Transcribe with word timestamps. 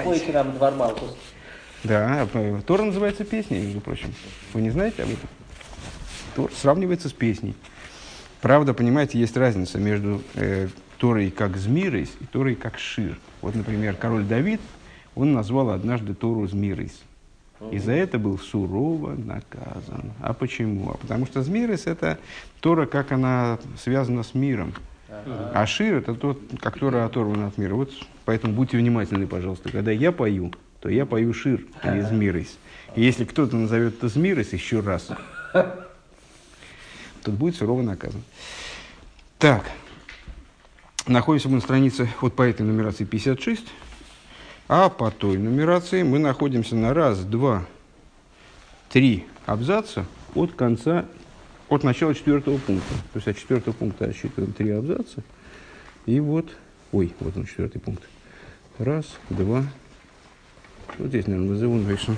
Спойте 0.00 0.32
нам 0.32 0.52
Двор 0.52 0.74
Малкус. 0.74 1.16
Да, 1.84 2.28
а, 2.34 2.62
Тора 2.62 2.82
называется 2.82 3.24
песней, 3.24 3.60
между 3.60 3.80
прочим. 3.80 4.12
Вы 4.52 4.62
не 4.62 4.70
знаете 4.70 5.02
об 5.02 5.10
этом? 5.10 5.28
Тор 6.34 6.50
сравнивается 6.52 7.08
с 7.08 7.12
песней. 7.12 7.54
Правда, 8.40 8.74
понимаете, 8.74 9.18
есть 9.18 9.36
разница 9.36 9.78
между 9.78 10.22
э, 10.34 10.68
Торой 10.98 11.30
как 11.30 11.56
Змирейс 11.56 12.10
и 12.20 12.24
Торой 12.26 12.54
как 12.54 12.78
Шир. 12.78 13.18
Вот, 13.42 13.54
например, 13.54 13.94
король 13.94 14.24
Давид, 14.24 14.60
он 15.14 15.32
назвал 15.32 15.70
однажды 15.70 16.14
Тору 16.14 16.46
Змирейс. 16.46 17.00
И 17.72 17.78
за 17.78 17.92
это 17.92 18.20
был 18.20 18.38
сурово 18.38 19.16
наказан. 19.16 20.12
А 20.20 20.32
почему? 20.32 20.90
А 20.92 20.96
потому 20.96 21.26
что 21.26 21.42
Змирес– 21.42 21.86
это 21.86 22.18
Тора, 22.60 22.86
как 22.86 23.10
она 23.10 23.58
связана 23.76 24.22
с 24.22 24.34
миром. 24.34 24.74
А 25.08 25.66
Шир– 25.66 25.94
это 25.96 26.14
тот, 26.14 26.40
как 26.60 26.78
Тора 26.78 27.04
оторвана 27.04 27.48
от 27.48 27.58
мира. 27.58 27.74
Вот 27.74 27.90
поэтому 28.28 28.52
будьте 28.52 28.76
внимательны, 28.76 29.26
пожалуйста. 29.26 29.72
Когда 29.72 29.90
я 29.90 30.12
пою, 30.12 30.52
то 30.80 30.90
я 30.90 31.06
пою 31.06 31.32
Шир, 31.32 31.64
а 31.80 31.96
не. 31.96 32.46
И 32.94 33.02
если 33.02 33.24
кто-то 33.24 33.56
назовет 33.56 33.96
это 33.96 34.08
Змирес 34.08 34.52
еще 34.52 34.80
раз, 34.80 35.08
тот 37.22 37.34
будет 37.34 37.56
сурово 37.56 37.80
наказан. 37.80 38.20
Так, 39.38 39.64
находимся 41.06 41.48
мы 41.48 41.54
на 41.54 41.60
странице 41.62 42.06
вот 42.20 42.36
по 42.36 42.42
этой 42.42 42.66
нумерации 42.66 43.04
56. 43.04 43.64
А 44.68 44.90
по 44.90 45.10
той 45.10 45.38
нумерации 45.38 46.02
мы 46.02 46.18
находимся 46.18 46.76
на 46.76 46.92
раз, 46.92 47.20
два, 47.20 47.64
три 48.90 49.24
абзаца 49.46 50.04
от 50.34 50.52
конца, 50.52 51.06
от 51.70 51.82
начала 51.82 52.14
четвертого 52.14 52.58
пункта. 52.58 52.92
То 53.14 53.16
есть 53.16 53.28
от 53.28 53.38
четвертого 53.38 53.72
пункта 53.72 54.04
отсчитываем 54.04 54.52
три 54.52 54.68
абзаца. 54.68 55.22
И 56.04 56.20
вот, 56.20 56.50
ой, 56.92 57.14
вот 57.20 57.34
он 57.34 57.46
четвертый 57.46 57.78
пункт. 57.78 58.02
Раз, 58.78 59.06
два, 59.28 59.64
вот 60.98 61.08
здесь, 61.08 61.26
наверное, 61.26 61.48
вызову 61.48 61.74
напишем. 61.74 62.16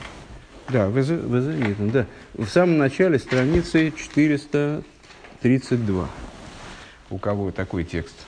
Да, 0.69 0.91
ВЗ 0.91 1.09
нет, 1.09 1.91
да. 1.91 2.05
В 2.35 2.47
самом 2.47 2.77
начале 2.77 3.19
страницы 3.19 3.95
432. 3.97 6.09
У 7.09 7.17
кого 7.17 7.51
такой 7.51 7.85
текст? 7.85 8.27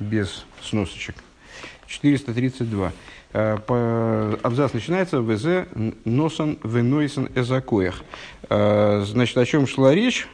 Без 0.00 0.44
сносочек. 0.60 1.14
432. 1.86 2.92
Э, 3.34 4.36
абзац 4.42 4.72
начинается 4.72 5.22
«ВЗ 5.22 5.68
носан 6.04 6.58
венойсан 6.64 7.30
эзакоях». 7.36 8.02
Э, 8.48 9.04
значит, 9.06 9.38
о 9.38 9.46
чем 9.46 9.68
шла 9.68 9.94
речь? 9.94 10.26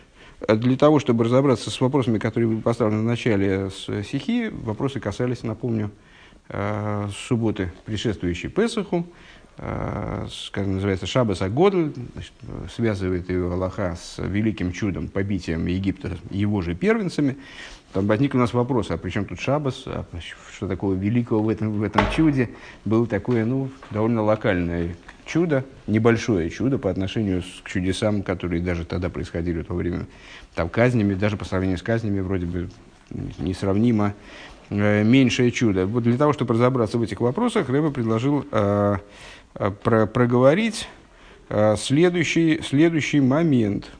Для 0.48 0.78
того, 0.78 1.00
чтобы 1.00 1.24
разобраться 1.24 1.70
с 1.70 1.78
вопросами, 1.82 2.18
которые 2.18 2.48
были 2.48 2.60
поставлены 2.60 3.02
в 3.02 3.04
начале 3.04 3.68
с 3.70 4.02
стихи, 4.04 4.48
вопросы 4.48 5.00
касались, 5.00 5.42
напомню, 5.42 5.90
э, 6.48 7.08
субботы, 7.28 7.72
предшествующей 7.84 8.48
Песаху, 8.48 9.06
как 9.58 10.66
называется, 10.66 11.06
Шабас 11.06 11.40
Агодль, 11.40 11.94
связывает 12.74 13.30
ее 13.30 13.50
Аллаха 13.50 13.96
с 13.98 14.22
великим 14.22 14.70
чудом 14.72 15.08
побитием 15.08 15.64
Египта 15.66 16.18
его 16.30 16.60
же 16.60 16.74
первенцами. 16.74 17.38
Там 17.94 18.06
возник 18.06 18.34
у 18.34 18.38
нас 18.38 18.52
вопрос, 18.52 18.90
а 18.90 18.98
при 18.98 19.08
чем 19.08 19.24
тут 19.24 19.40
Шабас, 19.40 19.84
а 19.86 20.04
что 20.54 20.68
такого 20.68 20.92
великого 20.92 21.42
в 21.42 21.48
этом, 21.48 21.72
в 21.72 21.82
этом 21.82 22.02
чуде? 22.14 22.50
Было 22.84 23.06
такое, 23.06 23.46
ну, 23.46 23.70
довольно 23.90 24.22
локальное 24.22 24.94
чудо, 25.24 25.64
небольшое 25.86 26.50
чудо 26.50 26.76
по 26.76 26.90
отношению 26.90 27.42
к 27.62 27.70
чудесам, 27.70 28.22
которые 28.22 28.60
даже 28.60 28.84
тогда 28.84 29.08
происходили 29.08 29.62
в 29.62 29.64
то 29.64 29.74
время, 29.74 30.06
там, 30.54 30.68
казнями, 30.68 31.14
даже 31.14 31.38
по 31.38 31.46
сравнению 31.46 31.78
с 31.78 31.82
казнями, 31.82 32.20
вроде 32.20 32.44
бы 32.44 32.68
несравнимо 33.38 34.08
э, 34.08 34.12
меньшее 34.70 35.50
чудо. 35.50 35.86
Вот 35.86 36.02
для 36.02 36.16
того, 36.16 36.32
чтобы 36.32 36.54
разобраться 36.54 36.98
в 36.98 37.02
этих 37.02 37.20
вопросах, 37.20 37.68
Рэба 37.68 37.90
предложил 37.90 38.44
э, 38.50 38.96
э, 39.54 39.70
про, 39.82 40.06
проговорить 40.06 40.88
э, 41.48 41.76
следующий, 41.76 42.60
следующий 42.62 43.20
момент. 43.20 43.90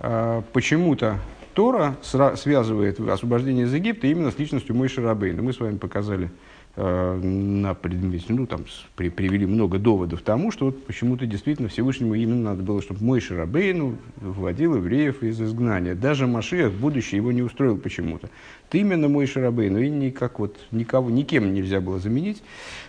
Э, 0.00 0.42
почему-то 0.52 1.18
Тора 1.54 1.96
связывает 2.02 2.98
освобождение 3.00 3.66
из 3.66 3.74
Египта 3.74 4.06
именно 4.06 4.30
с 4.30 4.38
личностью 4.38 4.74
Мой 4.74 4.88
Шарабейна. 4.88 5.42
Мы 5.42 5.52
с 5.52 5.60
вами 5.60 5.76
показали 5.76 6.26
э, 6.26 6.51
на 6.74 7.74
предмете, 7.74 8.26
ну, 8.30 8.46
там 8.46 8.64
при, 8.96 9.10
привели 9.10 9.44
много 9.44 9.78
доводов 9.78 10.22
тому, 10.22 10.50
что 10.50 10.66
вот 10.66 10.86
почему-то 10.86 11.26
действительно 11.26 11.68
Всевышнему 11.68 12.14
именно 12.14 12.50
надо 12.50 12.62
было, 12.62 12.80
чтобы 12.80 13.04
Мой 13.04 13.20
Шарабейну 13.20 13.98
выводил 14.16 14.76
евреев 14.76 15.22
из 15.22 15.40
изгнания. 15.40 15.94
Даже 15.94 16.26
Машиах 16.26 16.72
будущее 16.72 17.18
его 17.18 17.30
не 17.30 17.42
устроил 17.42 17.76
почему-то. 17.76 18.30
Ты 18.70 18.78
именно 18.78 19.08
Мой 19.08 19.26
Шарабейну, 19.26 19.80
и 19.80 19.90
никак 19.90 20.38
вот, 20.38 20.56
никого, 20.70 21.10
никем 21.10 21.52
нельзя 21.52 21.82
было 21.82 21.98
заменить. 21.98 22.42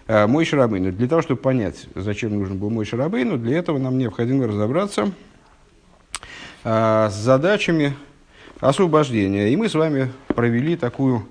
Э, 0.07 0.27
мой 0.27 0.45
Шарабейну. 0.45 0.93
Для 0.93 1.09
того, 1.09 1.22
чтобы 1.22 1.41
понять, 1.41 1.88
зачем 1.93 2.39
нужен 2.39 2.57
был 2.57 2.69
Мой 2.69 2.85
Шарабейну, 2.85 3.38
для 3.38 3.57
этого 3.57 3.79
нам 3.79 3.97
необходимо 3.97 4.47
разобраться 4.47 5.11
э, 6.63 7.09
с 7.11 7.16
задачами, 7.16 7.95
освобождения. 8.61 9.51
И 9.51 9.57
мы 9.57 9.67
с 9.67 9.75
вами 9.75 10.09
провели 10.27 10.77
такую 10.77 11.27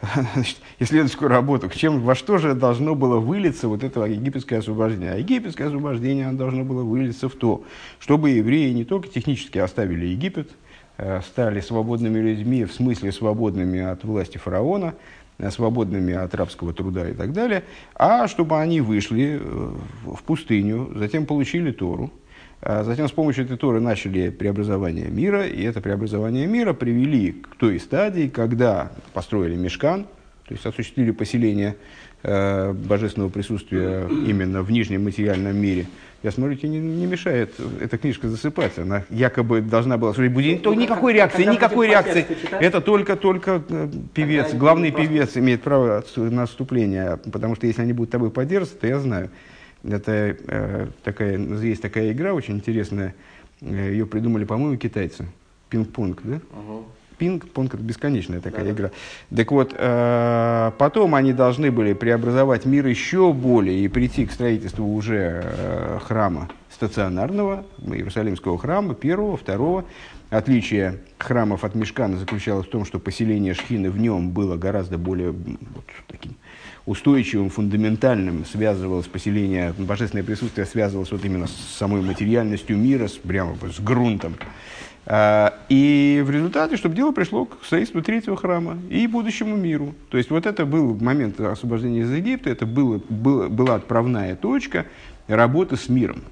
значит, 0.34 0.58
исследовательскую 0.78 1.28
работу, 1.28 1.68
к 1.68 1.74
чем, 1.74 2.00
во 2.00 2.14
что 2.14 2.38
же 2.38 2.54
должно 2.54 2.94
было 2.94 3.18
вылиться 3.18 3.68
вот 3.68 3.84
это 3.84 4.04
египетское 4.04 4.60
освобождение. 4.60 5.12
А 5.12 5.16
египетское 5.16 5.66
освобождение 5.66 6.26
оно 6.26 6.38
должно 6.38 6.64
было 6.64 6.82
вылиться 6.82 7.28
в 7.28 7.34
то, 7.34 7.64
чтобы 7.98 8.30
евреи 8.30 8.72
не 8.72 8.84
только 8.84 9.08
технически 9.08 9.58
оставили 9.58 10.06
Египет, 10.06 10.50
э, 10.96 11.20
стали 11.22 11.60
свободными 11.60 12.18
людьми, 12.18 12.64
в 12.64 12.72
смысле 12.72 13.12
свободными 13.12 13.80
от 13.80 14.02
власти 14.04 14.38
фараона, 14.38 14.94
э, 15.38 15.50
свободными 15.50 16.14
от 16.14 16.34
рабского 16.34 16.72
труда 16.72 17.10
и 17.10 17.12
так 17.12 17.32
далее, 17.32 17.64
а 17.94 18.26
чтобы 18.26 18.58
они 18.58 18.80
вышли 18.80 19.38
э, 19.38 19.70
в 20.06 20.22
пустыню, 20.22 20.92
затем 20.96 21.26
получили 21.26 21.72
Тору, 21.72 22.10
затем 22.62 23.08
с 23.08 23.12
помощью 23.12 23.44
этой 23.44 23.56
Торы 23.56 23.80
начали 23.80 24.30
преобразование 24.30 25.06
мира, 25.06 25.46
и 25.46 25.62
это 25.62 25.80
преобразование 25.80 26.46
мира 26.46 26.72
привели 26.72 27.32
к 27.32 27.56
той 27.56 27.80
стадии, 27.80 28.28
когда 28.28 28.92
построили 29.12 29.56
мешкан, 29.56 30.04
то 30.46 30.54
есть 30.54 30.66
осуществили 30.66 31.10
поселение 31.10 31.76
э, 32.22 32.72
божественного 32.72 33.30
присутствия 33.30 34.06
именно 34.08 34.62
в 34.62 34.70
нижнем 34.70 35.04
материальном 35.04 35.56
мире. 35.56 35.86
Я 36.22 36.32
смотрю, 36.32 36.54
тебе 36.54 36.68
не, 36.68 36.80
не 36.80 37.06
мешает 37.06 37.54
эта 37.80 37.96
книжка 37.96 38.28
засыпать. 38.28 38.78
Она 38.78 39.04
якобы 39.08 39.62
должна 39.62 39.96
была 39.96 40.12
служить 40.12 40.32
будильник. 40.32 40.62
То 40.62 40.74
никакой 40.74 41.14
реакции, 41.14 41.44
никакой 41.44 41.88
реакции. 41.88 42.26
Это 42.60 42.82
только, 42.82 43.16
только 43.16 43.62
э, 43.66 43.88
певец, 44.12 44.52
главный 44.52 44.90
певец 44.90 45.36
имеет 45.36 45.62
право 45.62 46.04
на 46.16 46.42
отступление. 46.42 47.18
Потому 47.32 47.56
что 47.56 47.66
если 47.66 47.80
они 47.80 47.94
будут 47.94 48.10
тобой 48.10 48.30
поддерживаться, 48.30 48.78
то 48.78 48.86
я 48.86 48.98
знаю. 48.98 49.30
Это 49.84 50.36
э, 50.46 50.86
такая, 51.02 51.38
есть 51.38 51.82
такая 51.82 52.12
игра 52.12 52.34
очень 52.34 52.56
интересная. 52.56 53.14
Э, 53.60 53.90
Ее 53.90 54.06
придумали, 54.06 54.44
по-моему, 54.44 54.76
китайцы. 54.76 55.26
Пинг-понг, 55.70 56.20
да? 56.24 56.34
Uh-huh. 56.34 56.84
Пинг-понг 57.18 57.74
это 57.74 57.82
бесконечная 57.82 58.40
такая 58.40 58.64
да, 58.64 58.70
игра. 58.70 58.90
Так 59.34 59.52
вот, 59.52 59.74
э, 59.76 60.72
потом 60.78 61.14
они 61.14 61.32
должны 61.32 61.70
были 61.70 61.92
преобразовать 61.92 62.64
мир 62.64 62.86
еще 62.86 63.32
более 63.32 63.78
и 63.84 63.88
прийти 63.88 64.26
к 64.26 64.32
строительству 64.32 64.94
уже 64.94 65.42
э, 65.44 65.98
храма 66.02 66.48
стационарного, 66.70 67.64
Иерусалимского 67.78 68.58
храма, 68.58 68.94
первого, 68.94 69.36
второго. 69.36 69.84
Отличие 70.30 71.00
храмов 71.18 71.64
от 71.64 71.74
Мешкана 71.74 72.16
заключалось 72.16 72.66
в 72.66 72.70
том, 72.70 72.84
что 72.84 72.98
поселение 72.98 73.52
Шхины 73.52 73.90
в 73.90 73.98
нем 73.98 74.30
было 74.30 74.56
гораздо 74.56 74.96
более 74.96 75.32
вот, 75.32 75.84
таким 76.06 76.36
устойчивым, 76.90 77.50
фундаментальным 77.50 78.44
связывалось 78.44 79.06
поселение, 79.06 79.72
божественное 79.78 80.24
присутствие 80.24 80.66
связывалось 80.66 81.12
вот 81.12 81.24
именно 81.24 81.46
с 81.46 81.54
самой 81.78 82.02
материальностью 82.02 82.76
мира, 82.76 83.06
с, 83.06 83.12
прямо 83.12 83.54
с 83.72 83.78
грунтом. 83.78 84.34
А, 85.06 85.54
и 85.68 86.20
в 86.26 86.30
результате, 86.30 86.76
чтобы 86.76 86.96
дело 86.96 87.12
пришло 87.12 87.44
к 87.44 87.64
строительству 87.64 88.02
третьего 88.02 88.36
храма 88.36 88.76
и 88.90 89.06
будущему 89.06 89.56
миру. 89.56 89.94
То 90.08 90.18
есть 90.18 90.30
вот 90.30 90.46
это 90.46 90.66
был 90.66 90.96
момент 90.96 91.38
освобождения 91.38 92.00
из 92.00 92.10
Египта, 92.10 92.50
это 92.50 92.66
было, 92.66 93.00
было, 93.08 93.48
была 93.48 93.76
отправная 93.76 94.34
точка 94.34 94.84
работы 95.28 95.76
с 95.76 95.88
миром. 95.88 96.24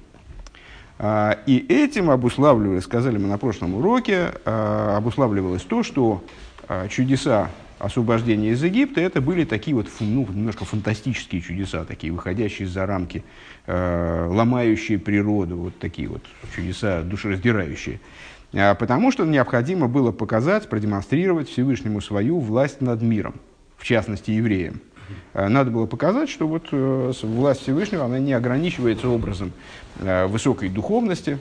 А, 0.97 1.39
и 1.45 1.57
этим 1.69 2.09
обуславливалось, 2.09 2.83
сказали 2.83 3.17
мы 3.17 3.29
на 3.29 3.37
прошлом 3.37 3.75
уроке, 3.75 4.33
а, 4.43 4.97
обуславливалось 4.97 5.63
то, 5.63 5.83
что 5.83 6.21
чудеса 6.89 7.49
освобождения 7.79 8.51
из 8.51 8.63
Египта, 8.63 9.01
это 9.01 9.21
были 9.21 9.45
такие 9.45 9.75
вот 9.75 9.87
ну, 9.99 10.27
немножко 10.29 10.65
фантастические 10.65 11.41
чудеса, 11.41 11.85
такие 11.85 12.13
выходящие 12.13 12.67
за 12.67 12.85
рамки, 12.85 13.23
э, 13.65 14.27
ломающие 14.29 14.99
природу, 14.99 15.57
вот 15.57 15.79
такие 15.79 16.07
вот 16.07 16.21
чудеса 16.55 17.01
душераздирающие. 17.01 17.99
А, 18.53 18.75
потому 18.75 19.11
что 19.11 19.25
необходимо 19.25 19.87
было 19.87 20.11
показать, 20.11 20.69
продемонстрировать 20.69 21.49
Всевышнему 21.49 22.01
свою 22.01 22.39
власть 22.39 22.81
над 22.81 23.01
миром, 23.01 23.35
в 23.77 23.85
частности 23.85 24.31
евреям. 24.31 24.81
А, 25.33 25.49
надо 25.49 25.71
было 25.71 25.85
показать, 25.85 26.29
что 26.29 26.47
вот 26.47 26.67
э, 26.71 27.11
власть 27.23 27.61
Всевышнего 27.61 28.05
она 28.05 28.19
не 28.19 28.33
ограничивается 28.33 29.07
образом 29.07 29.51
э, 29.99 30.25
высокой 30.25 30.69
духовности, 30.69 31.37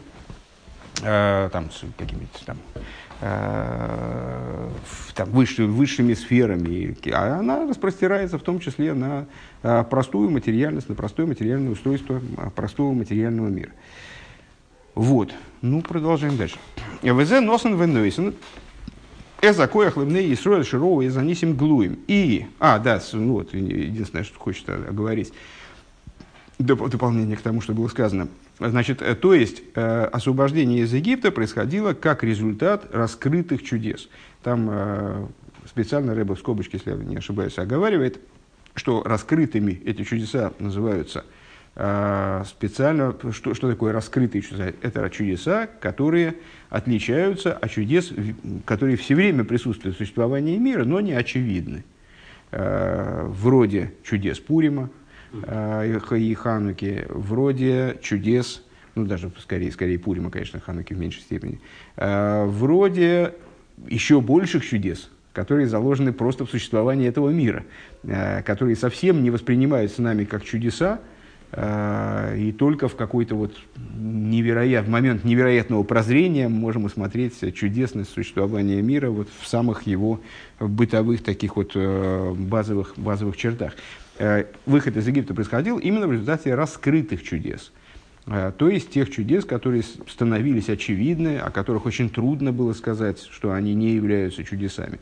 э, 1.03 1.49
там, 1.53 1.71
какими-то 1.97 2.45
там 2.45 2.59
там, 3.21 4.71
выше, 5.31 5.65
высшими 5.65 6.15
сферами, 6.15 6.97
а 7.13 7.41
она 7.41 7.67
распростирается 7.67 8.39
в 8.39 8.43
том 8.43 8.61
числе 8.61 8.95
на 8.95 9.27
э, 9.63 9.85
простую 9.91 10.31
материальность, 10.31 10.89
на 10.89 10.95
простое 10.95 11.27
материальное 11.27 11.73
устройство 11.73 12.21
простого 12.55 12.93
материального 12.93 13.49
мира. 13.49 13.73
Вот. 14.95 15.33
Ну, 15.63 15.83
продолжаем 15.83 16.37
дальше. 16.37 16.59
ВЗ 17.03 17.41
носен 17.41 17.81
венойсен. 17.81 18.35
Эза 19.41 19.69
коях 19.69 19.97
лыбней 19.97 20.33
Исруэль 20.33 20.65
Широва 20.65 21.03
и 21.03 21.09
занисим 21.09 21.55
глуем. 21.55 21.99
И, 22.09 22.47
а, 22.59 22.79
да, 22.79 23.01
ну 23.13 23.35
вот, 23.35 23.55
единственное, 23.55 24.25
что 24.25 24.39
хочется 24.39 24.75
оговорить, 24.75 25.33
дополнение 26.59 27.37
к 27.37 27.41
тому, 27.41 27.61
что 27.61 27.73
было 27.73 27.89
сказано. 27.89 28.29
Значит, 28.61 29.03
э, 29.03 29.15
то 29.15 29.35
есть, 29.35 29.63
э, 29.75 30.05
освобождение 30.05 30.83
из 30.83 30.93
Египта 30.93 31.31
происходило 31.31 31.93
как 31.95 32.25
результат 32.25 32.93
раскрытых 32.93 33.63
чудес. 33.63 34.09
Там 34.43 34.69
э, 34.71 35.27
специально 35.67 36.15
Рэба 36.15 36.35
в 36.35 36.39
скобочке, 36.39 36.79
если 36.79 36.91
я 36.91 36.97
не 36.97 37.17
ошибаюсь, 37.17 37.59
оговаривает, 37.59 38.21
что 38.75 39.03
раскрытыми 39.05 39.81
эти 39.85 40.05
чудеса 40.05 40.53
называются– 40.59 41.25
специально, 42.45 43.15
что, 43.31 43.55
что 43.55 43.71
такое 43.71 43.93
раскрытые 43.93 44.43
чудеса? 44.43 44.73
Это 44.83 45.09
чудеса, 45.11 45.69
которые 45.81 46.35
отличаются 46.71 47.53
от 47.53 47.71
чудес, 47.71 48.13
которые 48.65 48.97
все 48.97 49.15
время 49.15 49.45
присутствуют 49.45 49.95
в 49.95 49.99
существовании 49.99 50.59
мира, 50.59 50.85
но 50.85 51.01
не 51.01 51.13
очевидны. 51.13 51.85
Вроде 52.51 53.93
чудес 54.03 54.41
Пурима 54.41 54.91
а, 55.45 55.85
и 55.85 56.35
Хануки, 56.35 57.05
вроде 57.09 57.99
чудес, 58.03 58.63
ну 58.95 59.05
даже 59.05 59.31
скорее, 59.41 59.71
скорее 59.73 59.99
Пурима, 59.99 60.31
конечно, 60.31 60.61
Хануки 60.61 60.95
в 60.95 60.99
меньшей 60.99 61.23
степени, 61.23 61.61
вроде 61.97 63.35
еще 63.87 64.21
больших 64.21 64.65
чудес, 64.65 65.11
которые 65.33 65.69
заложены 65.69 66.13
просто 66.13 66.47
в 66.47 66.51
существовании 66.51 67.09
этого 67.09 67.31
мира, 67.31 67.65
которые 68.45 68.77
совсем 68.77 69.23
не 69.23 69.31
воспринимаются 69.31 70.03
нами 70.03 70.25
как 70.25 70.45
чудеса, 70.45 71.01
Э, 71.51 72.37
и 72.37 72.53
только 72.53 72.89
в 72.89 72.97
какой-то 72.97 73.35
вот 73.35 73.57
невероят, 73.97 74.87
момент 74.87 75.25
невероятного 75.25 75.83
прозрения 75.83 76.49
можем 76.49 76.85
усмотреть 76.85 77.55
чудесность 77.55 78.11
существования 78.11 78.83
мира 78.83 79.09
вот 79.09 79.29
в 79.41 79.47
самых 79.49 79.87
его 79.87 80.21
бытовых 80.61 81.23
таких 81.23 81.57
вот 81.57 81.73
э, 81.75 82.35
базовых, 82.37 82.95
базовых 82.97 83.37
чертах. 83.37 83.75
Э, 84.19 84.45
выход 84.67 84.97
из 84.97 85.07
Египта 85.07 85.35
происходил 85.35 85.79
именно 85.79 86.07
в 86.07 86.13
результате 86.13 86.55
раскрытых 86.55 87.23
чудес. 87.23 87.73
То 88.27 88.69
есть 88.69 88.91
тех 88.91 89.11
чудес, 89.11 89.47
которые 89.47 89.83
становились 89.83 90.69
очевидны, 90.69 91.39
о 91.39 91.51
которых 91.51 91.87
очень 91.87 92.11
трудно 92.11 92.53
было 92.53 92.75
сказать, 92.75 93.27
что 93.31 93.53
они 93.53 93.73
не 93.73 93.93
являются 93.93 94.45
чудесами. 94.45 94.99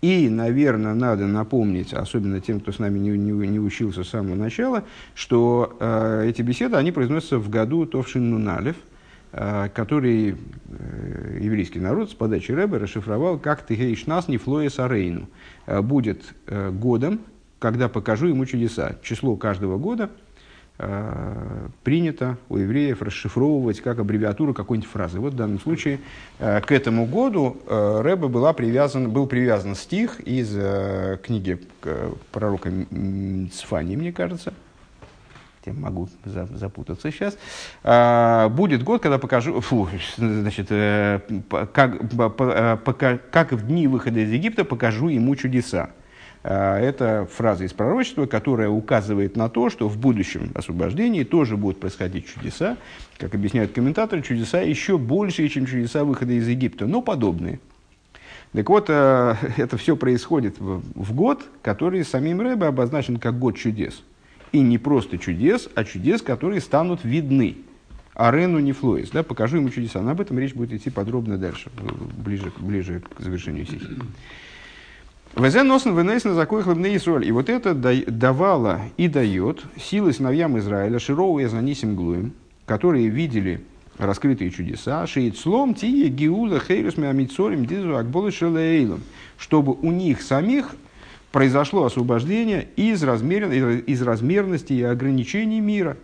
И, 0.00 0.28
наверное, 0.28 0.94
надо 0.94 1.26
напомнить, 1.26 1.92
особенно 1.92 2.40
тем, 2.40 2.60
кто 2.60 2.70
с 2.70 2.78
нами 2.78 2.98
не, 2.98 3.10
не, 3.10 3.32
не 3.48 3.58
учился 3.58 4.04
с 4.04 4.10
самого 4.10 4.36
начала, 4.36 4.84
что 5.14 5.76
э, 5.80 6.26
эти 6.28 6.42
беседы, 6.42 6.76
они 6.76 6.92
произносятся 6.92 7.38
в 7.38 7.50
году 7.50 7.84
Товшин 7.84 8.30
Нуналев, 8.30 8.76
э, 9.32 9.68
который 9.74 10.36
э, 10.68 11.38
еврейский 11.40 11.80
народ 11.80 12.10
с 12.10 12.14
подачи 12.14 12.52
Рэбе 12.52 12.76
расшифровал 12.76 13.40
как 13.40 13.66
«Тегейшнас 13.66 14.28
нефлоес 14.28 14.78
арейну». 14.78 15.28
Э, 15.66 15.82
будет 15.82 16.22
э, 16.46 16.70
годом, 16.70 17.20
когда 17.58 17.88
покажу 17.88 18.26
ему 18.28 18.46
чудеса. 18.46 18.96
Число 19.02 19.36
каждого 19.36 19.78
года– 19.78 20.10
Э, 20.80 21.68
принято 21.82 22.36
у 22.48 22.56
евреев 22.56 23.02
расшифровывать 23.02 23.80
как 23.80 23.98
аббревиатуру 23.98 24.54
какой-нибудь 24.54 24.88
фразы. 24.88 25.18
Вот 25.18 25.32
в 25.32 25.36
данном 25.36 25.58
случае 25.58 25.98
э, 26.38 26.60
к 26.60 26.70
этому 26.70 27.04
году 27.04 27.56
э, 27.66 28.00
Рэбе 28.00 28.28
была 28.28 28.52
привязан, 28.52 29.10
был 29.10 29.26
привязан 29.26 29.74
стих 29.74 30.20
из 30.20 30.50
книги 31.22 31.58
пророка 32.30 32.70
Цфани, 33.52 33.96
мне 33.96 34.12
кажется, 34.12 34.54
я 35.66 35.72
могу 35.72 36.08
запутаться 36.24 37.10
сейчас. 37.10 37.36
Будет 38.52 38.84
год, 38.84 39.02
когда 39.02 39.18
покажу, 39.18 39.60
фу, 39.60 39.88
значит, 40.16 40.68
как, 41.48 42.00
как 43.30 43.52
в 43.52 43.66
дни 43.66 43.88
выхода 43.88 44.20
из 44.20 44.30
Египта 44.30 44.64
покажу 44.64 45.08
ему 45.08 45.34
чудеса. 45.34 45.90
А, 46.44 46.78
это 46.78 47.28
фраза 47.30 47.64
из 47.64 47.72
пророчества, 47.72 48.26
которая 48.26 48.68
указывает 48.68 49.36
на 49.36 49.48
то, 49.48 49.70
что 49.70 49.88
в 49.88 49.98
будущем 49.98 50.50
освобождении 50.54 51.24
тоже 51.24 51.56
будут 51.56 51.80
происходить 51.80 52.26
чудеса. 52.26 52.76
Как 53.18 53.34
объясняют 53.34 53.72
комментаторы, 53.72 54.22
чудеса 54.22 54.60
еще 54.60 54.98
большие, 54.98 55.48
чем 55.48 55.66
чудеса 55.66 56.04
выхода 56.04 56.32
из 56.32 56.46
Египта, 56.46 56.86
но 56.86 57.02
подобные. 57.02 57.60
Так 58.52 58.68
вот, 58.70 58.86
а, 58.88 59.36
это 59.56 59.76
все 59.76 59.96
происходит 59.96 60.56
в 60.58 61.14
год, 61.14 61.44
который 61.62 62.04
самим 62.04 62.40
Рэбе 62.40 62.66
обозначен 62.66 63.18
как 63.18 63.38
год 63.38 63.56
чудес. 63.56 64.02
И 64.52 64.60
не 64.60 64.78
просто 64.78 65.18
чудес, 65.18 65.68
а 65.74 65.84
чудес, 65.84 66.22
которые 66.22 66.60
станут 66.60 67.04
видны. 67.04 67.56
Арену 68.14 68.58
не 68.58 68.72
флоис, 68.72 69.10
да, 69.10 69.22
покажу 69.22 69.58
ему 69.58 69.70
чудеса. 69.70 70.00
Но 70.00 70.10
об 70.10 70.20
этом 70.20 70.38
речь 70.38 70.54
будет 70.54 70.72
идти 70.72 70.90
подробно 70.90 71.36
дальше, 71.36 71.70
ближе, 72.16 72.50
ближе 72.58 73.00
к 73.00 73.20
завершению 73.20 73.66
сессии. 73.66 73.96
Везе 75.36 75.62
носен 75.62 75.96
венесен 75.96 76.34
закой 76.34 76.62
хлебный 76.62 76.96
Исруэль. 76.96 77.28
И 77.28 77.32
вот 77.32 77.48
это 77.48 77.74
давало 77.74 78.80
и 78.96 79.08
дает 79.08 79.62
силы 79.76 80.12
сыновьям 80.12 80.58
Израиля, 80.58 80.98
Широу 80.98 81.38
и 81.38 81.44
Занисим 81.44 81.94
Глуем, 81.94 82.32
которые 82.66 83.08
видели 83.08 83.60
раскрытые 83.98 84.50
чудеса, 84.50 85.06
шейцлом 85.06 85.74
тие 85.74 86.08
гиула 86.08 86.60
хейрус 86.60 86.96
миамицорим 86.96 87.66
дизу 87.66 87.96
акболы 87.96 88.30
шелейлом, 88.30 89.02
чтобы 89.36 89.74
у 89.74 89.90
них 89.90 90.22
самих 90.22 90.74
произошло 91.30 91.84
освобождение 91.84 92.68
из, 92.76 93.02
размер, 93.02 93.50
из 93.50 94.02
размерности 94.02 94.72
и 94.72 94.82
ограничений 94.82 95.60
мира. 95.60 95.96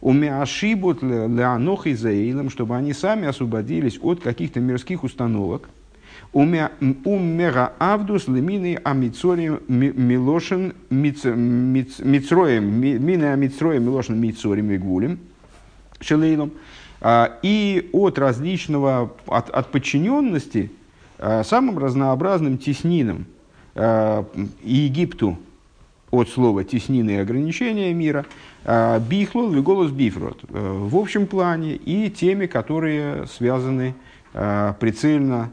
У 0.00 0.12
миашибут 0.12 1.02
леанох 1.02 1.86
и 1.86 1.94
заилом, 1.94 2.50
чтобы 2.50 2.76
они 2.76 2.92
сами 2.92 3.28
освободились 3.28 3.98
от 4.02 4.20
каких-то 4.20 4.60
мирских 4.60 5.04
установок– 5.04 5.68
Уммера 6.32 7.72
авдус 7.78 8.26
лемины 8.26 8.78
амицорием 8.82 9.60
милошин 9.68 10.74
мицроем, 10.88 12.64
мины 12.80 13.24
амицроем 13.24 13.84
милошин 13.84 14.18
мицорим 14.18 14.70
и 14.70 14.78
гулем, 14.78 15.18
шелейлом, 16.00 16.52
а, 17.02 17.38
и 17.42 17.90
от 17.92 18.18
различного, 18.18 19.12
от, 19.26 19.50
от 19.50 19.70
подчиненности 19.70 20.70
а, 21.18 21.42
самым 21.44 21.78
разнообразным 21.78 22.56
теснинам 22.56 23.26
а, 23.74 24.24
Египту, 24.62 25.38
от 26.10 26.28
слова 26.28 26.64
теснины 26.64 27.12
и 27.12 27.16
ограничения 27.16 27.92
мира, 27.94 28.26
бихлол 29.08 29.54
и 29.54 29.60
голос 29.62 29.90
бифрот, 29.90 30.40
в 30.50 30.94
общем 30.98 31.26
плане, 31.26 31.74
и 31.74 32.10
теми, 32.10 32.44
которые 32.44 33.26
связаны 33.28 33.94
прицельно 34.34 35.50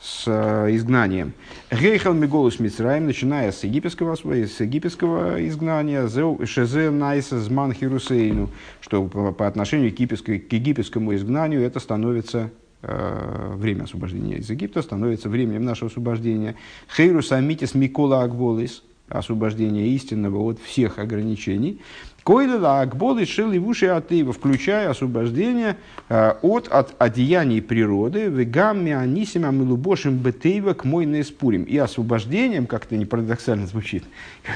с 0.00 0.24
э, 0.26 0.74
изгнанием. 0.76 1.32
Гейхал 1.70 2.14
Миголус 2.14 2.60
Мицраем, 2.60 3.06
начиная 3.06 3.50
с 3.50 3.64
египетского, 3.64 4.14
с 4.14 4.60
египетского 4.60 5.46
изгнания, 5.48 6.08
Шезе 6.44 6.90
Найса 6.90 7.40
Зман 7.40 7.72
Хирусейну, 7.72 8.50
что 8.80 9.04
по, 9.04 9.46
отношению 9.46 9.92
к, 9.92 9.96
к 9.96 10.52
египетскому 10.52 11.14
изгнанию 11.14 11.62
это 11.62 11.80
становится 11.80 12.50
э, 12.82 13.52
время 13.56 13.84
освобождения 13.84 14.36
из 14.36 14.50
Египта, 14.50 14.82
становится 14.82 15.28
временем 15.28 15.64
нашего 15.64 15.90
освобождения. 15.90 16.56
Хейрус 16.94 17.32
Амитис 17.32 17.74
Микола 17.74 18.22
Акболис, 18.22 18.82
освобождение 19.08 19.88
истинного 19.88 20.38
от 20.42 20.60
всех 20.60 20.98
ограничений. 20.98 21.80
Койдала 22.26 22.80
Акбол 22.80 23.18
и 23.18 23.24
Шили 23.24 23.56
Вуши 23.56 23.86
Атеева, 23.86 24.32
включая 24.32 24.90
освобождение 24.90 25.76
э, 26.08 26.32
от, 26.42 26.66
от 26.66 26.92
одеяний 26.98 27.62
природы, 27.62 28.22
вегамми 28.24 28.90
анисима 28.90 29.52
милубошим 29.52 30.18
бетеева 30.18 30.72
к 30.74 30.84
мой 30.84 31.06
неспурим. 31.06 31.62
И 31.62 31.76
освобождением, 31.78 32.66
как-то 32.66 32.96
не 32.96 33.06
парадоксально 33.06 33.68
звучит, 33.68 34.02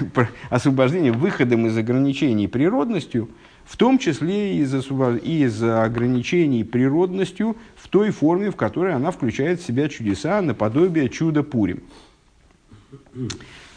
освобождением, 0.50 1.16
выходом 1.20 1.64
из 1.68 1.78
ограничений 1.78 2.48
природностью, 2.48 3.28
в 3.64 3.76
том 3.76 3.98
числе 3.98 4.56
из, 4.56 4.74
из 4.74 5.62
ограничений 5.62 6.64
природностью 6.64 7.56
в 7.76 7.86
той 7.86 8.10
форме, 8.10 8.50
в 8.50 8.56
которой 8.56 8.94
она 8.94 9.12
включает 9.12 9.60
в 9.60 9.64
себя 9.64 9.88
чудеса 9.88 10.42
наподобие 10.42 11.08
чуда 11.08 11.44
Пурим. 11.44 11.84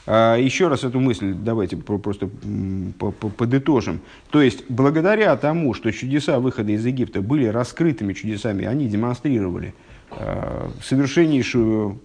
А, 0.05 0.35
еще 0.35 0.67
раз 0.67 0.83
эту 0.83 0.99
мысль 0.99 1.33
давайте 1.33 1.77
просто 1.77 2.29
подытожим. 3.37 4.01
То 4.29 4.41
есть, 4.41 4.65
благодаря 4.69 5.35
тому, 5.37 5.73
что 5.73 5.91
чудеса 5.91 6.39
выхода 6.39 6.71
из 6.71 6.85
Египта 6.85 7.21
были 7.21 7.45
раскрытыми 7.45 8.13
чудесами, 8.13 8.65
они 8.65 8.87
демонстрировали 8.87 9.73
а, 10.11 10.71
совершеннейшую 10.83 12.01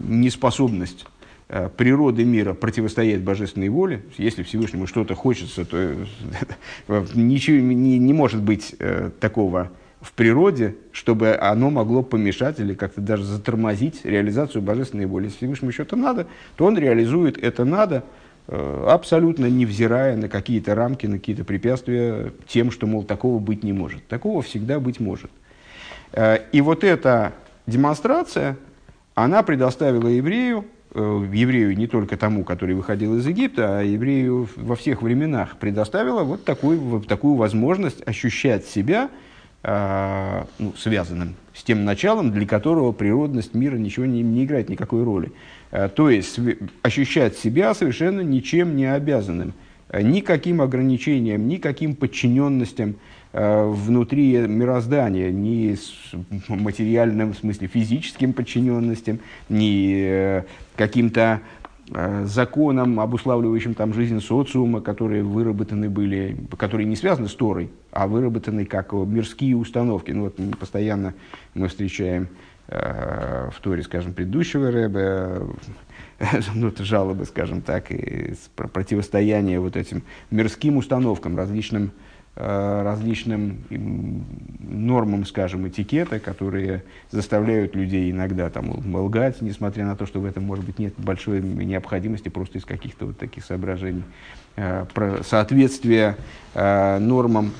неспособность 0.00 1.06
а, 1.48 1.68
природы 1.68 2.24
мира 2.24 2.54
противостоять 2.54 3.22
божественной 3.22 3.68
воле. 3.68 4.04
Если 4.16 4.44
Всевышнему 4.44 4.86
что-то 4.86 5.14
хочется, 5.16 5.64
то 5.64 5.96
ничего 7.14 7.56
не, 7.56 7.98
не 7.98 8.12
может 8.12 8.42
быть 8.42 8.76
э, 8.78 9.10
такого 9.18 9.72
в 10.00 10.12
природе, 10.12 10.76
чтобы 10.92 11.36
оно 11.36 11.70
могло 11.70 12.02
помешать 12.02 12.60
или 12.60 12.74
как-то 12.74 13.00
даже 13.00 13.24
затормозить 13.24 14.04
реализацию 14.04 14.62
божественной 14.62 15.06
воли. 15.06 15.24
Если 15.24 15.38
Всевышнему 15.38 15.72
что-то 15.72 15.96
надо, 15.96 16.26
то 16.56 16.66
он 16.66 16.78
реализует 16.78 17.36
это 17.36 17.64
надо, 17.64 18.04
э, 18.46 18.86
абсолютно 18.88 19.46
невзирая 19.46 20.16
на 20.16 20.28
какие-то 20.28 20.74
рамки, 20.74 21.06
на 21.06 21.18
какие-то 21.18 21.44
препятствия 21.44 22.32
тем, 22.46 22.70
что, 22.70 22.86
мол, 22.86 23.02
такого 23.02 23.40
быть 23.40 23.64
не 23.64 23.72
может. 23.72 24.06
Такого 24.06 24.42
всегда 24.42 24.78
быть 24.78 25.00
может. 25.00 25.30
Э, 26.12 26.38
и 26.52 26.60
вот 26.60 26.84
эта 26.84 27.32
демонстрация, 27.66 28.56
она 29.16 29.42
предоставила 29.42 30.06
еврею, 30.06 30.64
э, 30.94 31.26
еврею 31.32 31.76
не 31.76 31.88
только 31.88 32.16
тому, 32.16 32.44
который 32.44 32.76
выходил 32.76 33.16
из 33.16 33.26
Египта, 33.26 33.80
а 33.80 33.82
еврею 33.82 34.48
во 34.54 34.76
всех 34.76 35.02
временах 35.02 35.56
предоставила 35.56 36.22
вот 36.22 36.44
такую, 36.44 37.00
такую 37.00 37.34
возможность 37.34 38.06
ощущать 38.06 38.64
себя 38.64 39.10
ну, 39.64 40.72
связанным 40.76 41.34
с 41.52 41.64
тем 41.64 41.84
началом, 41.84 42.30
для 42.30 42.46
которого 42.46 42.92
природность 42.92 43.54
мира 43.54 43.76
ничего 43.76 44.06
не, 44.06 44.22
не 44.22 44.44
играет 44.44 44.68
никакой 44.68 45.02
роли. 45.02 45.32
То 45.70 46.10
есть 46.10 46.38
ощущать 46.82 47.36
себя 47.36 47.74
совершенно 47.74 48.20
ничем 48.20 48.76
не 48.76 48.84
обязанным, 48.84 49.52
никаким 49.92 50.62
ограничением, 50.62 51.48
никаким 51.48 51.96
подчиненностям, 51.96 52.96
Э, 53.30 53.70
внутри 53.70 54.38
мироздания, 54.38 55.30
ни 55.30 55.76
материальным, 56.48 57.34
в 57.34 57.38
смысле 57.38 57.68
физическим 57.68 58.32
подчиненностям, 58.32 59.20
ни 59.50 59.94
э, 59.94 60.42
каким-то 60.76 61.40
э, 61.62 61.67
законам, 62.24 63.00
обуславливающим 63.00 63.74
там 63.74 63.94
жизнь 63.94 64.20
социума, 64.20 64.80
которые 64.80 65.22
выработаны 65.22 65.88
были, 65.88 66.36
которые 66.56 66.86
не 66.86 66.96
связаны 66.96 67.28
с 67.28 67.34
Торой, 67.34 67.70
а 67.92 68.06
выработаны 68.06 68.64
как 68.64 68.92
мирские 68.92 69.56
установки. 69.56 70.10
Ну, 70.10 70.24
вот 70.24 70.36
постоянно 70.58 71.14
мы 71.54 71.68
встречаем 71.68 72.28
в 72.66 73.54
Торе, 73.62 73.82
скажем, 73.82 74.12
предыдущего 74.12 74.70
Рэба, 74.70 75.48
ну, 76.54 76.68
это 76.68 76.84
жалобы, 76.84 77.24
скажем 77.24 77.62
так, 77.62 77.90
и 77.90 78.34
противостояние 78.54 79.58
вот 79.58 79.76
этим 79.76 80.02
мирским 80.30 80.76
установкам, 80.76 81.36
различным 81.36 81.92
Э, 81.92 82.07
различным 82.38 83.64
нормам, 84.60 85.26
скажем, 85.26 85.66
этикета, 85.66 86.20
которые 86.20 86.84
заставляют 87.10 87.74
людей 87.74 88.10
иногда 88.12 88.48
там 88.48 88.94
лгать, 88.94 89.40
несмотря 89.40 89.84
на 89.84 89.96
то, 89.96 90.06
что 90.06 90.20
в 90.20 90.24
этом, 90.24 90.44
может 90.44 90.64
быть, 90.64 90.78
нет 90.78 90.94
большой 90.98 91.40
необходимости 91.40 92.28
просто 92.28 92.58
из 92.58 92.64
каких-то 92.64 93.06
вот 93.06 93.18
таких 93.18 93.44
соображений. 93.44 94.04
Э, 94.54 94.86
про 94.94 95.24
соответствие 95.24 96.16
э, 96.54 96.98
нормам 96.98 97.52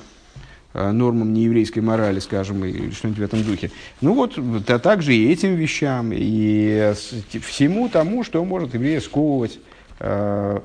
нормам 0.71 1.33
нееврейской 1.33 1.81
морали, 1.81 2.19
скажем, 2.19 2.63
или 2.63 2.91
что-нибудь 2.91 3.19
в 3.19 3.23
этом 3.23 3.43
духе. 3.43 3.71
Ну 4.01 4.13
вот, 4.13 4.37
а 4.37 4.77
также 4.77 5.15
и 5.15 5.29
этим 5.29 5.55
вещам, 5.55 6.11
и 6.13 6.93
всему 7.41 7.89
тому, 7.89 8.23
что 8.23 8.45
может 8.45 8.75
еврея 8.75 9.01
сковывать 9.01 9.59
в 9.99 10.61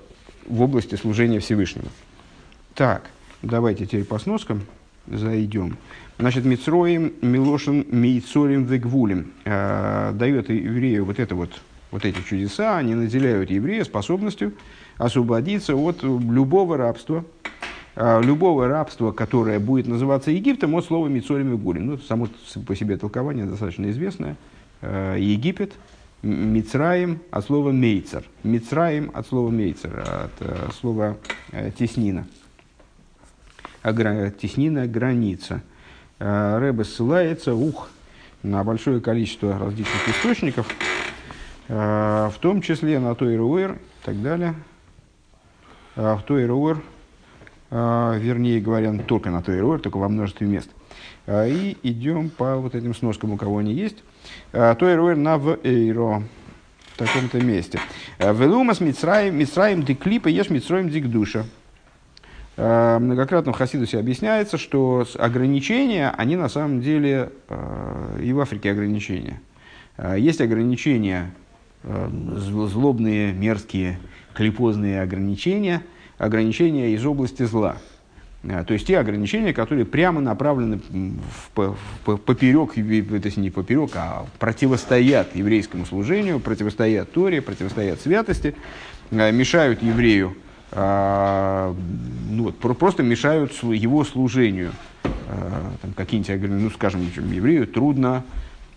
области 0.46 0.96
служения 0.96 1.40
Всевышнему. 1.40 1.88
Так, 2.74 3.04
Давайте 3.44 3.84
теперь 3.84 4.04
по 4.04 4.18
сноскам 4.18 4.62
зайдем. 5.06 5.76
Значит, 6.18 6.46
Мицроим, 6.46 7.12
Милошин, 7.20 7.84
Мейцорим, 7.90 8.64
Вегвулем 8.64 9.32
э, 9.44 10.12
дает 10.14 10.48
еврею 10.48 11.04
вот, 11.04 11.18
это 11.18 11.34
вот, 11.34 11.50
вот 11.90 12.06
эти 12.06 12.22
чудеса, 12.22 12.78
они 12.78 12.94
наделяют 12.94 13.50
еврея 13.50 13.84
способностью 13.84 14.54
освободиться 14.96 15.76
от 15.76 16.02
любого 16.02 16.78
рабства, 16.78 17.26
э, 17.96 18.22
любого 18.22 18.66
рабства, 18.66 19.12
которое 19.12 19.58
будет 19.58 19.88
называться 19.88 20.30
Египтом, 20.30 20.74
от 20.74 20.86
слова 20.86 21.06
Мицорим 21.08 21.52
и 21.52 21.56
Гулем. 21.58 21.86
Ну, 21.86 21.98
само 21.98 22.28
по 22.66 22.74
себе 22.74 22.96
толкование 22.96 23.44
достаточно 23.44 23.90
известное. 23.90 24.36
Э, 24.80 25.16
Египет, 25.18 25.74
Мицраим 26.22 27.18
от 27.30 27.44
слова 27.44 27.72
мейцер. 27.72 28.24
Мицраим 28.42 29.10
от 29.12 29.26
слова 29.26 29.50
мейцер, 29.50 29.98
от 29.98 30.32
э, 30.40 30.70
слова 30.80 31.18
э, 31.52 31.70
теснина 31.78 32.26
теснина 33.92 34.86
граница. 34.86 35.62
Э, 36.18 36.58
Рэбе 36.58 36.84
ссылается, 36.84 37.54
ух, 37.54 37.88
на 38.42 38.64
большое 38.64 39.00
количество 39.00 39.58
различных 39.58 40.08
источников, 40.08 40.68
э, 41.68 42.30
в 42.32 42.38
том 42.40 42.62
числе 42.62 42.98
на 42.98 43.14
Тойруэр 43.14 43.72
и 43.72 44.04
так 44.04 44.22
далее. 44.22 44.54
Э, 45.96 46.14
в 46.14 46.22
Тойруэр, 46.22 46.80
вернее 47.70 48.60
говоря, 48.60 48.96
только 48.98 49.30
на 49.30 49.42
Тойруэр, 49.42 49.80
только 49.80 49.96
во 49.96 50.08
множестве 50.08 50.46
мест. 50.46 50.70
И 51.26 51.76
идем 51.82 52.30
по 52.30 52.56
вот 52.56 52.76
этим 52.76 52.94
сноскам, 52.94 53.32
у 53.32 53.36
кого 53.36 53.58
они 53.58 53.72
есть. 53.72 54.04
Тойруэр 54.52 55.16
на 55.16 55.38
в 55.38 55.58
Эйро 55.64 56.22
в 56.92 56.98
таком-то 56.98 57.40
месте. 57.40 57.80
Велумас 58.20 58.78
Мицраим, 58.78 59.36
Мицраим 59.36 59.82
деклипа 59.82 60.28
ешь 60.28 60.50
Мицраим 60.50 60.88
дикдуша. 60.88 61.40
Э, 61.40 61.63
многократно 62.56 63.52
в 63.52 63.56
Хасидусе 63.56 63.98
объясняется, 63.98 64.58
что 64.58 65.06
ограничения, 65.18 66.10
они 66.16 66.36
на 66.36 66.48
самом 66.48 66.80
деле 66.80 67.30
э, 67.48 68.20
и 68.22 68.32
в 68.32 68.40
Африке 68.40 68.70
ограничения. 68.70 69.40
Э, 69.96 70.16
есть 70.18 70.40
ограничения 70.40 71.32
злобные, 71.84 73.32
мерзкие, 73.32 73.98
клепозные 74.32 75.02
ограничения, 75.02 75.82
ограничения 76.16 76.94
из 76.94 77.04
области 77.04 77.42
зла. 77.42 77.76
То 78.42 78.74
есть 78.74 78.86
те 78.86 78.98
ограничения, 78.98 79.54
которые 79.54 79.86
прямо 79.86 80.20
направлены 80.20 80.80
в, 81.54 81.76
поперек, 82.04 82.74
то 82.74 83.26
есть 83.26 83.36
не 83.38 83.50
поперек, 83.50 83.90
а 83.94 84.26
противостоят 84.38 85.34
еврейскому 85.34 85.86
служению, 85.86 86.40
противостоят 86.40 87.10
Торе, 87.12 87.40
противостоят 87.40 88.00
святости, 88.00 88.54
мешают 89.10 89.82
еврею 89.82 90.36
ну, 90.74 92.44
вот, 92.44 92.58
просто 92.58 93.02
мешают 93.02 93.52
его 93.62 94.04
служению. 94.04 94.72
А, 95.26 95.72
там, 95.80 95.92
какие-нибудь, 95.92 96.50
ну, 96.50 96.70
скажем, 96.70 97.02
еврею 97.02 97.66
трудно 97.66 98.24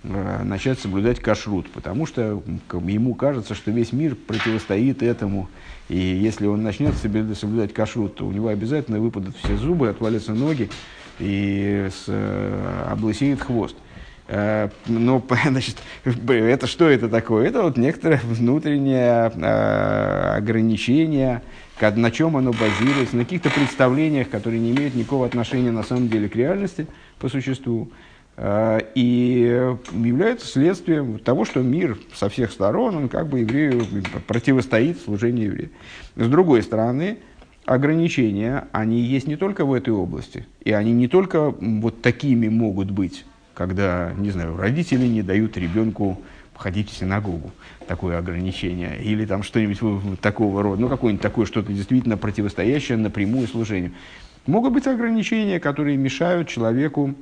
а, 0.04 0.44
начать 0.44 0.80
соблюдать 0.80 1.20
кашрут, 1.20 1.70
потому 1.70 2.06
что 2.06 2.42
ему 2.72 3.16
кажется, 3.16 3.54
что 3.54 3.72
весь 3.72 3.92
мир 3.92 4.16
противостоит 4.16 5.04
этому. 5.04 5.50
И 5.90 5.98
если 5.98 6.48
он 6.48 6.64
начнет 6.64 6.96
соблюдать 6.96 7.74
кашрут, 7.74 8.16
то 8.16 8.26
у 8.26 8.32
него 8.32 8.48
обязательно 8.48 9.00
выпадут 9.00 9.36
все 9.38 9.58
зубы, 9.58 9.90
отвалятся 9.90 10.34
ноги 10.34 10.70
и 11.20 11.90
с, 11.92 12.06
облысеет 12.90 13.42
хвост. 13.42 13.76
Но, 14.30 15.24
значит, 15.46 15.78
это 16.04 16.68
что 16.68 16.90
это 16.90 17.08
такое? 17.08 17.48
Это 17.48 17.64
вот 17.64 17.78
некоторое 17.78 18.20
внутреннее 18.24 19.26
ограничение, 20.36 21.42
на 21.82 22.12
чем 22.12 22.38
оно 22.38 22.52
базируется, 22.54 23.16
на 23.16 23.24
каких-то 23.24 23.50
представлениях, 23.50 24.30
которые 24.30 24.60
не 24.60 24.72
имеют 24.72 24.96
никакого 24.96 25.26
отношения 25.26 25.72
на 25.72 25.84
самом 25.84 26.10
деле 26.10 26.30
к 26.30 26.36
реальности 26.36 26.88
по 27.20 27.30
существу, 27.30 27.92
а, 28.36 28.78
и 28.94 29.76
являются 29.92 30.48
следствием 30.48 31.20
того, 31.20 31.46
что 31.46 31.62
мир 31.62 31.98
со 32.14 32.30
всех 32.30 32.52
сторон, 32.52 32.96
он 32.96 33.10
как 33.10 33.28
бы 33.30 33.40
еврею 33.40 33.86
противостоит 34.28 35.00
служению 35.00 35.48
еврея. 35.48 35.70
С 36.16 36.28
другой 36.28 36.62
стороны, 36.62 37.18
ограничения, 37.66 38.68
они 38.72 39.00
есть 39.00 39.28
не 39.28 39.36
только 39.36 39.66
в 39.66 39.74
этой 39.74 39.94
области, 39.94 40.46
и 40.64 40.72
они 40.72 40.94
не 40.94 41.08
только 41.08 41.52
вот 41.52 42.02
такими 42.02 42.48
могут 42.48 42.92
быть, 42.92 43.26
когда, 43.54 44.14
не 44.16 44.30
знаю, 44.30 44.56
родители 44.56 45.06
не 45.06 45.22
дают 45.22 45.58
ребенку 45.58 46.22
ходить 46.58 46.90
в 46.90 46.98
синагогу, 46.98 47.52
такое 47.88 48.18
ограничение, 48.18 49.02
или 49.02 49.26
там 49.26 49.44
что-нибудь 49.44 50.20
такого 50.20 50.64
рода, 50.64 50.82
ну, 50.82 50.90
какое-нибудь 50.90 51.22
такое 51.22 51.46
что-то 51.46 51.72
действительно 51.72 52.18
противостоящее 52.18 52.98
напрямую 52.98 53.48
служению. 53.48 53.92
Могут 54.46 54.74
быть 54.74 54.88
ограничения, 54.88 55.60
которые 55.60 55.98
мешают 55.98 56.48
человеку 56.48 57.14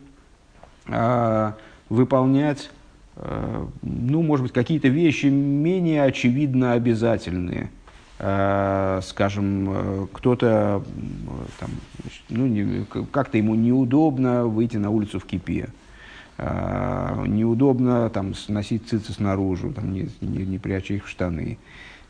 э, 0.88 1.51
выполнять, 1.89 2.70
э, 3.15 3.65
ну, 3.82 4.22
может 4.22 4.44
быть, 4.44 4.54
какие-то 4.54 4.88
вещи 4.88 5.27
менее 5.27 6.04
очевидно 6.04 6.74
обязательные. 6.74 7.72
Э, 8.20 9.01
скажем, 9.04 10.08
кто-то 10.13 10.84
там, 11.60 11.70
ну, 12.30 12.86
как-то 13.12 13.38
ему 13.38 13.56
неудобно 13.56 14.46
выйти 14.46 14.77
на 14.77 14.89
улицу 14.89 15.20
в 15.20 15.25
кипе 15.25 15.68
а, 15.68 15.85
неудобно 16.38 18.10
там, 18.10 18.34
носить 18.50 18.89
цицы 18.89 19.13
снаружи, 19.13 19.72
там, 19.72 19.94
не, 19.94 20.10
не, 20.22 20.46
не 20.46 20.60
пряча 20.60 20.94
их 20.94 21.06
в 21.06 21.10
штаны. 21.10 21.58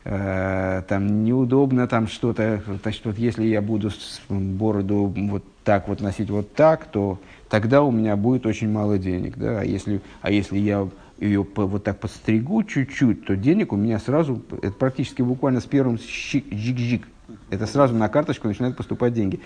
А, 0.08 0.84
там 0.84 1.24
неудобно 1.24 1.88
там 1.88 2.08
что-то, 2.08 2.62
значит, 2.84 3.04
вот 3.06 3.18
если 3.18 3.44
я 3.44 3.62
буду 3.62 3.90
бороду 4.30 5.12
вот 5.16 5.44
так 5.64 5.88
вот 5.88 6.00
носить 6.00 6.30
вот 6.30 6.54
так, 6.54 6.86
то 6.86 7.20
тогда 7.50 7.82
у 7.82 7.92
меня 7.92 8.16
будет 8.16 8.46
очень 8.46 8.70
мало 8.70 9.00
денег. 9.00 9.36
Да? 9.36 9.62
А, 9.62 9.64
если, 9.64 10.02
а 10.22 10.30
если 10.30 10.60
я 10.60 10.88
ее 11.18 11.46
вот 11.56 11.84
так 11.84 12.00
подстригу 12.00 12.64
чуть-чуть, 12.64 13.26
то 13.26 13.36
денег 13.36 13.74
у 13.74 13.78
меня 13.78 13.98
сразу, 13.98 14.44
это 14.62 14.74
практически 14.74 15.24
буквально 15.24 15.60
с 15.60 15.66
первым 15.66 15.98
жик-жик 15.98 17.08
Это 17.50 17.66
сразу 17.66 17.96
на 17.96 18.08
карточку 18.08 18.48
начинают 18.48 18.78
поступать 18.78 19.14
деньги. 19.14 19.40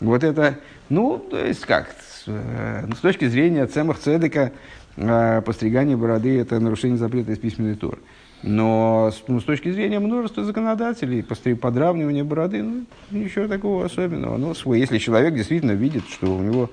Вот 0.00 0.24
это, 0.24 0.58
ну, 0.90 1.16
то 1.18 1.38
есть 1.38 1.64
как, 1.64 1.94
с, 2.24 2.28
э, 2.28 2.88
с 2.94 2.98
точки 2.98 3.26
зрения 3.28 3.66
цемах 3.66 3.98
цедека, 3.98 4.52
э, 4.96 5.42
постригание 5.44 5.96
бороды– 5.96 6.38
это 6.40 6.60
нарушение 6.60 6.98
запрета 6.98 7.32
из 7.32 7.38
письменной 7.38 7.74
тур. 7.74 7.98
Но 8.42 9.12
ну, 9.28 9.40
с 9.40 9.44
точки 9.44 9.70
зрения 9.70 10.00
множества 10.00 10.44
законодателей, 10.44 11.22
подравнивание 11.54 12.24
бороды, 12.24 12.62
ну, 12.62 12.84
ничего 13.10 13.46
такого 13.46 13.84
особенного. 13.84 14.36
Ну, 14.36 14.52
свой, 14.54 14.80
если 14.80 14.98
человек 14.98 15.34
действительно 15.34 15.72
видит, 15.72 16.04
что 16.08 16.34
у 16.34 16.42
него... 16.42 16.70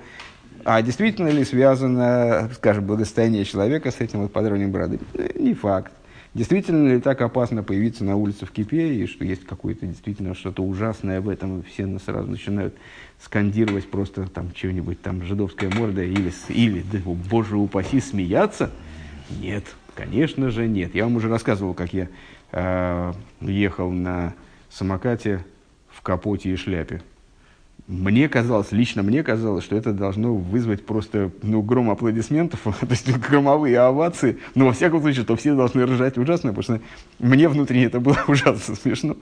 А 0.62 0.82
действительно 0.82 1.28
ли 1.28 1.42
связано, 1.44 2.50
скажем, 2.54 2.84
благосостояние 2.84 3.44
человека 3.44 3.90
с 3.90 4.00
этим 4.00 4.20
вот 4.20 4.32
подравниванием 4.32 4.72
бороды? 4.72 4.98
Э, 5.14 5.28
не 5.38 5.54
факт. 5.54 5.92
Действительно 6.32 6.92
ли 6.92 7.00
так 7.00 7.20
опасно 7.22 7.64
появиться 7.64 8.04
на 8.04 8.14
улице 8.14 8.46
в 8.46 8.52
кипе, 8.52 8.94
и 8.94 9.06
что 9.06 9.24
есть 9.24 9.44
какое-то 9.44 9.84
действительно 9.84 10.34
что-то 10.34 10.62
ужасное 10.62 11.20
в 11.20 11.28
этом, 11.28 11.60
и 11.60 11.62
все 11.64 11.98
сразу 11.98 12.30
начинают 12.30 12.74
скандировать 13.20 13.90
просто 13.90 14.28
там 14.28 14.52
чего-нибудь 14.52 15.02
там 15.02 15.24
жидовская 15.24 15.70
морда 15.70 16.04
или, 16.04 16.32
или 16.48 16.84
да, 16.92 16.98
боже 17.04 17.56
упаси, 17.56 18.00
смеяться? 18.00 18.70
Нет, 19.40 19.64
конечно 19.96 20.50
же 20.50 20.68
нет. 20.68 20.94
Я 20.94 21.04
вам 21.04 21.16
уже 21.16 21.28
рассказывал, 21.28 21.74
как 21.74 21.92
я 21.92 22.06
э, 22.52 23.12
ехал 23.40 23.90
на 23.90 24.34
самокате 24.70 25.44
в 25.88 26.00
капоте 26.00 26.50
и 26.50 26.56
шляпе. 26.56 27.02
Мне 27.90 28.28
казалось, 28.28 28.70
лично 28.70 29.02
мне 29.02 29.24
казалось, 29.24 29.64
что 29.64 29.74
это 29.74 29.92
должно 29.92 30.32
вызвать 30.32 30.86
просто 30.86 31.32
ну, 31.42 31.60
гром 31.60 31.90
аплодисментов, 31.90 32.60
то 32.62 32.86
есть 32.88 33.10
громовые 33.18 33.80
овации. 33.80 34.38
Но 34.54 34.66
во 34.66 34.72
всяком 34.72 35.00
случае, 35.00 35.24
то 35.24 35.34
все 35.34 35.56
должны 35.56 35.84
ржать 35.84 36.16
ужасно, 36.16 36.54
потому 36.54 36.62
что 36.62 36.80
мне 37.18 37.48
внутри 37.48 37.82
это 37.82 37.98
было 37.98 38.16
ужасно 38.28 38.76
смешно. 38.76 39.16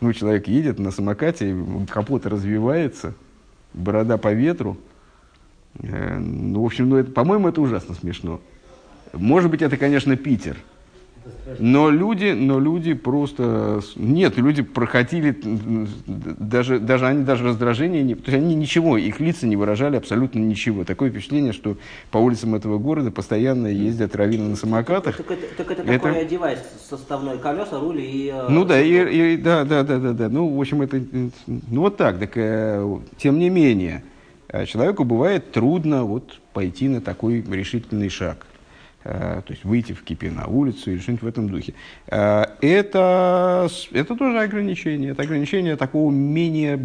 Ну, 0.00 0.10
человек 0.14 0.48
едет 0.48 0.78
на 0.78 0.90
самокате, 0.90 1.54
капот 1.90 2.24
развивается, 2.24 3.14
борода 3.74 4.16
по 4.16 4.32
ветру. 4.32 4.78
Э, 5.80 6.18
ну, 6.18 6.62
в 6.62 6.64
общем, 6.64 6.88
ну, 6.88 6.96
это, 6.96 7.10
по-моему, 7.10 7.50
это 7.50 7.60
ужасно 7.60 7.94
смешно. 7.94 8.40
Может 9.12 9.50
быть, 9.50 9.60
это, 9.60 9.76
конечно, 9.76 10.16
Питер– 10.16 10.56
но 11.58 11.90
люди, 11.90 12.32
но 12.32 12.58
люди 12.58 12.94
просто... 12.94 13.80
Нет, 13.96 14.36
люди 14.36 14.62
проходили, 14.62 15.36
даже, 16.38 16.78
даже 16.78 17.06
они 17.06 17.24
даже 17.24 17.44
раздражения, 17.44 18.02
не, 18.02 18.14
то 18.14 18.30
есть 18.30 18.42
они 18.42 18.54
ничего, 18.54 18.96
их 18.96 19.20
лица 19.20 19.46
не 19.46 19.56
выражали 19.56 19.96
абсолютно 19.96 20.38
ничего. 20.38 20.84
Такое 20.84 21.10
впечатление, 21.10 21.52
что 21.52 21.76
по 22.10 22.18
улицам 22.18 22.54
этого 22.54 22.78
города 22.78 23.10
постоянно 23.10 23.66
ездят 23.68 24.16
раввины 24.16 24.48
на 24.48 24.56
самокатах. 24.56 25.16
Так, 25.16 25.26
так, 25.26 25.38
так, 25.56 25.70
это, 25.70 25.82
это 25.82 25.92
такой 25.92 26.24
девайс, 26.26 26.58
составной 26.88 27.38
колеса, 27.38 27.78
руль 27.78 28.00
и... 28.00 28.30
Э, 28.32 28.48
ну 28.48 28.64
да, 28.64 28.80
и, 28.80 29.34
и, 29.34 29.36
да, 29.36 29.64
да, 29.64 29.82
да, 29.82 29.98
да, 29.98 30.12
да. 30.12 30.28
Ну, 30.28 30.48
в 30.48 30.60
общем, 30.60 30.82
это... 30.82 31.00
Ну 31.46 31.80
вот 31.80 31.96
так, 31.96 32.18
так 32.18 32.32
э, 32.36 32.98
тем 33.16 33.38
не 33.38 33.50
менее, 33.50 34.02
э, 34.48 34.66
человеку 34.66 35.04
бывает 35.04 35.52
трудно 35.52 36.04
вот 36.04 36.40
пойти 36.52 36.88
на 36.88 37.00
такой 37.00 37.42
решительный 37.42 38.08
шаг. 38.08 38.46
Э, 39.04 39.42
то 39.46 39.52
есть 39.52 39.64
выйти 39.64 39.92
в 39.92 40.02
кипе 40.02 40.30
на 40.30 40.46
улицу 40.46 40.90
или 40.90 40.98
что-нибудь 40.98 41.24
в 41.24 41.26
этом 41.26 41.48
духе. 41.48 41.74
Э, 42.06 42.46
это, 42.62 43.68
это 43.92 44.16
тоже 44.16 44.40
ограничение. 44.40 45.10
Это 45.10 45.22
ограничение 45.22 45.76
такого 45.76 46.10
менее, 46.10 46.78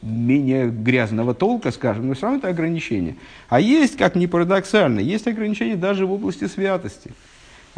менее 0.00 0.70
грязного 0.70 1.34
толка, 1.34 1.72
скажем, 1.72 2.06
но 2.06 2.14
все 2.14 2.22
равно 2.22 2.38
это 2.38 2.48
ограничение. 2.48 3.16
А 3.48 3.58
есть, 3.58 3.96
как 3.96 4.14
ни 4.14 4.26
парадоксально, 4.26 5.00
есть 5.00 5.26
ограничения 5.26 5.74
даже 5.74 6.06
в 6.06 6.12
области 6.12 6.46
святости. 6.46 7.10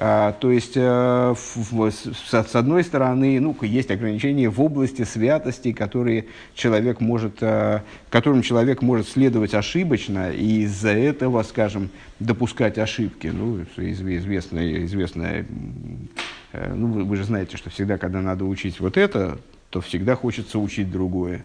А, 0.02 0.32
то 0.32 0.50
есть, 0.50 0.72
э, 0.76 1.34
с 1.36 2.56
одной 2.56 2.84
стороны, 2.84 3.38
ну, 3.38 3.54
есть 3.60 3.90
ограничения 3.90 4.48
в 4.48 4.58
области 4.58 5.02
святости, 5.02 5.72
которые 5.72 6.24
человек 6.54 7.02
может, 7.02 7.42
э, 7.42 7.82
которым 8.08 8.40
человек 8.40 8.80
может 8.80 9.08
следовать 9.08 9.52
ошибочно, 9.52 10.32
и 10.32 10.62
из-за 10.62 10.92
этого, 10.92 11.42
скажем, 11.42 11.90
допускать 12.18 12.78
ошибки. 12.78 13.26
Ну, 13.26 13.60
известная, 13.76 14.86
известная 14.86 15.44
э, 16.54 16.72
ну, 16.74 16.86
вы, 16.86 17.04
вы 17.04 17.16
же 17.16 17.24
знаете, 17.24 17.58
что 17.58 17.68
всегда, 17.68 17.98
когда 17.98 18.22
надо 18.22 18.46
учить 18.46 18.80
вот 18.80 18.96
это, 18.96 19.36
то 19.68 19.82
всегда 19.82 20.16
хочется 20.16 20.58
учить 20.58 20.90
другое. 20.90 21.44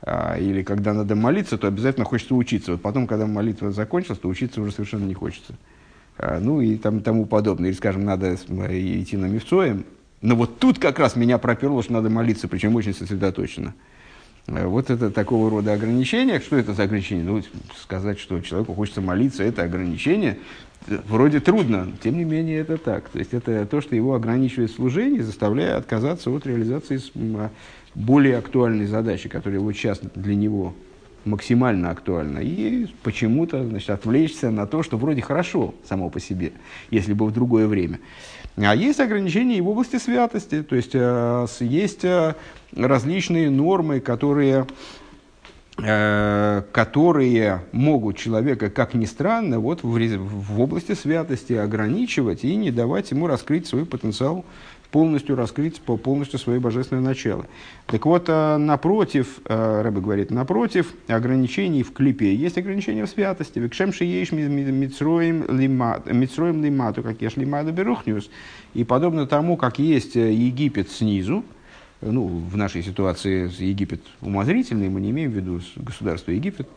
А, 0.00 0.38
или 0.38 0.62
когда 0.62 0.94
надо 0.94 1.14
молиться, 1.14 1.58
то 1.58 1.68
обязательно 1.68 2.06
хочется 2.06 2.34
учиться. 2.34 2.72
Вот 2.72 2.80
потом, 2.80 3.06
когда 3.06 3.26
молитва 3.26 3.70
закончилась, 3.70 4.18
то 4.18 4.30
учиться 4.30 4.62
уже 4.62 4.72
совершенно 4.72 5.04
не 5.04 5.14
хочется. 5.14 5.56
А, 6.22 6.38
ну 6.38 6.60
и 6.60 6.76
там, 6.76 7.00
тому 7.00 7.26
подобное. 7.26 7.70
Или, 7.70 7.76
скажем, 7.76 8.04
надо 8.04 8.36
идти 8.36 9.16
на 9.16 9.26
Мифцоем, 9.26 9.84
но 10.20 10.36
вот 10.36 10.60
тут 10.60 10.78
как 10.78 11.00
раз 11.00 11.16
меня 11.16 11.36
проперло, 11.36 11.82
что 11.82 11.94
надо 11.94 12.10
молиться, 12.10 12.46
причем 12.46 12.76
очень 12.76 12.94
сосредоточенно. 12.94 13.74
А, 14.46 14.68
вот 14.68 14.88
это 14.88 15.10
такого 15.10 15.50
рода 15.50 15.72
ограничения. 15.72 16.38
Что 16.38 16.56
это 16.56 16.74
за 16.74 16.84
ограничение? 16.84 17.24
Ну, 17.24 17.42
сказать, 17.76 18.20
что 18.20 18.40
человеку 18.40 18.72
хочется 18.72 19.00
молиться, 19.00 19.42
это 19.42 19.64
ограничение, 19.64 20.38
вроде 20.86 21.40
трудно, 21.40 21.90
тем 22.00 22.16
не 22.16 22.24
менее 22.24 22.60
это 22.60 22.78
так. 22.78 23.08
То 23.08 23.18
есть 23.18 23.34
это 23.34 23.66
то, 23.66 23.80
что 23.80 23.96
его 23.96 24.14
ограничивает 24.14 24.70
служение, 24.70 25.24
заставляя 25.24 25.76
отказаться 25.76 26.30
от 26.30 26.46
реализации 26.46 27.00
а, 27.36 27.50
более 27.96 28.38
актуальной 28.38 28.86
задачи, 28.86 29.28
которая 29.28 29.58
вот 29.58 29.72
сейчас 29.72 29.98
для 30.14 30.36
него 30.36 30.72
максимально 31.24 31.90
актуально. 31.90 32.38
И 32.38 32.86
почему-то 33.02 33.64
значит, 33.64 33.90
отвлечься 33.90 34.50
на 34.50 34.66
то, 34.66 34.82
что 34.82 34.96
вроде 34.96 35.22
хорошо 35.22 35.74
само 35.88 36.10
по 36.10 36.20
себе, 36.20 36.52
если 36.90 37.12
бы 37.12 37.26
в 37.26 37.32
другое 37.32 37.66
время. 37.66 38.00
А 38.56 38.74
есть 38.74 39.00
ограничения 39.00 39.58
и 39.58 39.60
в 39.60 39.68
области 39.68 39.96
святости, 39.96 40.62
то 40.62 40.76
есть 40.76 40.90
э, 40.94 41.46
есть 41.60 42.04
э, 42.04 42.34
различные 42.76 43.48
нормы, 43.48 44.00
которые, 44.00 44.66
э, 45.78 46.62
которые 46.70 47.62
могут 47.72 48.18
человека, 48.18 48.68
как 48.68 48.92
ни 48.92 49.06
странно, 49.06 49.58
вот 49.58 49.82
в, 49.82 49.88
в 49.88 50.60
области 50.60 50.92
святости 50.92 51.54
ограничивать 51.54 52.44
и 52.44 52.54
не 52.56 52.70
давать 52.70 53.10
ему 53.10 53.26
раскрыть 53.26 53.66
свой 53.66 53.86
потенциал 53.86 54.44
полностью 54.92 55.34
раскрыть 55.36 55.80
полностью 55.80 56.38
свое 56.38 56.60
божественное 56.60 57.02
начало. 57.02 57.46
Так 57.86 58.06
вот, 58.06 58.26
э, 58.28 58.56
напротив, 58.58 59.40
э, 59.46 59.82
Рэбе 59.82 60.00
говорит, 60.00 60.30
напротив 60.30 60.92
ограничений 61.08 61.82
в 61.82 61.92
клипе 61.92 62.34
есть 62.34 62.58
ограничения 62.58 63.06
в 63.06 63.08
святости. 63.08 63.58
Викшемши 63.58 64.04
еш 64.04 64.32
митсроем 64.32 65.44
лимату, 66.62 67.02
как 67.02 67.22
еш 67.22 67.36
лимаду 67.36 67.72
берухниус. 67.72 68.30
И 68.74 68.84
подобно 68.84 69.26
тому, 69.26 69.56
как 69.56 69.78
есть 69.78 70.14
э, 70.14 70.30
Египет 70.32 70.90
снизу, 70.90 71.42
ну, 72.02 72.26
в 72.26 72.56
нашей 72.56 72.82
ситуации 72.82 73.50
Египет 73.64 74.02
умозрительный, 74.20 74.90
мы 74.90 75.00
не 75.00 75.10
имеем 75.10 75.30
в 75.30 75.34
виду 75.34 75.60
государство 75.76 76.32
Египет, 76.32 76.68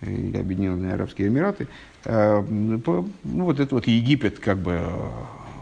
Объединенные 0.00 0.94
Арабские 0.94 1.28
Эмираты, 1.28 1.66
ну, 2.06 3.10
вот 3.22 3.60
это 3.60 3.74
вот 3.74 3.86
Египет 3.86 4.38
как 4.38 4.58
бы 4.58 4.80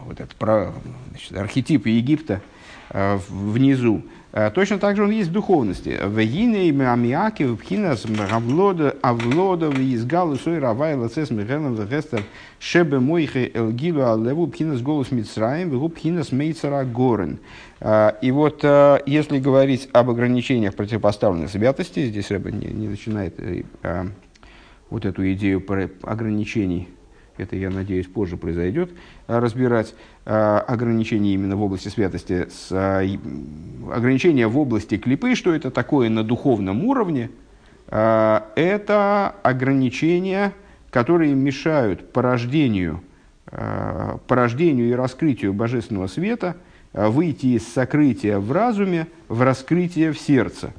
вот 0.09 0.19
этот 0.19 0.35
про, 0.35 0.73
значит, 1.11 1.37
архетип 1.37 1.85
Египта 1.85 2.41
э, 2.89 3.19
внизу, 3.29 4.01
э, 4.31 4.49
точно 4.49 4.79
так 4.79 4.95
же 4.95 5.03
он 5.03 5.11
есть 5.11 5.29
в 5.29 5.31
духовности. 5.31 5.99
Вегиней 6.03 6.71
мамиаки 6.71 7.43
впхинас 7.43 8.05
авлода 8.31 8.95
авлода 9.03 9.67
визгалу 9.67 10.35
сой 10.35 10.57
равай 10.57 10.95
лацес 10.95 11.29
михелем 11.29 11.75
вегестер 11.75 12.23
шебе 12.59 12.99
мойхе 12.99 13.51
элгилу 13.53 14.11
алеву 14.11 14.47
пхинас 14.47 14.81
голос 14.81 15.11
мицраем 15.11 15.69
вегу 15.69 15.89
пхинас 15.89 16.31
мейцара 16.31 16.83
горен. 16.83 17.37
Э, 17.79 18.13
и 18.23 18.31
вот 18.31 18.63
если 19.05 19.37
говорить 19.37 19.89
об 19.93 20.09
ограничениях 20.09 20.73
противопоставленной 20.73 21.47
святости, 21.47 22.07
здесь 22.07 22.31
Рэбе 22.31 22.51
не, 22.51 22.67
не 22.67 22.87
начинает 22.87 23.39
вот 24.89 25.05
эту 25.05 25.31
идею 25.33 25.63
ограничений 26.01 26.89
это, 27.39 27.55
я 27.55 27.69
надеюсь, 27.69 28.07
позже 28.07 28.37
произойдет, 28.37 28.91
а, 29.27 29.39
разбирать 29.39 29.95
а, 30.25 30.59
ограничения 30.59 31.33
именно 31.33 31.55
в 31.55 31.63
области 31.63 31.87
святости, 31.87 32.47
с, 32.49 32.69
а, 32.71 33.01
ограничения 33.91 34.47
в 34.47 34.57
области 34.57 34.97
клипы, 34.97 35.35
что 35.35 35.53
это 35.53 35.71
такое 35.71 36.09
на 36.09 36.23
духовном 36.23 36.85
уровне, 36.85 37.31
это 37.87 39.35
ограничения, 39.41 40.53
которые 40.91 41.33
мешают 41.33 42.13
порождению, 42.13 43.01
порождению 44.27 44.89
и 44.89 44.91
раскрытию 44.91 45.53
божественного 45.55 46.05
света 46.05 46.55
выйти 46.93 47.47
из 47.47 47.67
сокрытия 47.67 48.37
в 48.37 48.51
разуме 48.51 49.07
в 49.27 49.41
раскрытие 49.41 50.11
в 50.11 50.19
сердце. 50.19 50.71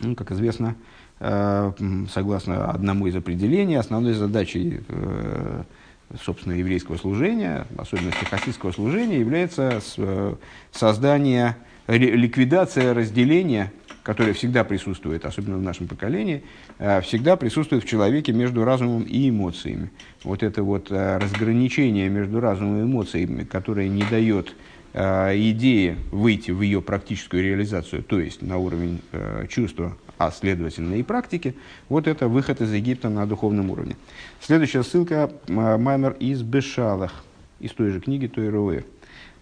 Ну, 0.00 0.14
как 0.14 0.32
известно, 0.32 0.74
Э, 0.74 0.91
согласно 2.12 2.70
одному 2.72 3.06
из 3.06 3.14
определений, 3.14 3.76
основной 3.76 4.14
задачей 4.14 4.80
э, 4.88 5.62
собственно, 6.24 6.54
еврейского 6.54 6.96
служения, 6.96 7.64
особенности 7.78 8.24
хасидского 8.24 8.72
служения, 8.72 9.20
является 9.20 9.80
э, 9.98 10.34
создание, 10.72 11.56
ликвидация 11.86 12.92
разделения, 12.92 13.72
которое 14.02 14.32
всегда 14.32 14.64
присутствует, 14.64 15.24
особенно 15.24 15.58
в 15.58 15.62
нашем 15.62 15.86
поколении, 15.86 16.42
всегда 17.02 17.36
присутствует 17.36 17.84
в 17.84 17.86
человеке 17.86 18.32
между 18.32 18.64
разумом 18.64 19.02
и 19.04 19.28
эмоциями. 19.30 19.90
Вот 20.24 20.42
это 20.42 20.64
вот 20.64 20.90
разграничение 20.90 22.08
между 22.08 22.40
разумом 22.40 22.80
и 22.80 22.82
эмоциями, 22.82 23.44
которое 23.44 23.88
не 23.88 24.02
дает 24.02 24.56
идеи 24.92 25.96
выйти 26.10 26.50
в 26.50 26.62
ее 26.62 26.82
практическую 26.82 27.44
реализацию, 27.44 28.02
то 28.02 28.18
есть 28.18 28.42
на 28.42 28.58
уровень 28.58 29.00
чувства, 29.48 29.96
а 30.26 30.30
следовательно 30.30 30.94
и 30.94 31.02
практики, 31.02 31.54
вот 31.88 32.06
это 32.06 32.28
выход 32.28 32.60
из 32.60 32.72
Египта 32.72 33.08
на 33.08 33.26
духовном 33.26 33.70
уровне. 33.70 33.96
Следующая 34.40 34.82
ссылка 34.82 35.30
Маймер 35.48 36.12
из 36.20 36.42
Бешалах, 36.42 37.24
из 37.60 37.72
той 37.72 37.90
же 37.90 38.00
книги 38.00 38.26
Той 38.26 38.48
Руэ. 38.48 38.82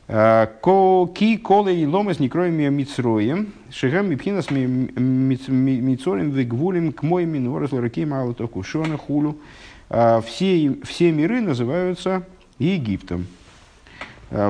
Ки 0.09 1.37
колы 1.37 1.75
и 1.77 1.87
ломас 1.87 2.19
не 2.19 2.29
кроем 2.29 2.75
мицроем, 2.75 3.53
шигам 3.71 4.11
мипхинас 4.11 4.51
мицорем 4.51 6.31
вегвулем 6.31 6.93
к 6.93 7.03
моим 7.05 7.31
минорас 7.31 7.71
лараки 7.71 8.05
мало 8.05 8.35
то 8.35 8.49
кушона 8.49 8.97
хулю. 8.97 9.39
Все, 9.89 10.77
все 10.85 11.13
миры 11.13 11.41
называются 11.41 12.27
Египтом. 12.59 13.27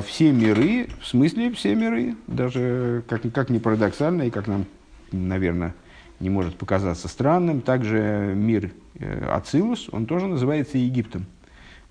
Все 0.06 0.32
миры, 0.32 0.88
в 1.00 1.06
смысле 1.06 1.50
все 1.52 1.74
миры, 1.74 2.14
даже 2.26 3.02
как, 3.08 3.22
как 3.32 3.48
ни 3.48 3.58
парадоксально 3.58 4.24
и 4.24 4.30
как 4.30 4.46
нам, 4.46 4.66
наверное, 5.10 5.74
не 6.20 6.30
может 6.30 6.56
показаться 6.56 7.08
странным, 7.08 7.60
также 7.60 8.32
мир 8.36 8.70
э, 8.98 9.28
Ацилус, 9.30 9.88
он 9.90 10.06
тоже 10.06 10.26
называется 10.26 10.78
Египтом. 10.78 11.26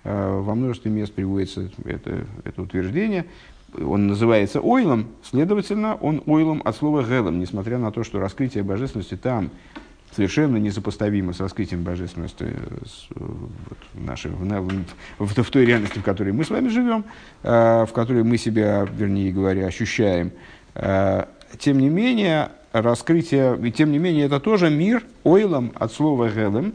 Во 0.02 0.54
множестве 0.54 0.90
мест 0.90 1.12
приводится 1.12 1.70
это, 1.84 2.24
это 2.44 2.62
утверждение 2.62 3.26
он 3.78 4.06
называется 4.06 4.60
ойлом, 4.60 5.08
следовательно, 5.22 5.94
он 5.94 6.22
ойлом 6.26 6.62
от 6.64 6.76
слова 6.76 7.02
гелом, 7.02 7.38
несмотря 7.38 7.78
на 7.78 7.92
то, 7.92 8.04
что 8.04 8.18
раскрытие 8.18 8.64
божественности 8.64 9.16
там 9.16 9.50
совершенно 10.14 10.56
несопоставимо 10.56 11.32
с 11.32 11.40
раскрытием 11.40 11.84
божественности 11.84 12.52
с, 12.84 13.06
вот, 13.14 13.78
нашей, 13.94 14.32
в, 14.32 14.84
в, 15.18 15.42
в 15.42 15.50
той 15.50 15.64
реальности, 15.64 15.98
в 15.98 16.02
которой 16.02 16.32
мы 16.32 16.44
с 16.44 16.50
вами 16.50 16.68
живем, 16.68 17.04
э, 17.42 17.86
в 17.88 17.92
которой 17.92 18.24
мы 18.24 18.36
себя, 18.36 18.86
вернее 18.92 19.32
говоря, 19.32 19.66
ощущаем. 19.66 20.32
Э, 20.74 21.26
тем 21.58 21.78
не 21.78 21.88
менее, 21.88 22.50
раскрытие, 22.72 23.70
тем 23.72 23.92
не 23.92 23.98
менее, 23.98 24.26
это 24.26 24.40
тоже 24.40 24.70
мир 24.70 25.04
ойлом 25.24 25.72
от 25.74 25.92
слова 25.92 26.28
гелем, 26.28 26.74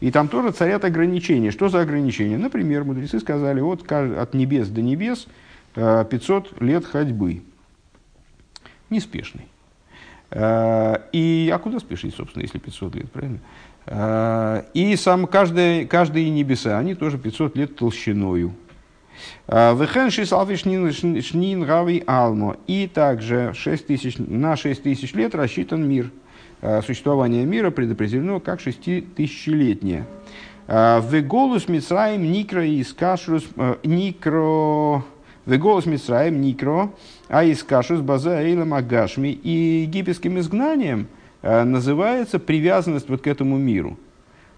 и 0.00 0.10
там 0.10 0.28
тоже 0.28 0.52
царят 0.52 0.84
ограничения. 0.84 1.50
Что 1.50 1.68
за 1.68 1.80
ограничения? 1.80 2.38
Например, 2.38 2.84
мудрецы 2.84 3.18
сказали, 3.20 3.60
вот 3.60 3.90
от 3.90 4.34
небес 4.34 4.68
до 4.68 4.82
небес– 4.82 5.26
500 5.76 6.52
э, 6.60 6.64
лет 6.64 6.86
ходьбы. 6.86 7.42
Неспешный. 8.88 9.46
Э, 10.30 10.96
и, 11.12 11.50
а 11.52 11.58
куда 11.58 11.78
спешить, 11.78 12.14
собственно, 12.14 12.42
если 12.42 12.58
500 12.58 12.94
лет, 12.96 13.12
правильно? 13.12 13.38
Э, 13.86 14.62
и 14.72 14.96
сам 14.96 15.26
каждые, 15.26 15.86
каждые 15.86 16.30
небеса, 16.30 16.78
они 16.78 16.94
тоже 16.94 17.18
500 17.18 17.56
лет 17.56 17.76
толщиною. 17.76 18.54
Вехен 19.48 20.10
шнин 20.10 21.62
рави 21.64 22.02
алмо. 22.06 22.56
И 22.66 22.86
также 22.86 23.52
6 23.54 23.86
тысяч, 23.86 24.16
на 24.18 24.56
6 24.56 24.82
тысяч 24.82 25.12
лет 25.14 25.34
рассчитан 25.34 25.88
мир. 25.88 26.10
Существование 26.84 27.44
мира 27.44 27.70
предопределено 27.70 28.40
как 28.40 28.60
шеститысячелетнее. 28.60 30.06
Веголус 30.66 31.68
Мицраим 31.68 32.32
Никро 32.32 32.62
и 32.62 32.82
Скашрус 32.82 33.44
Никро 33.84 35.04
в 35.46 35.56
голос 35.58 35.86
Мисраем 35.86 36.40
Никро, 36.40 36.92
а 37.28 37.44
из 37.44 37.62
Кашус 37.62 38.00
База 38.00 38.42
Эйлам 38.42 38.74
Агашми. 38.74 39.28
И 39.28 39.82
египетским 39.82 40.38
изгнанием 40.38 41.06
э, 41.42 41.62
называется 41.62 42.38
привязанность 42.38 43.08
вот 43.08 43.22
к 43.22 43.26
этому 43.28 43.56
миру. 43.56 43.96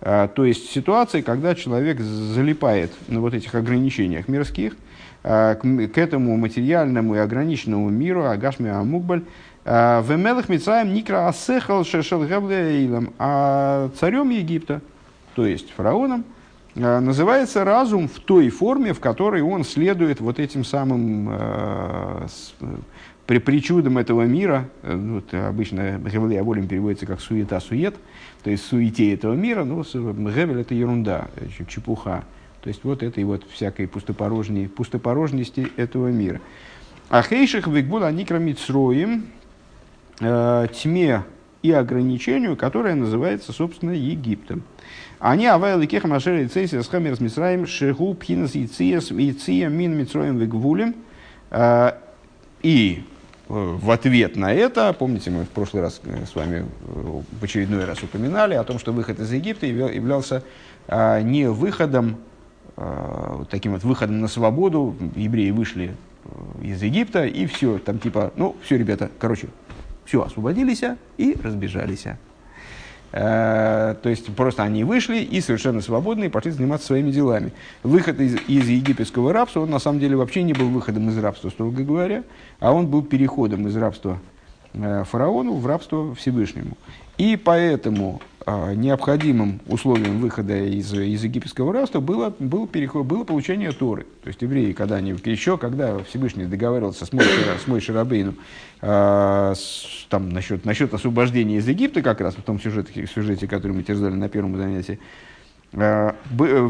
Э, 0.00 0.28
то 0.34 0.44
есть 0.44 0.70
ситуация, 0.70 1.22
когда 1.22 1.54
человек 1.54 2.00
залипает 2.00 2.92
на 3.08 3.20
вот 3.20 3.34
этих 3.34 3.54
ограничениях 3.54 4.28
мирских, 4.28 4.76
э, 5.22 5.54
к 5.54 5.98
этому 5.98 6.36
материальному 6.36 7.16
и 7.16 7.18
ограниченному 7.18 7.90
миру, 7.90 8.24
Агашми 8.24 8.70
Амукбаль, 8.70 9.22
в 9.64 10.16
Мелах 10.16 10.48
Мицраем 10.48 10.94
Никра 10.94 11.28
Асехал 11.28 11.84
Шешел 11.84 12.22
Эйлам, 12.24 13.12
а 13.18 13.90
царем 14.00 14.30
Египта, 14.30 14.80
то 15.34 15.44
есть 15.44 15.70
фараоном, 15.72 16.24
Э, 16.78 17.00
называется 17.00 17.64
разум 17.64 18.08
в 18.08 18.20
той 18.20 18.50
форме, 18.50 18.92
в 18.92 19.00
которой 19.00 19.42
он 19.42 19.64
следует 19.64 20.20
вот 20.20 20.38
этим 20.38 20.64
самым 20.64 21.28
э, 21.32 22.26
при 23.26 23.38
причудам 23.38 23.98
этого 23.98 24.22
мира. 24.22 24.68
Э, 24.82 24.94
вот, 24.96 25.34
обычно 25.34 25.98
Гевель 25.98 26.40
волем 26.40 26.68
переводится 26.68 27.06
как 27.06 27.20
суета-сует, 27.20 27.96
то 28.42 28.50
есть 28.50 28.64
суете 28.64 29.12
этого 29.12 29.34
мира. 29.34 29.64
Ну, 29.64 29.82
Гевель 29.82 30.60
это 30.60 30.74
ерунда, 30.74 31.28
чепуха. 31.68 32.24
То 32.62 32.68
есть 32.68 32.84
вот 32.84 33.02
этой 33.02 33.24
вот 33.24 33.44
всякой 33.50 33.88
пустопорожней, 33.88 34.68
пустопорожности 34.68 35.68
этого 35.76 36.08
мира. 36.08 36.40
А 37.08 37.22
хейших 37.22 37.66
вигбул 37.66 38.02
аникрамицроим 38.04 39.26
тьме 40.18 41.24
и 41.62 41.72
ограничению, 41.72 42.56
которое 42.56 42.94
называется, 42.94 43.52
собственно, 43.52 43.92
Египтом. 43.92 44.62
Они 45.18 45.46
авайли 45.46 45.86
кеха 45.86 46.06
машери 46.06 46.46
цейси 46.46 46.80
с 46.80 46.88
хамер 46.88 47.16
с 47.16 47.20
мисраем 47.20 47.66
шеху 47.66 48.14
пхинас 48.14 48.54
яция 48.54 49.68
мин 49.68 49.96
митроем 49.96 50.38
вегвулем. 50.38 50.94
А, 51.50 51.98
и 52.62 53.02
э, 53.02 53.17
в 53.48 53.90
ответ 53.90 54.36
на 54.36 54.52
это, 54.52 54.92
помните, 54.92 55.30
мы 55.30 55.44
в 55.44 55.48
прошлый 55.48 55.82
раз 55.82 56.00
э, 56.04 56.26
с 56.26 56.34
вами 56.34 56.66
э, 56.66 57.22
в 57.40 57.42
очередной 57.42 57.86
раз 57.86 58.02
упоминали 58.02 58.54
о 58.54 58.62
том, 58.62 58.78
что 58.78 58.92
выход 58.92 59.18
из 59.20 59.32
Египта 59.32 59.66
являлся 59.66 60.42
а, 60.86 61.20
не 61.22 61.48
выходом, 61.48 62.16
а, 62.76 63.44
таким 63.50 63.72
вот 63.72 63.84
выходом 63.84 64.20
на 64.20 64.28
свободу. 64.28 64.94
Евреи 65.16 65.50
вышли 65.50 65.96
из 66.62 66.82
Египта, 66.82 67.24
и 67.24 67.46
все, 67.46 67.78
там 67.78 67.98
типа, 67.98 68.32
ну, 68.36 68.54
все, 68.62 68.76
ребята, 68.76 69.10
короче, 69.18 69.48
все, 70.04 70.22
освободились 70.22 70.82
и 71.16 71.36
разбежались. 71.42 72.04
Э, 73.10 73.94
то 74.02 74.08
есть 74.08 74.26
просто 74.34 74.62
они 74.62 74.84
вышли 74.84 75.18
и 75.18 75.40
совершенно 75.40 75.80
свободные 75.80 76.28
пошли 76.28 76.50
заниматься 76.50 76.88
своими 76.88 77.10
делами. 77.10 77.52
Выход 77.82 78.20
из, 78.20 78.36
из 78.46 78.68
египетского 78.68 79.32
рабства, 79.32 79.60
он 79.60 79.70
на 79.70 79.78
самом 79.78 79.98
деле 79.98 80.16
вообще 80.16 80.42
не 80.42 80.52
был 80.52 80.68
выходом 80.68 81.08
из 81.08 81.16
рабства, 81.18 81.48
строго 81.48 81.82
говоря, 81.82 82.24
а 82.60 82.72
он 82.72 82.86
был 82.86 83.02
переходом 83.02 83.66
из 83.66 83.76
рабства 83.76 84.18
э, 84.74 85.04
фараону 85.04 85.54
в 85.54 85.66
рабство 85.66 86.14
Всевышнему. 86.14 86.76
И 87.18 87.36
поэтому 87.36 88.22
а, 88.46 88.72
необходимым 88.74 89.60
условием 89.66 90.20
выхода 90.20 90.56
из, 90.56 90.90
из 90.94 91.22
египетского 91.22 91.70
рабства 91.72 92.00
было, 92.00 92.32
был 92.38 92.66
переход, 92.66 93.04
было 93.04 93.24
получение 93.24 93.72
Торы. 93.72 94.06
То 94.22 94.28
есть 94.28 94.40
евреи, 94.40 94.72
когда 94.72 94.96
они, 94.96 95.10
еще 95.24 95.58
когда 95.58 95.98
Всевышний 96.04 96.46
договаривался 96.46 97.04
с 97.04 97.12
Мойшей, 97.12 97.42
с 97.62 97.66
Мойшей 97.66 97.94
Рабейну 97.94 98.36
э, 98.80 99.52
с, 99.54 100.06
там, 100.08 100.30
насчет, 100.30 100.64
насчет 100.64 100.94
освобождения 100.94 101.58
из 101.58 101.68
Египта, 101.68 102.00
как 102.00 102.22
раз 102.22 102.36
в 102.36 102.42
том 102.42 102.58
сюжете, 102.58 103.06
сюжете 103.06 103.46
который 103.46 103.72
мы 103.72 103.82
терзали 103.82 104.14
на 104.14 104.30
первом 104.30 104.56
занятии, 104.56 104.98
э, 105.72 106.12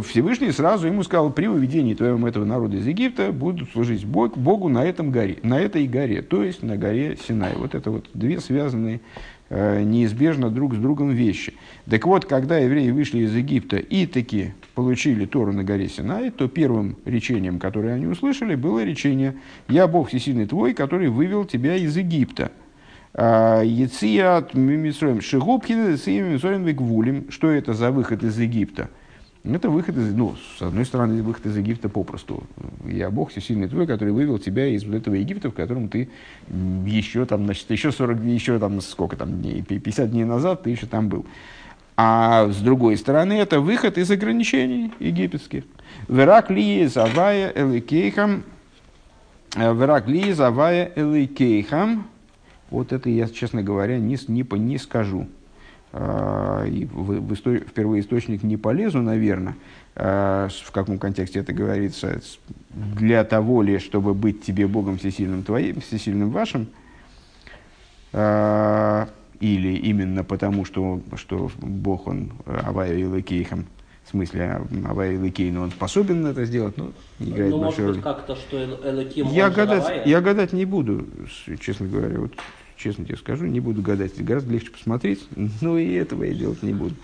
Всевышний 0.09 0.51
сразу 0.51 0.89
ему 0.89 1.05
сказал, 1.05 1.31
при 1.31 1.47
выведении 1.47 1.95
твоего 1.95 2.27
этого 2.27 2.45
народа 2.45 2.79
из 2.79 2.87
Египта 2.87 3.31
будут 3.31 3.71
служить 3.71 4.05
Бог, 4.05 4.37
Богу 4.37 4.69
на, 4.69 4.85
этом 4.85 5.13
горе, 5.13 5.39
на 5.43 5.61
этой 5.61 5.87
горе, 5.87 6.23
то 6.23 6.43
есть 6.43 6.65
на 6.65 6.77
горе 6.77 7.17
Синай. 7.29 7.55
Вот 7.55 7.77
это 7.77 7.91
вот 7.93 8.07
две 8.15 8.41
связанные 8.41 9.01
неизбежно 9.51 10.51
друг 10.51 10.75
с 10.75 10.79
другом 10.79 11.11
вещи. 11.11 11.55
Так 11.89 12.07
вот, 12.07 12.27
когда 12.27 12.59
евреи 12.59 12.91
вышли 12.91 13.21
из 13.21 13.35
Египта 13.35 13.77
и 13.77 14.07
таки 14.07 14.53
получили 14.75 15.25
Тору 15.25 15.53
на 15.53 15.65
горе 15.65 15.89
Синай, 15.89 16.31
то 16.31 16.49
первым 16.49 16.97
речением, 17.05 17.59
которое 17.59 17.95
они 17.95 18.07
услышали, 18.07 18.55
было 18.55 18.85
речение 18.85 19.37
«Я 19.69 19.87
Бог 19.87 20.09
всесильный 20.09 20.47
твой, 20.47 20.75
который 20.75 21.09
вывел 21.09 21.45
тебя 21.45 21.77
из 21.77 21.97
Египта». 21.97 22.53
А, 23.15 23.63
Ецият 23.63 24.55
Мимисроем 24.55 25.21
Шигубхин 25.21 25.79
Мимисроем 25.79 26.65
Веквулим. 26.65 27.31
Что 27.31 27.51
это 27.51 27.73
за 27.73 27.91
выход 27.91 28.23
из 28.23 28.39
Египта? 28.39 28.91
Это 29.51 29.71
выход 29.71 29.97
из, 29.97 30.15
ну, 30.15 30.37
с 30.59 30.63
одной 30.63 30.85
стороны, 30.85 31.23
выход 31.23 31.47
из 31.47 31.57
Египта 31.57 31.89
попросту. 31.89 32.45
Я 32.85 33.11
Бог 33.11 33.31
всесильный 33.31 33.67
твой, 33.67 33.87
который 33.87 34.13
вывел 34.13 34.39
тебя 34.39 34.67
из 34.67 34.85
вот 34.85 34.95
этого 34.95 35.15
Египта, 35.15 35.49
в 35.49 35.55
котором 35.55 35.89
ты 35.89 36.11
еще 36.85 37.25
там, 37.25 37.45
значит, 37.45 37.71
еще 37.71 37.91
40 37.91 38.21
дней, 38.21 38.35
еще 38.35 38.59
там, 38.59 38.79
сколько 38.83 39.17
там 39.17 39.41
дней, 39.41 39.63
50 39.63 40.11
дней 40.11 40.25
назад 40.25 40.65
ты 40.65 40.71
еще 40.71 40.87
там 40.87 41.09
был. 41.09 41.25
А 41.97 42.49
с 42.49 42.59
другой 42.59 42.99
стороны, 42.99 43.33
это 43.33 43.61
выход 43.61 43.97
из 43.97 44.11
ограничений 44.11 44.93
египетских. 44.99 45.65
Верак 46.09 46.51
ли 46.51 46.87
завая 46.87 47.51
эликейхам, 47.55 48.45
э, 49.57 49.75
верак 49.75 50.09
ли 50.09 50.33
завая 50.33 50.93
эликейхам, 50.95 52.07
вот 52.71 52.93
это 52.93 53.09
я, 53.09 53.27
честно 53.29 53.63
говоря, 53.63 53.99
не, 53.99 54.19
не, 54.29 54.47
не 54.59 54.79
скажу. 54.79 55.27
А, 55.93 56.65
и 56.67 56.85
в, 56.85 57.21
в, 57.21 57.35
истории, 57.35 57.61
в 57.61 57.73
первоисточник 57.73 58.43
не 58.43 58.57
полезу, 58.57 59.01
наверное, 59.01 59.57
а, 59.97 60.49
в 60.49 60.71
каком 60.71 60.99
контексте 60.99 61.41
это 61.41 61.53
говорится, 61.53 62.21
для 62.71 63.25
того 63.25 63.63
ли, 63.63 63.79
чтобы 63.79 64.15
быть 64.15 64.43
тебе 64.43 64.67
Богом 64.67 64.99
всесильным 64.99 65.43
твоим, 65.43 65.81
всесильным 65.81 66.31
вашим, 66.31 66.69
а, 68.13 69.09
или 69.41 69.77
именно 69.77 70.25
потому, 70.25 70.65
что, 70.65 71.01
что 71.17 71.51
Бог, 71.59 72.07
он 72.07 72.33
Авая 72.45 72.95
и 72.95 73.05
Лакейхам, 73.05 73.67
в 74.09 74.11
смысле, 74.11 74.63
Авай 74.87 75.19
Лыкейну, 75.19 75.63
он 75.63 75.71
способен 75.71 76.25
это 76.27 76.47
сделать, 76.47 76.79
но 76.79 76.93
не 77.19 77.31
играет 77.31 77.51
ну, 77.51 77.61
большой 77.61 77.87
может 77.87 78.05
роли. 78.05 78.15
как-то, 78.17 78.37
что 78.37 78.65
Элоким, 78.65 79.29
Я 79.29 79.51
гадать, 79.51 80.07
я 80.07 80.23
гадать 80.23 80.55
не 80.55 80.65
буду, 80.65 81.07
честно 81.61 81.87
говоря. 81.87 82.21
Вот, 82.21 82.33
честно 82.79 83.05
тебе 83.05 83.19
скажу, 83.19 83.45
не 83.47 83.61
буду 83.61 83.83
гадать. 83.83 84.23
Гораздо 84.25 84.53
легче 84.53 84.71
посмотреть, 84.71 85.27
но 85.61 85.79
и 85.79 85.93
этого 85.95 86.25
я 86.25 86.33
делать 86.33 86.63
не 86.63 86.73
буду. 86.73 86.95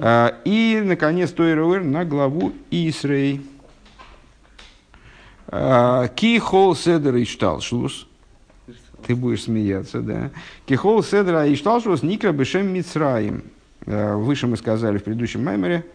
А, 0.00 0.40
и, 0.44 0.80
наконец, 0.84 1.32
Тойруэр 1.32 1.82
на 1.82 2.04
главу 2.04 2.52
Исрей. 2.70 3.40
А, 5.48 6.08
Ки 6.08 6.38
хол 6.38 6.76
седер 6.76 7.16
и 7.16 7.24
шталшлус. 7.24 8.06
Ты 9.06 9.14
будешь 9.16 9.44
смеяться, 9.44 10.00
да. 10.00 10.30
Кихол 10.66 11.02
седра 11.04 11.46
и 11.46 11.54
шталшус 11.54 12.02
никра 12.02 12.32
бешем 12.32 12.66
мицраим. 12.72 13.44
Э, 13.86 14.16
Выше 14.16 14.48
мы 14.48 14.56
сказали 14.56 14.98
в 14.98 15.04
предыдущем 15.04 15.40
меморе, 15.40 15.86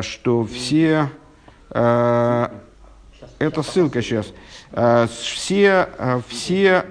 что 0.00 0.48
все... 0.50 1.10
Это 3.38 3.62
ссылка 3.62 4.00
сейчас. 4.02 4.32
Все, 4.72 5.88
э, 5.98 6.20
все 6.28 6.84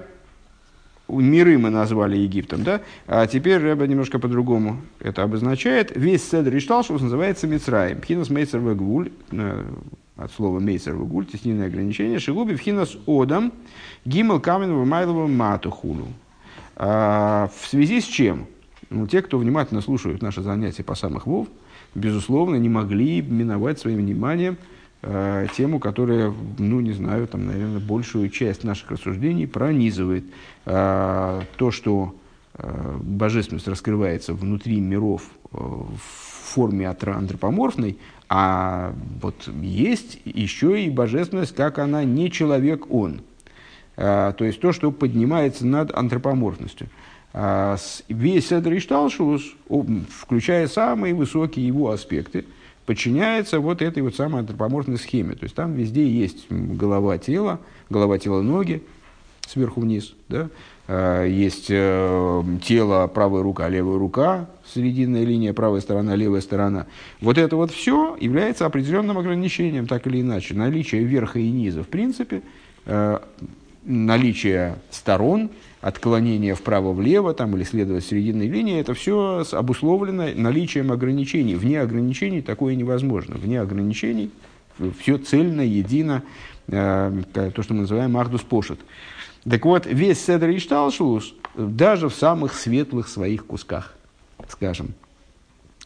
миры 1.08 1.58
мы 1.58 1.70
назвали 1.70 2.16
Египтом, 2.16 2.62
да? 2.62 2.82
А 3.06 3.26
теперь 3.26 3.58
Рэба 3.58 3.86
немножко 3.86 4.18
по-другому 4.18 4.80
это 5.00 5.22
обозначает. 5.22 5.96
Весь 5.96 6.28
Седр 6.28 6.54
и 6.54 6.60
Шталшус 6.60 7.00
называется 7.00 7.46
Мицраем. 7.46 8.00
Пхинас 8.00 8.30
Мейцер 8.30 8.60
э, 8.60 9.64
от 10.16 10.32
слова 10.32 10.60
Мейцер 10.60 10.94
Вагуль, 10.94 11.26
теснинное 11.26 11.68
ограничение. 11.68 12.18
Шигуби 12.18 12.56
Пхинас 12.56 12.96
Одам, 13.06 13.52
Гимел 14.04 14.40
Камен 14.40 14.74
Вамайлова 14.74 15.26
Матухулу. 15.26 16.08
А, 16.76 17.50
В 17.56 17.66
связи 17.66 18.00
с 18.00 18.04
чем? 18.04 18.46
Ну, 18.90 19.06
те, 19.06 19.22
кто 19.22 19.38
внимательно 19.38 19.80
слушают 19.80 20.22
наши 20.22 20.42
занятия 20.42 20.82
по 20.82 20.94
самых 20.94 21.26
вов, 21.26 21.48
безусловно, 21.94 22.56
не 22.56 22.68
могли 22.68 23.22
миновать 23.22 23.78
своим 23.78 23.98
вниманием 23.98 24.56
э, 25.02 25.46
тему, 25.56 25.78
которая, 25.78 26.32
ну, 26.58 26.80
не 26.80 26.92
знаю, 26.92 27.26
там, 27.28 27.46
наверное, 27.46 27.80
большую 27.80 28.28
часть 28.30 28.64
наших 28.64 28.90
рассуждений 28.90 29.46
пронизывает. 29.46 30.24
Э, 30.66 31.42
то, 31.56 31.70
что 31.70 32.14
э, 32.54 32.96
божественность 33.02 33.68
раскрывается 33.68 34.34
внутри 34.34 34.80
миров 34.80 35.22
э, 35.52 35.56
в 35.58 35.98
форме 36.54 36.88
антропоморфной, 36.88 37.98
а 38.28 38.92
вот 39.22 39.48
есть 39.60 40.20
еще 40.24 40.82
и 40.84 40.90
божественность, 40.90 41.54
как 41.54 41.78
она 41.78 42.04
не 42.04 42.30
человек, 42.30 42.90
он. 42.90 43.20
А, 43.96 44.32
то 44.32 44.44
есть 44.44 44.60
то, 44.60 44.72
что 44.72 44.90
поднимается 44.92 45.66
над 45.66 45.94
антропоморфностью. 45.94 46.88
С- 47.32 48.04
Весь 48.08 48.48
Седр 48.48 48.74
Ишталшус, 48.76 49.42
включая 50.10 50.66
самые 50.68 51.14
высокие 51.14 51.66
его 51.66 51.90
аспекты, 51.90 52.44
подчиняется 52.88 53.60
вот 53.60 53.82
этой 53.82 54.02
вот 54.02 54.16
самой 54.16 54.40
антропоморфной 54.40 54.96
схеме. 54.96 55.34
То 55.34 55.44
есть 55.44 55.54
там 55.54 55.74
везде 55.74 56.08
есть 56.08 56.46
голова 56.48 57.18
тела, 57.18 57.60
голова 57.90 58.18
тела 58.18 58.40
ноги, 58.40 58.82
сверху 59.46 59.82
вниз, 59.82 60.14
да? 60.30 60.48
А, 60.86 61.26
есть 61.26 61.66
э, 61.68 62.42
тело, 62.64 63.06
правая 63.08 63.42
рука, 63.42 63.68
левая 63.68 63.98
рука, 63.98 64.48
срединная 64.64 65.24
линия, 65.24 65.52
правая 65.52 65.82
сторона, 65.82 66.16
левая 66.16 66.40
сторона. 66.40 66.86
Вот 67.20 67.36
это 67.36 67.56
вот 67.56 67.72
все 67.72 68.16
является 68.18 68.64
определенным 68.64 69.18
ограничением, 69.18 69.86
так 69.86 70.06
или 70.06 70.22
иначе. 70.22 70.54
Наличие 70.54 71.04
верха 71.04 71.38
и 71.38 71.50
низа, 71.50 71.82
в 71.82 71.88
принципе, 71.88 72.40
э, 72.86 73.18
наличие 73.84 74.76
сторон, 74.88 75.50
отклонение 75.80 76.54
вправо-влево 76.54 77.34
там, 77.34 77.56
или 77.56 77.64
следовать 77.64 78.04
срединной 78.04 78.48
линии, 78.48 78.80
это 78.80 78.94
все 78.94 79.44
обусловлено 79.52 80.28
наличием 80.34 80.92
ограничений. 80.92 81.54
Вне 81.54 81.80
ограничений 81.80 82.42
такое 82.42 82.74
невозможно. 82.74 83.36
Вне 83.36 83.60
ограничений 83.60 84.30
все 85.00 85.18
цельно, 85.18 85.60
едино, 85.60 86.22
э, 86.68 87.22
то, 87.32 87.62
что 87.62 87.74
мы 87.74 87.80
называем 87.80 88.16
Ахдус 88.16 88.42
Пошет. 88.42 88.78
Так 89.48 89.64
вот, 89.64 89.86
весь 89.86 90.24
Седр 90.24 90.50
Ишталшус, 90.50 91.34
даже 91.56 92.08
в 92.08 92.14
самых 92.14 92.54
светлых 92.54 93.08
своих 93.08 93.46
кусках, 93.46 93.94
скажем, 94.48 94.94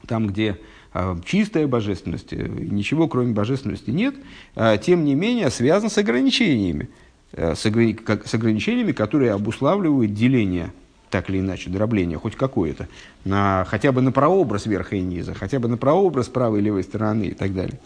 там, 0.06 0.26
где 0.26 0.58
а, 0.94 1.18
чистая 1.24 1.66
божественность, 1.66 2.32
э, 2.32 2.36
ничего 2.36 3.08
кроме 3.08 3.32
божественности 3.32 3.90
нет, 3.90 4.14
а, 4.54 4.76
тем 4.76 5.04
не 5.04 5.14
менее 5.14 5.50
связан 5.50 5.88
с 5.88 5.96
ограничениями, 5.96 6.84
э, 6.84 6.88
как- 7.34 8.26
с 8.26 8.34
ограничениями, 8.34 8.92
которые 8.92 9.32
обуславливают 9.32 10.14
деление, 10.14 10.72
так 11.10 11.28
или 11.30 11.40
иначе, 11.40 11.70
дробление, 11.70 12.18
хоть 12.18 12.36
какое-то, 12.36 12.88
на, 13.24 13.66
хотя 13.68 13.92
бы 13.92 14.00
на 14.02 14.12
прообраз 14.12 14.66
верха 14.66 14.96
и 14.96 15.00
низа, 15.00 15.34
хотя 15.34 15.58
бы 15.58 15.68
на 15.68 15.76
прообраз 15.76 16.28
правой 16.28 16.60
и 16.60 16.62
левой 16.62 16.82
стороны 16.82 17.24
и 17.24 17.34
так 17.34 17.54
далее. 17.54 17.78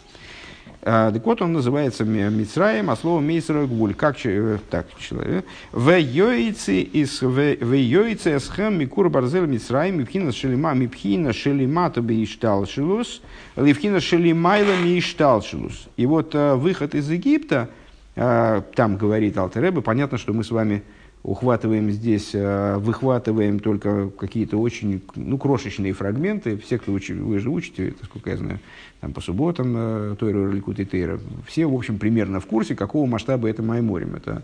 А, 0.81 1.11
Так 1.11 1.25
вот, 1.25 1.41
он 1.41 1.51
называется 1.53 2.05
Ми- 2.05 2.29
Мицраем, 2.29 2.89
а 2.89 2.95
слово 2.95 3.19
Мейсера 3.19 3.65
Гвуль. 3.65 3.93
Как 3.93 4.15
э, 4.25 4.59
так, 4.69 4.87
человек? 4.99 5.45
В 5.73 5.91
йойце 5.99 6.81
из 6.81 7.21
в 7.21 7.73
йойце 7.73 8.37
эсхэм 8.37 8.77
микур 8.79 9.09
барзел 9.09 9.45
Мицраем 9.45 9.99
мипхина 9.99 10.31
шелима 10.31 10.73
мипхина 10.73 11.33
шелима 11.33 11.89
то 11.89 12.01
ишталшилус 12.01 13.21
ливхина 13.57 13.99
шелимайла 13.99 14.75
ишталшилус. 14.85 15.87
И 15.97 16.05
вот 16.05 16.33
э, 16.35 16.55
выход 16.55 16.95
из 16.95 17.09
Египта, 17.09 17.69
э, 17.69 17.86
там 18.17 18.97
говорит 18.97 19.37
Алтереба, 19.37 19.81
понятно, 19.81 20.17
что 20.17 20.33
мы 20.33 20.43
с 20.43 20.51
вами 20.51 20.83
ухватываем 21.23 21.91
здесь, 21.91 22.31
э, 22.33 22.77
выхватываем 22.77 23.59
только 23.59 24.09
какие-то 24.09 24.57
очень 24.57 25.01
ну, 25.15 25.37
крошечные 25.37 25.93
фрагменты. 25.93 26.57
Все, 26.57 26.77
кто 26.77 26.93
учи, 26.93 27.13
вы 27.13 27.39
же 27.39 27.49
учите, 27.49 27.93
насколько 27.99 28.29
я 28.29 28.37
знаю, 28.37 28.59
там 29.01 29.13
по 29.13 29.19
субботам 29.19 29.73
э, 29.75 30.15
Тойра 30.17 30.49
Ликут 30.49 30.79
и 30.79 30.85
Тейра, 30.85 31.19
все, 31.45 31.65
в 31.65 31.75
общем, 31.75 31.97
примерно 31.97 32.39
в 32.39 32.45
курсе, 32.45 32.75
какого 32.75 33.05
масштаба 33.07 33.49
это 33.49 33.61
Майморим. 33.61 34.15
Это 34.15 34.43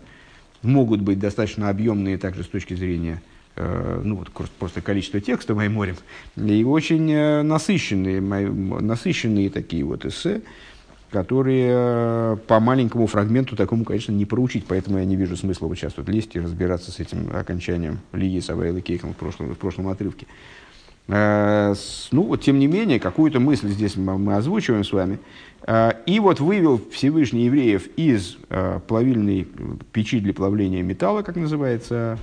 могут 0.62 1.00
быть 1.00 1.18
достаточно 1.18 1.70
объемные 1.70 2.18
также 2.18 2.42
с 2.42 2.48
точки 2.48 2.74
зрения 2.74 3.22
ну, 3.56 4.16
вот, 4.16 4.30
просто- 4.58 4.80
количество 4.80 5.20
текста 5.20 5.54
Майморим, 5.54 5.94
и 6.34 6.64
очень 6.64 7.44
насыщенные, 7.44 8.20
насыщенные 8.20 9.48
такие 9.48 9.84
вот 9.84 10.04
эссе, 10.04 10.42
которые 11.14 11.70
э, 11.70 12.36
по 12.48 12.58
маленькому 12.58 13.06
фрагменту 13.06 13.54
такому, 13.54 13.84
конечно, 13.84 14.10
не 14.10 14.24
проучить, 14.24 14.64
поэтому 14.66 14.98
я 14.98 15.04
не 15.04 15.14
вижу 15.14 15.36
смысла 15.36 15.68
вот 15.68 15.76
сейчас 15.76 15.92
тут 15.92 16.08
лезть 16.08 16.34
и 16.34 16.40
разбираться 16.40 16.90
с 16.90 16.98
этим 16.98 17.30
окончанием 17.32 18.00
Лиги 18.12 18.40
Савайла 18.40 18.80
Кейхом 18.80 19.14
в 19.14 19.16
прошлом, 19.16 19.54
в 19.54 19.56
прошлом 19.56 19.86
отрывке. 19.86 20.26
Э, 21.06 21.72
Ну, 22.10 22.22
вот, 22.22 22.42
тем 22.42 22.58
не 22.58 22.66
менее, 22.66 22.98
какую-то 22.98 23.38
мысль 23.38 23.68
здесь 23.68 23.94
мы 23.94 24.34
озвучиваем 24.34 24.82
с 24.82 24.92
вами. 24.92 25.20
Э, 25.68 25.92
И 26.04 26.18
вот 26.18 26.40
вывел 26.40 26.80
Всевышний 26.90 27.44
евреев 27.44 27.86
из 27.96 28.36
плавильной 28.88 29.46
печи 29.92 30.18
для 30.18 30.34
плавления 30.34 30.82
металла, 30.82 31.22
как 31.22 31.36
называется 31.36 32.18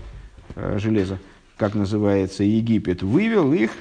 железо, 0.75 1.17
как 1.55 1.75
называется 1.75 2.43
Египет, 2.43 3.03
вывел 3.03 3.53
их 3.53 3.71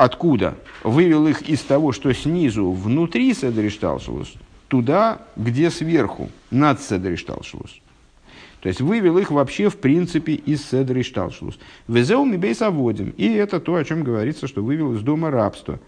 откуда? 0.00 0.56
Вывел 0.82 1.26
их 1.26 1.42
из 1.42 1.60
того, 1.60 1.92
что 1.92 2.12
снизу, 2.12 2.70
внутри 2.70 3.34
Седришталшус, 3.34 4.34
туда, 4.68 5.22
где 5.36 5.70
сверху, 5.70 6.30
над 6.50 6.80
Седришталшус. 6.80 7.80
То 8.60 8.68
есть 8.68 8.80
вывел 8.80 9.18
их 9.18 9.30
вообще 9.30 9.68
в 9.68 9.76
принципе 9.76 10.34
из 10.34 10.68
Седри 10.68 11.02
Шталшлус. 11.02 11.58
Везеу 11.88 12.24
мибейс 12.24 12.60
аводим. 12.60 13.14
И 13.16 13.26
это 13.26 13.58
то, 13.58 13.76
о 13.76 13.84
чем 13.84 14.04
говорится, 14.04 14.46
что 14.46 14.62
вывел 14.62 14.94
из 14.94 15.00
дома 15.00 15.30
рабства. 15.30 15.80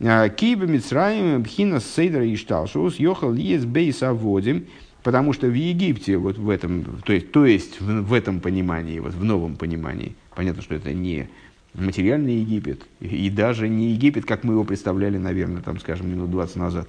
А, 0.00 0.28
Киба 0.28 0.66
Мицраим 0.66 1.42
Бхина 1.42 1.80
Сейдра 1.80 2.24
и 2.24 2.36
Шталшус 2.36 2.96
Йохал 2.96 3.32
Лиес 3.32 3.64
Бейс 3.64 4.02
аводим. 4.02 4.66
Потому 5.02 5.32
что 5.32 5.48
в 5.48 5.54
Египте, 5.54 6.16
вот 6.16 6.38
в 6.38 6.48
этом, 6.48 6.84
то 7.04 7.12
есть, 7.12 7.32
то 7.32 7.44
есть 7.44 7.80
в, 7.80 8.02
в 8.02 8.12
этом 8.12 8.40
понимании, 8.40 9.00
вот 9.00 9.14
в 9.14 9.24
новом 9.24 9.56
понимании, 9.56 10.14
понятно, 10.36 10.62
что 10.62 10.76
это 10.76 10.92
не 10.92 11.28
материальный 11.74 12.36
Египет, 12.36 12.82
и, 13.00 13.30
даже 13.30 13.68
не 13.68 13.90
Египет, 13.92 14.26
как 14.26 14.44
мы 14.44 14.54
его 14.54 14.64
представляли, 14.64 15.18
наверное, 15.18 15.62
там, 15.62 15.80
скажем, 15.80 16.10
минут 16.10 16.30
20 16.30 16.56
назад, 16.56 16.88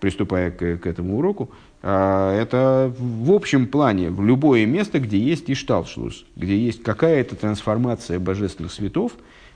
приступая 0.00 0.50
к, 0.50 0.78
к 0.78 0.86
этому 0.86 1.18
уроку, 1.18 1.50
а, 1.82 2.34
это 2.36 2.92
в 2.98 3.30
общем 3.32 3.66
плане 3.66 4.10
в 4.10 4.24
любое 4.24 4.66
место, 4.66 4.98
где 4.98 5.18
есть 5.18 5.50
ишталшлус, 5.50 6.24
где 6.36 6.56
есть 6.56 6.82
какая-то 6.82 7.36
трансформация 7.36 8.18
божественных 8.18 8.72
светов, 8.72 9.12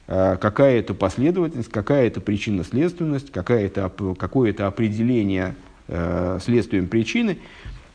а, 0.09 0.37
какая-то 0.37 0.95
последовательность, 0.95 1.71
какая-то 1.71 2.21
причинно-следственность, 2.21 3.33
какая-то, 3.33 3.91
какое-то 4.19 4.67
определение 4.67 5.57
э, 5.89 6.39
следствием 6.43 6.89
причины, 6.89 7.39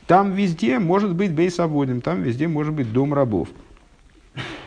там 0.08 0.34
везде 0.34 0.80
может 0.80 1.16
быть 1.16 1.32
бейсоводим, 1.32 2.02
там 2.02 2.22
везде 2.22 2.48
может 2.48 2.74
быть 2.74 2.92
дом 2.92 3.14
рабов. 3.14 3.48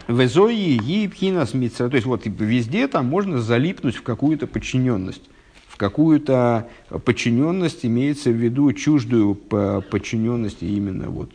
Везои 0.08 0.78
епхина 0.82 1.46
смитса. 1.46 1.88
То 1.88 1.96
есть 1.96 2.06
вот 2.06 2.22
везде 2.24 2.88
там 2.88 3.06
можно 3.06 3.40
залипнуть 3.40 3.96
в 3.96 4.02
какую-то 4.02 4.46
подчиненность, 4.46 5.22
в 5.66 5.76
какую-то 5.76 6.68
подчиненность, 7.04 7.86
имеется 7.86 8.30
в 8.30 8.34
виду 8.34 8.72
чуждую 8.74 9.34
подчиненность 9.34 10.62
именно 10.62 11.08
вот 11.08 11.30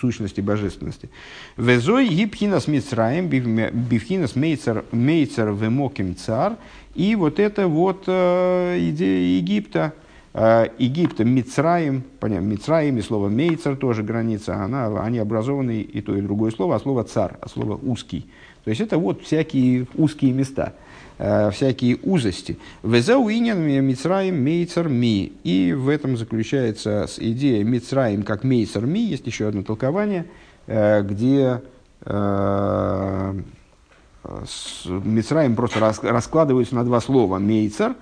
сущности 0.00 0.40
божественности. 0.40 1.10
Везой 1.56 2.08
гипхинас 2.08 2.66
мицраем, 2.66 3.28
бифхинас 3.28 4.36
мейцер, 4.36 4.84
мейцер 4.90 5.52
вемоким 5.52 6.16
цар. 6.16 6.56
И 6.94 7.14
вот 7.14 7.38
это 7.38 7.68
вот 7.68 8.04
э, 8.06 8.78
идея 8.90 9.38
Египта, 9.38 9.94
э, 9.96 10.01
Египта 10.34 11.24
Мицраим, 11.24 12.02
понятно, 12.18 12.46
Мицраим 12.46 12.96
и 12.96 13.02
слово 13.02 13.28
Мейцер 13.28 13.76
тоже 13.76 14.02
граница, 14.02 14.56
она, 14.56 14.86
они 15.02 15.18
образованы 15.18 15.82
и 15.82 16.00
то, 16.00 16.16
и 16.16 16.22
другое 16.22 16.50
слово, 16.50 16.76
а 16.76 16.80
слово 16.80 17.04
цар, 17.04 17.36
а 17.40 17.48
слово 17.50 17.78
узкий. 17.82 18.26
То 18.64 18.70
есть 18.70 18.80
это 18.80 18.96
вот 18.96 19.22
всякие 19.22 19.86
узкие 19.94 20.32
места. 20.32 20.72
Э, 21.24 21.50
всякие 21.50 21.98
узости. 22.02 22.58
Везауинен 22.82 23.84
Мицраим 23.86 24.42
Мейцер 24.42 24.88
Ми. 24.88 25.32
И 25.44 25.72
в 25.72 25.88
этом 25.88 26.16
заключается 26.16 27.06
идея 27.18 27.62
Мицраим 27.62 28.24
как 28.24 28.42
Мейцер 28.42 28.86
Ми. 28.86 29.00
Есть 29.00 29.24
еще 29.26 29.46
одно 29.46 29.62
толкование, 29.62 30.26
э, 30.66 31.02
где 31.02 31.62
э, 32.00 33.34
Мицраим 34.88 35.54
просто 35.54 35.78
раскладывается 36.02 36.74
на 36.74 36.84
два 36.84 37.00
слова. 37.00 37.38
Мейцер, 37.38 37.94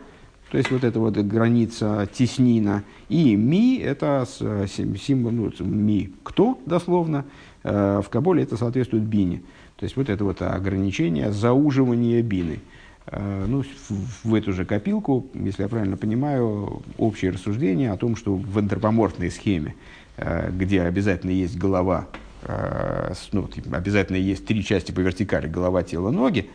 то 0.50 0.58
есть 0.58 0.70
вот 0.70 0.84
эта 0.84 0.98
вот 0.98 1.16
граница 1.16 2.08
теснина, 2.12 2.82
и 3.08 3.36
ми, 3.36 3.78
это 3.78 4.26
символ, 4.26 5.30
ну, 5.30 5.52
ми, 5.60 6.12
кто, 6.22 6.58
дословно, 6.66 7.24
в 7.62 8.06
Каболе 8.10 8.42
это 8.42 8.56
соответствует 8.56 9.04
бине. 9.04 9.42
То 9.76 9.84
есть 9.84 9.96
вот 9.96 10.10
это 10.10 10.24
вот 10.24 10.42
ограничение 10.42 11.32
зауживания 11.32 12.20
бины. 12.20 12.60
Э, 13.06 13.46
ну, 13.48 13.64
в 14.24 14.34
эту 14.34 14.52
же 14.52 14.64
копилку, 14.64 15.26
если 15.34 15.62
я 15.62 15.68
правильно 15.68 15.96
понимаю, 15.96 16.82
общее 16.98 17.30
рассуждение 17.30 17.90
о 17.90 17.96
том, 17.96 18.14
что 18.14 18.36
в 18.36 18.58
антропоморфной 18.58 19.30
схеме, 19.30 19.74
э, 20.16 20.50
где 20.52 20.82
обязательно 20.82 21.30
есть 21.30 21.56
голова, 21.56 22.08
э, 22.42 23.14
ну, 23.32 23.48
обязательно 23.72 24.16
есть 24.16 24.46
три 24.46 24.62
части 24.62 24.92
по 24.92 25.00
вертикали, 25.00 25.48
голова, 25.48 25.82
тело, 25.82 26.10
ноги, 26.10 26.50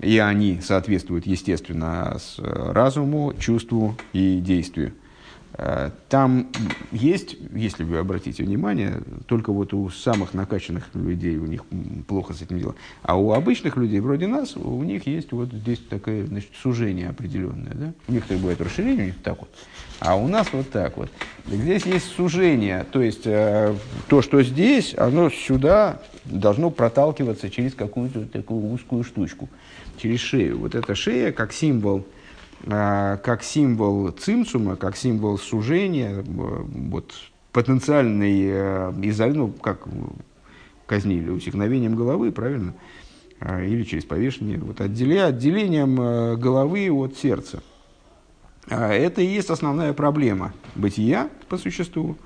и 0.00 0.18
они 0.18 0.60
соответствуют, 0.60 1.26
естественно, 1.26 2.18
разуму, 2.38 3.34
чувству 3.38 3.96
и 4.12 4.40
действию– 4.40 4.92
Э, 5.60 5.90
там 6.08 6.48
есть, 6.92 7.36
если 7.52 7.82
вы 7.82 7.98
обратите 7.98 8.44
внимание, 8.44 9.02
только 9.26 9.52
вот 9.52 9.74
у 9.74 9.90
самых 9.90 10.32
накачанных 10.32 10.88
людей 10.94 11.36
у 11.36 11.46
них 11.46 11.64
плохо 12.06 12.32
с 12.32 12.42
этим 12.42 12.60
делом. 12.60 12.76
А 13.02 13.18
у 13.18 13.32
обычных 13.32 13.76
людей, 13.76 13.98
вроде 13.98 14.28
нас, 14.28 14.56
у 14.56 14.82
них 14.84 15.06
есть 15.08 15.32
вот 15.32 15.52
здесь 15.52 15.80
такое 15.90 16.26
значит, 16.26 16.50
сужение 16.62 17.08
определенное. 17.08 17.74
Да? 17.74 17.92
У 18.06 18.12
некоторых 18.12 18.40
бывает 18.40 18.60
расширение, 18.60 19.02
у 19.02 19.06
них 19.06 19.22
так 19.22 19.40
вот. 19.40 19.50
А 19.98 20.14
у 20.14 20.28
нас 20.28 20.46
вот 20.52 20.70
так 20.70 20.96
вот. 20.96 21.10
Здесь 21.46 21.84
есть 21.86 22.06
сужение. 22.14 22.84
То 22.92 23.02
есть 23.02 23.26
э, 23.26 23.74
то, 24.06 24.22
что 24.22 24.42
здесь, 24.42 24.94
оно 24.96 25.28
сюда 25.28 26.00
должно 26.24 26.70
проталкиваться 26.70 27.50
через 27.50 27.74
какую-то 27.74 28.26
такую 28.26 28.70
узкую 28.70 29.02
штучку, 29.02 29.48
через 29.98 30.20
шею. 30.20 30.58
Вот 30.58 30.74
эта 30.74 30.94
шея 30.94 31.32
как 31.32 31.52
символ– 31.52 32.06
а, 32.66 33.18
как 33.18 33.42
символ 33.42 34.10
цимсума, 34.10 34.76
как 34.76 34.96
символ 34.96 35.38
сужения, 35.38 36.24
вот, 36.26 37.14
потенциальный 37.52 38.42
э, 38.50 38.92
изоль, 39.02 39.36
ну, 39.36 39.48
как 39.48 39.86
казнили 40.86 41.30
усекновением 41.30 41.94
головы, 41.94 42.32
правильно? 42.32 42.74
А, 43.40 43.62
или 43.62 43.84
через 43.84 44.04
повешение, 44.04 44.58
вот, 44.58 44.80
отделя, 44.80 45.26
отделением 45.26 46.00
э, 46.00 46.36
головы 46.36 46.90
от 46.90 47.16
сердца. 47.16 47.62
А, 48.68 48.92
это 48.92 49.22
и 49.22 49.26
есть 49.26 49.50
основная 49.50 49.92
проблема 49.92 50.52
бытия 50.74 51.30
по 51.48 51.58
существу. 51.58 52.16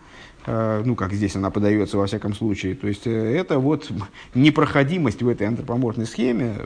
Э, 0.44 0.83
ну, 0.85 0.96
как 0.96 1.12
здесь 1.12 1.37
она 1.37 1.50
подается 1.50 1.96
во 1.96 2.07
всяком 2.07 2.35
случае. 2.35 2.74
То 2.74 2.88
есть, 2.88 3.07
э, 3.07 3.11
это 3.11 3.59
вот 3.59 3.90
непроходимость 4.35 5.22
в 5.22 5.28
этой 5.28 5.46
антропоморфной 5.46 6.07
схеме 6.07 6.57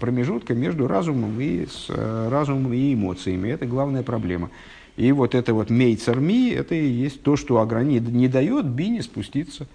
промежутка 0.00 0.54
между 0.54 0.86
разумом 0.86 1.38
и, 1.40 1.66
с, 1.66 1.86
э, 1.88 2.28
разумом 2.30 2.72
и 2.72 2.94
эмоциями. 2.94 3.48
Это 3.48 3.66
главная 3.66 4.02
проблема. 4.02 4.50
И 4.96 5.12
вот 5.12 5.34
это 5.34 5.52
вот 5.52 5.68
мейцерми, 5.68 6.50
это 6.50 6.74
и 6.74 6.86
есть 6.86 7.22
то, 7.22 7.36
что 7.36 7.60
ограни, 7.60 7.98
не 7.98 8.28
дает 8.28 8.64
бине 8.64 9.02
спуститься, 9.02 9.66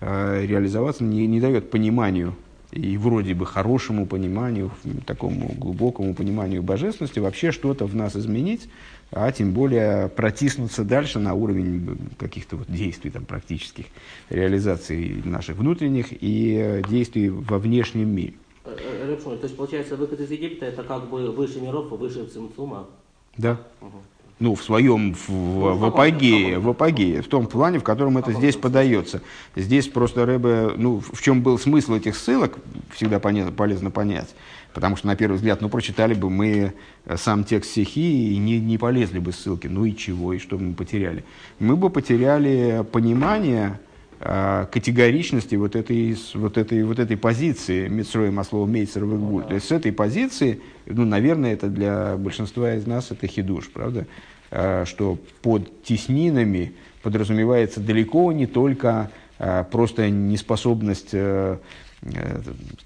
реализоваться, 0.00 1.04
не, 1.04 1.28
не 1.28 1.40
дает 1.40 1.70
пониманию 1.70 2.34
и 2.74 2.96
вроде 2.96 3.34
бы 3.34 3.46
хорошему 3.46 4.04
пониманию, 4.04 4.72
такому 5.06 5.54
глубокому 5.56 6.12
пониманию 6.12 6.62
божественности, 6.62 7.20
вообще 7.20 7.52
что-то 7.52 7.86
в 7.86 7.94
нас 7.94 8.16
изменить, 8.16 8.68
а 9.14 9.30
тем 9.30 9.52
более 9.52 10.08
протиснуться 10.08 10.84
дальше 10.84 11.18
на 11.18 11.34
уровень 11.34 11.96
каких-то 12.18 12.56
вот 12.56 12.66
действий 12.68 13.10
там, 13.10 13.24
практических, 13.24 13.86
реализации 14.28 15.22
наших 15.24 15.56
внутренних 15.56 16.06
и 16.12 16.58
э, 16.60 16.82
действий 16.88 17.28
во 17.30 17.58
внешнем 17.58 18.08
мире. 18.08 18.34
Э, 18.64 18.76
э, 18.76 19.16
то 19.16 19.38
есть, 19.42 19.56
получается, 19.56 19.96
выход 19.96 20.20
из 20.20 20.30
Египта 20.30 20.66
это 20.66 20.82
как 20.82 21.08
бы 21.08 21.30
выше 21.30 21.60
миров, 21.60 21.90
выше 21.90 22.26
Цимцума? 22.26 22.86
Да. 23.36 23.60
Угу. 23.80 24.02
Ну, 24.40 24.56
в 24.56 24.64
своем, 24.64 25.14
в, 25.14 25.28
ну, 25.28 25.76
в, 25.76 25.84
апогее, 25.84 26.58
в 26.58 26.68
апогее, 26.68 27.22
в 27.22 27.28
том 27.28 27.46
плане, 27.46 27.78
в 27.78 27.84
котором 27.84 28.18
это 28.18 28.32
здесь 28.32 28.56
подается. 28.56 29.22
Здесь 29.54 29.86
просто 29.86 30.26
Рэбе, 30.26 30.72
ну, 30.76 31.00
в 31.00 31.22
чем 31.22 31.40
был 31.40 31.56
смысл 31.56 31.94
этих 31.94 32.16
ссылок, 32.16 32.58
всегда 32.92 33.20
полезно 33.20 33.92
понять. 33.92 34.34
Потому 34.74 34.96
что, 34.96 35.06
на 35.06 35.14
первый 35.14 35.36
взгляд, 35.36 35.60
ну, 35.60 35.68
прочитали 35.68 36.14
бы 36.14 36.28
мы 36.28 36.74
э, 37.06 37.16
сам 37.16 37.44
текст 37.44 37.70
стихи 37.70 38.34
и 38.34 38.38
не, 38.38 38.58
не 38.58 38.76
полезли 38.76 39.20
бы 39.20 39.32
ссылки. 39.32 39.68
Ну 39.68 39.84
и 39.84 39.94
чего, 39.94 40.32
и 40.32 40.38
что 40.38 40.58
мы 40.58 40.74
потеряли? 40.74 41.24
Мы 41.60 41.76
бы 41.76 41.90
потеряли 41.90 42.84
понимание 42.90 43.78
э, 44.18 44.66
категоричности 44.70 45.54
вот 45.54 45.76
этой, 45.76 46.18
вот 46.34 46.58
этой, 46.58 46.82
вот 46.82 46.98
этой 46.98 47.16
позиции 47.16 47.86
Митсроя 47.86 48.32
Маслова 48.32 48.66
Мейцера 48.66 49.04
в 49.04 49.42
То 49.44 49.54
есть 49.54 49.68
с 49.68 49.70
этой 49.70 49.92
позиции, 49.92 50.60
ну, 50.86 51.04
наверное, 51.04 51.52
это 51.52 51.68
для 51.68 52.16
большинства 52.16 52.74
из 52.74 52.84
нас 52.84 53.12
это 53.12 53.28
хидуш, 53.28 53.70
правда? 53.70 54.08
Э, 54.50 54.84
что 54.86 55.18
под 55.40 55.84
теснинами 55.84 56.72
подразумевается 57.04 57.78
далеко 57.78 58.32
не 58.32 58.48
только 58.48 59.12
э, 59.38 59.64
просто 59.70 60.10
неспособность 60.10 61.10
Э, 61.12 61.58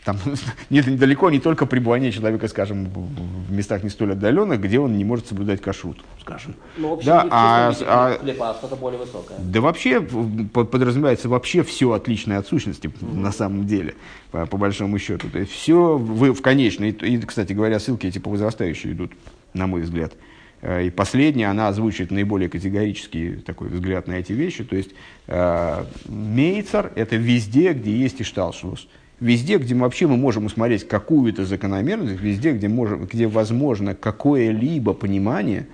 там 0.05 0.17
недалеко 0.71 1.31
не 1.31 1.41
только 1.41 1.67
пребывание 1.67 2.13
человека, 2.13 2.49
скажем, 2.49 2.89
в 2.89 3.53
местах 3.53 3.83
не 3.83 3.91
столь 3.91 4.13
отдаленных, 4.13 4.61
где 4.61 4.79
он 4.79 4.97
не 4.97 5.05
может 5.05 5.27
соблюдать 5.27 5.61
кашрут, 5.61 5.99
скажем. 6.21 6.55
Ну, 6.77 7.01
да, 7.05 7.27
а, 7.31 7.73
а, 7.87 8.19
хлеба, 8.19 8.51
а 8.51 8.55
что-то 8.55 8.77
более 8.77 9.01
высокое. 9.01 9.39
Да 9.39 9.61
вообще 9.61 10.01
подразумевается 10.01 11.29
вообще 11.29 11.63
все 11.63 11.93
отличное 11.93 12.39
от 12.39 12.47
сущности 12.47 12.87
mm-hmm. 12.87 13.19
на 13.19 13.33
самом 13.33 13.67
деле, 13.67 13.95
по, 14.31 14.47
по 14.47 14.57
большому 14.57 14.99
счету. 14.99 15.29
То 15.31 15.39
есть 15.39 15.53
все 15.53 15.97
вы 15.97 16.33
в 16.33 16.43
конечной, 16.43 16.91
и, 16.91 17.19
кстати 17.19 17.53
говоря, 17.53 17.81
ссылки 17.81 18.07
эти 18.07 18.19
по 18.19 18.31
возрастающей 18.31 18.93
идут, 18.93 19.13
на 19.53 19.67
мой 19.67 19.83
взгляд. 19.83 20.13
Э, 20.61 20.85
и 20.85 20.91
последняя, 20.91 21.47
она 21.47 21.69
озвучивает 21.69 22.11
наиболее 22.11 22.49
категорический 22.49 23.37
такой 23.37 23.69
взгляд 23.69 24.07
на 24.07 24.15
эти 24.15 24.33
вещи. 24.33 24.65
То 24.65 24.77
есть 24.77 24.91
э, 25.27 25.85
Мейцер– 26.07 26.93
это 26.95 27.17
везде, 27.17 27.73
где 27.73 27.97
есть 27.97 28.21
Ишталшус. 28.21 28.89
Везде, 29.21 29.59
где 29.59 29.75
вообще 29.75 30.07
мы 30.07 30.17
можем 30.17 30.47
усмотреть 30.47 30.87
какую-то 30.87 31.45
закономерность, 31.45 32.21
везде, 32.21 32.53
где, 32.53 32.69
можем, 32.69 33.07
где 33.07 33.27
возможно 33.27 33.95
какое-либо 33.95 34.95
понимание 34.95 35.67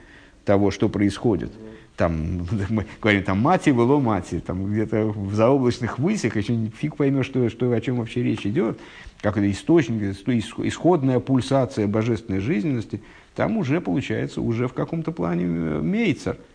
того, 0.47 0.71
что 0.71 0.89
происходит. 0.89 1.53
Там, 1.97 2.47
мы 2.71 2.87
говорим, 3.03 3.23
там, 3.23 3.41
мати, 3.41 3.71
было 3.71 4.01
мати, 4.01 4.41
там, 4.41 4.73
где-то 4.73 5.07
в 5.07 5.35
заоблачных 5.35 5.99
высях, 5.99 6.37
еще 6.37 6.71
фиг 6.79 6.97
поймешь, 6.97 7.27
что, 7.27 7.51
что, 7.51 7.71
о 7.71 7.81
чем 7.81 7.97
вообще 7.97 8.23
речь 8.23 8.47
идет, 8.47 8.79
как 9.21 9.37
это 9.37 9.51
источник, 9.51 10.03
исходная 10.03 11.21
пульсация 11.21 11.87
божественной 11.87 12.41
жизненности, 12.41 13.03
там 13.35 13.59
уже 13.59 13.83
получается, 13.83 14.41
уже 14.41 14.69
в 14.69 14.73
каком-то 14.73 15.13
плане 15.13 15.45
э, 15.45 15.81
мейцер– 15.83 16.39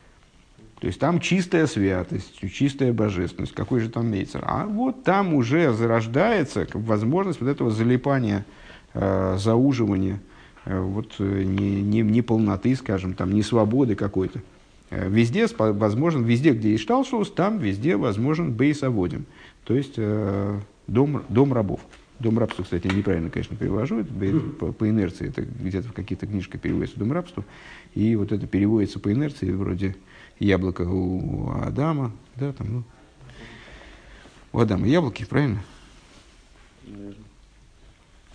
то 0.80 0.88
есть 0.88 1.00
там 1.00 1.20
чистая 1.20 1.68
святость, 1.68 2.40
чистая 2.52 2.94
божественность. 2.94 3.54
Какой 3.54 3.82
же 3.82 3.90
там 3.90 4.10
мейцер? 4.10 4.42
А 4.46 4.66
вот 4.66 5.04
там 5.04 5.34
уже 5.34 5.74
зарождается 5.74 6.68
возможность 6.74 7.42
вот 7.42 7.50
этого 7.50 7.70
залипания, 7.70 8.46
э, 8.94 9.36
зауживания, 9.38 10.22
э, 10.66 10.80
вот, 10.80 11.16
э, 11.20 11.44
не, 11.44 11.82
не, 11.82 12.02
не 12.02 12.22
полноты, 12.22 12.76
скажем, 12.76 13.14
там, 13.14 13.34
не 13.34 13.44
свободы 13.44 13.96
какой-то. 13.96 14.40
Э, 14.90 15.10
везде 15.10 15.48
возможен, 15.58 16.24
везде, 16.24 16.52
где 16.52 16.72
есть 16.72 16.84
шталшус, 16.84 17.30
там 17.32 17.58
везде 17.58 17.98
возможен 17.98 18.54
бейсоводим. 18.54 19.26
То 19.66 19.76
есть 19.76 19.96
э, 19.98 20.60
дом, 20.88 21.24
дом 21.28 21.52
рабов. 21.52 21.82
Дом 22.20 22.40
рабства, 22.40 22.64
кстати, 22.64 22.88
неправильно, 22.88 23.30
конечно, 23.30 23.56
перевожу. 23.56 24.00
Это 24.00 24.14
по, 24.60 24.72
по 24.72 24.90
инерции 24.90 25.28
это 25.28 25.42
где-то 25.42 25.90
в 25.90 25.94
каких-то 25.94 26.26
книжках 26.26 26.62
переводится 26.62 27.00
дом 27.00 27.12
рабства. 27.12 27.44
И 27.96 28.16
вот 28.16 28.32
это 28.32 28.48
переводится 28.48 29.00
по 29.00 29.12
инерции 29.12 29.52
вроде 29.52 29.96
яблоко 30.40 30.84
у 30.84 31.52
Адама, 31.62 32.12
да, 32.36 32.54
там, 32.54 32.74
ну, 32.74 32.84
у 34.54 34.60
Адама 34.60 34.88
яблоки, 34.88 35.26
правильно? 35.26 35.62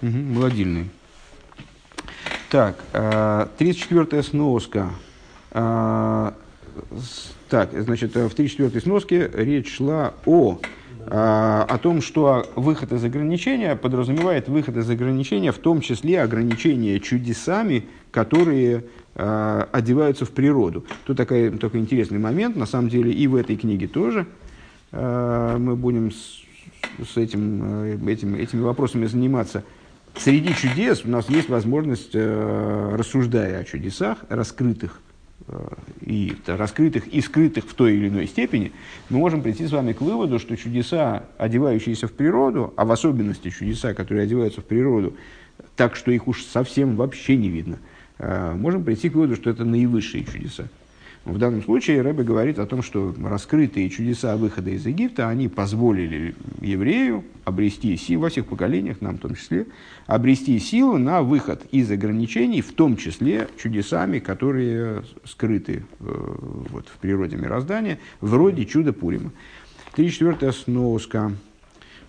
Угу, 0.02 0.09
молодильные. 0.09 0.88
Так, 2.50 2.78
34-я 2.92 4.18
э, 4.18 4.22
сноска. 4.22 4.90
А, 5.50 6.34
так, 7.48 7.70
значит, 7.72 8.14
в 8.14 8.34
34-й 8.34 8.80
сноске 8.80 9.30
речь 9.32 9.74
шла 9.76 10.14
о, 10.26 10.59
а, 11.07 11.66
о 11.68 11.78
том, 11.78 12.02
что 12.02 12.46
выход 12.55 12.92
из 12.92 13.02
ограничения 13.02 13.74
подразумевает 13.76 14.48
выход 14.48 14.76
из 14.76 14.88
ограничения, 14.88 15.52
в 15.52 15.59
том 15.59 15.80
числе 15.80 16.22
ограничения 16.22 17.00
чудесами, 17.00 17.86
которые 18.11 18.78
а, 18.78 18.82
одеваются 19.14 20.24
в 20.24 20.30
природу. 20.30 20.84
Тут 21.04 21.16
такой, 21.16 21.50
такой 21.50 21.80
интересный 21.80 22.18
момент, 22.18 22.56
на 22.56 22.66
самом 22.66 22.88
деле, 22.88 23.12
и 23.12 23.26
в 23.26 23.36
этой 23.36 23.56
книге 23.56 23.86
тоже 23.86 24.26
мы 24.90 25.76
будем 25.76 26.10
с, 26.10 26.42
с 27.12 27.16
этим, 27.16 28.06
этим, 28.08 28.34
этими 28.34 28.60
вопросами 28.60 29.06
заниматься. 29.06 29.62
Среди 30.16 30.54
чудес 30.54 31.04
у 31.04 31.08
нас 31.08 31.28
есть 31.28 31.48
возможность, 31.48 32.14
рассуждая 32.14 33.60
о 33.60 33.64
чудесах, 33.64 34.18
раскрытых 34.28 35.00
Э, 35.46 35.68
и 36.00 36.34
раскрытых 36.46 37.06
и 37.08 37.20
скрытых 37.20 37.66
в 37.66 37.74
той 37.74 37.96
или 37.96 38.08
иной 38.08 38.26
степени, 38.26 38.72
мы 39.10 39.18
можем 39.18 39.42
прийти 39.42 39.66
с 39.66 39.72
вами 39.72 39.92
к 39.92 40.00
выводу, 40.00 40.38
что 40.38 40.56
чудеса, 40.56 41.24
одевающиеся 41.36 42.08
в 42.08 42.12
природу, 42.12 42.72
а 42.76 42.84
в 42.84 42.92
особенности 42.92 43.50
чудеса, 43.50 43.92
которые 43.92 44.24
одеваются 44.24 44.62
в 44.62 44.64
природу, 44.64 45.14
так 45.76 45.96
что 45.96 46.10
их 46.12 46.28
уж 46.28 46.44
совсем 46.44 46.96
вообще 46.96 47.36
не 47.36 47.50
видно, 47.50 47.74
э, 47.74 47.78
можем 48.18 48.84
прийти 48.84 49.10
к 49.10 49.14
выводу, 49.14 49.36
что 49.36 49.50
это 49.50 49.64
наивысшие 49.64 50.24
чудеса. 50.24 50.68
В 51.24 51.38
данном 51.38 51.62
случае 51.62 52.02
Рэбе 52.02 52.22
говорит 52.22 52.58
о 52.58 52.66
том, 52.66 52.82
что 52.82 53.14
раскрытые 53.24 53.88
чудеса 53.88 54.36
выхода 54.36 54.70
из 54.70 54.84
Египта, 54.84 55.30
они 55.30 55.48
позволили 55.48 56.34
еврею 56.60 57.24
обрести 57.44 57.96
силу, 57.96 58.24
во 58.24 58.28
всех 58.28 58.44
поколениях, 58.46 59.00
нам 59.00 59.16
в 59.16 59.20
том 59.20 59.34
числе, 59.34 59.66
обрести 60.06 60.58
силу 60.58 60.98
на 60.98 61.22
выход 61.22 61.62
из 61.70 61.90
ограничений, 61.90 62.60
в 62.60 62.72
том 62.72 62.98
числе 62.98 63.48
чудесами, 63.56 64.18
которые 64.18 65.02
скрыты 65.24 65.84
э, 66.00 66.36
вот, 66.70 66.88
в 66.88 66.98
природе 66.98 67.36
мироздания, 67.36 67.98
вроде 68.20 68.66
чуда 68.66 68.92
Пурима. 68.92 69.32
34-я 69.96 70.52
сноска. 70.52 71.32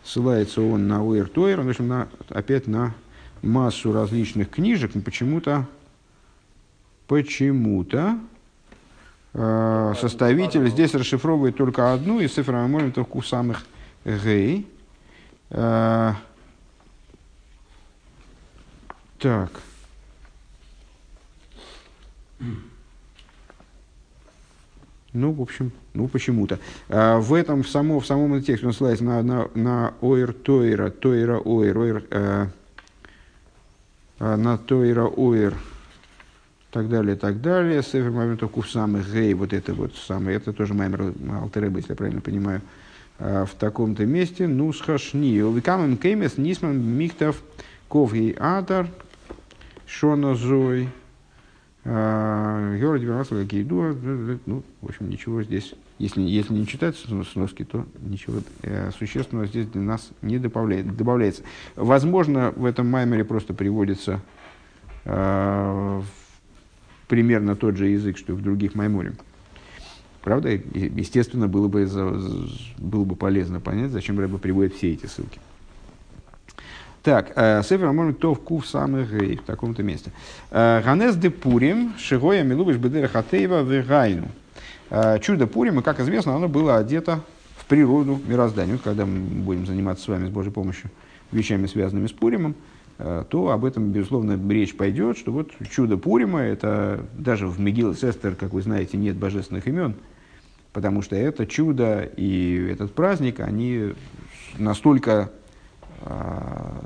Ссылается 0.03 0.61
он 0.61 0.87
на 0.89 1.05
Уэр 1.05 1.29
Тойр, 1.29 1.61
в 1.61 1.69
общем, 1.69 1.87
на, 1.87 2.09
опять 2.29 2.67
на 2.67 2.93
массу 3.41 3.93
различных 3.93 4.49
книжек, 4.49 4.91
но 4.93 5.01
почему-то 5.01 5.67
почему-то 7.07 8.17
Э, 9.37 9.93
составитель 9.99 10.69
здесь 10.69 10.93
расшифровывает 10.93 11.57
только 11.57 11.91
одну 11.91 12.21
из 12.21 12.33
цифр 12.33 12.53
моментов 12.53 13.07
у 13.11 13.21
самых 13.21 13.65
гей. 14.05 14.65
Э, 15.49 16.13
так. 19.19 19.51
Ну, 25.11 25.31
в 25.33 25.41
общем, 25.41 25.73
ну 25.93 26.07
почему-то. 26.07 26.59
А, 26.89 27.19
в 27.19 27.33
этом, 27.33 27.63
в, 27.63 27.69
само, 27.69 27.99
в 27.99 28.05
самом 28.05 28.41
тексте 28.41 28.67
он 28.67 28.73
ссылается 28.73 29.03
на, 29.03 29.21
на, 29.21 29.49
на 29.53 29.93
ойр 30.01 30.33
тойра, 30.33 30.89
тойра 30.89 31.39
ойр, 31.39 31.77
ойр 31.77 32.03
э, 32.09 32.47
на 34.19 34.57
тойра 34.57 35.05
ойр, 35.05 35.55
так 36.75 36.89
далее, 36.89 37.15
так 37.15 37.39
далее. 37.39 37.81
Сефер 37.81 38.11
моментов 38.11 38.51
кувсам 38.51 39.01
гей, 39.01 39.33
вот 39.33 39.53
это 39.53 39.73
вот 39.73 39.95
самое, 39.95 40.35
это 40.35 40.51
тоже 40.51 40.73
маймер 40.73 41.13
Алтереба, 41.41 41.77
если 41.77 41.93
я 41.93 41.95
правильно 41.95 42.19
понимаю, 42.19 42.61
а, 43.17 43.45
в 43.45 43.53
таком-то 43.53 44.05
месте. 44.05 44.45
Ну, 44.45 44.73
схашни. 44.73 45.39
Увикамем 45.39 45.95
кеймес 45.95 46.37
нисман 46.37 46.77
михтов 46.77 47.41
ковгей 47.87 48.31
атар 48.31 48.89
шона 49.87 50.35
зой. 50.35 50.89
А, 51.85 52.75
Георгий 52.75 53.05
Дебермасов, 53.05 53.41
какие 53.41 53.63
ну, 53.63 54.61
в 54.81 54.89
общем, 54.89 55.09
ничего 55.09 55.43
здесь, 55.43 55.75
если, 55.97 56.23
если 56.23 56.53
не 56.53 56.67
читать 56.67 56.97
сноски, 56.97 57.63
то 57.63 57.85
ничего 58.01 58.41
э, 58.63 58.91
существенного 58.91 59.47
здесь 59.47 59.67
для 59.67 59.81
нас 59.81 60.09
не 60.21 60.39
добавляет, 60.39 60.93
добавляется. 60.97 61.43
Возможно, 61.77 62.51
в 62.53 62.65
этом 62.65 62.89
маймере 62.89 63.23
просто 63.23 63.53
приводится 63.53 64.19
э, 65.05 66.01
примерно 67.07 67.55
тот 67.55 67.77
же 67.77 67.87
язык, 67.87 68.17
что 68.17 68.33
и 68.33 68.35
в 68.35 68.41
других 68.41 68.75
майморе. 68.75 69.13
Правда, 70.21 70.49
естественно, 70.49 71.47
было 71.47 71.67
бы, 71.67 71.87
было 72.77 73.03
бы 73.03 73.15
полезно 73.15 73.59
понять, 73.59 73.91
зачем 73.91 74.19
Рэба 74.19 74.39
приводит 74.39 74.73
все 74.73 74.93
эти 74.93 75.05
ссылки. 75.05 75.39
Так, 77.03 77.33
э, 77.35 77.61
Сефер 77.61 77.85
Амон 77.85 78.15
Тов 78.15 78.39
Кув 78.39 78.65
самых 78.65 79.11
в 79.11 79.43
таком-то 79.45 79.83
месте. 79.83 80.11
Э, 80.49 80.81
Ганес 80.83 81.15
де 81.15 81.29
Пурим, 81.29 81.93
Шигоя 81.99 82.41
Милубиш 82.41 82.77
Бедера 82.77 83.07
Хатеева 83.07 83.61
Вегайну. 83.61 84.27
Э, 84.89 85.19
чудо 85.19 85.45
Пурима, 85.45 85.83
как 85.83 85.99
известно, 85.99 86.35
оно 86.35 86.47
было 86.47 86.77
одето 86.77 87.21
в 87.57 87.65
природу 87.65 88.19
мироздания. 88.25 88.73
Вот 88.73 88.81
когда 88.81 89.05
мы 89.05 89.19
будем 89.19 89.67
заниматься 89.67 90.05
с 90.05 90.07
вами 90.07 90.25
с 90.25 90.31
Божьей 90.31 90.51
помощью 90.51 90.89
вещами, 91.31 91.67
связанными 91.67 92.07
с 92.07 92.11
Пуримом, 92.11 92.55
то 92.97 93.49
об 93.49 93.65
этом, 93.65 93.91
безусловно, 93.91 94.39
речь 94.51 94.75
пойдет, 94.75 95.17
что 95.17 95.31
вот 95.31 95.51
чудо 95.69 95.97
Пурима, 95.97 96.39
это 96.39 97.05
даже 97.17 97.47
в 97.47 97.59
Мегил 97.59 97.93
Сестер, 97.93 98.35
как 98.35 98.53
вы 98.53 98.61
знаете, 98.61 98.97
нет 98.97 99.17
божественных 99.17 99.67
имен, 99.67 99.95
потому 100.71 101.01
что 101.01 101.15
это 101.15 101.45
чудо 101.45 102.03
и 102.03 102.69
этот 102.71 102.93
праздник, 102.93 103.41
они 103.41 103.93
настолько 104.57 105.31
э, 106.01 106.79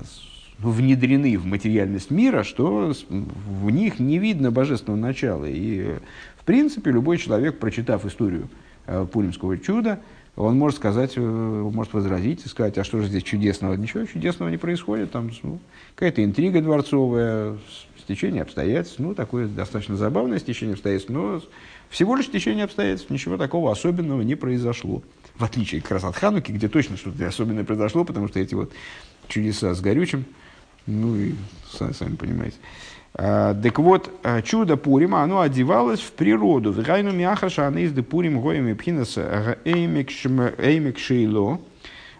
внедрены 0.60 1.38
в 1.38 1.46
материальность 1.46 2.12
мира, 2.12 2.44
что 2.44 2.94
в 3.10 3.70
них 3.70 4.00
не 4.00 4.20
видно 4.20 4.52
божественного 4.52 5.00
начала. 5.00 5.46
И, 5.46 5.96
в 6.38 6.44
принципе, 6.46 6.92
любой 6.92 7.18
человек, 7.18 7.60
прочитав 7.60 8.06
историю 8.06 8.50
э, 8.86 9.06
Пуримского 9.12 9.58
чуда, 9.58 10.00
он 10.36 10.58
может 10.58 10.78
сказать, 10.78 11.14
э, 11.16 11.22
может 11.22 11.94
возразить 11.94 12.46
и 12.46 12.50
сказать, 12.50 12.78
а 12.78 12.84
что 12.84 13.02
же 13.02 13.08
здесь 13.08 13.24
чудесного? 13.24 13.74
Ничего 13.74 14.06
чудесного 14.06 14.50
не 14.50 14.58
происходит, 14.58 15.12
там 15.12 15.32
ну, 15.44 15.60
какая-то 15.96 16.24
интрига 16.24 16.62
дворцовая, 16.62 17.58
стечение 18.00 18.42
обстоятельств, 18.42 19.00
ну, 19.00 19.14
такое 19.14 19.48
достаточно 19.48 19.96
забавное 19.96 20.40
стечение 20.40 20.74
обстоятельств, 20.74 21.12
но 21.12 21.42
всего 21.90 22.16
лишь 22.16 22.28
стечение 22.28 22.66
обстоятельств, 22.66 23.10
ничего 23.10 23.38
такого 23.38 23.72
особенного 23.72 24.22
не 24.22 24.36
произошло. 24.36 25.04
В 25.36 25.44
отличие 25.44 25.82
как 25.82 25.92
раз 25.92 26.04
от 26.04 26.16
Хануки, 26.16 26.52
где 26.52 26.68
точно 26.68 26.98
что-то 26.98 27.28
особенное 27.28 27.64
произошло, 27.64 28.04
потому 28.04 28.28
что 28.28 28.40
эти 28.40 28.56
вот 28.56 28.72
чудеса 29.28 29.74
с 29.74 29.82
горючим, 29.82 30.26
ну 30.86 31.16
и 31.16 31.36
сами 31.72 32.16
понимаете. 32.16 32.58
Так 33.14 33.80
вот, 33.80 34.12
а, 34.24 34.42
чудо 34.42 34.78
Пурима, 34.78 35.24
оно 35.24 35.42
одевалось 35.42 36.00
в 36.00 36.12
природу. 36.12 36.72
В 36.72 36.82
Гайну 36.82 37.12
Мяхаша, 37.12 37.70
из 37.72 37.92
Пурим 38.04 38.40
Гоем 38.40 38.68
и 38.68 38.74
Пхинас 38.74 39.18
Эймик 39.66 41.00
Шейло. 41.00 41.60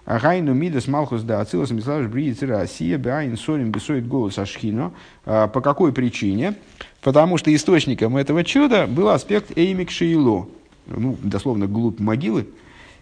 Гайну 0.06 0.54
Мидас 0.56 0.88
Малхус 0.88 1.22
да 1.22 1.42
Ацилас 1.42 1.70
Миславиш 1.70 2.08
Бриит 2.08 2.42
Россия 2.42 2.98
Баин 2.98 3.38
Сорим 3.38 3.72
Бесоид 3.72 4.08
Голос 4.08 4.40
Ашхино. 4.40 4.92
По 5.24 5.48
какой 5.48 5.94
причине? 5.94 6.56
Потому 7.02 7.38
что 7.38 7.54
источником 7.54 8.18
этого 8.18 8.44
чуда 8.44 8.88
был 8.88 9.10
аспект 9.10 9.56
Эймик 9.56 9.92
Шейло. 9.92 10.48
Ну, 10.88 11.16
дословно, 11.22 11.68
глубь 11.68 12.00
могилы. 12.00 12.48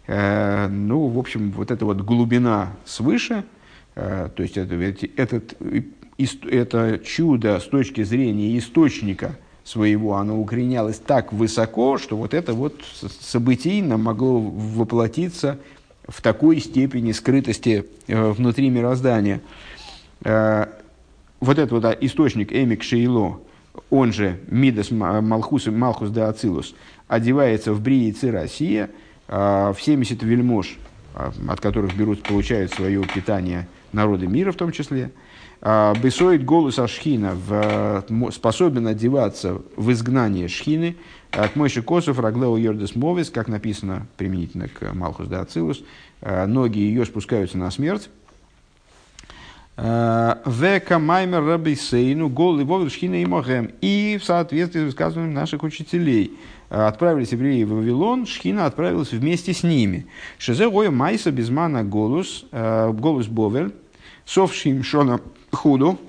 Ну, 0.08 1.08
в 1.08 1.18
общем, 1.18 1.52
вот 1.52 1.72
эта 1.72 1.86
вот 1.86 2.02
глубина 2.02 2.74
свыше, 2.84 3.46
то 3.96 4.34
есть 4.38 4.58
этот 4.58 5.56
это 6.18 7.00
чудо 7.04 7.60
с 7.60 7.66
точки 7.66 8.04
зрения 8.04 8.58
источника 8.58 9.38
своего, 9.64 10.16
оно 10.16 10.40
укоренялось 10.40 10.98
так 10.98 11.34
высоко, 11.34 11.98
что 11.98 12.16
вот 12.16 12.34
это 12.34 12.54
вот 12.54 12.82
событийно 13.20 13.98
могло 13.98 14.40
воплотиться 14.40 15.60
в 16.08 16.22
такой 16.22 16.60
степени 16.60 17.12
скрытости 17.12 17.86
э, 18.08 18.32
внутри 18.32 18.70
мироздания. 18.70 19.42
Э, 20.24 20.68
вот 21.42 21.60
этот 21.60 21.72
вот 21.72 21.98
источник 22.02 22.54
Эмик 22.54 22.82
Шейло, 22.82 23.42
он 23.90 24.14
же 24.14 24.40
Мидас 24.48 24.90
Малхус, 24.90 25.68
Малхус 25.68 26.10
де 26.12 26.22
Ацилус, 26.22 26.74
одевается 27.08 27.74
в 27.74 27.82
Бриицы 27.82 28.32
Россия, 28.32 28.90
э, 29.28 29.74
в 29.78 29.82
70 29.82 30.24
вельмож, 30.24 30.78
от 31.14 31.60
которых 31.60 31.96
берут, 31.96 32.24
получают 32.24 32.72
свое 32.72 33.04
питание 33.04 33.68
народы 33.92 34.28
мира 34.28 34.52
в 34.52 34.56
том 34.56 34.72
числе– 34.72 35.12
а, 35.22 35.27
Бесоид 35.62 36.46
голос 36.46 36.78
Ашхина 36.78 37.36
способен 38.32 38.88
одеваться 38.88 39.62
в 39.76 39.92
изгнание 39.92 40.48
Шхины, 40.48 40.96
от 41.32 41.56
Мойши 41.56 41.82
Косов, 41.82 42.20
Раглео 42.20 42.58
Йордес 42.58 42.96
Мовис, 42.96 43.30
как 43.30 43.48
написано 43.48 44.08
применительно 44.18 44.68
к 44.68 44.94
Малхус 44.94 45.28
да 45.28 45.42
Ацилус, 45.42 45.84
а, 46.22 46.48
ноги 46.48 46.80
ее 46.80 47.06
спускаются 47.06 47.58
на 47.58 47.70
смерть. 47.70 48.10
А, 49.76 50.42
Века 50.46 51.00
Маймер 51.00 51.44
Рабисейну, 51.44 52.30
Гол 52.30 52.60
и 52.60 52.90
Шхина 52.90 53.22
и 53.22 53.26
Мохем. 53.26 53.72
И 53.82 54.18
в 54.20 54.26
соответствии 54.26 54.82
с 54.82 54.86
высказыванием 54.86 55.34
наших 55.34 55.64
учителей 55.64 56.38
отправились 56.70 57.32
евреи 57.32 57.64
в 57.64 57.74
Вавилон, 57.74 58.26
Шхина 58.26 58.66
отправилась 58.66 59.12
вместе 59.12 59.54
с 59.54 59.64
ними. 59.64 60.08
Шезе 60.38 60.70
Майса 60.70 61.32
Безмана 61.32 61.84
Голус, 61.84 62.46
Голус 62.52 63.28
Бовель, 63.28 63.74
Совшим 64.26 64.84
Шона 64.84 65.22
худу, 65.52 66.00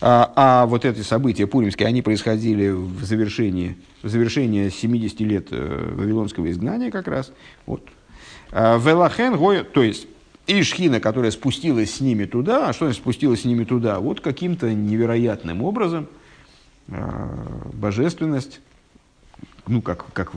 А, 0.00 0.32
а 0.36 0.66
вот 0.66 0.84
эти 0.84 1.00
события 1.00 1.48
пуримские, 1.48 1.88
они 1.88 2.02
происходили 2.02 2.68
в 2.68 3.04
завершении, 3.04 3.76
в 4.02 4.08
завершении 4.08 4.68
70 4.68 5.20
лет 5.20 5.48
э, 5.50 5.94
вавилонского 5.96 6.48
изгнания 6.50 6.92
как 6.92 7.08
раз. 7.08 7.32
Вот. 7.66 7.82
А, 8.52 8.78
Велахен 8.78 9.64
то 9.72 9.82
есть 9.82 10.06
и 10.46 10.62
шхина, 10.62 11.00
которая 11.00 11.30
спустилась 11.30 11.96
с 11.96 12.00
ними 12.00 12.24
туда, 12.24 12.68
а 12.68 12.72
что 12.72 12.86
значит 12.86 13.02
спустилась 13.02 13.42
с 13.42 13.44
ними 13.44 13.64
туда? 13.64 13.98
Вот 13.98 14.20
каким-то 14.20 14.72
невероятным 14.72 15.62
образом 15.62 16.06
а, 16.88 17.68
божественность, 17.72 18.60
ну, 19.68 19.82
как, 19.82 20.12
как 20.12 20.32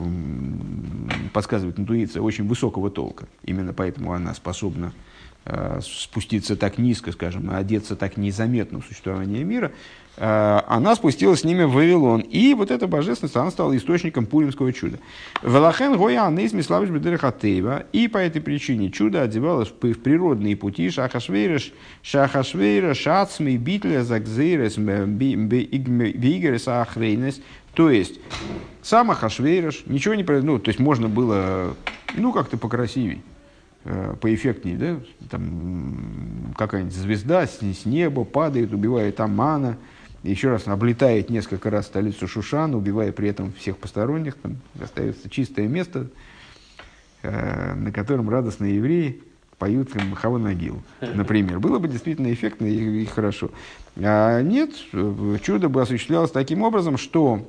подсказывает 1.32 1.78
интуиция, 1.78 2.22
очень 2.22 2.46
высокого 2.46 2.90
толка. 2.90 3.26
Именно 3.44 3.72
поэтому 3.72 4.12
она 4.12 4.34
способна 4.34 4.92
Э, 5.44 5.80
спуститься 5.82 6.54
так 6.54 6.78
низко, 6.78 7.10
скажем, 7.10 7.50
одеться 7.50 7.96
так 7.96 8.16
незаметно 8.16 8.80
в 8.80 8.86
существование 8.86 9.42
мира, 9.42 9.72
она 10.16 10.94
спустилась 10.94 11.40
с 11.40 11.44
ними 11.44 11.64
в 11.64 11.72
Вавилон. 11.72 12.20
И 12.20 12.54
вот 12.54 12.70
эта 12.70 12.86
божественность, 12.86 13.36
она 13.36 13.50
стала 13.50 13.76
источником 13.76 14.26
пуримского 14.26 14.72
чуда. 14.72 14.98
Велахен 15.42 15.96
гоя 15.96 16.26
анейс 16.26 16.52
миславиш 16.52 16.90
бедерхатеева. 16.90 17.86
И 17.92 18.08
по 18.08 18.18
этой 18.18 18.42
причине 18.42 18.90
чудо 18.90 19.22
одевалось 19.22 19.68
в 19.68 19.94
природные 19.94 20.56
пути 20.56 20.90
шахашвейреш, 20.90 21.72
шахашвейра, 22.02 22.94
шацмей, 22.94 23.56
битля, 23.56 24.04
загзейрес, 24.04 24.76
бигерес, 24.76 26.68
ахрейнес. 26.68 27.40
То 27.74 27.90
есть, 27.90 28.20
сам 28.82 29.10
Ахашвейреш, 29.10 29.84
ничего 29.86 30.14
не 30.14 30.24
произошло, 30.24 30.52
ну, 30.52 30.58
то 30.58 30.68
есть 30.68 30.78
можно 30.78 31.08
было, 31.08 31.74
ну, 32.14 32.32
как-то 32.32 32.58
покрасивей 32.58 33.22
Э, 33.84 34.14
поэффектнее, 34.20 34.76
да, 34.76 35.00
там 35.28 36.54
какая-нибудь 36.56 36.94
звезда 36.94 37.48
с, 37.48 37.58
с 37.58 37.84
неба 37.84 38.22
падает, 38.22 38.72
убивает 38.72 39.18
Амана, 39.18 39.76
еще 40.22 40.50
раз 40.50 40.68
облетает 40.68 41.30
несколько 41.30 41.70
раз 41.70 41.86
столицу 41.86 42.28
Шушана, 42.28 42.76
убивая 42.76 43.12
при 43.12 43.28
этом 43.28 43.52
всех 43.52 43.78
посторонних, 43.78 44.36
там 44.36 44.58
остается 44.80 45.28
чистое 45.28 45.68
место, 45.68 46.08
э, 47.22 47.74
на 47.74 47.92
котором 47.92 48.30
радостные 48.30 48.76
евреи 48.76 49.22
поют 49.58 49.94
Махава 49.94 50.38
Нагил, 50.38 50.82
например. 51.00 51.60
Было 51.60 51.78
бы 51.78 51.88
действительно 51.88 52.32
эффектно 52.32 52.66
и, 52.66 53.02
и 53.02 53.06
хорошо. 53.06 53.50
А 53.96 54.40
нет, 54.40 54.70
чудо 55.42 55.68
бы 55.68 55.82
осуществлялось 55.82 56.30
таким 56.30 56.62
образом, 56.62 56.98
что 56.98 57.48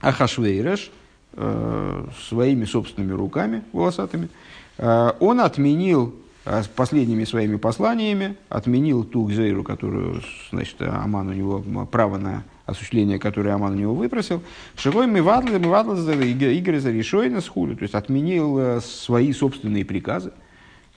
Ахашвейреш 0.00 0.90
э, 1.34 2.06
своими 2.28 2.64
собственными 2.64 3.12
руками 3.12 3.62
волосатыми– 3.72 4.28
Э, 4.80 5.12
он 5.20 5.40
отменил 5.40 6.08
э, 6.08 6.12
с 6.44 6.68
последними 6.68 7.24
своими 7.24 7.56
посланиями, 7.56 8.36
отменил 8.48 9.04
ту 9.04 9.24
гзейру, 9.24 9.62
которую, 9.62 10.22
значит, 10.50 10.76
Аман 10.80 11.28
у 11.28 11.32
него, 11.32 11.86
право 11.86 12.16
на 12.16 12.44
осуществление, 12.64 13.18
которое 13.18 13.54
Аман 13.54 13.72
у 13.72 13.76
него 13.76 13.94
выпросил. 13.94 14.42
Шигой 14.76 15.06
Мивадл, 15.06 15.58
Мивадл 15.58 15.94
Игорь 15.94 16.78
Заришойна 16.78 17.40
с 17.40 17.48
хули, 17.48 17.74
то 17.74 17.82
есть 17.82 17.94
отменил 17.94 18.58
э, 18.58 18.80
свои 18.80 19.32
собственные 19.32 19.84
приказы 19.84 20.32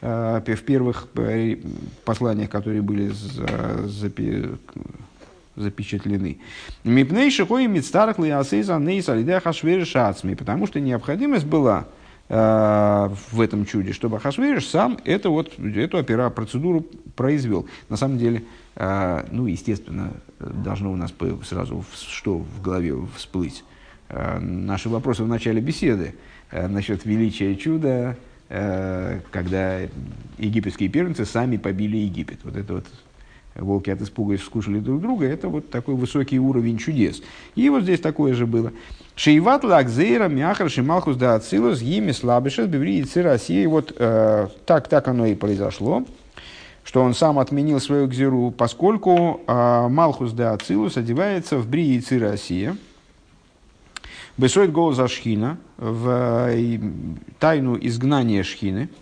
в 0.01 0.61
первых 0.65 1.07
посланиях, 2.03 2.49
которые 2.49 2.81
были 2.81 3.13
запечатлены. 5.55 6.39
Мипней 6.83 7.31
Шихой 7.31 7.67
Мицтарах 7.67 8.19
Лиасейза 8.19 8.79
Нейс 8.79 9.07
Алидея 9.07 9.39
Хашвери 9.39 9.85
Шацми, 9.85 10.35
потому 10.35 10.67
что 10.67 10.81
необходимость 10.81 11.45
была 11.45 11.85
Э, 11.85 12.02
в 12.29 13.41
этом 13.41 13.65
чуде, 13.65 13.91
чтобы 13.93 14.17
Ахашвейриш 14.17 14.67
сам 14.67 14.97
это 15.03 15.29
вот, 15.29 15.59
эту 15.59 15.97
опера, 15.97 16.29
процедуру 16.29 16.85
произвел. 17.15 17.67
На 17.89 17.97
самом 17.97 18.17
деле, 18.17 18.43
э, 18.75 19.25
ну, 19.29 19.45
естественно, 19.45 20.13
должно 20.39 20.91
у 20.91 20.95
нас 20.95 21.13
сразу 21.43 21.83
что 21.93 22.37
в 22.37 22.61
голове 22.61 22.95
всплыть. 23.15 23.63
Э, 24.09 24.39
наши 24.39 24.89
вопросы 24.89 25.23
в 25.23 25.27
начале 25.27 25.61
беседы 25.61 26.15
насчет 26.51 27.03
величия 27.05 27.55
чуда, 27.55 28.15
когда 28.47 29.79
египетские 30.37 30.89
первенцы 30.89 31.25
сами 31.25 31.57
побили 31.57 31.97
Египет. 31.97 32.39
Вот 32.43 32.55
это 32.55 32.73
вот 32.75 32.85
волки 33.55 33.89
от 33.89 34.01
испуга 34.01 34.37
скушали 34.37 34.79
друг 34.79 35.01
друга, 35.01 35.25
это 35.25 35.49
вот 35.49 35.69
такой 35.69 35.95
высокий 35.95 36.39
уровень 36.39 36.77
чудес. 36.77 37.21
И 37.55 37.69
вот 37.69 37.83
здесь 37.83 37.99
такое 37.99 38.33
же 38.33 38.47
было. 38.47 38.71
Шейват 39.15 39.63
лакзейра 39.63 40.27
мяхар 40.27 40.69
шималхус 40.69 41.17
да 41.17 41.35
ацилус 41.35 41.81
гими 41.81 42.11
слабишет 42.11 42.69
бивриицы 42.69 43.21
России. 43.21 43.65
Вот 43.65 43.93
э, 43.97 44.47
так, 44.65 44.87
так 44.87 45.07
оно 45.07 45.25
и 45.27 45.35
произошло, 45.35 46.03
что 46.83 47.01
он 47.01 47.13
сам 47.13 47.37
отменил 47.37 47.79
свою 47.79 48.07
гзиру, 48.07 48.51
поскольку 48.51 49.41
э, 49.45 49.87
Малхус 49.87 50.31
да 50.31 50.53
Ацилус 50.53 50.97
одевается 50.97 51.57
в 51.57 51.67
бриицы 51.67 52.19
России. 52.19 52.75
Бесоид 54.35 54.71
голос 54.71 55.11
Шхина 55.11 55.59
в 55.77 56.49
э, 56.49 56.79
тайну 57.39 57.77
изгнания 57.79 58.41
Шхины– 58.41 58.89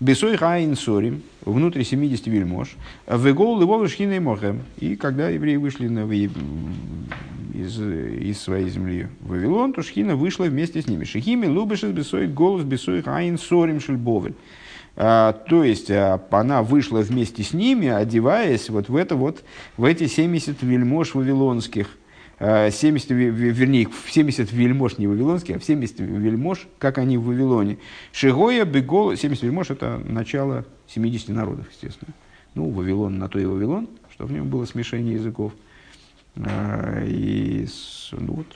Бесой 0.00 0.36
Хаин 0.36 0.76
Сорим, 0.76 1.22
внутри 1.44 1.84
70 1.84 2.26
вельмож, 2.26 2.76
Вегол 3.06 3.60
Львов 3.60 3.88
Шхиной 3.90 4.20
Мохем. 4.20 4.62
И 4.78 4.96
когда 4.96 5.28
евреи 5.28 5.56
вышли 5.56 5.88
на, 5.88 6.10
из, 7.54 7.80
из 7.80 8.40
своей 8.40 8.68
земли 8.68 9.08
в 9.20 9.30
Вавилон, 9.30 9.72
то 9.72 9.82
Шхина 9.82 10.16
вышла 10.16 10.44
вместе 10.44 10.82
с 10.82 10.86
ними. 10.86 11.04
Шихими 11.04 11.46
Лубешес 11.46 11.92
Бесой 11.92 12.26
Голос 12.26 12.64
Бесой 12.64 13.02
Хаин 13.02 13.38
Сорим 13.38 13.80
Шельбовель. 13.80 14.34
А, 14.96 15.32
то 15.32 15.64
есть 15.64 15.90
а, 15.90 16.22
она 16.30 16.62
вышла 16.62 17.00
вместе 17.00 17.42
с 17.42 17.52
ними, 17.52 17.88
одеваясь 17.88 18.70
вот 18.70 18.88
в 18.88 18.96
это 18.96 19.16
вот, 19.16 19.42
в 19.76 19.84
эти 19.84 20.06
70 20.06 20.62
вельмож 20.62 21.14
вавилонских– 21.14 21.88
70, 22.70 23.10
э, 23.10 23.14
вернее, 23.14 23.88
в 23.88 24.10
70 24.10 24.52
вельмож 24.52 24.98
не 24.98 25.06
вавилонских, 25.06 25.56
а 25.56 25.58
в 25.58 25.64
70 25.64 26.00
вельмож, 26.00 26.66
как 26.78 26.98
они 26.98 27.16
в 27.16 27.24
Вавилоне. 27.24 27.78
Шигоя, 28.12 28.64
Бегол, 28.64 29.16
70 29.16 29.42
вельмож 29.44 29.70
это 29.70 29.98
начало 30.04 30.64
70 30.88 31.30
народов, 31.30 31.66
естественно. 31.70 32.12
Ну, 32.54 32.70
Вавилон 32.70 33.18
на 33.18 33.28
то 33.28 33.38
и 33.38 33.44
Вавилон, 33.44 33.88
что 34.10 34.26
в 34.26 34.32
нем 34.32 34.48
было 34.48 34.64
смешение 34.64 35.14
языков. 35.14 35.52
Э, 36.36 37.04
и, 37.06 37.66
ну, 38.12 38.34
вот, 38.34 38.46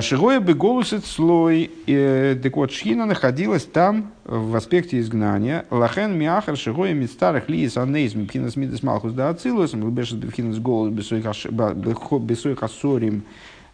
Шигоя 0.00 0.40
бы 0.40 0.54
голосит 0.54 1.06
слой, 1.06 1.70
так 1.86 2.56
вот 2.56 2.72
Шхина 2.72 3.06
находилась 3.06 3.64
там 3.64 4.10
в 4.24 4.56
аспекте 4.56 4.98
изгнания. 4.98 5.66
Лахен 5.70 6.18
миахар 6.18 6.56
шигоя 6.56 6.92
мидстарах 6.94 7.48
лиес 7.48 7.76
анейз 7.76 8.14
мипхинас 8.14 8.56
мидес 8.56 8.82
малхус 8.82 9.12
да 9.12 9.28
ацилус, 9.28 9.74
млбешес 9.74 10.14
бифхинас 10.14 10.58
голос 10.58 10.92
бесой 10.92 12.56
хасорим 12.56 13.22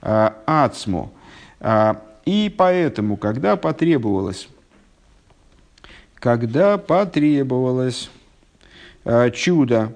а, 0.02 0.34
ацмо. 0.46 1.10
А, 1.58 2.02
и 2.26 2.54
поэтому, 2.54 3.16
когда 3.16 3.56
потребовалось, 3.56 4.48
когда 6.16 6.76
потребовалось 6.76 8.10
чудо, 9.32 9.94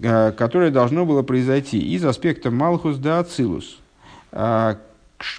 которое 0.00 0.70
должно 0.70 1.06
было 1.06 1.22
произойти 1.22 1.78
из 1.78 2.04
аспекта 2.04 2.50
Малхус 2.50 2.98
да 2.98 3.20
Ацилус, 3.20 3.80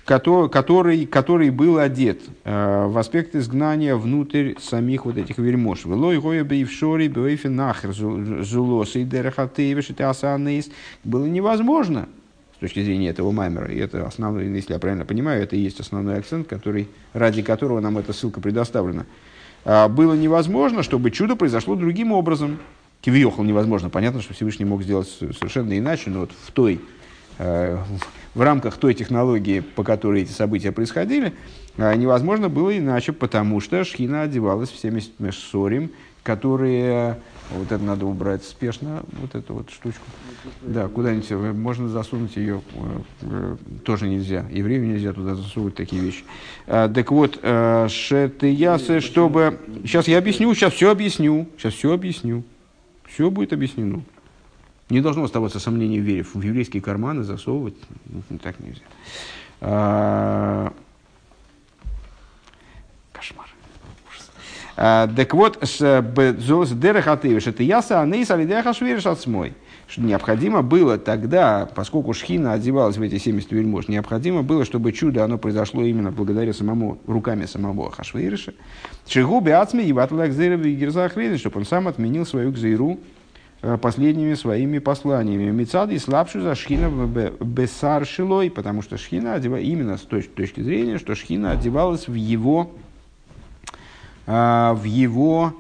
который, 0.06 1.06
который, 1.08 1.50
был 1.50 1.80
одет 1.80 2.22
э, 2.44 2.86
в 2.88 2.98
аспект 2.98 3.36
изгнания 3.36 3.96
внутрь 3.96 4.54
самих 4.60 5.06
вот 5.06 5.18
этих 5.18 5.38
вельмож. 5.38 5.86
Было 11.04 11.26
невозможно 11.26 12.08
с 12.56 12.60
точки 12.60 12.84
зрения 12.84 13.10
этого 13.10 13.32
маймера, 13.32 13.72
и 13.72 13.78
это 13.78 14.06
основной, 14.06 14.48
если 14.50 14.74
я 14.74 14.80
правильно 14.80 15.06
понимаю, 15.06 15.42
это 15.42 15.56
и 15.56 15.60
есть 15.60 15.80
основной 15.80 16.20
акцент, 16.20 16.48
который, 16.48 16.88
ради 17.14 17.42
которого 17.42 17.80
нам 17.80 17.98
эта 17.98 18.14
ссылка 18.14 18.40
предоставлена. 18.40 19.06
А, 19.66 19.88
было 19.88 20.14
невозможно, 20.14 20.84
чтобы 20.84 21.10
чудо 21.10 21.36
произошло 21.36 21.76
другим 21.76 22.12
образом. 22.12 22.60
Кивиохал 23.02 23.44
невозможно. 23.44 23.90
Понятно, 23.90 24.22
что 24.22 24.36
Всевышний 24.36 24.66
мог 24.66 24.84
сделать 24.84 25.08
совершенно 25.10 25.76
иначе, 25.76 26.12
но 26.12 26.20
вот 26.20 26.32
в 26.46 26.52
той 26.52 26.80
Э, 27.44 27.80
в 28.34 28.42
рамках 28.42 28.78
той 28.78 28.94
технологии, 28.94 29.60
по 29.60 29.84
которой 29.84 30.24
эти 30.24 30.32
события 30.32 30.72
происходили, 30.72 31.34
э, 31.78 31.96
невозможно 31.96 32.50
было 32.50 32.78
иначе, 32.78 33.12
потому 33.12 33.60
что 33.60 33.84
Шхина 33.84 34.24
одевалась 34.24 34.70
всеми 34.70 35.02
ссорим, 35.32 35.92
которые... 36.24 37.20
Вот 37.52 37.70
это 37.70 37.84
надо 37.84 38.06
убрать 38.06 38.46
спешно, 38.46 39.04
вот 39.20 39.36
эту 39.36 39.56
вот 39.56 39.70
штучку. 39.72 40.06
Да, 40.62 40.88
куда-нибудь 40.88 41.30
э, 41.32 41.52
можно 41.52 41.90
засунуть 41.90 42.38
ее, 42.38 42.62
тоже 43.84 44.08
нельзя. 44.08 44.46
Еврею 44.50 44.88
нельзя 44.88 45.12
туда 45.12 45.36
засовывать 45.36 45.76
такие 45.76 46.02
вещи. 46.02 46.24
Так 46.66 47.12
вот, 47.12 47.36
шетиясы, 47.42 49.02
чтобы... 49.02 49.60
Сейчас 49.84 50.08
я 50.08 50.18
объясню, 50.18 50.54
сейчас 50.56 50.74
все 50.74 50.92
объясню, 50.92 51.50
сейчас 51.58 51.74
все 51.74 51.92
объясню. 51.92 52.44
Все 53.06 53.30
будет 53.30 53.52
объяснено. 53.52 54.04
Не 54.92 55.00
должно 55.00 55.24
оставаться 55.24 55.58
сомнений 55.58 56.02
в 56.02 56.04
вере. 56.04 56.22
В 56.22 56.42
еврейские 56.42 56.82
карманы 56.82 57.24
засовывать 57.24 57.76
ну, 58.30 58.38
так 58.38 58.60
нельзя. 58.60 58.82
А, 59.62 60.74
кошмар. 63.14 63.48
А, 64.76 65.08
так 65.08 65.34
вот, 65.34 65.60
с 65.62 65.80
Дерехатывиш, 65.80 67.48
это 67.48 67.64
яса, 67.64 68.02
а 68.02 68.06
нейс 68.06 68.30
алидеха 68.32 68.74
швериш 68.74 69.04
что 69.04 70.02
необходимо 70.02 70.62
было 70.62 70.98
тогда, 70.98 71.70
поскольку 71.74 72.14
Шхина 72.14 72.52
одевалась 72.52 72.98
в 72.98 73.02
эти 73.02 73.18
70 73.18 73.50
вельмож, 73.54 73.88
необходимо 73.88 74.42
было, 74.42 74.66
чтобы 74.66 74.92
чудо 74.92 75.24
оно 75.24 75.38
произошло 75.38 75.84
именно 75.84 76.12
благодаря 76.12 76.54
самому, 76.54 76.98
руками 77.08 77.46
самого 77.46 77.92
Хашвейриша. 77.92 78.54
Шигуби 79.08 79.52
Ацми 79.52 79.84
и 79.84 79.94
Ватлак 79.94 80.32
и 80.32 80.76
Герзахрейн, 80.76 81.38
чтобы 81.38 81.60
он 81.60 81.66
сам 81.66 81.88
отменил 81.88 82.26
свою 82.26 82.52
Гзейру 82.52 83.00
последними 83.82 84.34
своими 84.34 84.80
посланиями. 84.80 85.52
Мецады 85.52 86.00
слабшу 86.00 86.42
за 86.42 86.56
Шхина 86.56 86.90
Бесаршилой, 87.40 88.50
потому 88.50 88.82
что 88.82 88.98
Шхина 88.98 89.36
одевалась 89.36 89.66
именно 89.66 89.98
с 89.98 90.02
точки 90.02 90.62
зрения, 90.62 90.98
что 90.98 91.16
Шхина 91.16 91.52
одевалась 91.52 92.08
в 92.08 92.14
его, 92.14 92.72
э, 94.26 94.74
в 94.74 94.84
его 94.84 95.54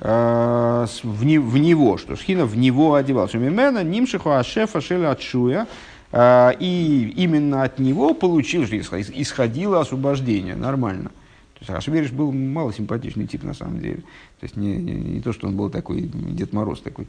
Э, 0.00 0.86
в, 1.02 1.24
не, 1.24 1.38
в 1.38 1.56
него, 1.58 1.98
что 1.98 2.14
Шхина 2.14 2.46
в 2.46 2.56
него 2.56 2.94
одевался. 2.94 3.38
Мимена 3.38 3.82
нимшиху 3.82 4.30
ашефа 4.30 4.80
шеля 4.80 5.10
отшуя, 5.10 5.66
э, 6.12 6.50
и 6.60 7.12
именно 7.16 7.64
от 7.64 7.78
него 7.78 8.14
получил, 8.14 8.64
исходило 8.64 9.80
освобождение, 9.80 10.54
нормально. 10.54 11.10
То 11.54 11.60
есть 11.62 11.70
Ашвериш 11.70 12.12
был 12.12 12.30
мало 12.30 12.72
симпатичный 12.72 13.26
тип 13.26 13.42
на 13.42 13.52
самом 13.52 13.80
деле. 13.80 14.02
То 14.38 14.44
есть 14.44 14.56
не, 14.56 14.76
не, 14.76 14.92
не 14.92 15.20
то, 15.20 15.32
что 15.32 15.48
он 15.48 15.56
был 15.56 15.70
такой 15.70 16.02
Дед 16.02 16.52
Мороз 16.52 16.80
такой. 16.80 17.08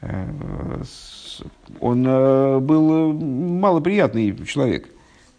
Э, 0.00 0.82
он 1.80 2.02
был 2.02 3.12
малоприятный 3.12 4.36
человек. 4.46 4.88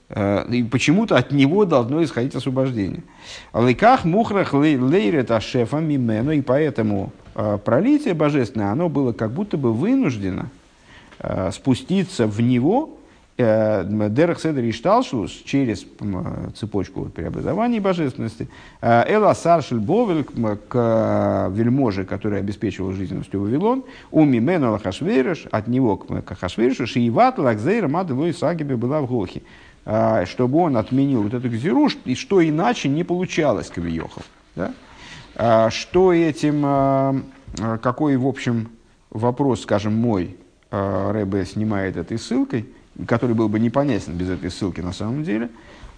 Э, 0.10 0.46
и 0.50 0.64
почему-то 0.64 1.18
от 1.18 1.32
него 1.32 1.66
должно 1.66 2.04
исходить 2.04 2.36
освобождение. 2.36 3.04
Лыках 3.54 4.06
мухрах 4.06 4.54
лейрет 4.54 5.32
ашефа 5.32 5.78
мимено, 5.78 6.32
и 6.32 6.42
поэтому 6.42 7.12
э, 7.36 7.60
пролитие 7.64 8.16
божественное, 8.16 8.72
оно 8.72 8.90
было 8.90 9.14
как 9.14 9.32
будто 9.32 9.58
бы 9.58 9.72
вынуждено 9.72 10.50
э, 11.20 11.52
спуститься 11.54 12.26
в 12.26 12.42
него, 12.42 12.98
Дерах 13.40 14.40
Седер 14.42 14.66
и 14.66 14.72
Шталшус 14.74 15.32
через 15.46 15.86
цепочку 16.56 17.06
преобразований 17.06 17.80
божественности, 17.80 18.50
Эла 18.82 19.34
Саршель 19.34 19.80
Бовель 19.80 20.26
к 20.26 21.50
вельможе, 21.52 22.04
который 22.04 22.40
обеспечивал 22.40 22.92
жизненностью 22.92 23.42
Вавилон, 23.42 23.86
у 24.12 24.26
Мимена 24.26 24.72
Лахашвериш, 24.72 25.48
от 25.52 25.68
него 25.68 25.96
к 25.96 26.36
Хашверишу, 26.36 26.86
Шииват 26.86 27.40
Лакзейра 27.40 27.88
Мадлой 27.88 28.34
Сагибе 28.34 28.76
была 28.76 29.00
в 29.00 29.08
Гохе. 29.08 29.42
А, 29.86 30.26
чтобы 30.26 30.60
он 30.60 30.76
отменил 30.76 31.24
вот 31.24 31.34
эту 31.34 31.50
гзиру, 31.50 31.88
и 32.06 32.16
что 32.16 32.48
иначе 32.48 32.90
не 32.90 33.04
получалось 33.06 33.70
Кавиохов. 33.70 34.24
Да? 34.56 35.70
Что 35.72 36.12
этим, 36.14 37.24
какой, 37.82 38.18
в 38.18 38.28
общем, 38.28 38.70
вопрос, 39.10 39.62
скажем, 39.62 39.96
мой 39.96 40.36
Рэбе 40.70 41.46
снимает 41.46 41.96
этой 41.96 42.20
ссылкой, 42.20 42.68
который 43.08 43.36
был 43.36 43.50
бы 43.50 43.60
непонятен 43.60 44.14
без 44.14 44.30
этой 44.30 44.52
ссылки 44.52 44.82
на 44.82 44.94
самом 44.94 45.24
деле, 45.24 45.50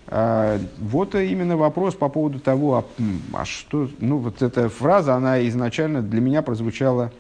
вот 0.08 1.16
именно 1.16 1.56
вопрос 1.56 1.96
по 1.96 2.10
поводу 2.10 2.40
того, 2.40 2.78
а, 2.78 3.04
а 3.34 3.46
что, 3.46 3.88
ну 4.00 4.18
вот 4.18 4.42
эта 4.42 4.68
фраза, 4.68 5.14
она 5.16 5.48
изначально 5.48 6.02
для 6.02 6.20
меня 6.20 6.42
прозвучала 6.42 7.12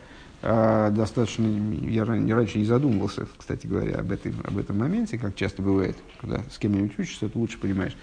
а, 0.43 0.89
достаточно, 0.89 1.45
я 1.87 2.03
раньше 2.03 2.57
не 2.57 2.65
задумывался, 2.65 3.27
кстати 3.37 3.67
говоря, 3.67 3.99
об, 3.99 4.11
этой, 4.11 4.33
об 4.43 4.57
этом 4.57 4.79
моменте, 4.79 5.19
как 5.19 5.35
часто 5.35 5.61
бывает, 5.61 5.95
когда 6.19 6.41
с 6.49 6.57
кем-нибудь 6.57 6.97
учишься, 6.97 7.29
ты 7.29 7.37
лучше 7.37 7.59
понимаешь. 7.59 7.95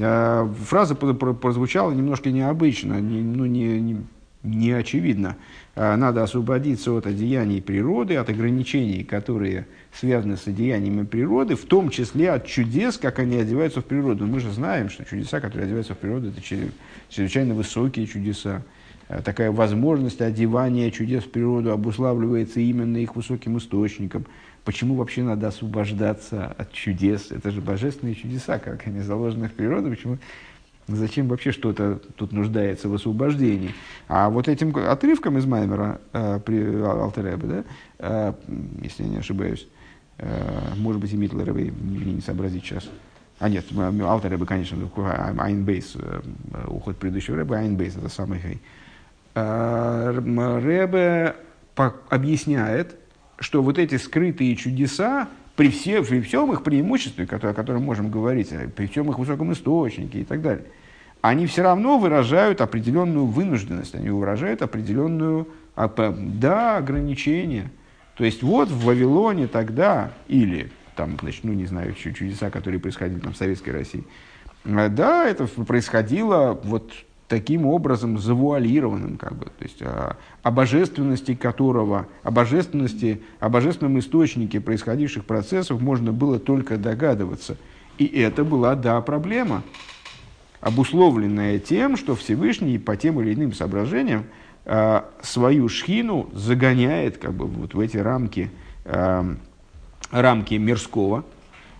А, 0.00 0.52
фраза 0.64 0.96
прозвучала 0.96 1.92
немножко 1.92 2.30
необычно, 2.30 3.00
не, 3.00 3.22
ну, 3.22 3.46
не, 3.46 3.80
не, 3.80 3.96
не 4.42 4.72
очевидно. 4.72 5.36
А, 5.76 5.96
надо 5.96 6.24
освободиться 6.24 6.92
от 6.92 7.06
одеяний 7.06 7.62
природы, 7.62 8.16
от 8.16 8.28
ограничений, 8.28 9.04
которые 9.04 9.68
связаны 9.98 10.36
с 10.36 10.46
одеяниями 10.46 11.04
природы, 11.04 11.56
в 11.56 11.64
том 11.64 11.90
числе 11.90 12.30
от 12.30 12.46
чудес, 12.46 12.98
как 12.98 13.18
они 13.18 13.36
одеваются 13.36 13.80
в 13.80 13.84
природу. 13.84 14.26
Мы 14.26 14.38
же 14.38 14.52
знаем, 14.52 14.90
что 14.90 15.04
чудеса, 15.04 15.40
которые 15.40 15.64
одеваются 15.64 15.94
в 15.94 15.98
природу, 15.98 16.28
это 16.28 16.40
чрезвычайно 16.40 17.54
высокие 17.54 18.06
чудеса. 18.06 18.62
Э, 19.08 19.20
такая 19.24 19.50
возможность 19.50 20.20
одевания 20.20 20.90
чудес 20.92 21.24
в 21.24 21.30
природу 21.30 21.72
обуславливается 21.72 22.60
именно 22.60 22.98
их 22.98 23.16
высоким 23.16 23.58
источником. 23.58 24.24
Почему 24.64 24.94
вообще 24.94 25.22
надо 25.22 25.48
освобождаться 25.48 26.46
от 26.46 26.72
чудес? 26.72 27.32
Это 27.32 27.50
же 27.50 27.60
божественные 27.60 28.14
чудеса, 28.14 28.58
как 28.58 28.86
они 28.86 29.00
заложены 29.00 29.48
в 29.48 29.52
природу. 29.52 29.90
Почему? 29.90 30.18
Зачем 30.86 31.26
вообще 31.28 31.52
что-то 31.52 32.00
тут 32.16 32.32
нуждается 32.32 32.88
в 32.88 32.94
освобождении? 32.94 33.74
А 34.06 34.30
вот 34.30 34.48
этим 34.48 34.74
отрывком 34.76 35.36
из 35.38 35.44
Маймера 35.44 36.00
э, 36.12 36.40
при 36.44 36.82
Алтеребе, 36.82 37.46
да, 37.46 37.64
э, 37.98 38.32
если 38.82 39.02
я 39.02 39.08
не 39.08 39.16
ошибаюсь, 39.18 39.66
может 40.76 41.00
быть, 41.00 41.12
и 41.12 41.16
Митлеровой 41.16 41.72
не, 41.80 42.14
не 42.14 42.20
сообразить 42.20 42.64
сейчас. 42.64 42.88
А 43.38 43.48
нет, 43.48 43.66
Алтеребе, 43.72 44.46
конечно, 44.46 44.76
Айнбейс, 45.38 45.94
э, 45.94 46.20
уход 46.66 46.96
предыдущего 46.96 47.36
Рэба, 47.36 47.58
Айнбейс, 47.58 47.96
это 47.96 48.08
самый 48.08 48.40
хай. 48.40 48.58
Э, 49.36 50.12
Ребе 50.60 51.36
объясняет, 52.08 52.96
что 53.38 53.62
вот 53.62 53.78
эти 53.78 53.96
скрытые 53.96 54.56
чудеса, 54.56 55.28
при, 55.54 55.70
все, 55.70 56.02
при 56.02 56.20
всем 56.20 56.52
их 56.52 56.64
преимуществе, 56.64 57.28
о 57.30 57.54
котором 57.54 57.84
можем 57.84 58.10
говорить, 58.10 58.48
э, 58.50 58.68
при 58.68 58.86
всем 58.86 59.08
их 59.10 59.18
высоком 59.20 59.52
источнике 59.52 60.22
и 60.22 60.24
так 60.24 60.42
далее, 60.42 60.64
они 61.20 61.46
все 61.46 61.62
равно 61.62 61.98
выражают 61.98 62.60
определенную 62.60 63.26
вынужденность, 63.26 63.94
они 63.94 64.10
выражают 64.10 64.62
определенную, 64.62 65.46
да, 65.76 66.76
ограничение. 66.76 67.70
То 68.18 68.24
есть 68.24 68.42
вот 68.42 68.68
в 68.68 68.84
Вавилоне 68.84 69.46
тогда, 69.46 70.12
или 70.26 70.70
там, 70.96 71.16
значит, 71.20 71.44
ну 71.44 71.52
не 71.52 71.66
знаю, 71.66 71.94
чудеса, 71.94 72.50
которые 72.50 72.80
происходили 72.80 73.20
там 73.20 73.32
в 73.32 73.36
Советской 73.36 73.70
России, 73.70 74.04
э, 74.64 74.88
да, 74.88 75.26
это 75.26 75.46
происходило 75.46 76.58
вот 76.64 76.92
таким 77.28 77.64
образом 77.66 78.18
завуалированным, 78.18 79.18
как 79.18 79.36
бы, 79.36 79.44
то 79.44 79.62
есть 79.62 79.82
о, 79.82 80.16
о 80.42 80.50
божественности 80.50 81.34
которого, 81.34 82.08
о 82.24 82.32
божественности, 82.32 83.22
о 83.38 83.48
божественном 83.48 84.00
источнике 84.00 84.60
происходивших 84.60 85.24
процессов 85.24 85.80
можно 85.80 86.12
было 86.12 86.40
только 86.40 86.76
догадываться. 86.76 87.56
И 87.98 88.06
это 88.06 88.42
была, 88.44 88.74
да, 88.74 89.00
проблема, 89.00 89.62
обусловленная 90.60 91.60
тем, 91.60 91.96
что 91.96 92.16
Всевышний 92.16 92.78
по 92.78 92.96
тем 92.96 93.20
или 93.20 93.34
иным 93.34 93.52
соображениям 93.52 94.24
свою 95.22 95.68
шхину 95.68 96.28
загоняет 96.34 97.16
как 97.16 97.32
бы, 97.32 97.46
вот 97.46 97.72
в 97.72 97.80
эти 97.80 97.96
рамки, 97.96 98.50
э, 98.84 99.34
рамки 100.10 100.54
мирского, 100.54 101.24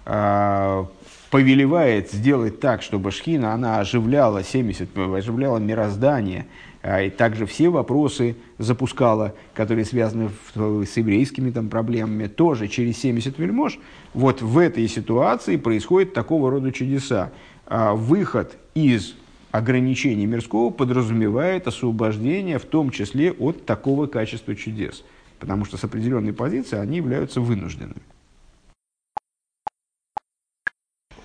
э, 0.07 0.85
повелевает 1.31 2.11
сделать 2.11 2.61
так, 2.61 2.81
чтобы 2.81 3.11
шхина, 3.11 3.53
она 3.53 3.81
оживляла 3.81 4.43
70, 4.43 4.97
оживляла 4.97 5.59
мироздание, 5.59 6.47
и 6.83 7.11
также 7.11 7.45
все 7.45 7.69
вопросы 7.69 8.37
запускала, 8.57 9.35
которые 9.53 9.85
связаны 9.85 10.31
с 10.55 10.97
еврейскими 10.97 11.51
там, 11.51 11.69
проблемами, 11.69 12.29
тоже 12.29 12.69
через 12.69 12.97
70 12.99 13.39
вельмож. 13.39 13.79
Вот 14.15 14.41
в 14.41 14.57
этой 14.57 14.89
ситуации 14.89 15.57
происходит 15.57 16.15
такого 16.15 16.51
рода 16.51 16.73
чудеса. 16.73 17.31
Выход 17.69 18.57
из 18.75 19.15
ограничений 19.51 20.27
мирского 20.27 20.71
подразумевает 20.71 21.67
освобождение, 21.67 22.59
в 22.59 22.65
том 22.65 22.91
числе 22.91 23.33
от 23.33 23.65
такого 23.65 24.07
качества 24.07 24.55
чудес. 24.55 25.05
Потому 25.39 25.65
что 25.65 25.77
с 25.77 25.85
определенной 25.85 26.33
позиции 26.33 26.79
они 26.79 26.97
являются 26.97 27.41
вынужденными. 27.41 28.03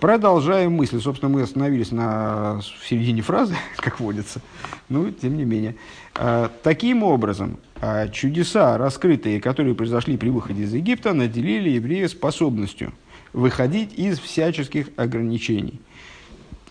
Продолжаем 0.03 0.73
мысли. 0.73 0.99
Собственно, 0.99 1.31
мы 1.31 1.43
остановились 1.43 1.91
на, 1.91 2.59
в 2.59 2.85
середине 2.85 3.21
фразы, 3.21 3.55
как 3.77 4.01
водится. 4.01 4.41
Ну, 4.89 5.09
тем 5.11 5.37
не 5.37 5.45
менее. 5.45 5.77
А, 6.13 6.51
таким 6.61 7.03
образом, 7.03 7.57
а, 7.79 8.09
чудеса, 8.09 8.77
раскрытые, 8.77 9.39
которые 9.39 9.75
произошли 9.75 10.17
при 10.17 10.27
выходе 10.27 10.63
из 10.63 10.73
Египта, 10.73 11.13
наделили 11.13 11.69
евреев 11.69 12.11
способностью 12.11 12.91
выходить 13.31 13.97
из 13.97 14.19
всяческих 14.19 14.89
ограничений. 14.97 15.79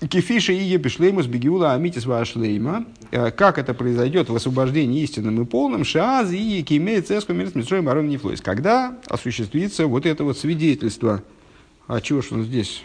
Кефиша 0.09 0.53
и 0.53 0.63
Епишлеймус 0.65 1.27
Бегиула 1.27 1.75
Амитис 1.75 2.07
Вашлейма. 2.07 2.87
А, 3.13 3.31
как 3.31 3.59
это 3.59 3.75
произойдет 3.75 4.29
в 4.29 4.35
освобождении 4.35 5.03
истинным 5.03 5.41
и 5.43 5.45
полным? 5.45 5.85
Шааз 5.85 6.33
и 6.33 6.63
Кимей 6.63 7.01
Цеску 7.01 7.33
Мирс 7.33 7.55
Митсроем 7.55 7.89
Арон 7.89 8.09
Нефлойс. 8.09 8.41
Когда 8.41 8.99
осуществится 9.07 9.87
вот 9.87 10.07
это 10.07 10.25
вот 10.25 10.39
свидетельство. 10.39 11.23
А 11.87 12.01
чего 12.01 12.23
ж 12.23 12.33
он 12.33 12.45
здесь 12.45 12.85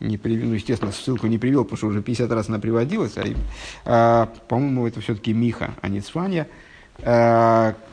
не 0.00 0.16
привел, 0.16 0.48
ну, 0.48 0.54
естественно, 0.54 0.92
ссылку 0.92 1.26
не 1.26 1.38
привел, 1.38 1.64
потому 1.64 1.76
что 1.76 1.86
уже 1.88 2.02
50 2.02 2.30
раз 2.30 2.48
она 2.48 2.58
приводилась. 2.58 3.16
А, 3.16 3.24
а, 3.84 4.26
по-моему, 4.48 4.86
это 4.86 5.00
все-таки 5.00 5.32
Миха, 5.32 5.74
а 5.80 5.88
не 5.88 6.00
Цфанья. 6.00 6.48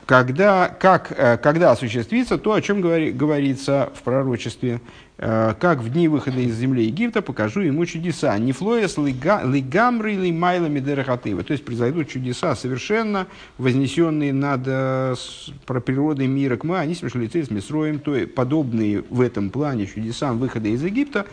Э, 0.06 0.08
когда, 0.08 0.68
как, 0.68 1.12
э, 1.16 1.38
когда 1.38 1.72
осуществится 1.72 2.38
то, 2.38 2.54
о 2.54 2.62
чем 2.62 2.82
говори, 2.82 3.12
говорится 3.12 3.92
в 3.96 4.04
пророчестве, 4.04 4.82
э, 5.18 5.54
как 5.60 5.80
в 5.80 5.90
дни 5.90 6.08
выхода 6.08 6.40
из 6.40 6.56
земли 6.56 6.86
Египта 6.86 7.22
покажу 7.22 7.62
ему 7.62 7.86
чудеса. 7.86 8.38
Не 8.38 8.52
флоес 8.52 8.98
лигамры 8.98 10.14
или 10.14 10.32
майлами 10.32 10.80
дерахатыва. 10.80 11.44
То 11.44 11.54
есть 11.54 11.66
произойдут 11.66 12.10
чудеса 12.10 12.56
совершенно 12.56 13.28
вознесенные 13.58 14.34
над 14.34 14.64
про 15.66 15.80
природой 15.80 16.28
мира 16.28 16.58
к 16.58 16.64
мы, 16.64 16.80
они 16.80 16.96
смешали 16.96 17.28
с 17.28 17.50
Мисроем, 17.50 18.00
то 18.00 18.16
подобные 18.28 19.04
в 19.10 19.22
этом 19.22 19.50
плане 19.50 19.86
чудесам 19.88 20.38
выхода 20.38 20.68
из 20.70 20.84
Египта, 20.84 21.26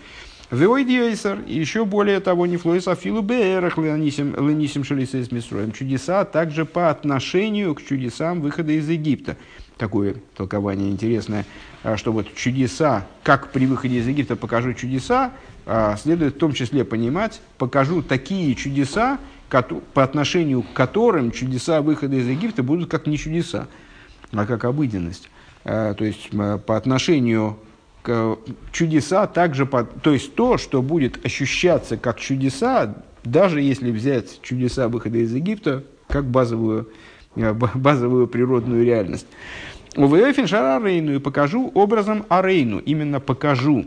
Веойдиейсер, 0.53 1.39
еще 1.47 1.87
более 1.87 2.21
того, 2.21 2.45
не 2.45 2.59
флоис 2.59 2.87
афилу 2.87 3.23
беэрах 3.23 3.79
ленисим 3.79 4.85
шелисейс 4.85 5.33
мисроем. 5.33 5.73
Чудеса 5.73 6.27
также 6.27 6.67
по 6.67 6.91
отношению 6.91 7.75
к 7.75 7.83
чудесам 7.83 8.43
выхода 8.43 8.73
из 8.73 8.87
Египта. 8.87 9.39
Такое 9.79 10.17
толкование 10.37 10.91
интересное, 10.91 11.47
а, 11.83 11.97
что 11.97 12.13
вот 12.13 12.35
чудеса, 12.35 13.07
как 13.23 13.51
при 13.51 13.65
выходе 13.65 13.97
из 13.97 14.07
Египта 14.07 14.37
покажу 14.37 14.75
чудеса, 14.75 15.33
а, 15.65 15.97
следует 15.97 16.35
в 16.35 16.39
том 16.39 16.53
числе 16.53 16.85
понимать, 16.85 17.41
покажу 17.57 18.03
такие 18.03 18.55
чудеса, 18.55 19.19
по 19.49 20.05
отношению 20.05 20.65
к 20.65 20.75
которым 20.75 21.31
чудеса 21.31 21.81
выхода 21.81 22.17
из 22.17 22.29
Египта 22.29 22.63
будут 22.63 22.91
как 22.91 23.07
не 23.07 23.17
чудеса, 23.17 23.69
а 24.33 24.45
как 24.45 24.67
обыденность. 24.67 25.31
А, 25.65 25.95
то 25.95 26.05
есть 26.05 26.29
по 26.29 26.77
отношению 26.77 27.57
чудеса 28.73 29.27
также, 29.27 29.67
то 29.67 30.13
есть 30.13 30.35
то, 30.35 30.59
что 30.59 30.83
будет 30.83 31.25
ощущаться 31.25 31.97
как 31.97 32.19
чудеса, 32.19 32.97
даже 33.25 33.61
если 33.61 33.91
взять 33.91 34.41
чудеса 34.43 34.89
выхода 34.89 35.19
из 35.19 35.33
Египта 35.35 35.85
как 36.09 36.27
базовую, 36.27 36.89
э, 37.37 37.53
базовую 37.53 38.27
природную 38.27 38.85
реальность. 38.85 39.27
В 39.95 40.15
Эфиншара 40.17 40.83
Рейну 40.83 41.15
и 41.15 41.19
покажу 41.19 41.71
образом 41.75 42.25
Арейну, 42.29 42.79
именно 42.79 43.21
покажу, 43.21 43.87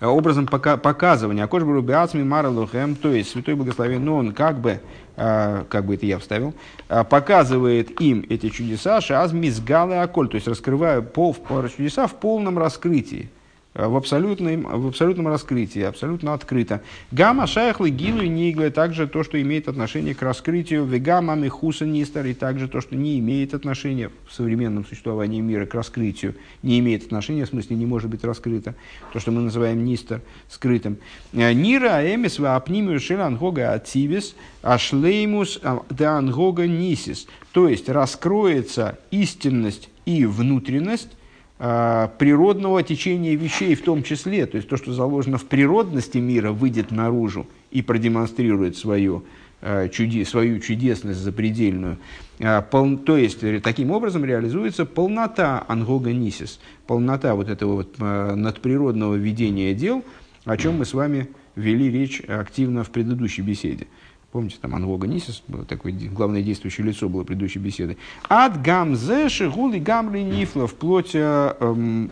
образом 0.00 0.46
пока, 0.46 0.76
показывания. 0.76 1.44
Акош 1.44 1.62
Барубиацми 1.62 2.22
Мара 2.22 2.50
Лухем, 2.50 2.94
то 2.94 3.12
есть 3.12 3.30
Святой 3.30 3.54
Благословен, 3.54 4.04
но 4.04 4.16
он 4.16 4.32
как 4.32 4.60
бы 4.60 4.80
а, 5.16 5.64
как 5.68 5.84
бы 5.84 5.94
это 5.94 6.06
я 6.06 6.18
вставил, 6.18 6.54
а, 6.88 7.02
показывает 7.02 8.00
им 8.00 8.24
эти 8.28 8.50
чудеса, 8.50 9.00
шаз 9.00 9.32
мизгалы 9.32 9.96
аколь, 9.96 10.28
то 10.28 10.36
есть 10.36 10.46
раскрывая 10.46 11.00
пол, 11.00 11.36
чудеса 11.76 12.06
в 12.06 12.14
полном 12.14 12.56
раскрытии. 12.56 13.28
Э, 13.74 13.86
в 13.86 13.96
абсолютном, 13.96 14.62
в 14.62 14.86
абсолютном 14.88 15.28
раскрытии, 15.28 15.82
абсолютно 15.82 16.32
открыто. 16.32 16.82
Гамма 17.10 17.46
шайхлы 17.46 17.90
гилу 17.90 18.22
и 18.22 18.28
ниглы, 18.28 18.70
также 18.70 19.06
то, 19.06 19.22
что 19.22 19.40
имеет 19.40 19.68
отношение 19.68 20.14
к 20.14 20.22
раскрытию, 20.22 20.84
вегама 20.84 21.34
михуса 21.34 21.84
нистер, 21.84 22.26
и 22.26 22.34
также 22.34 22.66
то, 22.66 22.80
что 22.80 22.96
не 22.96 23.18
имеет 23.18 23.54
отношения 23.54 24.10
в 24.26 24.32
современном 24.32 24.86
существовании 24.86 25.40
мира 25.40 25.66
к 25.66 25.74
раскрытию, 25.74 26.34
не 26.62 26.78
имеет 26.78 27.04
отношения, 27.04 27.44
в 27.44 27.48
смысле 27.48 27.76
не 27.76 27.86
может 27.86 28.08
быть 28.08 28.24
раскрыто, 28.24 28.74
то, 29.12 29.20
что 29.20 29.32
мы 29.32 29.42
называем 29.42 29.84
нистер, 29.84 30.22
скрытым. 30.48 30.96
Э, 31.32 31.52
Нира 31.52 32.02
эмис 32.02 32.38
ва 32.38 32.56
апнимию 32.56 32.98
шел 33.00 33.20
ангога 33.20 33.74
ативис, 33.74 34.34
ашлеймус 34.62 35.60
да 35.90 36.16
ангога 36.16 36.66
нисис. 36.66 37.26
То 37.52 37.68
есть 37.68 37.88
раскроется 37.88 38.98
истинность 39.10 39.90
и 40.06 40.24
внутренность 40.24 41.17
природного 41.58 42.84
течения 42.84 43.34
вещей 43.34 43.74
в 43.74 43.82
том 43.82 44.04
числе, 44.04 44.46
то 44.46 44.56
есть 44.56 44.68
то, 44.68 44.76
что 44.76 44.92
заложено 44.92 45.38
в 45.38 45.44
природности 45.44 46.18
мира, 46.18 46.52
выйдет 46.52 46.92
наружу 46.92 47.48
и 47.72 47.82
продемонстрирует 47.82 48.76
свою, 48.76 49.24
а, 49.60 49.88
чуди, 49.88 50.22
свою 50.22 50.60
чудесность 50.60 51.18
запредельную. 51.18 51.98
А, 52.40 52.62
то 52.62 53.16
есть 53.16 53.40
таким 53.62 53.90
образом 53.90 54.24
реализуется 54.24 54.86
полнота 54.86 55.64
ангоганисис, 55.66 56.60
полнота 56.86 57.34
вот 57.34 57.48
этого 57.48 57.74
вот 57.74 57.98
надприродного 57.98 59.16
ведения 59.16 59.74
дел, 59.74 60.04
о 60.44 60.56
чем 60.56 60.78
мы 60.78 60.84
с 60.84 60.94
вами 60.94 61.26
вели 61.56 61.90
речь 61.90 62.22
активно 62.28 62.84
в 62.84 62.90
предыдущей 62.90 63.42
беседе. 63.42 63.88
Помните, 64.30 64.56
там 64.60 64.74
Анвога 64.74 65.06
Нисис, 65.06 65.42
такое 65.68 65.92
главное 65.92 66.42
действующее 66.42 66.86
лицо 66.86 67.08
было 67.08 67.24
предыдущей 67.24 67.60
беседы. 67.60 67.96
От 68.28 68.60
гамзе 68.60 69.30
шигули 69.30 69.78
гамли 69.78 70.20
нифла, 70.20 70.66
вплоть, 70.66 71.14
э, 71.14 71.54
эм, 71.60 72.10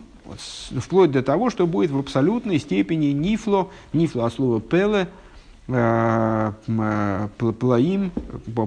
вплоть 0.79 1.11
до 1.11 1.21
того, 1.21 1.51
что 1.51 1.67
будет 1.67 1.91
в 1.91 1.97
абсолютной 1.99 2.57
степени 2.57 3.07
нифло, 3.07 3.71
нифло 3.93 4.25
от 4.25 4.33
слова 4.33 4.59
пеле, 4.59 5.09
э, 5.67 6.51
э, 6.67 7.27
плаим, 7.59 8.11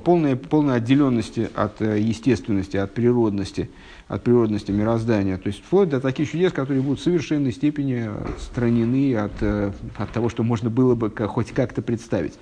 полной, 0.04 0.36
полной 0.36 0.76
отделенности 0.76 1.50
от 1.52 1.80
естественности, 1.80 2.76
от 2.76 2.94
природности, 2.94 3.68
от 4.06 4.22
природности 4.22 4.70
мироздания. 4.70 5.38
То 5.38 5.48
есть 5.48 5.60
вплоть 5.64 5.88
до 5.88 6.00
таких 6.00 6.30
чудес, 6.30 6.52
которые 6.52 6.82
будут 6.82 7.00
в 7.00 7.02
совершенной 7.02 7.50
степени 7.50 8.08
отстранены 8.36 9.16
от, 9.16 9.42
от 9.42 10.12
того, 10.12 10.28
что 10.28 10.44
можно 10.44 10.70
было 10.70 10.94
бы 10.94 11.10
хоть 11.10 11.50
как-то 11.50 11.82
представить. 11.82 12.34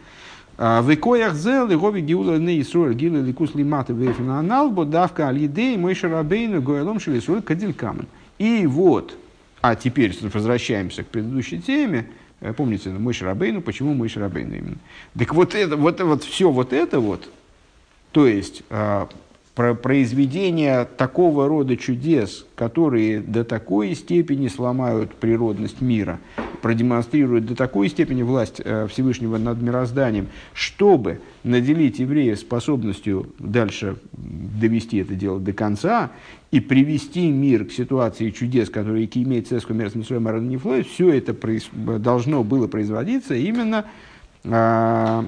В 0.59 0.93
икоях 0.93 1.37
зел 1.37 1.69
гови 1.69 2.01
гиула 2.01 2.37
не 2.37 2.61
Исруэль 2.61 2.95
гилы 2.95 3.21
ликус 3.21 3.55
лиматы 3.55 3.93
вейфина 3.93 4.41
аналбо 4.41 4.85
давка 4.85 5.29
алидей 5.29 5.77
мой 5.77 5.95
шарабейну 5.95 6.61
гоэлом 6.61 6.99
шели 6.99 7.21
Исруэль 7.21 7.43
кадилькамен. 7.43 8.07
И 8.41 8.67
вот, 8.67 9.17
а 9.61 9.77
теперь 9.77 10.13
возвращаемся 10.21 11.05
к 11.05 11.07
предыдущей 11.07 11.61
теме, 11.61 12.09
э, 12.41 12.53
помните, 12.53 12.91
мой 12.91 13.15
шарабейну, 13.15 13.63
почему 13.63 13.95
мой 13.95 14.09
шарабейну 14.09 14.57
именно. 14.57 14.77
Так 15.17 15.33
вот 15.33 15.55
это, 15.55 15.77
вот, 15.77 16.01
вот 16.01 16.25
все 16.25 16.51
вот 16.51 16.73
это 16.73 16.99
вот, 16.99 17.31
то 18.11 18.27
есть 18.27 18.65
а, 18.69 19.09
про 19.59 19.75
произведение 19.75 20.85
такого 20.85 21.49
рода 21.49 21.77
чудес, 21.77 22.47
которые 22.55 23.19
до 23.19 23.43
такой 23.43 23.97
степени 23.97 24.47
сломают 24.47 25.17
природность 25.17 25.81
мира, 25.81 26.21
продемонстрируют 26.63 27.45
до 27.45 27.57
такой 27.57 27.89
степени 27.89 28.23
власть 28.23 28.61
э, 28.65 28.87
Всевышнего 28.87 29.37
над 29.37 29.61
мирозданием, 29.61 30.29
чтобы 30.55 31.21
наделить 31.43 31.99
евреев 31.99 32.39
способностью 32.39 33.33
дальше 33.41 33.97
довести 34.13 34.99
это 34.99 35.17
дело 35.17 35.41
до 35.41 35.53
конца 35.53 36.13
и 36.53 36.61
привести 36.61 37.29
мир 37.29 37.65
к 37.65 37.73
ситуации 37.73 38.31
чудес, 38.31 38.71
которые 38.71 39.07
имеет 39.25 39.49
цеску 39.49 39.75
с 39.75 40.01
Нефлой, 40.51 40.85
все 40.85 41.11
это 41.11 41.35
должно 41.99 42.45
было 42.45 42.69
производиться 42.69 43.35
именно 43.35 43.87
а, 44.45 45.25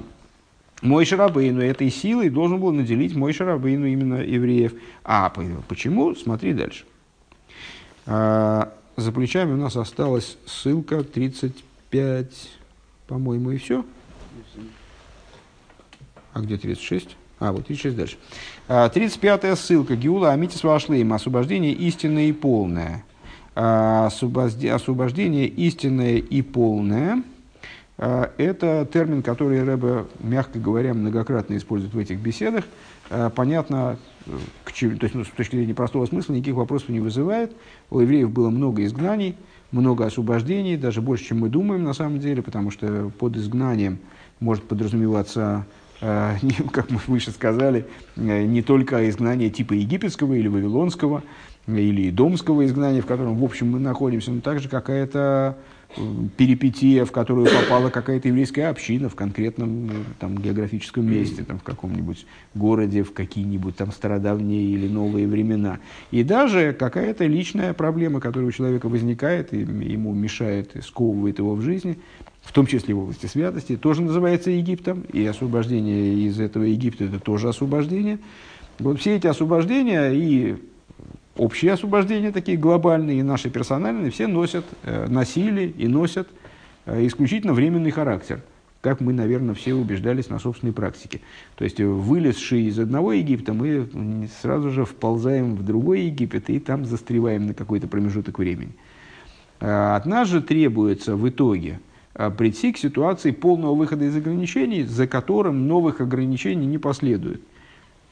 мой 0.82 1.04
Шарабейну 1.04 1.60
этой 1.60 1.90
силой 1.90 2.30
должен 2.30 2.58
был 2.60 2.72
наделить 2.72 3.14
мой 3.14 3.32
Шарабейну 3.32 3.86
именно 3.86 4.22
евреев. 4.22 4.72
А 5.04 5.30
почему? 5.68 6.14
Смотри 6.14 6.54
дальше. 6.54 6.84
А, 8.06 8.72
за 8.96 9.12
плечами 9.12 9.52
у 9.52 9.56
нас 9.56 9.76
осталась 9.76 10.38
ссылка 10.46 11.04
35, 11.04 12.50
по-моему, 13.06 13.50
и 13.50 13.58
все. 13.58 13.84
А 16.32 16.40
где 16.40 16.56
36? 16.56 17.16
А, 17.40 17.52
вот 17.52 17.66
36 17.66 17.96
дальше. 17.96 18.16
35-я 18.68 19.52
а, 19.52 19.56
ссылка. 19.56 19.96
Геула 19.96 20.32
Амитис 20.32 20.64
Вашлейм. 20.64 21.12
Освобождение 21.12 21.72
истинное 21.72 22.28
и 22.28 22.32
полное. 22.32 23.04
А, 23.54 24.06
освобождение 24.06 25.46
истинное 25.46 26.16
и 26.16 26.40
полное– 26.40 27.22
это 28.00 28.88
термин, 28.90 29.22
который 29.22 29.62
Рэбе, 29.62 30.06
мягко 30.20 30.58
говоря, 30.58 30.94
многократно 30.94 31.56
использует 31.56 31.92
в 31.92 31.98
этих 31.98 32.18
беседах. 32.18 32.64
А, 33.10 33.28
понятно, 33.28 33.98
э, 34.26 34.30
к 34.64 34.72
чему, 34.72 34.96
то 34.96 35.04
есть, 35.04 35.14
ну, 35.14 35.24
с 35.24 35.28
точки 35.28 35.56
зрения 35.56 35.74
простого 35.74 36.06
смысла, 36.06 36.32
никаких 36.32 36.54
вопросов 36.54 36.88
не 36.90 37.00
вызывает. 37.00 37.52
У 37.90 37.98
евреев 37.98 38.30
было 38.30 38.50
много 38.50 38.84
изгнаний, 38.84 39.36
много 39.72 40.06
освобождений, 40.06 40.76
даже 40.76 41.02
больше, 41.02 41.24
чем 41.26 41.40
мы 41.40 41.48
думаем 41.48 41.82
на 41.82 41.92
самом 41.92 42.20
деле, 42.20 42.40
потому 42.40 42.70
что 42.70 43.10
под 43.18 43.36
изгнанием 43.36 43.98
может 44.38 44.64
подразумеваться 44.64 45.66
э, 46.00 46.36
как 46.72 46.90
мы 46.90 47.00
выше 47.08 47.32
сказали, 47.32 47.84
э, 48.16 48.44
не 48.44 48.62
только 48.62 49.10
изгнание 49.10 49.50
типа 49.50 49.72
египетского 49.72 50.34
или 50.34 50.46
вавилонского, 50.46 51.24
или 51.66 52.10
домского 52.10 52.64
изгнания, 52.64 53.02
в 53.02 53.06
котором, 53.06 53.36
в 53.36 53.44
общем, 53.44 53.72
мы 53.72 53.80
находимся, 53.80 54.30
но 54.30 54.40
также 54.40 54.68
какая-то 54.68 55.58
перипетия, 56.36 57.04
в 57.04 57.12
которую 57.12 57.46
попала 57.46 57.90
какая-то 57.90 58.28
еврейская 58.28 58.66
община 58.66 59.08
в 59.08 59.14
конкретном 59.14 59.86
ну, 59.86 59.92
там, 60.18 60.38
географическом 60.38 61.10
месте, 61.10 61.42
там, 61.42 61.58
в 61.58 61.62
каком-нибудь 61.62 62.26
городе, 62.54 63.02
в 63.02 63.12
какие-нибудь 63.12 63.76
там 63.76 63.92
стародавние 63.92 64.62
или 64.62 64.88
новые 64.88 65.26
времена. 65.26 65.80
И 66.10 66.22
даже 66.22 66.72
какая-то 66.72 67.26
личная 67.26 67.74
проблема, 67.74 68.20
которая 68.20 68.48
у 68.48 68.52
человека 68.52 68.88
возникает, 68.88 69.52
и 69.52 69.58
ему 69.58 70.14
мешает, 70.14 70.76
и 70.76 70.80
сковывает 70.80 71.38
его 71.38 71.54
в 71.54 71.62
жизни, 71.62 71.98
в 72.42 72.52
том 72.52 72.66
числе 72.66 72.94
в 72.94 73.00
области 73.00 73.26
святости, 73.26 73.76
тоже 73.76 74.02
называется 74.02 74.50
Египтом, 74.50 75.02
и 75.12 75.24
освобождение 75.26 76.14
из 76.26 76.40
этого 76.40 76.64
Египта– 76.64 77.04
это 77.06 77.18
тоже 77.18 77.48
освобождение. 77.48 78.18
Вот 78.78 79.00
все 79.00 79.16
эти 79.16 79.26
освобождения 79.26 80.10
и 80.10 80.56
общие 81.40 81.72
освобождения, 81.72 82.32
такие 82.32 82.58
глобальные 82.58 83.20
и 83.20 83.22
наши 83.22 83.48
персональные, 83.48 84.10
все 84.10 84.26
носят, 84.26 84.64
э, 84.82 85.06
носили 85.08 85.74
и 85.78 85.88
носят 85.88 86.28
э, 86.84 87.06
исключительно 87.06 87.54
временный 87.54 87.90
характер. 87.90 88.42
как 88.82 89.00
мы, 89.00 89.12
наверное, 89.12 89.54
все 89.54 89.74
убеждались 89.74 90.30
на 90.30 90.38
собственной 90.38 90.72
практике. 90.72 91.20
То 91.56 91.64
есть, 91.64 91.80
вылезшие 91.80 92.68
из 92.68 92.78
одного 92.78 93.12
Египта, 93.12 93.52
мы 93.52 94.28
сразу 94.40 94.70
же 94.70 94.84
вползаем 94.86 95.54
в 95.54 95.62
другой 95.62 96.02
Египет 96.02 96.48
и 96.48 96.58
там 96.60 96.86
застреваем 96.86 97.46
на 97.46 97.54
какой-то 97.54 97.88
промежуток 97.88 98.38
времени. 98.38 98.72
От 99.58 100.06
нас 100.06 100.28
же 100.28 100.40
требуется 100.40 101.14
в 101.14 101.28
итоге 101.28 101.80
прийти 102.38 102.72
к 102.72 102.78
ситуации 102.78 103.32
полного 103.32 103.74
выхода 103.74 104.06
из 104.06 104.16
ограничений, 104.16 104.84
за 104.84 105.06
которым 105.06 105.68
новых 105.68 106.00
ограничений 106.00 106.66
не 106.66 106.78
последует 106.78 107.42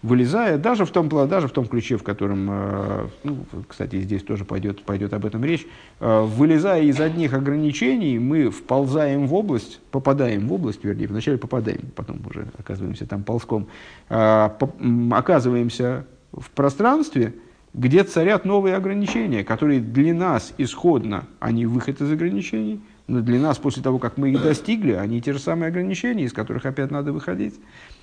вылезая, 0.02 0.58
даже 0.58 0.84
в 0.84 0.90
том, 0.90 1.08
даже 1.28 1.48
в 1.48 1.50
том 1.50 1.66
ключе, 1.66 1.96
в 1.96 2.02
котором, 2.02 2.48
э, 2.50 3.06
ну, 3.24 3.38
кстати, 3.66 4.00
здесь 4.00 4.22
тоже 4.22 4.44
пойдет, 4.44 4.82
пойдет 4.84 5.12
об 5.12 5.26
этом 5.26 5.44
речь, 5.44 5.66
э, 6.00 6.20
вылезая 6.22 6.82
из 6.82 7.00
одних 7.00 7.34
ограничений, 7.34 8.18
мы 8.18 8.50
вползаем 8.50 9.26
в 9.26 9.34
область, 9.34 9.80
попадаем 9.90 10.46
в 10.48 10.52
область, 10.52 10.84
вернее, 10.84 11.08
вначале 11.08 11.38
попадаем, 11.38 11.90
потом 11.96 12.20
уже 12.28 12.46
оказываемся 12.56 13.06
там 13.06 13.24
ползком, 13.24 13.66
э, 14.08 14.50
оказываемся 15.10 16.06
в 16.32 16.50
пространстве, 16.50 17.34
где 17.74 18.04
царят 18.04 18.44
новые 18.44 18.76
ограничения, 18.76 19.44
которые 19.44 19.80
для 19.80 20.14
нас 20.14 20.54
исходно, 20.58 21.26
они 21.40 21.66
выход 21.66 22.00
из 22.00 22.10
ограничений, 22.10 22.80
но 23.08 23.20
для 23.20 23.40
нас 23.40 23.58
после 23.58 23.82
того, 23.82 23.98
как 23.98 24.16
мы 24.16 24.30
их 24.30 24.42
достигли, 24.42 24.92
они 24.92 25.20
те 25.20 25.32
же 25.32 25.38
самые 25.38 25.68
ограничения, 25.68 26.24
из 26.24 26.32
которых 26.32 26.66
опять 26.66 26.90
надо 26.90 27.12
выходить. 27.12 27.54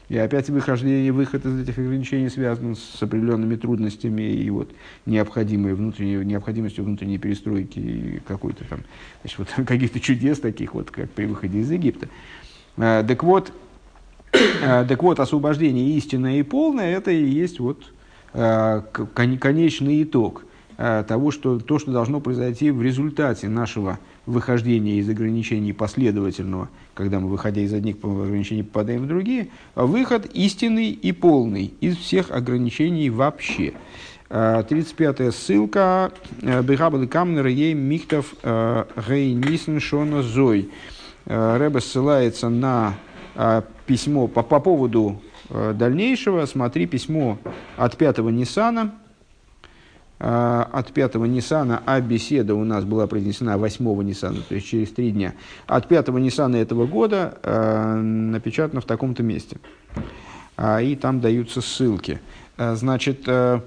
И 0.08 0.18
опять 0.18 0.50
выхождение, 0.50 1.12
выход 1.12 1.46
из 1.46 1.62
этих 1.62 1.80
ограничений 1.80 2.30
связан 2.30 2.76
с 2.76 3.02
определенными 3.02 3.56
трудностями 3.56 4.22
и 4.22 4.50
вот 4.52 4.70
необходимой 5.06 5.74
внутренней, 5.74 6.24
необходимостью 6.24 6.84
внутренней 6.84 7.18
перестройки 7.18 7.80
и 7.80 8.22
какой-то 8.28 8.66
там, 8.66 8.82
значит, 9.22 9.40
вот 9.40 9.48
каких-то 9.68 10.00
чудес 10.00 10.40
таких 10.40 10.76
вот, 10.76 10.92
как 10.92 11.10
при 11.10 11.26
выходе 11.26 11.60
из 11.60 11.72
Египта. 11.72 12.08
А, 12.78 13.04
так 13.04 13.24
вот, 13.24 13.52
а, 14.64 14.86
так 14.86 15.02
вот, 15.02 15.20
освобождение 15.20 15.98
истинное 15.98 16.40
и 16.40 16.44
полное, 16.44 16.96
это 16.96 17.10
и 17.10 17.26
есть 17.26 17.60
вот 17.60 17.92
а, 18.34 18.82
конечный 18.82 20.04
итог 20.04 20.45
того, 20.78 21.32
что 21.32 21.60
то, 21.60 21.80
что 21.80 21.92
должно 21.92 22.20
произойти 22.20 22.72
в 22.72 22.82
результате 22.82 23.48
нашего 23.48 24.00
выхождения 24.26 25.00
из 25.00 25.10
ограничений 25.10 25.74
последовательного, 25.74 26.70
когда 26.94 27.20
мы, 27.20 27.30
выходя 27.30 27.62
из 27.62 27.74
одних 27.74 27.96
ограничений, 28.04 28.64
попадаем 28.64 29.04
в 29.04 29.08
другие, 29.08 29.50
выход 29.76 30.26
истинный 30.34 30.92
и 30.92 31.12
полный 31.12 31.74
из 31.80 31.98
всех 31.98 32.32
ограничений 32.32 33.10
вообще. 33.10 33.74
35-я 34.30 35.28
а, 35.28 35.32
ссылка. 35.32 36.12
Бегабалы 36.42 37.08
камнера 37.08 37.50
ей 37.50 37.74
михтов 37.74 38.34
а, 38.44 38.88
гей 39.08 39.34
нисен 39.34 39.80
шона 39.80 40.24
зой. 40.24 40.70
Рэбе 41.26 41.80
ссылается 41.82 42.50
на 42.50 42.96
письмо 43.86 44.28
по, 44.28 44.44
по 44.44 44.60
поводу 44.60 45.22
дальнейшего. 45.50 46.46
Смотри 46.46 46.86
письмо 46.86 47.38
от 47.78 47.98
пятого 47.98 48.30
Нисана, 48.30 48.94
а, 48.94 49.05
от 50.18 50.94
пятого 50.94 51.26
Ниссана, 51.26 51.84
а 51.86 52.00
беседа 52.00 52.56
у 52.56 52.64
нас 52.64 52.86
была 52.86 53.06
произнесена 53.06 53.58
8 53.58 54.04
Ниссана, 54.04 54.38
то 54.48 54.56
есть 54.56 54.68
через 54.68 54.92
три 54.92 55.12
дня. 55.12 55.34
От 55.68 55.88
пятого 55.88 56.20
Ниссана 56.20 56.56
этого 56.56 56.88
года 56.88 57.38
э, 57.44 57.96
напечатано 57.96 58.80
в 58.80 58.86
таком-то 58.86 59.24
месте. 59.24 59.58
А, 60.56 60.82
и 60.82 60.96
там 60.96 61.20
даются 61.20 61.60
ссылки. 61.62 62.22
А, 62.58 62.76
значит, 62.76 63.24
э, 63.28 63.60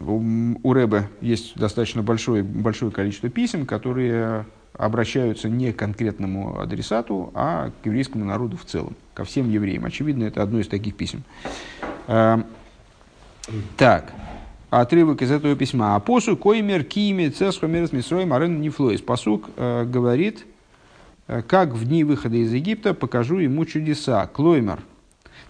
у 0.00 0.72
Рэбе 0.72 1.08
есть 1.20 1.56
достаточно 1.56 2.02
большое, 2.02 2.42
большое 2.42 2.90
количество 2.90 3.28
писем, 3.28 3.64
которые 3.64 4.46
обращаются 4.76 5.48
не 5.48 5.72
к 5.72 5.76
конкретному 5.76 6.60
адресату, 6.60 7.30
а 7.32 7.70
к 7.80 7.86
еврейскому 7.86 8.24
народу 8.24 8.56
в 8.56 8.64
целом, 8.64 8.96
ко 9.14 9.22
всем 9.22 9.48
евреям. 9.48 9.84
Очевидно, 9.84 10.24
это 10.24 10.42
одно 10.42 10.58
из 10.58 10.66
таких 10.66 10.96
писем. 10.96 11.22
Так 13.76 14.12
отрывок 14.80 15.22
из 15.22 15.30
этого 15.30 15.54
письма. 15.56 15.94
А 15.94 16.00
посу 16.00 16.36
коймер 16.36 16.84
киме 16.84 17.30
цесхомерс 17.30 17.92
мисрой 17.92 18.24
марен 18.24 18.60
нефлоис. 18.60 19.00
Посук 19.00 19.50
э, 19.56 19.84
говорит, 19.84 20.44
э, 21.28 21.42
как 21.42 21.74
в 21.74 21.84
дни 21.84 22.04
выхода 22.04 22.36
из 22.36 22.52
Египта 22.52 22.94
покажу 22.94 23.38
ему 23.38 23.64
чудеса. 23.64 24.26
Клоймер. 24.26 24.80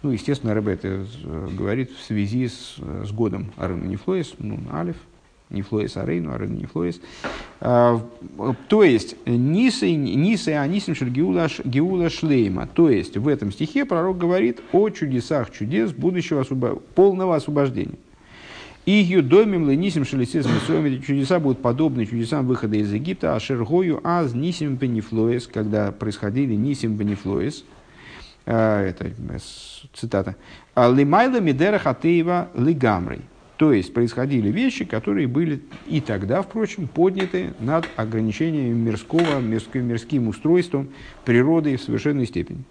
Ну, 0.02 0.10
естественно, 0.10 0.52
Рэбе 0.54 0.72
это 0.72 1.06
э, 1.24 1.48
говорит 1.56 1.90
в 1.92 2.04
связи 2.04 2.48
с, 2.48 2.76
с 2.78 3.10
годом 3.12 3.52
Арена 3.56 3.86
Нефлоис, 3.86 4.34
ну, 4.38 4.58
Алиф, 4.72 4.96
Нефлоис 5.48 5.96
Арейну, 5.96 6.34
Арена 6.34 6.56
Нефлоис. 6.56 7.00
То 7.60 8.82
есть, 8.82 9.16
Нисы, 9.24 9.94
Нисы 9.94 10.50
Анисим 10.50 10.94
Геула 10.94 12.10
Шлейма. 12.10 12.66
То 12.66 12.90
есть, 12.90 13.16
в 13.16 13.28
этом 13.28 13.52
стихе 13.52 13.86
пророк 13.86 14.18
говорит 14.18 14.60
о 14.72 14.90
чудесах 14.90 15.50
чудес 15.50 15.92
будущего 15.92 16.42
освобо... 16.42 16.76
полного 16.94 17.36
освобождения. 17.36 17.96
И 18.86 18.92
юдомим 18.92 19.68
ленисим 19.68 20.04
шелесис 20.04 20.44
мисоем, 20.44 20.84
эти 20.84 21.00
чудеса 21.00 21.40
будут 21.40 21.62
подобны 21.62 22.04
чудесам 22.04 22.46
выхода 22.46 22.76
из 22.76 22.92
Египта, 22.92 23.34
а 23.34 23.40
шергою 23.40 24.00
аз 24.04 24.34
нисим 24.34 24.76
бенефлоес, 24.76 25.46
когда 25.46 25.90
происходили 25.90 26.54
нисим 26.54 26.94
бенефлоес, 26.96 27.64
а, 28.44 28.82
это 28.82 29.10
цитата, 29.94 30.36
«А 30.74 30.90
лимайла 30.92 31.40
мидера 31.40 31.78
хатеева 31.78 32.50
лигамрой. 32.54 33.22
То 33.56 33.72
есть 33.72 33.94
происходили 33.94 34.50
вещи, 34.50 34.84
которые 34.84 35.28
были 35.28 35.62
и 35.86 36.02
тогда, 36.02 36.42
впрочем, 36.42 36.86
подняты 36.86 37.54
над 37.60 37.88
ограничениями 37.96 38.74
мирского, 38.74 39.40
мирским, 39.40 39.86
мирским 39.86 40.28
устройством 40.28 40.90
природы 41.24 41.76
в 41.76 41.82
совершенной 41.82 42.26
степени. 42.26 42.64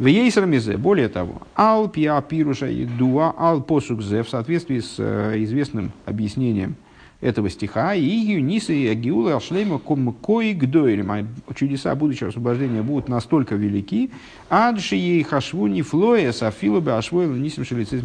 В 0.00 0.06
Ейсермизе, 0.06 0.78
более 0.78 1.10
того, 1.10 1.42
ал 1.54 1.86
пиа 1.86 2.22
пируша 2.22 2.68
и 2.68 2.86
дуа 2.86 3.34
ал 3.36 3.60
посукзе, 3.60 4.22
в 4.22 4.30
соответствии 4.30 4.80
с 4.80 4.94
э, 4.96 5.34
известным 5.44 5.92
объяснением 6.06 6.76
этого 7.20 7.50
стиха, 7.50 7.92
и 7.92 8.02
юнисы 8.02 8.74
и 8.74 8.88
агиула 8.88 9.36
ашлейма 9.36 9.78
ком 9.78 10.10
кои 10.14 10.54
гдойрим, 10.54 11.28
чудеса 11.54 11.94
будущего 11.94 12.30
освобождения 12.30 12.80
будут 12.80 13.10
настолько 13.10 13.56
велики, 13.56 14.10
адши 14.48 14.96
ей 14.96 15.22
хашву 15.22 15.66
не 15.66 15.82
флоес, 15.82 16.42
а 16.42 16.50
филобе 16.50 16.92
ашвойл 16.92 17.34
нисим 17.34 17.66
шелицез 17.66 18.02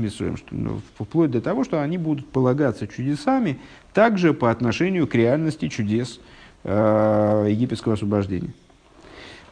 ну, 0.51 0.81
вплоть 0.99 1.31
до 1.31 1.39
того, 1.39 1.63
что 1.63 1.81
они 1.81 1.97
будут 1.97 2.27
полагаться 2.27 2.87
чудесами 2.87 3.57
также 3.93 4.33
по 4.33 4.51
отношению 4.51 5.07
к 5.07 5.15
реальности 5.15 5.69
чудес 5.69 6.19
э, 6.65 7.47
египетского 7.51 7.93
освобождения. 7.93 8.51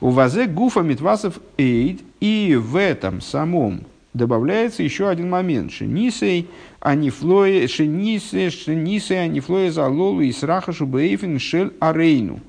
У 0.04 0.10
вазе 0.10 0.48
гуфа 0.48 0.82
митвасов 0.82 1.40
эйд, 1.58 2.02
и 2.20 2.60
в 2.62 2.76
этом 2.76 3.22
самом 3.22 3.86
добавляется 4.14 4.84
еще 4.84 5.08
один 5.08 5.30
момент. 5.30 5.72
Шенисей, 5.72 6.50
анифлое, 6.82 7.70
шенисей, 7.70 8.50
шенисей, 8.50 9.24
анифлое 9.24 9.72
за 9.72 9.88
лолу 9.88 10.20
и 10.20 10.34
сраха 10.34 10.74
шубейфин 10.74 11.40
шель 11.40 11.72
арейну. 11.80 12.42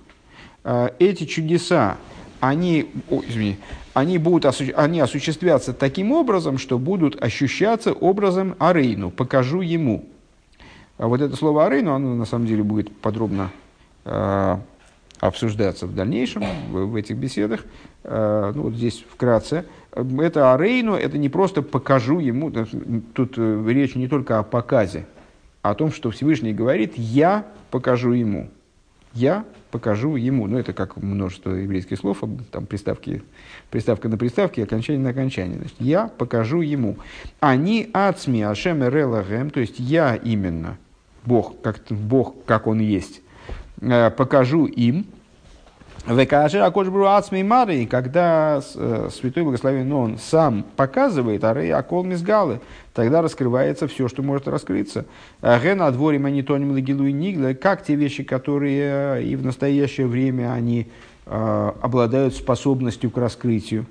А, 0.64 0.92
эти 0.98 1.26
чудеса, 1.26 1.96
они, 2.40 2.88
о, 3.08 3.22
извини, 3.24 3.58
они, 3.92 4.18
будут, 4.18 4.52
они 4.74 4.98
осуществятся 4.98 5.72
таким 5.72 6.10
образом, 6.10 6.58
что 6.58 6.76
будут 6.76 7.22
ощущаться 7.22 7.92
образом 7.92 8.56
арейну, 8.58 9.12
покажу 9.12 9.60
ему. 9.60 10.06
А 10.98 11.06
вот 11.06 11.20
это 11.20 11.36
слово 11.36 11.66
арейну, 11.66 11.94
оно 11.94 12.16
на 12.16 12.24
самом 12.24 12.48
деле 12.48 12.64
будет 12.64 12.90
подробно 12.96 13.52
а, 14.04 14.60
обсуждаться 15.24 15.86
в 15.86 15.94
дальнейшем 15.94 16.44
в, 16.70 16.84
в 16.84 16.96
этих 16.96 17.16
беседах. 17.16 17.64
Э, 18.02 18.52
ну, 18.54 18.64
вот 18.64 18.74
здесь 18.74 19.04
вкратце. 19.08 19.64
Это 19.92 20.52
Арейну, 20.52 20.94
это 20.94 21.16
не 21.16 21.30
просто 21.30 21.62
покажу 21.62 22.18
ему, 22.18 22.52
тут 23.14 23.34
э, 23.38 23.64
речь 23.68 23.94
не 23.94 24.06
только 24.06 24.38
о 24.38 24.42
показе, 24.42 25.06
а 25.62 25.70
о 25.70 25.74
том, 25.74 25.92
что 25.92 26.10
Всевышний 26.10 26.52
говорит, 26.52 26.92
я 26.96 27.46
покажу 27.70 28.12
ему. 28.12 28.50
Я 29.14 29.44
покажу 29.70 30.16
ему. 30.16 30.46
Ну, 30.46 30.58
это 30.58 30.74
как 30.74 30.98
множество 30.98 31.52
еврейских 31.52 31.98
слов, 31.98 32.22
там 32.50 32.66
приставки, 32.66 33.22
приставка 33.70 34.10
на 34.10 34.18
приставке, 34.18 34.64
окончание 34.64 35.02
на 35.02 35.10
окончание. 35.10 35.56
Значит, 35.56 35.76
я 35.78 36.08
покажу 36.08 36.60
ему. 36.60 36.98
Они 37.40 37.88
ацми 37.94 38.42
ашем 38.42 38.84
эрелагем, 38.84 39.48
то 39.48 39.60
есть 39.60 39.78
я 39.78 40.16
именно, 40.16 40.76
Бог, 41.24 41.62
как, 41.62 41.80
Бог, 41.88 42.44
как 42.44 42.66
он 42.66 42.80
есть, 42.80 43.22
Э, 43.80 44.10
покажу 44.10 44.66
им. 44.66 45.06
Векажи 46.06 46.58
Акошбру 46.58 47.06
Ацмей 47.06 47.42
Мары, 47.42 47.86
когда 47.86 48.60
э, 48.74 49.08
Святой 49.10 49.42
Благословен 49.42 49.90
он 49.90 50.18
сам 50.18 50.62
показывает 50.76 51.42
Арей 51.44 51.72
Акол 51.72 52.04
Мизгалы, 52.04 52.60
тогда 52.92 53.22
раскрывается 53.22 53.88
все, 53.88 54.06
что 54.08 54.22
может 54.22 54.46
раскрыться. 54.46 55.06
Ген 55.40 55.80
Адвори 55.80 56.18
Манитоним 56.18 56.72
Лагилу 56.72 57.06
и 57.06 57.12
Нигла, 57.12 57.54
как 57.54 57.82
те 57.82 57.94
вещи, 57.94 58.22
которые 58.22 59.16
э, 59.16 59.22
и 59.22 59.34
в 59.34 59.44
настоящее 59.44 60.06
время 60.06 60.52
они 60.52 60.88
обладают 61.26 62.34
способностью 62.34 63.10
к 63.10 63.16
раскрытию. 63.16 63.86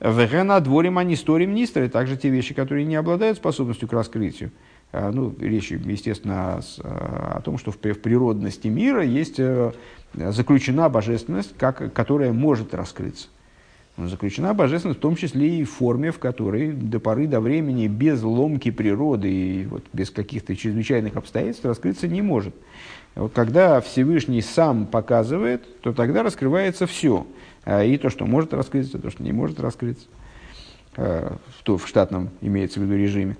Веген 0.00 0.50
Адворим 0.50 0.98
Анисторим 0.98 1.54
Нистры, 1.54 1.88
также 1.88 2.16
те 2.16 2.28
вещи, 2.28 2.54
которые 2.54 2.84
не 2.84 2.96
обладают 2.96 3.38
способностью 3.38 3.86
к 3.86 3.92
раскрытию. 3.92 4.50
Ну, 4.92 5.32
речь, 5.38 5.70
естественно, 5.70 6.60
о 6.82 7.40
том, 7.44 7.58
что 7.58 7.70
в 7.70 7.78
природности 7.78 8.66
мира 8.66 9.04
есть 9.04 9.38
э, 9.38 9.72
заключена 10.14 10.88
божественность, 10.88 11.56
как, 11.56 11.92
которая 11.92 12.32
может 12.32 12.74
раскрыться. 12.74 13.28
Заключена 13.98 14.52
божественность 14.52 14.98
в 14.98 15.02
том 15.02 15.16
числе 15.16 15.60
и 15.60 15.64
в 15.64 15.70
форме, 15.70 16.10
в 16.10 16.18
которой 16.18 16.72
до 16.72 17.00
поры 17.00 17.26
до 17.26 17.40
времени 17.40 17.86
без 17.86 18.22
ломки 18.22 18.70
природы 18.70 19.30
и 19.30 19.66
вот 19.66 19.84
без 19.94 20.10
каких-то 20.10 20.54
чрезвычайных 20.54 21.16
обстоятельств 21.16 21.64
раскрыться 21.64 22.06
не 22.06 22.20
может. 22.20 22.54
Когда 23.34 23.80
Всевышний 23.80 24.42
сам 24.42 24.86
показывает, 24.86 25.80
то 25.80 25.94
тогда 25.94 26.22
раскрывается 26.22 26.86
все. 26.86 27.26
А, 27.64 27.82
и 27.82 27.96
то, 27.96 28.10
что 28.10 28.26
может 28.26 28.52
раскрыться, 28.52 28.98
то, 28.98 29.10
что 29.10 29.22
не 29.22 29.32
может 29.32 29.58
раскрыться. 29.58 30.06
А, 30.98 31.38
в 31.64 31.86
штатном 31.86 32.28
имеется 32.42 32.78
в 32.78 32.82
виду 32.82 32.96
режиме. 32.96 33.38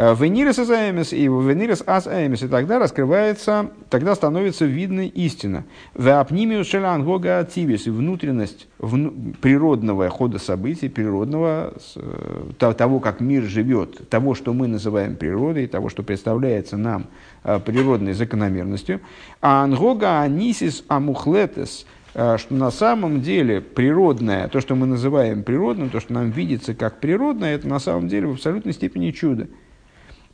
А, 0.00 0.14
Венирес 0.14 0.58
азаэмес 0.58 1.12
и 1.12 1.24
венирес 1.24 1.82
ас 1.86 2.06
аэмес, 2.06 2.42
и 2.42 2.48
тогда 2.48 2.78
раскрывается, 2.78 3.70
тогда 3.90 4.14
становится 4.14 4.64
видна 4.64 5.02
истина. 5.02 5.64
Веапнимиус 5.94 6.66
шелангога 6.66 7.40
ативис, 7.40 7.86
и 7.86 7.90
внутренность 7.90 8.68
вну, 8.78 9.12
природного 9.40 10.08
хода 10.08 10.38
событий, 10.38 10.88
природного, 10.88 11.74
э, 11.96 12.72
того, 12.76 13.00
как 13.00 13.20
мир 13.20 13.42
живет, 13.42 14.08
того, 14.08 14.34
что 14.34 14.54
мы 14.54 14.68
называем 14.68 15.16
природой, 15.16 15.66
того, 15.66 15.88
что 15.88 16.02
представляется 16.02 16.76
нам 16.76 17.06
Э, 17.44 17.60
природной 17.60 18.12
закономерностью. 18.12 19.00
А 19.40 19.62
ангога 19.62 20.20
анисис 20.20 20.84
амухлетес, 20.88 21.86
э, 22.12 22.36
что 22.36 22.54
на 22.54 22.70
самом 22.70 23.22
деле 23.22 23.60
природное, 23.60 24.48
то, 24.48 24.60
что 24.60 24.74
мы 24.74 24.86
называем 24.86 25.44
природным, 25.44 25.88
то, 25.88 25.98
что 26.00 26.12
нам 26.12 26.30
видится 26.30 26.74
как 26.74 27.00
природное, 27.00 27.54
это 27.54 27.66
на 27.66 27.78
самом 27.78 28.08
деле 28.08 28.26
в 28.26 28.32
абсолютной 28.32 28.74
степени 28.74 29.12
чудо. 29.12 29.46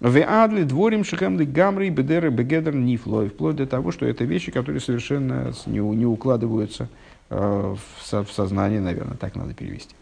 В 0.04 0.22
адли 0.22 0.64
дворим 0.64 1.02
шихемды 1.02 1.46
гамри 1.46 1.88
бедеры 1.88 2.28
бегедер 2.28 2.74
нифло. 2.74 3.24
Вплоть 3.24 3.56
до 3.56 3.66
того, 3.66 3.90
что 3.90 4.04
это 4.04 4.24
вещи, 4.24 4.52
которые 4.52 4.82
совершенно 4.82 5.54
не, 5.64 5.78
не 5.78 6.04
укладываются 6.04 6.90
э, 7.30 7.36
в, 7.38 8.04
со, 8.04 8.22
в 8.22 8.30
сознание, 8.30 8.82
наверное, 8.82 9.16
так 9.16 9.34
надо 9.34 9.54
перевести. 9.54 9.94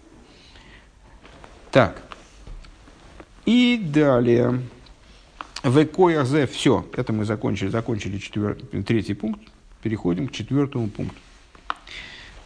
Так. 1.71 2.03
И 3.47 3.81
далее. 3.81 4.59
В 5.63 5.85
коязе 5.85 6.49
все. 6.49 6.85
Это 6.97 7.13
мы 7.13 7.25
закончили, 7.25 7.69
закончили 7.69 8.19
четвертый, 8.19 8.83
третий 8.83 9.15
пункт. 9.15 9.43
Переходим 9.85 10.27
к 10.27 10.33
четвертому 10.33 10.89
пункту. 10.89 11.15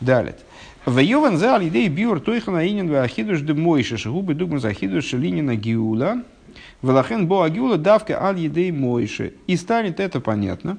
Далее. 0.00 0.36
В 0.84 0.98
Йован 0.98 1.38
за 1.38 1.56
алидей 1.56 1.88
биур 1.88 2.20
тойхана 2.20 2.68
инин 2.68 2.90
в 2.90 3.02
ахидуш 3.02 3.40
де 3.40 3.54
мойши 3.54 3.96
шагубы 3.96 4.34
дугман 4.34 4.60
за 4.60 4.68
ахидуш 4.68 5.14
линина 5.14 5.56
гиула. 5.56 6.22
Велахен 6.82 7.26
бо 7.26 7.44
агиула 7.44 7.78
давка 7.78 8.22
аль 8.22 8.38
едей 8.38 8.70
мойши. 8.70 9.34
И 9.46 9.56
станет 9.56 10.00
это 10.00 10.20
понятно. 10.20 10.78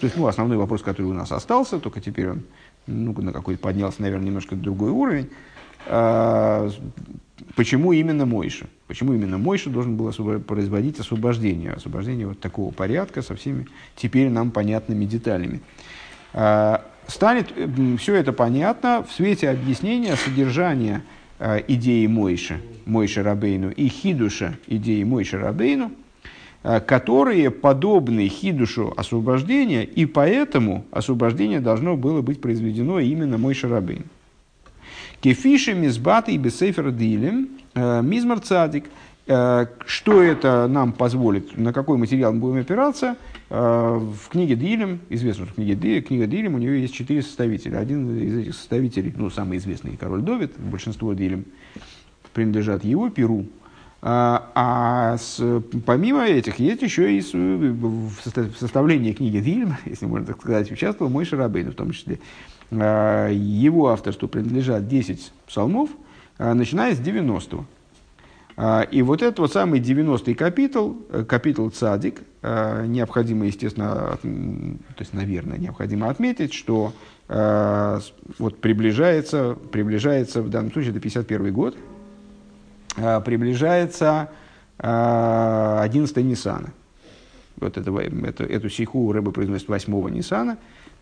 То 0.00 0.06
есть, 0.06 0.16
ну, 0.16 0.26
основной 0.26 0.58
вопрос, 0.58 0.82
который 0.82 1.06
у 1.06 1.14
нас 1.14 1.32
остался, 1.32 1.78
только 1.78 2.00
теперь 2.00 2.30
он 2.30 2.42
ну, 2.86 3.12
на 3.20 3.32
какой-то 3.32 3.60
поднялся, 3.60 4.02
наверное, 4.02 4.26
немножко 4.26 4.56
другой 4.56 4.90
уровень. 4.90 5.30
А, 5.86 6.68
почему 7.54 7.92
именно 7.92 8.26
Мойша? 8.26 8.66
Почему 8.86 9.12
именно 9.14 9.38
Мойша 9.38 9.70
должен 9.70 9.96
был 9.96 10.10
производить 10.40 10.98
освобождение? 10.98 11.72
Освобождение 11.72 12.26
вот 12.26 12.40
такого 12.40 12.72
порядка 12.72 13.22
со 13.22 13.36
всеми 13.36 13.66
теперь 13.96 14.30
нам 14.30 14.50
понятными 14.50 15.04
деталями. 15.04 15.60
А, 16.32 16.84
станет 17.06 17.52
все 17.98 18.14
это 18.14 18.32
понятно 18.32 19.04
в 19.08 19.12
свете 19.12 19.50
объяснения 19.50 20.16
содержания 20.16 21.02
идеи 21.38 22.06
Мойши, 22.06 22.60
Мойши 22.86 23.22
Рабейну 23.22 23.70
и 23.70 23.88
Хидуша 23.88 24.58
идеи 24.66 25.02
Мойши 25.04 25.38
Рабейну, 25.38 25.92
которые 26.62 27.50
подобны 27.50 28.28
Хидушу 28.28 28.92
освобождения, 28.96 29.84
и 29.84 30.06
поэтому 30.06 30.84
освобождение 30.90 31.60
должно 31.60 31.96
было 31.96 32.22
быть 32.22 32.40
произведено 32.40 32.98
именно 32.98 33.38
Мойши 33.38 33.68
Рабейну. 33.68 34.04
Кефиши 35.20 35.74
мизбаты 35.74 36.32
и 36.32 36.38
бесейфер 36.38 36.92
дилем 36.92 37.48
э, 37.74 38.02
мизмар 38.02 38.38
цадик. 38.38 38.84
Э, 39.26 39.66
что 39.84 40.22
это 40.22 40.68
нам 40.68 40.92
позволит, 40.92 41.58
на 41.58 41.72
какой 41.72 41.98
материал 41.98 42.32
мы 42.32 42.40
будем 42.40 42.60
опираться? 42.60 43.16
Э, 43.50 43.98
в 43.98 44.28
книге 44.28 44.56
Дилем, 44.56 45.00
известно, 45.08 45.44
что 45.44 45.52
в 45.52 45.56
книге 45.56 45.74
Дилем, 45.74 46.02
книга 46.02 46.26
Дилем, 46.26 46.54
у 46.54 46.58
нее 46.58 46.82
есть 46.82 46.94
четыре 46.94 47.22
составителя. 47.22 47.78
Один 47.78 48.16
из 48.18 48.36
этих 48.36 48.54
составителей, 48.54 49.12
ну, 49.16 49.30
самый 49.30 49.58
известный 49.58 49.96
король 49.96 50.22
Довид, 50.22 50.52
большинство 50.58 51.14
Дилем 51.14 51.46
принадлежат 52.34 52.84
его 52.84 53.08
перу. 53.08 53.46
А, 54.00 54.52
а 54.54 55.16
с, 55.16 55.42
помимо 55.84 56.24
этих 56.24 56.60
есть 56.60 56.82
еще 56.82 57.18
и 57.18 57.20
в 57.20 58.12
составлении 58.58 59.12
книги 59.12 59.38
Дилем, 59.40 59.76
если 59.86 60.06
можно 60.06 60.26
так 60.26 60.40
сказать, 60.40 60.70
участвовал 60.70 61.10
мой 61.10 61.24
Шарабейн, 61.24 61.72
в 61.72 61.74
том 61.74 61.92
числе. 61.92 62.20
Э, 62.70 63.30
его 63.32 63.88
авторству 63.88 64.28
принадлежат 64.28 64.86
10 64.88 65.32
псалмов, 65.46 65.88
начиная 66.38 66.94
с 66.94 67.00
90-го. 67.00 67.64
Э, 68.58 68.84
и 68.90 69.00
вот 69.00 69.22
этот 69.22 69.38
вот 69.38 69.52
самый 69.52 69.80
90-й 69.80 70.34
капитул, 70.34 70.98
капитул 71.26 71.70
Цадик, 71.70 72.20
необходимо, 72.42 73.46
естественно, 73.46 74.16
то 74.22 75.00
есть, 75.00 75.12
наверное, 75.12 75.58
необходимо 75.58 76.08
отметить, 76.08 76.54
что 76.54 76.92
вот 77.26 78.60
приближается, 78.60 79.56
приближается, 79.72 80.40
в 80.40 80.48
данном 80.48 80.70
случае 80.70 80.92
это 80.92 81.00
51 81.00 81.52
год, 81.52 81.76
приближается 82.94 84.30
11 84.78 86.16
Ниссана. 86.18 86.72
Вот 87.60 87.76
это, 87.76 87.90
это, 87.98 88.44
эту 88.44 88.70
сиху 88.70 89.10
рыба 89.10 89.32
произносит 89.32 89.68
8 89.68 90.10
Ниссана, 90.10 90.58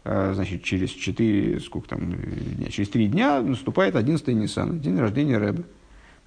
а, 0.09 0.33
значит, 0.35 0.63
через 0.63 0.91
4, 0.91 1.59
сколько 1.61 1.89
там, 1.89 2.15
через 2.71 2.89
3 2.91 3.09
дня 3.09 3.41
наступает 3.43 3.97
11 3.97 4.29
Нисан, 4.29 4.79
день 4.79 4.99
рождения 4.99 5.37
а, 5.37 5.55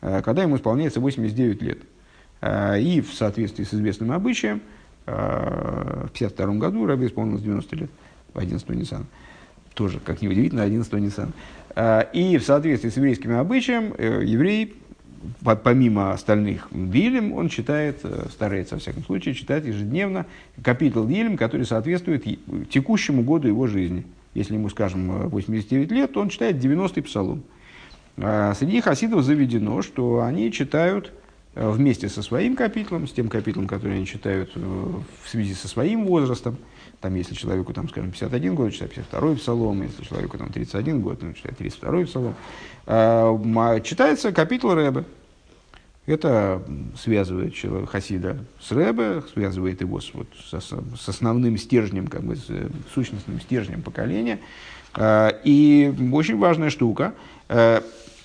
когда 0.01 0.43
ему 0.43 0.55
исполняется 0.55 0.99
89 0.99 1.61
лет. 1.61 1.79
А, 2.41 2.77
и 2.77 3.01
в 3.01 3.13
соответствии 3.13 3.63
с 3.63 3.73
известным 3.73 4.11
обычаем, 4.11 4.61
в 5.05 6.09
52 6.13 6.53
году 6.55 6.85
Рэбе 6.85 7.07
исполнилось 7.07 7.41
90 7.41 7.75
лет, 7.77 7.89
11 8.35 8.69
Нисан. 8.69 9.07
Тоже, 9.73 9.99
как 9.99 10.21
неудивительно, 10.21 10.61
11 10.61 10.93
Нисан. 10.93 11.33
И 12.13 12.37
в 12.37 12.43
соответствии 12.43 12.89
с 12.89 12.97
еврейским 12.97 13.37
обычаем, 13.39 13.93
э, 13.97 14.21
еврей 14.23 14.75
помимо 15.41 16.13
остальных 16.13 16.67
Дилем, 16.71 17.33
он 17.33 17.49
читает, 17.49 17.99
э, 18.03 18.27
старается, 18.31 18.75
во 18.75 18.81
всяком 18.81 19.03
случае, 19.03 19.33
читать 19.33 19.65
ежедневно 19.65 20.25
капитал 20.63 21.05
Дилем, 21.07 21.37
который 21.37 21.65
соответствует 21.65 22.23
текущему 22.69 23.23
году 23.23 23.47
его 23.47 23.67
жизни. 23.67 24.05
Если 24.33 24.53
ему, 24.53 24.69
скажем, 24.69 25.29
89 25.29 25.91
лет, 25.91 26.13
то 26.13 26.21
он 26.21 26.29
читает 26.29 26.57
90-й 26.57 27.01
псалом. 27.01 27.43
А 28.17 28.53
среди 28.53 28.81
хасидов 28.81 29.23
заведено, 29.23 29.81
что 29.81 30.23
они 30.23 30.51
читают 30.51 31.13
э, 31.55 31.69
вместе 31.69 32.09
со 32.09 32.21
своим 32.21 32.55
капитлом, 32.55 33.07
с 33.07 33.11
тем 33.11 33.29
капитлом, 33.29 33.67
который 33.67 33.97
они 33.97 34.05
читают 34.05 34.51
э, 34.55 34.59
в 34.59 35.29
связи 35.29 35.53
со 35.53 35.67
своим 35.67 36.05
возрастом, 36.05 36.57
там, 37.01 37.15
если 37.15 37.33
человеку, 37.33 37.73
там, 37.73 37.87
скажем, 37.87 38.11
51 38.11 38.55
год, 38.55 38.73
читает 38.73 38.91
52 38.93 39.35
псалом, 39.35 39.81
если 39.83 40.03
человеку 40.03 40.37
там, 40.37 40.49
31 40.49 41.01
год, 41.01 41.23
он 41.23 41.33
читает 41.33 41.57
32 41.57 42.05
псалом, 42.05 42.35
а, 42.85 43.79
читается 43.79 44.31
капитул 44.31 44.73
Рэбе. 44.73 45.05
Это 46.05 46.63
связывает 46.99 47.53
Хасида 47.87 48.39
с 48.59 48.71
Рэбе, 48.71 49.21
связывает 49.31 49.79
его 49.81 50.01
с, 50.01 50.13
вот, 50.13 50.27
со, 50.49 50.59
с 50.59 51.07
основным 51.07 51.57
стержнем, 51.57 52.07
как 52.07 52.23
бы, 52.23 52.35
с 52.35 52.47
сущностным 52.93 53.39
стержнем 53.39 53.81
поколения. 53.81 54.39
А, 54.95 55.29
и 55.43 55.93
очень 56.11 56.37
важная 56.37 56.69
штука. 56.69 57.13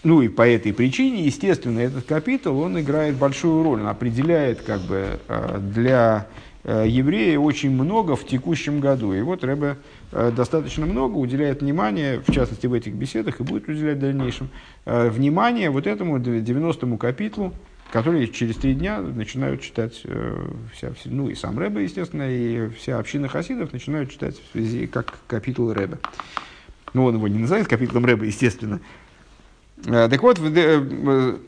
Ну 0.05 0.23
и 0.23 0.29
по 0.29 0.47
этой 0.47 0.73
причине, 0.73 1.25
естественно, 1.25 1.81
этот 1.81 2.05
капитул, 2.05 2.61
он 2.61 2.79
играет 2.79 3.17
большую 3.17 3.65
роль, 3.65 3.81
он 3.81 3.89
определяет 3.89 4.61
как 4.61 4.83
бы 4.83 5.19
для 5.59 6.29
Э, 6.65 6.87
евреи 6.89 7.37
очень 7.37 7.71
много 7.71 8.17
в 8.17 8.27
текущем 8.27 8.81
году. 8.81 9.13
И 9.13 9.21
вот 9.21 9.45
Рэбе 9.45 9.77
э, 10.13 10.33
достаточно 10.35 10.87
много 10.87 11.17
уделяет 11.17 11.61
внимание, 11.61 12.21
в 12.21 12.33
частности 12.33 12.67
в 12.67 12.73
этих 12.73 12.95
беседах, 12.95 13.41
и 13.41 13.43
будет 13.43 13.69
уделять 13.69 13.99
в 13.99 14.01
дальнейшем, 14.01 14.49
э, 14.87 15.11
внимание 15.11 15.69
вот 15.69 15.87
этому 15.87 16.19
90-му 16.19 16.97
капитлу, 16.97 17.53
который 17.93 18.27
через 18.29 18.57
три 18.57 18.75
дня 18.75 19.01
начинают 19.01 19.61
читать 19.61 20.03
вся, 20.73 20.93
ну 21.05 21.29
и 21.29 21.35
сам 21.35 21.59
Рэбе, 21.59 21.85
естественно, 21.85 22.29
и 22.29 22.71
вся 22.71 22.99
община 22.99 23.29
хасидов 23.29 23.73
начинают 23.73 24.11
читать 24.11 24.37
в 24.37 24.53
связи 24.53 24.87
как 24.87 25.19
капитул 25.27 25.73
Рэбе. 25.73 25.99
Ну, 26.95 27.05
он 27.05 27.17
его 27.17 27.29
не 27.29 27.39
называет 27.39 27.69
капитулом 27.69 28.07
Рэбе, 28.07 28.27
естественно. 28.27 28.81
Так 29.85 30.23
вот, 30.23 30.41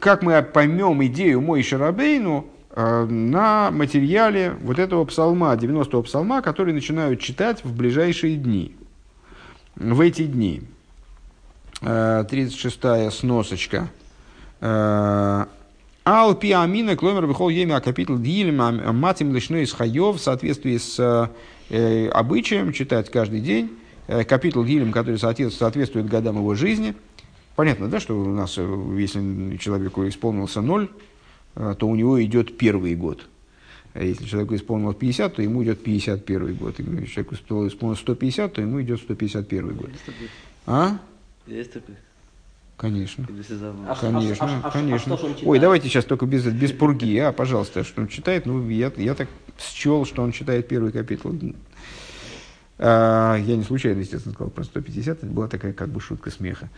как 0.00 0.22
мы 0.22 0.42
поймем 0.42 1.04
идею 1.04 1.40
Мой 1.40 1.62
Шарабейну, 1.62 2.46
Э, 2.78 3.06
на 3.06 3.70
материале 3.70 4.54
вот 4.60 4.78
этого 4.78 5.06
псалма, 5.06 5.54
90-го 5.54 6.02
псалма, 6.02 6.42
который 6.42 6.74
начинают 6.74 7.20
читать 7.20 7.64
в 7.64 7.74
ближайшие 7.74 8.36
дни. 8.36 8.76
В 9.76 10.02
эти 10.02 10.26
дни. 10.26 10.62
36-я 11.80 13.06
э, 13.06 13.10
сносочка. 13.10 13.88
Э, 14.60 15.46
Ал 16.04 16.34
пиамина 16.34 16.96
кломер 16.96 17.26
вихол 17.26 17.48
еми 17.48 17.80
капитал 17.80 18.18
дилем 18.18 18.58
матим 18.94 19.34
лишной 19.34 19.62
из 19.62 19.72
в 19.72 20.18
соответствии 20.18 20.76
с 20.76 21.30
обычаем 22.12 22.72
читать 22.72 23.10
каждый 23.10 23.40
день 23.40 23.72
капитал 24.28 24.64
дилем, 24.64 24.92
который 24.92 25.18
соответствует 25.18 26.06
годам 26.06 26.36
его 26.36 26.54
жизни. 26.54 26.94
Понятно, 27.56 27.88
да, 27.88 28.00
что 28.00 28.20
у 28.20 28.26
нас, 28.26 28.54
э, 28.58 28.96
если 28.98 29.56
человеку 29.56 30.06
исполнился 30.06 30.60
ноль, 30.60 30.90
э, 31.54 31.74
то 31.78 31.88
у 31.88 31.96
него 31.96 32.22
идет 32.22 32.58
первый 32.58 32.94
год. 32.94 33.26
А 33.94 34.02
если 34.02 34.26
человеку 34.26 34.54
исполнилось 34.54 34.96
50, 34.96 35.36
то 35.36 35.42
ему 35.42 35.64
идет 35.64 35.82
51 35.82 36.54
год. 36.54 36.78
Если 36.78 37.06
человеку 37.06 37.34
исполнилось 37.34 37.72
150, 37.72 38.52
то 38.52 38.60
ему 38.60 38.82
идет 38.82 39.00
151 39.00 39.74
год. 39.74 39.88
А? 40.66 40.98
Есть 41.46 41.72
такой? 41.72 41.94
Конечно. 42.76 43.26
А 43.88 43.94
ш- 43.94 44.00
Конечно, 44.02 44.46
а 44.46 44.60
а 44.64 44.68
а 44.68 44.70
конечно. 44.70 45.18
Ой, 45.44 45.58
давайте 45.58 45.88
сейчас 45.88 46.04
только 46.04 46.26
без, 46.26 46.44
без 46.44 46.72
пурги, 46.72 47.16
а, 47.16 47.32
пожалуйста, 47.32 47.84
что 47.84 48.02
он 48.02 48.08
читает. 48.08 48.44
Ну, 48.44 48.68
я, 48.68 48.92
я 48.98 49.14
так 49.14 49.28
счел, 49.58 50.04
что 50.04 50.22
он 50.22 50.32
читает 50.32 50.68
первый 50.68 50.92
капитул. 50.92 51.34
А, 52.78 53.36
я 53.36 53.56
не 53.56 53.62
случайно, 53.62 54.00
естественно, 54.00 54.34
сказал 54.34 54.50
про 54.50 54.64
150, 54.64 55.22
это 55.22 55.26
была 55.26 55.48
такая 55.48 55.72
как 55.72 55.88
бы 55.88 56.02
шутка 56.02 56.30
смеха. 56.30 56.68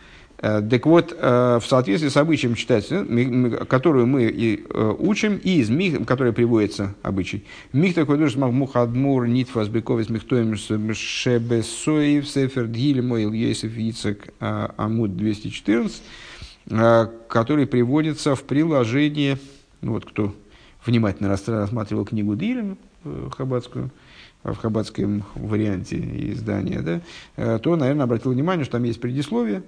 А, 0.41 0.61
так 0.61 0.85
вот, 0.85 1.13
а, 1.19 1.59
в 1.59 1.65
соответствии 1.65 2.07
с 2.09 2.15
обычаем 2.15 2.55
читать, 2.55 2.87
э, 2.91 3.03
ми- 3.07 3.51
которую 3.65 4.07
мы 4.07 4.23
и 4.23 4.63
э, 4.69 4.95
учим, 4.97 5.35
и 5.43 5.59
из 5.59 5.69
мих, 5.69 6.05
которая 6.05 6.31
приводится 6.31 6.95
обычай. 7.03 7.43
Мих 7.73 7.93
такой 7.93 8.17
тоже 8.17 8.39
мухадмур 8.39 9.27
нитфас 9.27 9.67
бековис 9.67 10.09
михтоем 10.09 10.55
шебесоев 10.55 12.27
сефер 12.27 12.67
дгиль 12.67 13.01
моил 13.01 13.33
йосиф 13.33 13.77
Ицек 13.77 14.29
а, 14.39 14.73
амуд 14.77 15.17
214, 15.17 16.01
а, 16.71 17.11
который 17.27 17.67
приводится 17.67 18.35
в 18.35 18.43
приложении, 18.43 19.37
ну 19.81 19.91
вот 19.91 20.05
кто 20.05 20.33
внимательно 20.85 21.27
рас- 21.27 21.47
рассматривал 21.49 22.05
книгу 22.05 22.37
Дилем 22.37 22.77
э, 23.03 23.29
хаббатскую, 23.35 23.89
в 24.43 24.55
хаббатском 24.55 25.25
варианте 25.35 25.97
издания, 26.31 26.79
да, 26.79 27.01
э, 27.35 27.59
то, 27.61 27.75
наверное, 27.75 28.05
обратил 28.05 28.31
внимание, 28.31 28.63
что 28.63 28.73
там 28.77 28.83
есть 28.85 29.01
предисловие 29.01 29.57
э, 29.57 29.61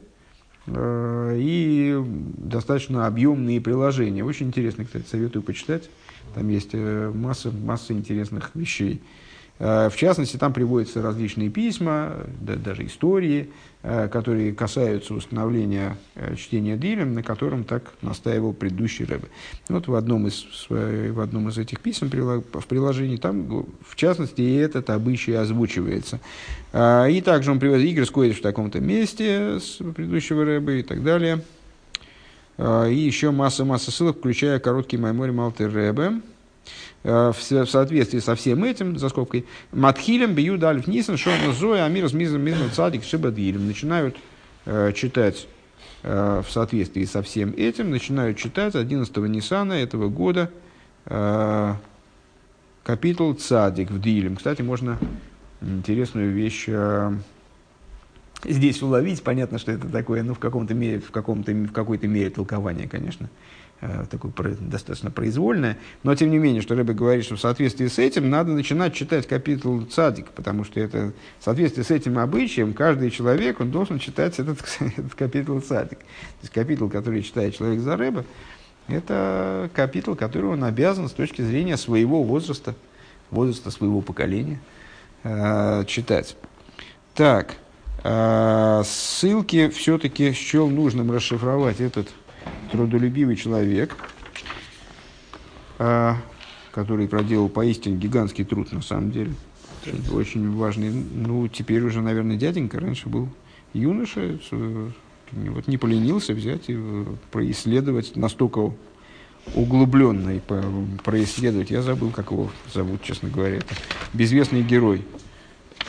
и 0.68 2.04
достаточно 2.38 3.08
объемные 3.08 3.60
приложения. 3.60 4.24
Очень 4.24 4.48
интересно, 4.48 4.86
кстати, 4.86 5.06
советую 5.08 5.44
почитать. 5.44 5.90
Там 6.34 6.48
есть 6.50 6.70
э, 6.74 7.12
масса, 7.14 7.52
масса 7.52 7.94
интересных 7.94 8.52
вещей. 8.54 9.02
Э, 9.60 9.90
В 9.90 9.96
частности, 9.96 10.38
там 10.38 10.54
приводятся 10.54 11.02
различные 11.02 11.50
письма, 11.50 12.14
да- 12.40 12.56
даже 12.56 12.86
истории, 12.86 13.50
э, 13.84 14.08
которые 14.08 14.54
касаются 14.54 15.14
установления 15.14 15.98
э, 16.16 16.36
чтения 16.36 16.78
Дилем, 16.78 17.14
на 17.14 17.22
котором 17.22 17.64
так 17.64 17.84
настаивал 18.02 18.54
предыдущий 18.54 19.06
Рэбе. 19.06 19.28
Вот 19.70 19.88
в 19.88 19.94
одном 19.96 20.28
из, 20.28 20.46
в 20.70 21.22
одном 21.22 21.50
из 21.50 21.58
этих 21.58 21.80
писем 21.80 22.10
в 22.10 22.66
приложении, 22.68 23.18
там, 23.18 23.66
в 23.86 23.96
частности, 23.96 24.42
и 24.42 24.56
этот 24.56 24.90
обычай 24.90 25.34
озвучивается. 25.34 26.20
И 26.74 27.22
также 27.24 27.52
он 27.52 27.60
приводит 27.60 27.86
игры 27.86 28.06
сходит 28.06 28.38
в 28.38 28.42
таком-то 28.42 28.80
месте 28.80 29.60
с 29.60 29.78
предыдущего 29.78 30.46
Рэбе 30.46 30.80
и 30.80 30.84
так 30.84 31.04
далее. 31.04 31.42
И 32.58 32.96
еще 32.96 33.32
масса-масса 33.32 33.92
ссылок, 33.92 34.18
включая 34.18 34.60
короткий 34.60 34.98
маймори 34.98 35.32
Малтер 35.32 35.72
Рэбе. 35.74 36.22
Э, 37.04 37.32
в 37.36 37.42
со- 37.42 37.66
в 37.66 37.70
соответствии 37.70 38.20
со 38.20 38.36
всем 38.36 38.64
этим, 38.64 38.98
за 38.98 39.10
скобкой, 39.10 39.46
Матхилем 39.72 40.36
бью 40.36 40.58
дальф 40.58 40.86
нисан 40.88 41.18
шона 41.18 41.52
зоя 41.52 41.86
амир 41.86 42.08
с 42.08 42.14
мизом 42.14 42.42
мизом 42.42 42.70
цадик 42.72 43.04
шибадилем. 43.04 43.66
Начинают 43.66 44.18
э, 44.66 44.92
читать 44.94 45.48
э, 46.04 46.44
в 46.46 46.52
соответствии 46.52 47.06
со 47.06 47.24
всем 47.24 47.54
этим, 47.58 47.90
начинают 47.90 48.38
читать 48.38 48.76
11 48.76 49.16
Нисана 49.18 49.74
этого 49.74 50.10
года 50.10 50.52
э, 51.06 51.74
капитул 52.84 53.34
Цадик 53.34 53.90
в 53.90 54.00
Дилем. 54.00 54.36
Кстати, 54.36 54.62
можно 54.62 55.00
интересную 55.62 56.32
вещь 56.32 56.66
э, 56.68 57.14
здесь 58.44 58.82
уловить. 58.84 59.24
Понятно, 59.24 59.58
что 59.58 59.72
это 59.72 59.88
такое, 59.88 60.22
ну, 60.22 60.36
в 60.36 60.40
каком-то 60.40 60.76
мере, 60.76 61.00
в, 61.00 61.10
каком-то, 61.10 61.52
в 61.52 61.72
какой-то 61.72 62.08
мере 62.08 62.30
толкование, 62.30 62.88
конечно, 62.88 63.26
э, 63.26 63.30
такое 64.10 64.32
про- 64.32 64.52
достаточно 64.52 65.10
произвольное. 65.12 65.78
Но, 66.04 66.14
тем 66.16 66.30
не 66.30 66.38
менее, 66.38 66.62
что 66.62 66.76
Рэбе 66.76 66.94
говорит, 66.94 67.26
что 67.26 67.36
в 67.36 67.40
соответствии 67.40 67.88
с 67.88 67.98
этим 67.98 68.30
надо 68.30 68.52
начинать 68.52 68.94
читать 68.94 69.28
капитул 69.28 69.82
Цадик, 69.86 70.28
потому 70.30 70.64
что 70.64 70.80
это 70.80 71.14
в 71.40 71.44
соответствии 71.44 71.82
с 71.82 71.92
этим 71.92 72.20
обычаем 72.20 72.74
каждый 72.74 73.10
человек, 73.10 73.60
он 73.60 73.72
должен 73.72 74.00
читать 74.00 74.40
этот, 74.40 74.60
этот 74.80 75.16
капитул 75.16 75.60
Цадик. 75.62 76.00
То 76.00 76.42
есть 76.42 76.54
капитул, 76.54 76.90
который 76.90 77.24
читает 77.24 77.56
человек 77.56 77.80
за 77.80 77.98
Рэбе, 77.98 78.24
это 78.88 79.70
капитул, 79.74 80.16
который 80.16 80.52
он 80.52 80.64
обязан 80.64 81.08
с 81.08 81.12
точки 81.12 81.42
зрения 81.42 81.78
своего 81.78 82.24
возраста, 82.24 82.76
возраста 83.30 83.72
своего 83.72 84.02
поколения 84.02 84.60
э, 85.24 85.86
читать. 85.86 86.36
Так, 87.14 87.56
э, 88.04 88.84
ссылки 88.86 89.70
все-таки 89.70 90.34
счел 90.34 90.70
нужным 90.70 91.12
расшифровать 91.12 91.80
этот 91.80 92.10
трудолюбивый 92.72 93.36
человек, 93.36 93.96
э, 95.80 96.14
который 96.72 97.08
проделал 97.08 97.50
поистине 97.50 97.98
гигантский 97.98 98.46
труд 98.46 98.72
на 98.72 98.82
самом 98.82 99.12
деле. 99.12 99.34
Очень, 100.14 100.52
важный. 100.56 100.92
Ну, 100.92 101.48
теперь 101.48 101.82
уже, 101.84 102.02
наверное, 102.02 102.38
дяденька. 102.38 102.80
Раньше 102.80 103.10
был 103.10 103.30
юноша. 103.74 104.38
с- 104.50 104.92
Вот 105.32 105.68
не 105.68 105.78
поленился 105.78 106.34
взять 106.34 106.64
и 106.70 106.76
э, 106.78 107.06
происследовать 107.32 108.16
настолько 108.16 108.74
углубленно 109.56 110.36
и 110.36 110.40
происследовать. 111.04 111.72
Я 111.72 111.82
забыл, 111.82 112.12
как 112.12 112.32
его 112.32 112.52
зовут, 112.74 113.02
честно 113.02 113.30
говоря. 113.30 113.58
Это 113.58 113.74
безвестный 114.14 114.62
герой 114.62 115.04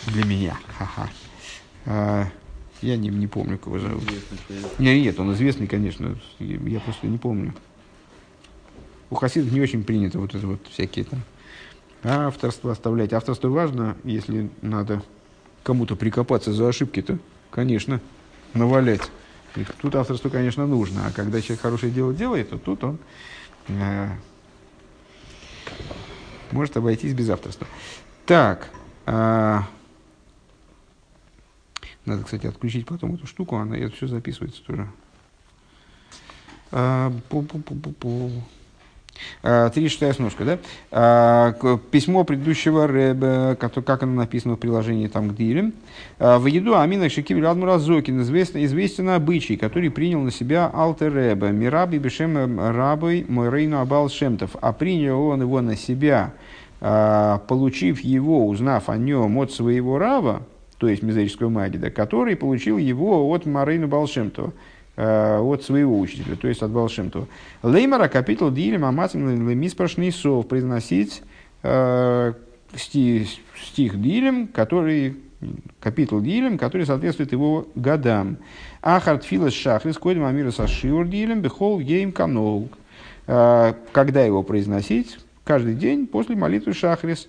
для 0.06 0.24
меня. 0.24 0.56
Ха-ха. 0.78 2.32
Я 2.82 2.96
не, 2.96 3.08
не 3.08 3.26
помню, 3.26 3.58
как 3.58 3.68
его 3.68 3.78
зовут. 3.78 4.02
Не, 4.78 5.00
нет, 5.00 5.18
он 5.18 5.32
известный, 5.32 5.66
конечно. 5.66 6.18
Я 6.38 6.80
просто 6.80 7.06
не 7.06 7.18
помню. 7.18 7.54
У 9.08 9.14
хасидов 9.14 9.52
не 9.52 9.60
очень 9.60 9.84
принято 9.84 10.18
вот 10.18 10.34
это 10.34 10.46
вот 10.46 10.66
всякие 10.68 11.04
там 11.04 11.20
авторство 12.04 12.72
оставлять. 12.72 13.12
Авторство 13.12 13.48
важно, 13.48 13.96
если 14.04 14.50
надо 14.60 15.02
кому-то 15.62 15.96
прикопаться 15.96 16.52
за 16.52 16.68
ошибки-то, 16.68 17.18
конечно, 17.50 18.00
навалять. 18.54 19.10
И 19.54 19.64
тут 19.80 19.94
авторство, 19.94 20.28
конечно, 20.28 20.66
нужно. 20.66 21.06
А 21.06 21.12
когда 21.12 21.40
человек 21.40 21.60
хорошее 21.60 21.92
дело 21.92 22.12
делает, 22.12 22.50
то 22.50 22.58
тут 22.58 22.82
он 22.84 22.98
э, 23.68 24.08
может 26.50 26.76
обойтись 26.76 27.12
без 27.12 27.28
авторства. 27.28 27.66
Так. 28.26 28.70
а, 29.06 29.66
надо, 32.04 32.24
кстати, 32.24 32.46
отключить 32.46 32.86
потом 32.86 33.14
эту 33.14 33.26
штуку, 33.26 33.56
она 33.56 33.76
это 33.76 33.94
все 33.94 34.06
записывается 34.06 34.62
тоже. 34.64 34.88
А, 36.72 37.12
пу-пу-пу-пу-пу. 37.28 38.30
А, 39.42 39.70
36 39.70 40.16
сножка, 40.16 40.44
да? 40.44 40.58
А, 40.90 41.52
письмо 41.90 42.24
предыдущего 42.24 42.86
Рэбе, 42.86 43.56
как, 43.56 44.02
оно 44.02 44.14
написано 44.14 44.54
в 44.54 44.58
приложении 44.58 45.06
там 45.06 45.28
к 45.28 45.34
Дилем. 45.34 45.74
А, 46.18 46.38
в 46.38 46.46
еду 46.46 46.78
Амина 46.78 47.08
Шекивель 47.08 47.46
Адмуразокин 47.46 48.22
известен, 48.22 48.64
известен 48.64 49.10
обычай, 49.10 49.56
который 49.56 49.90
принял 49.90 50.20
на 50.20 50.30
себя 50.30 50.70
Алтер 50.72 51.12
Рэбе, 51.12 51.50
Мираби 51.50 51.98
Бешем 51.98 52.58
Рабой 52.58 53.24
Мойрейну 53.28 53.80
Абал 53.80 54.08
Шемтов. 54.08 54.56
А 54.60 54.72
принял 54.72 55.22
он 55.22 55.42
его 55.42 55.60
на 55.60 55.76
себя, 55.76 56.32
а, 56.80 57.38
получив 57.38 58.00
его, 58.00 58.46
узнав 58.48 58.88
о 58.88 58.96
нем 58.96 59.38
от 59.38 59.52
своего 59.52 59.98
раба, 59.98 60.42
то 60.82 60.88
есть 60.88 61.04
мизерического 61.04 61.48
магида, 61.48 61.92
который 61.92 62.34
получил 62.34 62.76
его 62.76 63.30
от 63.30 63.46
Марейну 63.46 63.86
Балшемтова, 63.86 64.52
э, 64.96 65.38
от 65.38 65.62
своего 65.62 65.96
учителя, 66.00 66.34
то 66.34 66.48
есть 66.48 66.60
от 66.60 66.72
Балшемтова. 66.72 67.28
Леймара 67.62 68.08
капитул 68.08 68.50
дилем 68.50 68.84
аматим 68.84 69.48
лемиспашный 69.48 70.10
сов 70.10 70.48
произносить 70.48 71.22
э, 71.62 72.32
стих, 72.74 73.28
стих 73.64 74.02
дилем, 74.02 74.48
который 74.48 75.18
капитул 75.78 76.20
дилем, 76.20 76.58
который 76.58 76.84
соответствует 76.84 77.30
его 77.30 77.68
годам. 77.76 78.38
Ахарт 78.82 79.22
филас 79.22 79.52
шахрис 79.52 79.96
койдем 79.98 80.24
амира 80.24 80.50
сашиур 80.50 81.06
дилем 81.06 81.42
бехол 81.42 81.78
ейм 81.78 82.10
канол. 82.10 82.70
Э, 83.28 83.74
Когда 83.92 84.24
его 84.24 84.42
произносить? 84.42 85.16
Каждый 85.44 85.74
день 85.74 86.08
после 86.08 86.34
молитвы 86.34 86.72
шахрис, 86.72 87.28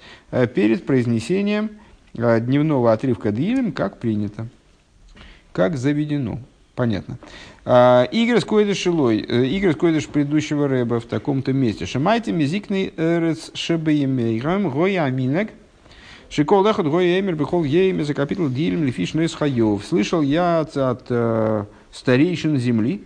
перед 0.56 0.88
произнесением 0.88 1.70
дневного 2.14 2.92
отрывка 2.92 3.32
дилем, 3.32 3.72
как 3.72 4.00
принято, 4.00 4.48
как 5.52 5.78
заведено. 5.78 6.40
Понятно. 6.76 7.20
А, 7.66 8.04
Игорь 8.12 8.40
с 8.40 8.46
Койдыш 8.46 8.78
Шилой, 8.78 9.20
э, 9.20 9.46
Игорь 9.46 9.74
с 9.74 9.76
Койдыш 9.76 10.08
предыдущего 10.08 10.68
рэба 10.68 11.00
в 11.00 11.06
таком-то 11.06 11.54
месте. 11.54 11.86
Шамайте 11.86 12.32
мизикный 12.32 12.92
эрец 12.98 13.52
шебеемейрам 13.54 14.70
гоя 14.70 15.04
аминек. 15.04 15.52
Шикол 16.30 16.66
лехот 16.66 16.88
гоя 16.88 17.20
эмер 17.20 17.36
бихол 17.36 17.64
ейме 17.64 18.04
за 18.04 18.14
дилем 18.16 18.84
лифиш 18.84 19.14
нойс 19.14 19.36
хаев. 19.36 19.86
Слышал 19.86 20.24
я 20.24 20.62
от, 20.62 20.76
от 20.76 21.06
э, 21.10 21.66
старейшин 21.92 22.58
земли, 22.58 23.04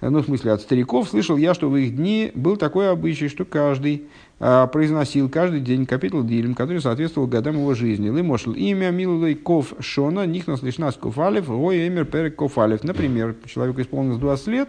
ну, 0.00 0.20
в 0.20 0.24
смысле, 0.24 0.52
от 0.52 0.60
стариков, 0.60 1.08
слышал 1.08 1.36
я, 1.36 1.54
что 1.54 1.70
в 1.70 1.76
их 1.76 1.96
дни 1.96 2.30
был 2.34 2.56
такой 2.56 2.90
обычай, 2.90 3.28
что 3.28 3.44
каждый 3.44 4.04
произносил 4.38 5.30
каждый 5.30 5.60
день 5.60 5.86
капитал 5.86 6.22
Дилем, 6.22 6.54
который 6.54 6.80
соответствовал 6.82 7.26
годам 7.26 7.56
его 7.56 7.74
жизни. 7.74 8.10
Лымошл 8.10 8.52
имя 8.52 8.90
Милулей 8.90 9.34
Ков 9.34 9.72
Шона, 9.80 10.26
Нихнас 10.26 10.62
Лишнас 10.62 10.96
Кофалев, 10.96 11.48
Ой 11.48 11.88
Эмер 11.88 12.04
Перек 12.04 12.36
Кофалев. 12.36 12.84
Например, 12.84 13.34
человеку 13.46 13.80
исполнилось 13.80 14.18
20 14.18 14.46
лет, 14.48 14.68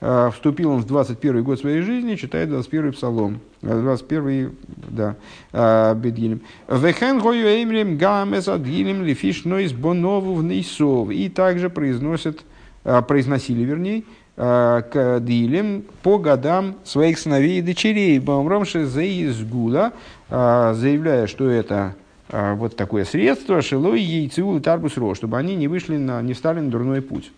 а, 0.00 0.30
вступил 0.30 0.72
он 0.72 0.80
в 0.80 0.86
21 0.86 1.42
год 1.42 1.58
своей 1.58 1.80
жизни, 1.80 2.16
читает 2.16 2.50
21 2.50 2.92
псалом. 2.92 3.40
21 3.62 4.52
да, 4.90 5.16
а, 5.52 5.94
Бедгилем. 5.94 6.42
Вехен 6.68 7.18
гою 7.18 7.46
эймрем 7.46 7.96
гамес 7.96 8.48
адгилем 8.48 9.04
лифиш 9.04 9.44
нойс 9.44 9.72
бонову 9.72 10.34
в. 10.34 11.10
И 11.10 11.28
также 11.30 11.70
произносят, 11.70 12.40
произносили, 12.82 13.64
вернее, 13.64 14.02
Э, 14.02 14.17
к 14.38 15.18
Дилем 15.20 15.82
по 16.04 16.18
годам 16.18 16.76
своих 16.84 17.18
сыновей 17.18 17.58
и 17.58 17.62
дочерей. 17.62 18.20
Бамрамши 18.20 18.86
Заизгула, 18.86 19.92
э, 20.30 20.74
заявляя, 20.76 21.26
что 21.26 21.50
это 21.50 21.96
э, 22.28 22.54
вот 22.54 22.76
такое 22.76 23.04
средство, 23.04 23.60
шилой 23.62 24.00
яйцеул 24.00 24.56
и 24.56 24.60
тарбус 24.60 24.96
ро, 24.96 25.16
чтобы 25.16 25.38
они 25.38 25.56
не 25.56 25.66
вышли 25.66 25.96
на, 25.96 26.22
не 26.22 26.34
встали 26.34 26.60
на 26.60 26.70
дурной 26.70 27.02
путь. 27.02 27.32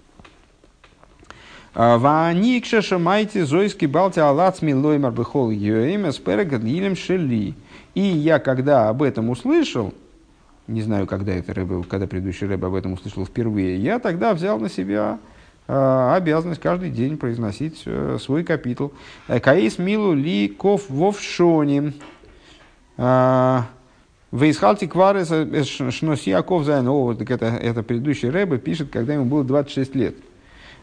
Ваникша 1.72 2.82
шамайте 2.82 3.46
зойски 3.46 3.86
балти 3.86 4.18
алац 4.18 4.60
милой 4.60 4.98
марбехол 4.98 5.50
йоэм 5.50 6.10
эсперег 6.10 6.60
дилем 6.60 6.96
шели. 6.96 7.54
И 7.94 8.00
я, 8.02 8.40
когда 8.40 8.90
об 8.90 9.02
этом 9.02 9.30
услышал, 9.30 9.94
не 10.66 10.82
знаю, 10.82 11.06
когда 11.06 11.32
это 11.32 11.54
рыба, 11.54 11.82
когда 11.84 12.06
предыдущий 12.06 12.46
рыба 12.46 12.66
об 12.66 12.74
этом 12.74 12.92
услышал 12.92 13.24
впервые, 13.24 13.78
я 13.78 14.00
тогда 14.00 14.34
взял 14.34 14.58
на 14.58 14.68
себя 14.68 15.12
Э, 15.12 15.29
обязанность 15.72 16.60
каждый 16.60 16.90
день 16.90 17.16
произносить 17.16 17.82
э, 17.86 18.18
свой 18.20 18.44
капитул. 18.44 18.92
Э, 19.28 19.40
Каис 19.40 19.78
милу 19.78 20.14
ли 20.14 20.48
ков 20.48 20.88
вовшони. 20.88 21.92
Вейсхалти 24.32 24.86
шноси 25.90 26.32
аков 26.32 26.64
зайн. 26.64 26.88
О, 26.88 27.02
вот 27.04 27.22
это, 27.22 27.46
это 27.46 27.82
предыдущий 27.82 28.28
рэбе 28.28 28.58
пишет, 28.58 28.90
когда 28.90 29.14
ему 29.14 29.24
было 29.24 29.42
26 29.44 29.94
лет. 29.94 30.14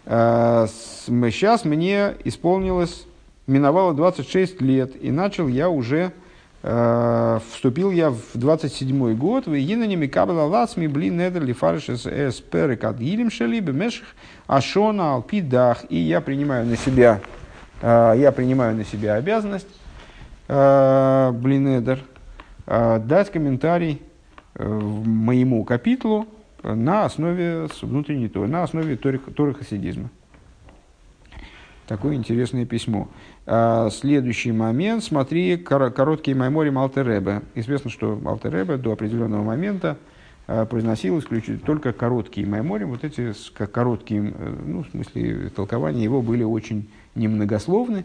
Сейчас 0.06 1.64
мне 1.64 2.16
исполнилось, 2.24 3.06
миновало 3.46 3.94
26 3.94 4.62
лет, 4.62 5.02
и 5.02 5.12
начал 5.12 5.48
я 5.48 5.70
уже 5.70 6.12
Э, 6.12 6.27
вступил 7.49 7.91
я 7.91 8.10
в 8.10 8.22
27 8.34 9.15
год, 9.15 9.45
в 9.48 9.53
Инаними 9.53 10.07
Кабела 10.07 10.44
Лацми 10.44 10.88
Блин 10.88 11.18
Недер 11.18 11.44
Лифариш 11.44 11.88
Эс 11.88 12.41
Перек 12.41 12.84
Адгилем 12.84 13.31
Шели 13.31 13.61
Бемеших 13.61 14.03
Ашона 14.48 15.14
Алпидах. 15.14 15.85
И 15.89 15.98
я 15.98 16.19
принимаю 16.19 16.65
на 16.65 16.76
себя, 16.76 17.22
э, 17.81 18.15
я 18.18 18.31
принимаю 18.34 18.76
на 18.76 18.84
себя 18.84 19.14
обязанность 19.14 19.68
э, 20.49 21.31
Блин 21.34 21.65
Недер 21.65 21.99
дать 22.65 23.31
комментарий 23.31 24.02
моему 24.56 25.64
капитулу 25.64 26.27
на 26.64 27.06
основе 27.06 27.68
внутренней 27.81 28.30
на 28.48 28.64
основе 28.64 28.98
Торы, 28.98 29.19
Торы 29.19 29.53
хасидизма. 29.53 30.10
Такое 31.88 32.16
интересное 32.16 32.66
письмо. 32.66 33.08
А, 33.46 33.90
следующий 33.90 34.52
момент, 34.52 35.06
смотри, 35.06 35.56
короткий 35.56 36.34
маймори 36.34 36.70
Алтеребе. 36.76 37.44
Известно, 37.56 37.90
что 37.90 38.20
Алтеребе 38.26 38.76
до 38.76 38.92
определенного 38.92 39.44
момента 39.44 39.98
а, 40.48 40.66
произносил 40.66 41.18
исключительно 41.20 41.60
только 41.60 41.94
короткие 41.94 42.46
маймори. 42.46 42.84
Вот 42.84 43.06
эти 43.06 43.34
короткие, 43.72 44.34
э, 44.36 44.56
ну, 44.66 44.84
в 44.84 44.90
смысле, 44.90 45.50
толкования 45.50 46.04
его 46.04 46.22
были 46.22 46.44
очень 46.44 46.90
немногословны. 47.16 48.04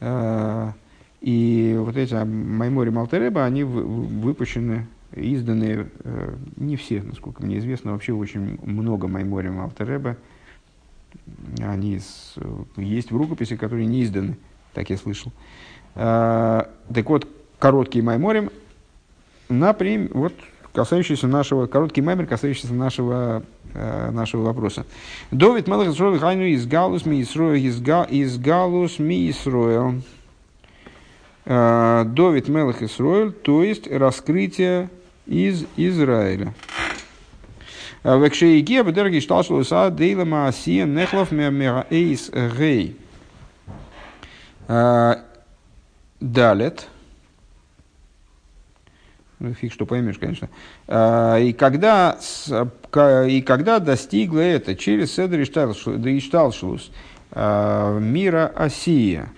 А, 0.00 0.72
и 1.20 1.76
вот 1.78 1.96
эти 1.98 2.14
маймори 2.14 2.88
Малтереба, 2.88 3.44
они 3.44 3.62
выпущены, 3.62 4.86
изданы, 5.14 5.86
э, 6.02 6.34
не 6.56 6.76
все, 6.76 7.02
насколько 7.02 7.44
мне 7.44 7.58
известно, 7.58 7.92
вообще 7.92 8.14
очень 8.14 8.58
много 8.64 9.06
маймори 9.06 9.50
Малтереба. 9.50 10.16
Они 11.60 12.00
есть 12.76 13.10
в 13.10 13.16
рукописи, 13.16 13.56
которые 13.56 13.86
не 13.86 14.02
изданы 14.02 14.36
так 14.74 14.90
я 14.90 14.96
слышал. 14.96 15.32
А, 15.94 16.70
так 16.92 17.08
вот, 17.08 17.28
короткий 17.58 18.02
майморим, 18.02 18.50
например, 19.48 20.10
вот, 20.14 20.34
касающийся 20.72 21.28
нашего, 21.28 21.66
короткий 21.66 22.00
маймер, 22.00 22.26
касающийся 22.26 22.74
нашего, 22.74 23.42
э, 23.74 24.10
нашего 24.10 24.42
вопроса. 24.42 24.86
Довид 25.30 25.68
Мелах 25.68 25.88
Исроил 25.88 26.18
Хайну 26.18 26.44
из 26.44 26.66
Галус 26.66 27.04
ми 27.04 27.20
из 27.20 28.38
Галус 28.38 28.98
ми 28.98 29.30
Исроил. 29.30 30.02
А, 31.44 32.04
Довид 32.04 32.48
Мелах 32.48 32.82
Исроил, 32.82 33.32
то 33.32 33.62
есть 33.62 33.86
раскрытие 33.90 34.88
из 35.26 35.66
Израиля. 35.76 36.54
Векшеиге 38.04 38.82
бедерги 38.82 39.20
шталшулуса 39.20 39.90
дейла 39.90 40.24
маасия 40.24 40.84
нехлов 40.86 41.30
меэйс 41.30 42.30
гей. 42.58 42.96
А, 44.66 45.20
далет. 46.20 46.88
Ну, 49.38 49.54
фиг, 49.54 49.72
что 49.72 49.86
поймешь, 49.86 50.18
конечно. 50.18 50.48
А, 50.88 51.38
и 51.38 51.52
когда, 51.52 52.18
и 53.28 53.42
когда 53.42 53.78
достигло 53.78 54.40
это 54.40 54.74
через 54.74 55.14
Седр 55.14 55.40
Ишталшлус 55.42 56.90
мира 57.34 58.52
Осия, 58.54 59.30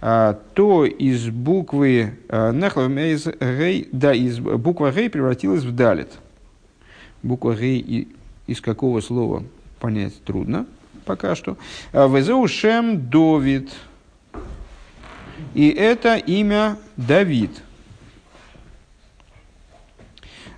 а, 0.00 0.38
то 0.54 0.84
из 0.84 1.28
буквы 1.28 2.18
Гей, 2.28 3.88
да, 3.92 4.14
из 4.14 4.38
буква 4.38 4.92
Гей 4.92 5.10
превратилась 5.10 5.64
в 5.64 5.74
Далит. 5.74 6.08
Буква 7.22 7.54
Гей 7.54 8.08
из 8.46 8.60
какого 8.60 9.00
слова 9.00 9.44
понять 9.80 10.22
трудно 10.24 10.66
пока 11.04 11.34
что. 11.34 11.56
Везеу 11.92 12.46
Шем 12.48 13.08
Довид. 13.08 13.70
И 15.54 15.68
это 15.68 16.16
имя 16.16 16.76
Давид. 16.96 17.50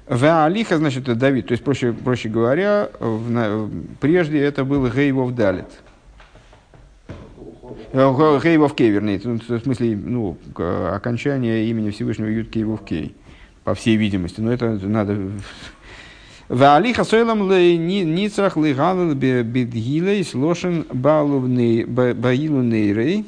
Ваалиха, 0.07 0.77
значит, 0.77 1.05
это 1.05 1.15
Давид. 1.15 1.47
То 1.47 1.53
есть, 1.53 1.65
проще, 1.65 1.93
проще 1.93 2.29
говоря, 2.29 2.91
в, 3.01 3.71
прежде 4.01 4.39
это 4.41 4.65
был 4.65 4.87
Гейвов 4.89 5.35
Далит. 5.35 5.67
Гейвов 7.93 8.75
Кей, 8.75 8.91
вернее. 8.91 9.19
В 9.19 9.61
смысле, 9.61 9.97
ну, 9.97 10.37
окончание 10.55 11.67
имени 11.71 11.91
Всевышнего 11.91 12.29
Юд 12.29 12.51
Кейвов 12.51 12.85
Кей. 12.85 13.17
По 13.65 13.75
всей 13.75 13.97
видимости. 13.97 14.43
Но 14.43 14.53
это 14.53 14.73
надо... 14.73 15.17
Ваалиха 16.49 17.05
сойлам 17.05 17.49
ницрах 17.49 18.57
лигалил 18.57 19.15
бедгилей 19.15 20.25
слошен 20.25 20.87
баилу 20.93 21.41
нейрей. 21.47 23.25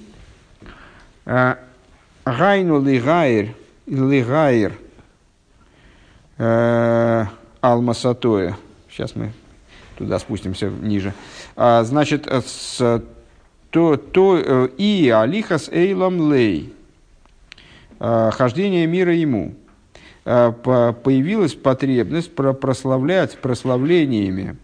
А, 1.25 1.59
Гайну 2.25 2.83
лигайр, 2.83 3.55
лигайр 3.87 4.73
э, 6.39 7.25
алмасатоя. 7.61 8.59
Сейчас 8.91 9.15
мы 9.15 9.33
туда 9.97 10.19
спустимся 10.19 10.69
ниже. 10.69 11.15
А, 11.55 11.85
значит, 11.85 12.27
с, 12.27 13.03
то, 13.71 13.97
то, 13.97 14.39
э, 14.39 14.69
и 14.77 15.09
алихас 15.09 15.69
эйлам 15.69 16.33
лей. 16.33 16.75
А, 17.99 18.31
хождение 18.31 18.87
мира 18.87 19.15
ему. 19.15 19.55
Появилась 20.27 21.55
потребность 21.55 22.35
прославлять 22.35 23.39
прославлениями 23.39 24.57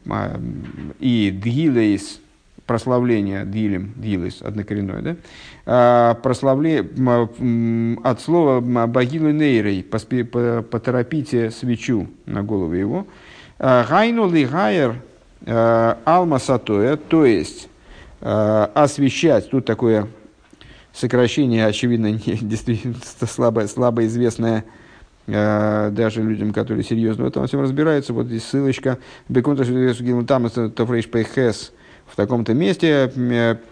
и 0.98 1.30
дгилейс, 1.30 2.20
прославление 2.66 3.44
дилем, 3.44 3.92
дилис, 3.96 4.42
однокоренное, 4.42 5.02
да? 5.02 5.16
А, 5.66 6.14
прославле, 6.14 6.80
от 8.02 8.20
слова 8.20 8.60
богилу 8.86 9.30
нейрей, 9.30 9.84
поторопите 9.84 11.50
свечу 11.50 12.08
на 12.26 12.42
голову 12.42 12.72
его. 12.72 13.06
А, 13.58 13.86
гайну 13.88 14.28
ли 14.28 14.44
гайер 14.44 14.96
а, 15.46 15.98
алма 16.04 16.38
сатоя, 16.38 16.96
то 16.96 17.24
есть 17.24 17.68
освещать, 18.20 19.50
тут 19.50 19.64
такое 19.64 20.06
сокращение, 20.92 21.66
очевидно, 21.66 22.06
не, 22.12 22.38
действительно 22.40 22.94
слабо, 23.26 23.66
слабо 23.66 24.06
известное 24.06 24.64
даже 25.26 26.22
людям, 26.22 26.52
которые 26.52 26.84
серьезно 26.84 27.24
в 27.24 27.28
этом 27.28 27.46
всем 27.46 27.60
разбираются. 27.60 28.12
Вот 28.12 28.26
здесь 28.26 28.44
ссылочка. 28.44 28.98
Бекунта 29.28 29.64
там 30.26 30.50
Тофрейш 30.50 31.08
Пейхес 31.08 31.72
в 32.06 32.16
таком-то 32.16 32.54
месте 32.54 33.10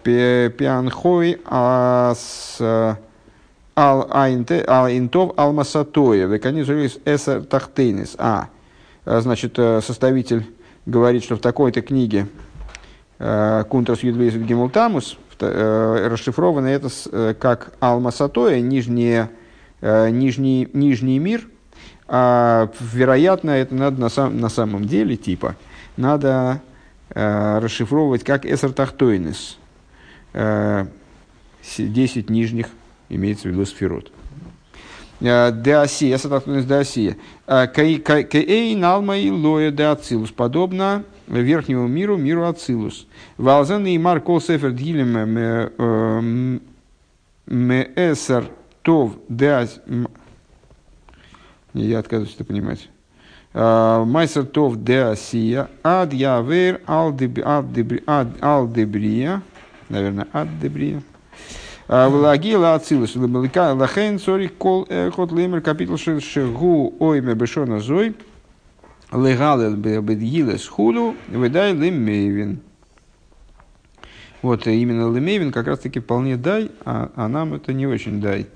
пианхой 0.04 1.40
ас 1.44 2.60
ал 3.80 4.88
интов 4.88 5.32
ал 5.36 5.52
масатоя 5.52 6.26
веканизулис 6.26 6.98
эсер 7.04 7.42
тахтейнис. 7.44 8.14
А, 8.18 8.48
значит, 9.04 9.58
э, 9.58 9.80
составитель 9.80 10.46
говорит, 10.86 11.24
что 11.24 11.36
в 11.36 11.40
такой-то 11.40 11.80
книге 11.80 12.26
э, 13.18 13.64
Кунтрас 13.68 14.02
Юдвейс 14.02 14.34
Гимултамус, 14.34 15.16
э, 15.40 16.08
расшифровано 16.10 16.66
это 16.66 16.88
э, 17.10 17.34
как 17.38 17.72
Алмасатоя, 17.80 18.60
нижний, 18.60 19.22
э, 19.22 19.28
нижний, 19.82 20.68
нижний 20.72 21.18
мир. 21.18 21.48
А, 22.12 22.68
вероятно, 22.80 23.50
это 23.50 23.72
надо 23.74 24.00
на, 24.00 24.08
сам, 24.08 24.40
на 24.40 24.48
самом 24.48 24.84
деле, 24.84 25.16
типа, 25.16 25.54
надо 25.96 26.60
э, 27.10 27.58
расшифровывать 27.60 28.24
как 28.24 28.44
Эсер 28.44 28.72
Тахтойнес. 28.72 29.58
Э, 30.32 30.86
10 31.78 32.28
нижних, 32.28 32.66
имеется 33.08 33.46
в 33.48 33.52
виду 33.52 33.64
сферот. 33.64 34.10
Э, 35.20 35.52
Деосия, 35.52 36.16
Эсер 36.16 36.30
Тахтойнес 36.30 36.64
Деосия. 36.64 37.16
Э, 37.46 37.68
Кей 37.72 38.74
налма 38.74 39.16
и 39.16 39.30
лоя 39.30 39.70
де 39.70 39.84
ацилус. 39.84 40.32
Подобно 40.32 41.04
верхнему 41.28 41.86
миру, 41.86 42.16
миру 42.16 42.44
Ацилус. 42.44 43.06
Валзан 43.36 43.86
и 43.86 43.96
Мар 43.98 44.20
Кол 44.20 44.40
Сефер 44.40 44.72
Дилем 44.72 46.60
Меэсер 47.46 48.50
Тов 48.90 49.12
Деас... 49.28 49.80
Я 51.74 52.00
отказываюсь 52.00 52.34
это 52.34 52.44
понимать. 52.44 52.88
Майсер 53.54 54.44
Тов 54.44 54.82
Деасия 54.82 55.68
Ад 55.84 56.12
Явер 56.12 56.80
Ал 56.88 57.12
Дебрия. 57.12 58.02
Наверное, 59.88 60.26
Ад 60.32 60.48
Дебрия. 60.58 61.04
Влагила 61.86 62.74
Ацилус. 62.74 63.14
Лахен 63.14 64.18
Сори 64.18 64.48
Кол 64.48 64.86
Эхот 64.88 65.30
Лемер 65.30 65.60
Капитал 65.60 65.96
Шегу 65.96 66.92
Ойме 66.98 67.36
Бешона 67.36 67.78
Зой. 67.78 68.16
Легалел 69.12 69.76
бедгилес 69.76 70.66
худу, 70.66 71.14
выдай 71.28 71.74
лемейвин. 71.74 72.58
Вот 74.42 74.66
э, 74.66 74.74
именно 74.74 75.14
лемейвин 75.14 75.52
как 75.52 75.68
раз 75.68 75.78
таки 75.78 76.00
вполне 76.00 76.36
дай, 76.36 76.72
а, 76.84 77.12
а 77.14 77.28
нам 77.28 77.54
это 77.54 77.72
не 77.72 77.86
очень 77.86 78.20
дай. 78.20 78.48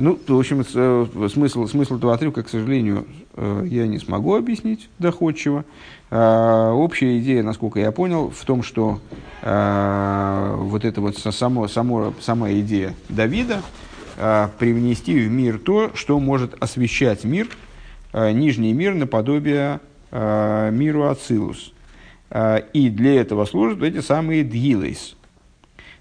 Ну, 0.00 0.18
в 0.26 0.38
общем, 0.38 0.64
э, 0.74 1.28
смысл, 1.28 1.66
смысл 1.66 1.96
этого 1.96 2.14
отрывка, 2.14 2.44
к 2.44 2.48
сожалению, 2.48 3.06
э, 3.34 3.66
я 3.66 3.86
не 3.88 3.98
смогу 3.98 4.36
объяснить 4.36 4.88
доходчиво. 4.98 5.64
А, 6.10 6.72
общая 6.72 7.18
идея, 7.18 7.42
насколько 7.42 7.80
я 7.80 7.90
понял, 7.90 8.30
в 8.30 8.44
том, 8.44 8.62
что 8.62 9.00
а, 9.42 10.56
вот 10.56 10.84
эта 10.84 11.00
вот 11.00 11.18
само, 11.18 11.66
само, 11.66 12.14
сама 12.20 12.52
идея 12.52 12.94
Давида 13.08 13.62
а, 14.16 14.50
привнести 14.58 15.18
в 15.18 15.30
мир 15.30 15.58
то, 15.58 15.90
что 15.94 16.18
может 16.20 16.54
освещать 16.62 17.24
мир, 17.24 17.48
нижний 18.14 18.72
мир 18.72 18.94
наподобие 18.94 19.80
миру 20.10 21.08
Ацилус. 21.08 21.74
И 22.72 22.88
для 22.88 23.20
этого 23.20 23.44
служат 23.44 23.82
эти 23.82 24.00
самые 24.00 24.44
дгилейс, 24.44 25.14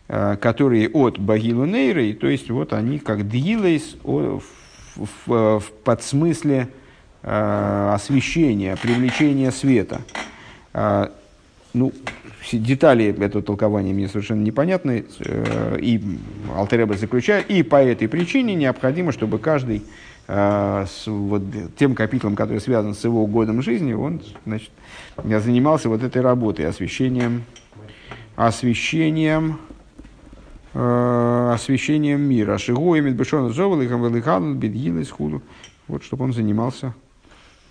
которые 0.08 0.90
от 0.90 1.20
Багилу 1.20 1.66
Нейрой, 1.66 2.14
то 2.14 2.28
есть 2.28 2.50
вот 2.50 2.72
они 2.74 2.98
как 3.00 3.28
дгилейс 3.28 3.98
в, 4.04 4.42
в, 4.96 5.60
в 5.60 5.64
подсмысле 5.84 6.70
освещения, 7.24 8.78
привлечения 8.82 9.52
света. 9.52 10.00
Ну, 11.74 11.92
детали 12.54 13.08
этого 13.08 13.44
толкования 13.44 13.92
мне 13.92 14.08
совершенно 14.08 14.42
непонятны, 14.44 15.04
и 15.78 16.02
Алтереба 16.56 16.94
заключает, 16.94 17.50
и 17.50 17.62
по 17.64 17.84
этой 17.84 18.08
причине 18.08 18.56
необходимо, 18.56 19.12
чтобы 19.12 19.40
каждый 19.40 19.84
Э, 20.30 20.86
с 20.86 21.08
вот 21.08 21.42
тем 21.78 21.96
капитлом, 21.96 22.36
который 22.36 22.60
связан 22.60 22.94
с 22.94 23.04
его 23.06 23.26
годом 23.28 23.62
жизни, 23.62 23.94
он 23.94 24.22
значит, 24.46 24.72
занимался 25.24 25.88
вот 25.88 26.04
этой 26.04 26.22
работой, 26.22 26.68
освещением, 26.68 27.44
освещением, 28.36 29.58
э, 29.67 29.67
освещением 30.78 32.22
мира. 32.22 32.58
Шигуем 32.58 33.12
Бешона 33.14 33.50
Зовалихам 33.50 34.08
Велихану 34.08 34.54
Бедгилес 34.56 35.10
Худу. 35.10 35.42
Вот, 35.88 36.04
чтобы 36.04 36.26
он 36.26 36.34
занимался 36.34 36.94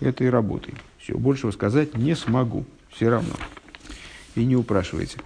этой 0.01 0.31
работой. 0.31 0.75
Все, 0.99 1.17
большего 1.17 1.51
сказать 1.51 1.97
не 1.97 2.15
смогу. 2.17 2.65
Все 2.91 3.09
равно. 3.09 3.35
И 4.35 4.45
не 4.45 4.57
упрашивайте. 4.57 5.19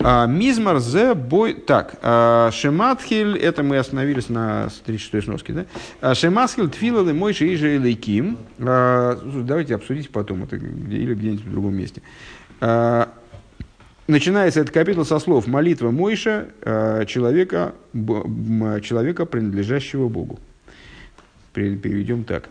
А, 0.00 0.26
Мизмар 0.26 0.80
зе 0.80 1.14
бой... 1.14 1.54
Так, 1.54 1.96
а, 2.02 2.50
Шематхиль, 2.52 3.36
это 3.36 3.62
мы 3.62 3.78
остановились 3.78 4.28
на 4.28 4.68
36-й 4.86 5.22
сноске, 5.22 5.52
да? 5.52 5.66
А, 6.00 6.14
Шематхиль 6.14 6.68
твилалы 6.68 7.12
мой 7.12 7.32
шииже 7.34 7.78
лейким. 7.78 8.38
Давайте 8.58 9.74
обсудить 9.74 10.10
потом, 10.10 10.44
это 10.44 10.56
или 10.56 11.14
где-нибудь 11.14 11.44
в 11.44 11.50
другом 11.50 11.74
месте. 11.74 12.02
Начинается 14.10 14.58
этот 14.58 14.74
капитул 14.74 15.04
со 15.04 15.20
слов 15.20 15.46
«Молитва 15.46 15.92
Мойша 15.92 16.48
человека, 17.06 17.74
человека, 17.94 19.24
принадлежащего 19.24 20.08
Богу». 20.08 20.40
Переведем 21.52 22.24
так. 22.24 22.48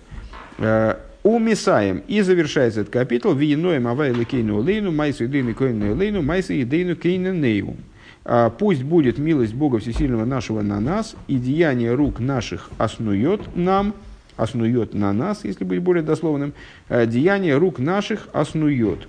У 1.22 1.38
Мисаем. 1.38 2.02
И 2.08 2.22
завершается 2.22 2.80
этот 2.82 2.94
капитул. 2.94 3.34
Виеноем 3.34 3.90
авай 3.90 4.14
лекейну 4.14 4.62
лейну, 4.62 4.94
майсу 4.94 5.26
идейну 5.26 5.54
койну 5.54 5.94
лейну, 5.96 6.22
майсу 6.22 6.54
идейну 6.54 6.96
кейну 6.96 7.34
нею. 7.34 7.76
А, 8.24 8.50
пусть 8.50 8.84
будет 8.84 9.18
милость 9.18 9.54
Бога 9.54 9.80
Всесильного 9.80 10.24
нашего 10.24 10.62
на 10.62 10.80
нас, 10.80 11.18
и 11.28 11.36
деяние 11.36 11.94
рук 11.94 12.22
наших 12.22 12.70
основет 12.78 13.42
нам, 13.58 13.94
основет 14.38 14.94
на 14.94 15.12
нас, 15.12 15.44
если 15.44 15.66
быть 15.66 15.82
более 15.82 16.04
дословным, 16.04 16.54
а, 16.88 17.06
деяние 17.06 17.58
рук 17.58 17.80
наших 17.80 18.30
основет. 18.32 19.00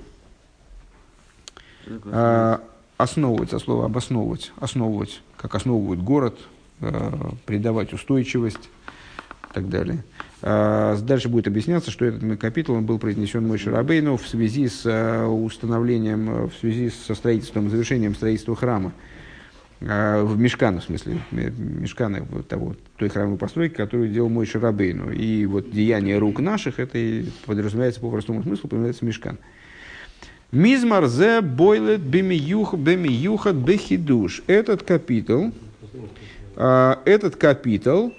А, 2.07 2.63
основывать, 2.97 3.53
от 3.53 3.63
слова 3.63 3.87
обосновывать, 3.87 4.53
основывать, 4.61 5.23
как 5.37 5.55
основывают 5.55 6.03
город, 6.03 6.39
придавать 7.47 7.93
устойчивость 7.93 8.71
и 9.51 9.55
так 9.55 9.69
далее. 9.69 10.03
А, 10.43 10.97
дальше 10.97 11.29
будет 11.29 11.47
объясняться, 11.47 11.91
что 11.91 12.07
этот 12.07 12.41
капитул 12.41 12.77
он 12.77 12.87
был 12.87 12.99
произнесен 12.99 13.47
Мой 13.47 13.59
Шарабейну 13.59 14.17
в 14.17 14.27
связи 14.27 14.69
с 14.69 14.83
а, 14.87 15.29
установлением, 15.29 16.31
э, 16.31 16.47
в 16.47 16.55
связи 16.55 16.91
со 16.91 17.15
строительством, 17.15 17.69
завершением 17.69 18.15
строительства 18.15 18.57
храма. 18.57 18.93
А, 19.83 20.25
в 20.25 20.39
Мешкана, 20.39 20.81
в 20.81 20.85
смысле, 20.85 21.19
Мешкана, 21.31 22.23
вот 22.23 22.49
того, 22.49 22.75
той 22.97 23.11
храмовой 23.11 23.39
постройки, 23.39 23.75
которую 23.75 24.09
делал 24.09 24.31
Мой 24.31 24.47
Шарабейну. 24.47 25.13
И 25.13 25.45
вот 25.45 25.71
деяние 25.71 26.17
рук 26.19 26.41
наших, 26.41 26.79
это 26.79 26.99
подразумевается 27.45 28.01
по 28.01 28.11
простому 28.11 28.43
смыслу, 28.43 28.69
появляется 28.71 29.05
Мешкан. 29.05 29.37
Мизмар 29.37 29.41
зе 30.53 31.41
бойлет 31.41 32.01
бемиюхат 32.01 33.57
бехидуш. 33.57 34.43
Этот 34.47 34.83
капитул, 34.83 35.53
этот 36.57 37.37
капитул, 37.37 38.13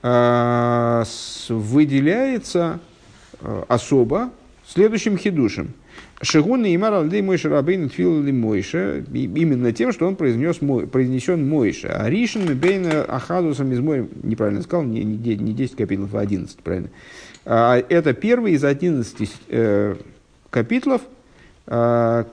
а, 0.00 1.04
выделяется 1.48 2.78
а, 3.40 3.64
особо 3.68 4.30
следующим 4.66 5.18
хидушем. 5.18 5.74
Шигун 6.22 6.64
и 6.64 6.74
Имар 6.74 6.94
Алдей 6.94 7.22
Мойша 7.22 7.48
Рабейн 7.48 7.88
Тфил 7.88 8.22
Мойша, 8.32 9.04
именно 9.12 9.72
тем, 9.72 9.92
что 9.92 10.06
он 10.06 10.16
произнес, 10.16 10.58
произнесен 10.90 11.48
Мойша. 11.48 11.96
А 12.00 12.08
Ришин 12.08 12.56
Бейна 12.56 13.02
Ахадусом 13.02 13.72
из 13.72 13.80
Мойша, 13.80 14.06
неправильно 14.22 14.62
сказал, 14.62 14.84
не, 14.84 15.02
не 15.02 15.52
10 15.52 15.76
капитлов, 15.76 16.14
а 16.14 16.20
11, 16.20 16.58
правильно. 16.58 16.90
А, 17.44 17.76
это 17.88 18.14
первый 18.14 18.52
из 18.52 18.64
11 18.64 19.32
э, 19.48 19.96
капитлов, 20.50 21.02
э, 21.68 22.24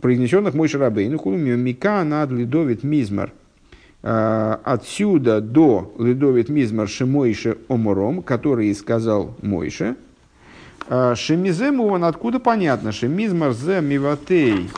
произнесенных 0.00 0.54
Мойша 0.54 0.78
Рабейну. 0.78 1.18
Мика 1.56 2.04
над 2.04 2.30
Лидовит 2.30 2.84
Мизмар– 2.84 3.32
Э, 4.04 4.56
отсюда 4.64 5.40
до 5.40 5.94
Ледовит 5.96 6.48
Мизмар 6.48 6.88
Шимойше 6.88 7.58
Омором, 7.68 8.22
который 8.22 8.74
сказал 8.74 9.36
Мойше. 9.42 9.94
Э, 10.88 11.14
Шемизе 11.16 11.70
он 11.70 12.02
откуда 12.02 12.40
понятно? 12.40 12.90
Шемизмар 12.90 13.52
зе 13.52 13.80
миватей 13.80 14.70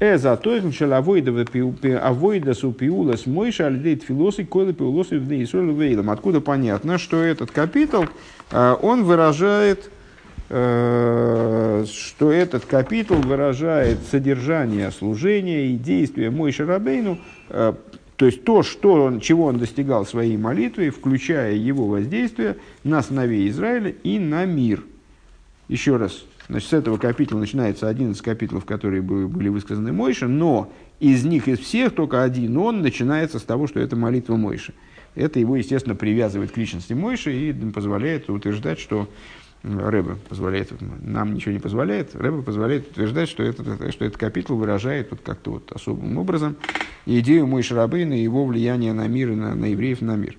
Эза 0.00 0.36
тойхн 0.38 0.70
авойда 0.92 2.54
супиулас 2.54 3.26
мойша 3.26 3.66
альдейт 3.66 4.02
филосы 4.02 4.44
койлы 4.44 4.72
пиулосы 4.72 5.18
в. 5.18 6.10
Откуда 6.10 6.40
понятно, 6.40 6.96
что 6.96 7.22
этот 7.22 7.50
капитал, 7.50 8.06
он 8.50 9.04
выражает, 9.04 9.90
что 10.48 11.86
этот 12.20 12.66
капитал 12.66 13.16
выражает 13.16 13.98
содержание 14.10 14.90
служения 14.90 15.68
и 15.68 15.76
действия 15.76 16.30
Мойша 16.30 16.66
Рабейну 16.66 17.18
то 18.16 18.26
есть 18.26 18.44
то, 18.44 18.62
что 18.62 19.04
он, 19.04 19.20
чего 19.20 19.46
он 19.46 19.58
достигал 19.58 20.06
своей 20.06 20.36
молитвой, 20.36 20.90
включая 20.90 21.54
его 21.54 21.86
воздействие 21.86 22.58
на 22.84 23.02
сыновей 23.02 23.48
Израиля 23.48 23.90
и 23.90 24.18
на 24.18 24.44
мир. 24.44 24.84
Еще 25.68 25.96
раз, 25.96 26.24
значит, 26.48 26.68
с 26.68 26.72
этого 26.72 26.96
капитала 26.96 27.40
начинается 27.40 27.88
11 27.88 28.20
капитлов, 28.22 28.64
которые 28.64 29.02
были 29.02 29.48
высказаны 29.48 29.92
Мойше, 29.92 30.28
но 30.28 30.72
из 31.00 31.24
них, 31.24 31.48
из 31.48 31.58
всех, 31.58 31.94
только 31.94 32.22
один 32.22 32.56
он 32.56 32.82
начинается 32.82 33.38
с 33.38 33.42
того, 33.42 33.66
что 33.66 33.80
это 33.80 33.96
молитва 33.96 34.36
Мойши. 34.36 34.74
Это 35.16 35.40
его, 35.40 35.56
естественно, 35.56 35.94
привязывает 35.96 36.52
к 36.52 36.56
личности 36.56 36.92
Мойши 36.92 37.32
и 37.32 37.52
позволяет 37.52 38.30
утверждать, 38.30 38.78
что 38.78 39.08
Рэбе 39.64 40.16
позволяет, 40.28 40.72
нам 40.80 41.34
ничего 41.34 41.52
не 41.52 41.58
позволяет, 41.58 42.14
Рэбе 42.14 42.42
позволяет 42.42 42.90
утверждать, 42.90 43.28
что, 43.30 43.42
это, 43.42 43.90
что 43.92 44.04
этот 44.04 44.18
капитул 44.18 44.58
выражает 44.58 45.10
вот 45.10 45.20
как-то 45.24 45.52
вот 45.52 45.72
особым 45.72 46.18
образом 46.18 46.56
идею 47.06 47.46
Мой 47.46 47.62
Шарабейна 47.62 48.14
и 48.14 48.22
его 48.22 48.44
влияние 48.44 48.92
на 48.92 49.08
мир 49.08 49.32
и 49.32 49.34
на, 49.34 49.54
на 49.54 49.66
евреев 49.66 50.02
на 50.02 50.16
мир. 50.16 50.36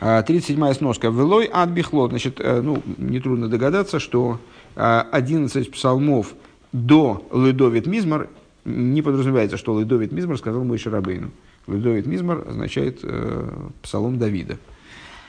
37-я 0.00 0.74
сноска. 0.74 1.08
Велой 1.08 1.48
ад 1.50 1.70
бихлот. 1.70 2.10
Значит, 2.10 2.38
э, 2.38 2.60
ну, 2.60 2.82
нетрудно 2.98 3.48
догадаться, 3.48 3.98
что 3.98 4.38
11 4.74 5.70
псалмов 5.70 6.34
до 6.72 7.26
Ледовит 7.32 7.86
Мизмар 7.86 8.28
не 8.66 9.00
подразумевается, 9.00 9.56
что 9.56 9.78
Ледовит 9.78 10.12
Мизмар 10.12 10.36
сказал 10.38 10.64
Мой 10.64 10.78
Шарабейну. 10.78 11.30
Ледовит 11.66 12.06
Мизмар 12.06 12.44
означает 12.46 13.00
э, 13.02 13.68
псалом 13.82 14.18
Давида. 14.18 14.58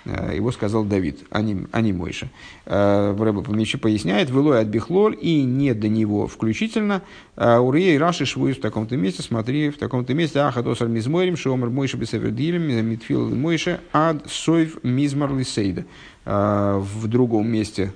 Э, 0.07 0.35
его 0.35 0.51
сказал 0.51 0.85
Давид, 0.85 1.19
а 1.31 1.41
не, 1.41 1.65
а 1.71 1.81
не 1.81 1.91
Мойша. 1.91 2.29
Э, 2.65 3.15
Рэба 3.17 3.41
поясняет, 3.41 4.29
«Вылой 4.29 4.61
от 4.61 4.67
Бихлоль» 4.67 5.17
и 5.19 5.43
не 5.43 5.73
до 5.73 5.89
него 5.89 6.27
включительно. 6.27 7.01
Э, 7.35 7.57
Урей 7.57 7.97
Раши 7.97 8.25
швует 8.25 8.57
в 8.57 8.61
таком-то 8.61 8.95
месте, 8.95 9.21
смотри, 9.21 9.69
в 9.69 9.77
таком-то 9.77 10.13
месте, 10.13 10.39
«Аха 10.39 10.63
тосар 10.63 10.87
мизморим, 10.87 11.35
шомар 11.35 11.69
Мойша 11.69 11.97
бесевердилем, 11.97 12.61
митфил 12.87 13.29
Мойша, 13.35 13.81
ад 13.91 14.23
сойв 14.31 14.81
мизмар 14.83 15.33
лисейда». 15.35 15.85
В 16.25 17.07
другом 17.07 17.49
месте 17.49 17.93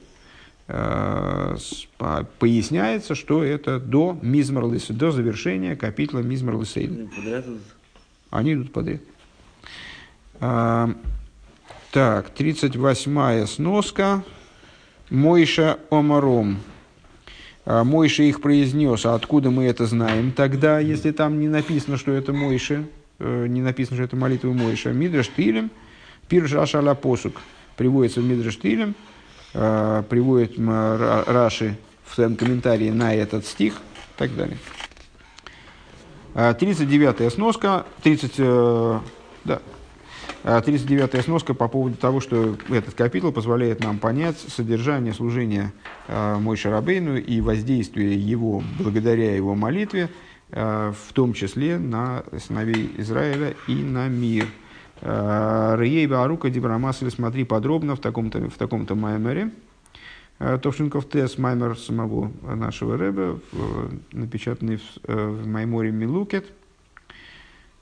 поясняется, 2.37 3.15
что 3.15 3.43
это 3.43 3.79
до 3.79 4.17
мизмар 4.21 4.65
до 4.67 5.11
завершения 5.11 5.75
капитла 5.75 6.19
мизмар 6.19 6.57
лисейда. 6.57 7.09
Они 8.29 8.53
идут 8.53 8.71
подряд. 8.71 9.01
Так, 11.91 12.31
38-я 12.37 13.45
сноска. 13.47 14.23
Мойша 15.09 15.77
Омаром. 15.89 16.59
А, 17.65 17.83
Мойша 17.83 18.23
их 18.23 18.39
произнес. 18.39 19.05
А 19.05 19.13
откуда 19.13 19.51
мы 19.51 19.65
это 19.65 19.85
знаем 19.85 20.31
тогда, 20.31 20.79
если 20.79 21.11
там 21.11 21.41
не 21.41 21.49
написано, 21.49 21.97
что 21.97 22.13
это 22.13 22.31
Мойша? 22.31 22.85
Э, 23.19 23.45
не 23.45 23.61
написано, 23.61 23.97
что 23.97 24.05
это 24.05 24.15
молитва 24.15 24.53
Мойша. 24.53 24.93
Мидраш 24.93 25.31
Тилем. 25.35 25.69
Пирш 26.29 26.53
Ашаля 26.53 26.93
Посук. 26.93 27.41
Приводится 27.75 28.21
в 28.21 28.23
Мидраш 28.23 28.57
Тилем. 28.57 28.95
Э, 29.53 30.03
приводит 30.09 30.53
Раши 30.57 31.75
в 32.05 32.15
своем 32.15 32.37
комментарии 32.37 32.89
на 32.89 33.13
этот 33.13 33.45
стих. 33.45 33.73
И 33.73 34.17
так 34.17 34.33
далее. 34.37 34.57
39-я 36.35 37.27
а, 37.27 37.31
сноска. 37.31 37.85
30, 38.03 38.33
э, 38.37 38.99
да, 39.43 39.61
39-я 40.43 41.19
а, 41.19 41.23
сноска 41.23 41.53
по 41.53 41.67
поводу 41.67 41.95
того, 41.95 42.19
что 42.19 42.57
этот 42.69 42.95
капитул 42.95 43.31
позволяет 43.31 43.79
нам 43.83 43.99
понять 43.99 44.37
содержание 44.39 45.13
служения 45.13 45.71
э, 46.07 46.37
Мой 46.39 46.57
Шарабейну 46.57 47.17
и 47.17 47.41
воздействие 47.41 48.15
его, 48.15 48.63
благодаря 48.79 49.35
его 49.35 49.53
молитве, 49.53 50.09
э, 50.49 50.93
в 51.09 51.13
том 51.13 51.33
числе 51.33 51.77
на 51.77 52.23
сыновей 52.39 52.91
Израиля 52.97 53.53
и 53.67 53.75
на 53.75 54.07
мир. 54.07 54.47
А, 55.01 55.75
Рейба 55.77 56.23
Арука 56.23 56.49
Дибрамас, 56.49 57.03
или 57.03 57.09
смотри 57.09 57.43
подробно 57.43 57.95
в 57.95 57.99
таком-то, 57.99 58.49
в 58.49 58.57
таком-то 58.57 58.95
Маймере. 58.95 59.51
Товшинков 60.39 61.07
Тес, 61.07 61.37
Маймер 61.37 61.77
самого 61.77 62.31
нашего 62.41 62.97
Рэба, 62.97 63.39
напечатанный 64.11 64.77
в, 64.77 64.97
в 65.05 65.47
Майморе 65.47 65.91
Милукет– 65.91 66.47
Э, 66.60 66.60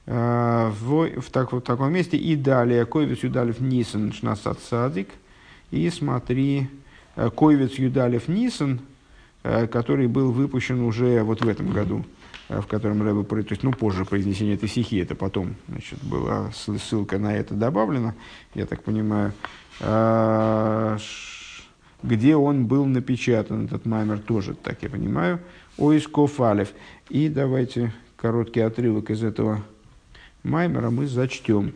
в, 0.09 1.21
в, 1.21 1.29
так, 1.31 1.53
в 1.53 1.61
таком 1.61 1.93
месте. 1.93 2.17
И 2.17 2.35
далее, 2.35 2.85
Койвец 2.85 3.19
Юдалев 3.19 3.59
Нисан 3.59 4.11
Шнасад 4.11 4.59
Садик. 4.59 5.09
И 5.69 5.87
смотри, 5.91 6.67
э, 7.15 7.29
Койвец 7.29 7.73
Юдалев 7.73 8.27
Нисан, 8.27 8.81
э, 9.43 9.67
который 9.67 10.07
был 10.07 10.31
выпущен 10.31 10.81
уже 10.81 11.21
вот 11.21 11.41
в 11.41 11.47
этом 11.47 11.71
году, 11.71 12.03
в 12.47 12.65
котором 12.65 13.03
Рэбе, 13.03 13.23
то 13.43 13.51
есть, 13.51 13.61
ну, 13.61 13.71
позже 13.71 14.03
произнесение 14.03 14.55
этой 14.55 14.67
стихи, 14.67 14.97
это 14.97 15.13
потом, 15.13 15.53
значит, 15.67 15.99
была 16.01 16.51
ссылка 16.51 17.19
на 17.19 17.35
это 17.35 17.53
добавлена, 17.53 18.15
я 18.55 18.65
так 18.65 18.81
понимаю, 18.81 19.33
где 22.01 22.35
он 22.35 22.65
был 22.65 22.85
напечатан, 22.85 23.65
этот 23.65 23.85
маймер 23.85 24.17
тоже, 24.17 24.55
так 24.55 24.81
я 24.81 24.89
понимаю, 24.89 25.39
Ойскофалев. 25.77 26.69
И 27.09 27.29
давайте 27.29 27.93
короткий 28.15 28.61
отрывок 28.61 29.11
из 29.11 29.23
этого 29.23 29.61
Маймера 30.43 30.89
мы 30.89 31.07
зачтем. 31.07 31.73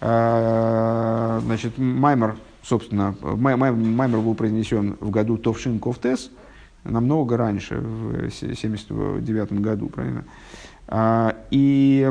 А, 0.00 1.40
значит, 1.44 1.76
Маймер, 1.76 2.36
собственно, 2.62 3.14
Маймер 3.20 4.20
был 4.20 4.34
произнесен 4.34 4.96
в 5.00 5.10
году 5.10 5.36
Товшин 5.36 5.78
Ковтес, 5.80 6.30
намного 6.84 7.36
раньше, 7.36 7.78
в 7.78 8.30
79 8.30 9.52
году, 9.60 9.88
правильно? 9.88 10.24
А, 10.86 11.36
и... 11.50 12.10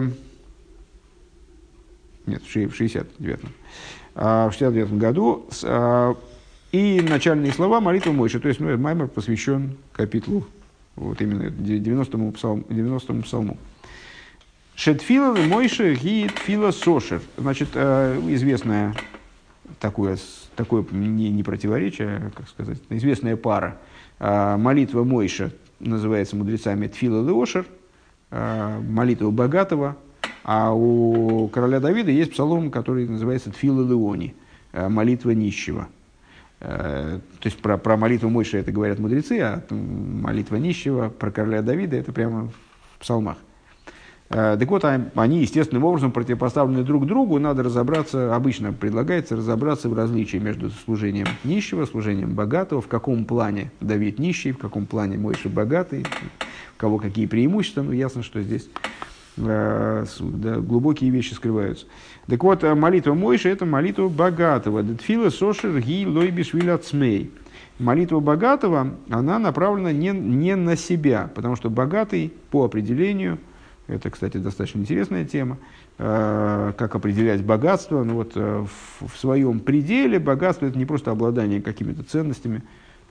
Нет, 2.26 2.44
в 2.44 2.56
69-м. 2.56 3.50
А, 4.16 4.50
в 4.50 4.54
69 4.54 4.94
году. 4.98 5.46
И 6.74 7.02
начальные 7.02 7.54
слова 7.54 7.80
молитвы 7.80 8.12
Мойши. 8.12 8.42
То 8.42 8.50
есть, 8.50 8.60
ну, 8.60 8.78
Маймер 8.78 9.08
посвящен 9.08 9.78
капитлу, 9.94 10.46
вот 10.98 11.22
именно 11.22 11.44
90-му 11.44 12.34
псалму. 12.34 12.66
90 12.70 13.14
псалму. 13.22 13.58
Шетфила 14.78 15.36
Мойши 15.36 15.96
ги 15.96 16.28
тфила 16.28 16.70
сошер. 16.70 17.20
Значит, 17.36 17.70
э, 17.74 18.22
известная 18.28 18.94
такое, 19.80 20.20
такое 20.56 20.86
не, 20.92 21.32
не 21.32 21.42
противоречие, 21.42 22.32
как 22.36 22.48
сказать, 22.48 22.78
известная 22.90 23.38
пара. 23.38 23.78
Э, 24.20 24.56
молитва 24.56 25.04
Мойша 25.04 25.52
называется 25.80 26.36
мудрецами 26.36 26.86
Тфила 26.86 27.28
Леошер, 27.28 27.66
э, 28.30 28.80
молитва 28.88 29.32
богатого, 29.32 29.98
а 30.44 30.72
у 30.72 31.48
короля 31.48 31.80
Давида 31.80 32.12
есть 32.12 32.34
псалом, 32.34 32.70
который 32.70 33.08
называется 33.08 33.50
Тфила 33.52 33.82
Леони, 33.82 34.36
молитва 34.74 35.32
нищего. 35.32 35.88
То 36.60 37.22
есть 37.44 37.58
про, 37.58 37.78
про 37.78 37.98
молитву 37.98 38.30
Мойша 38.30 38.60
это 38.60 38.72
говорят 38.72 39.00
мудрецы, 39.00 39.40
а 39.42 39.64
молитва 39.72 40.58
нищего 40.58 41.10
про 41.10 41.32
короля 41.32 41.64
Давида 41.64 41.98
это 41.98 42.14
прямо 42.14 42.52
в 42.96 43.00
псалмах. 43.00 43.38
Э, 44.30 44.58
так 44.60 44.70
вот, 44.70 44.84
они 44.84 45.42
естественным 45.42 45.86
образом 45.86 46.12
противопоставлены 46.12 46.84
друг 46.84 47.06
другу. 47.06 47.40
Надо 47.40 47.64
разобраться, 47.64 48.36
обычно 48.36 48.74
предлагается 48.74 49.36
разобраться 49.38 49.90
в 49.90 49.94
различии 49.94 50.38
между 50.38 50.70
служением 50.70 51.28
нищего, 51.44 51.86
служением 51.86 52.34
богатого, 52.34 52.82
в 52.82 52.88
каком 52.88 53.26
плане 53.26 53.72
Давид 53.80 54.20
нищий, 54.20 54.52
в 54.52 54.58
каком 54.58 54.86
плане 54.86 55.18
Мойша 55.18 55.50
богатый, 55.50 56.02
у 56.02 56.80
кого 56.80 56.98
какие 56.98 57.26
преимущества. 57.26 57.84
Ну, 57.84 57.94
ясно, 57.94 58.22
что 58.22 58.42
здесь 58.42 58.70
э, 59.38 60.06
да, 60.20 60.56
глубокие 60.58 61.10
вещи 61.10 61.34
скрываются. 61.34 61.86
Так 62.28 62.44
вот, 62.44 62.66
э, 62.66 62.76
молитва 62.76 63.14
Мойши– 63.14 63.48
это 63.50 63.66
молитва 63.66 64.10
богатого. 64.10 64.84
Детфила 64.84 65.30
сошер 65.30 65.80
ги 65.80 66.06
лойбишвиля 66.06 66.78
цмей. 66.80 67.32
Молитва 67.80 68.20
богатого, 68.20 68.96
она 69.10 69.40
направлена 69.40 69.94
не, 69.94 70.10
не 70.10 70.56
на 70.56 70.76
себя, 70.76 71.30
потому 71.34 71.56
что 71.56 71.70
богатый 71.70 72.34
по 72.52 72.66
определению– 72.66 73.38
это, 73.88 74.10
кстати, 74.10 74.38
достаточно 74.38 74.80
интересная 74.80 75.24
тема. 75.24 75.58
Э, 75.98 76.74
как 76.78 76.96
определять 76.96 77.44
богатство? 77.44 78.04
Ну, 78.04 78.16
вот, 78.16 78.34
э, 78.36 78.66
в, 79.00 79.18
своем 79.18 79.62
пределе 79.62 80.20
богатство– 80.20 80.66
это 80.68 80.78
не 80.78 80.86
просто 80.86 81.12
обладание 81.12 81.62
какими-то 81.62 82.04
ценностями, 82.04 82.64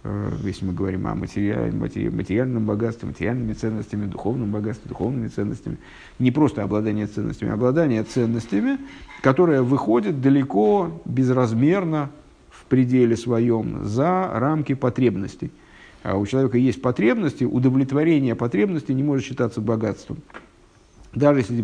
э, 0.04 0.32
если 0.44 0.66
мы 0.66 0.74
говорим 0.74 1.06
о 1.06 1.14
материальном 1.14 2.66
богатстве, 2.66 3.08
материальными 3.08 3.54
ценностями, 3.54 4.04
духовном 4.04 4.50
богатстве, 4.50 4.90
духовными 4.90 5.28
ценностями. 5.28 5.78
Не 6.18 6.30
просто 6.30 6.62
обладание 6.62 7.06
ценностями, 7.06 7.52
а 7.52 7.54
обладание 7.54 8.02
ценностями, 8.02 8.78
которое 9.22 9.62
выходит 9.62 10.20
далеко, 10.20 11.00
безразмерно 11.06 12.10
в 12.50 12.66
пределе 12.66 13.16
своем 13.16 13.82
за 13.84 14.28
рамки 14.34 14.74
потребностей. 14.74 15.50
А 16.02 16.16
у 16.16 16.26
человека 16.26 16.58
есть 16.58 16.82
потребности, 16.82 17.44
удовлетворение 17.44 18.34
потребностей 18.34 18.92
не 18.92 19.02
может 19.02 19.24
считаться 19.24 19.62
богатством. 19.62 20.18
Даже 21.14 21.40
если, 21.40 21.60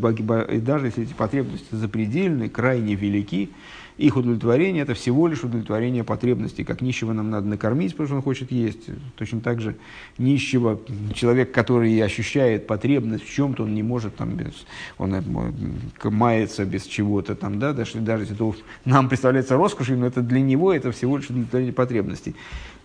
даже 0.60 0.86
если 0.86 1.04
эти 1.04 1.12
потребности 1.12 1.74
запредельны, 1.74 2.48
крайне 2.48 2.94
велики, 2.94 3.50
их 3.98 4.16
удовлетворение– 4.16 4.82
это 4.84 4.94
всего 4.94 5.28
лишь 5.28 5.44
удовлетворение 5.44 6.02
потребностей. 6.02 6.64
Как 6.64 6.80
нищего 6.80 7.12
нам 7.12 7.30
надо 7.30 7.46
накормить, 7.46 7.92
потому 7.92 8.06
что 8.06 8.16
он 8.16 8.22
хочет 8.22 8.50
есть. 8.50 8.88
Точно 9.16 9.40
так 9.40 9.60
же 9.60 9.76
нищего, 10.16 10.80
человек, 11.14 11.52
который 11.52 12.00
ощущает 12.00 12.66
потребность 12.66 13.24
в 13.24 13.32
чем-то, 13.32 13.64
он 13.64 13.74
не 13.74 13.82
может, 13.82 14.16
там, 14.16 14.30
без, 14.30 14.66
он 14.96 15.14
э, 15.14 15.22
мается 16.04 16.64
без 16.64 16.84
чего-то, 16.84 17.34
там, 17.34 17.58
да, 17.58 17.72
даже, 17.72 17.98
даже 17.98 18.24
если 18.24 18.34
это 18.34 18.58
нам 18.86 19.08
представляется 19.08 19.56
роскошью, 19.56 19.98
но 19.98 20.06
это 20.06 20.22
для 20.22 20.40
него 20.40 20.72
это 20.72 20.90
всего 20.90 21.18
лишь 21.18 21.28
удовлетворение 21.28 21.74
потребностей. 21.74 22.34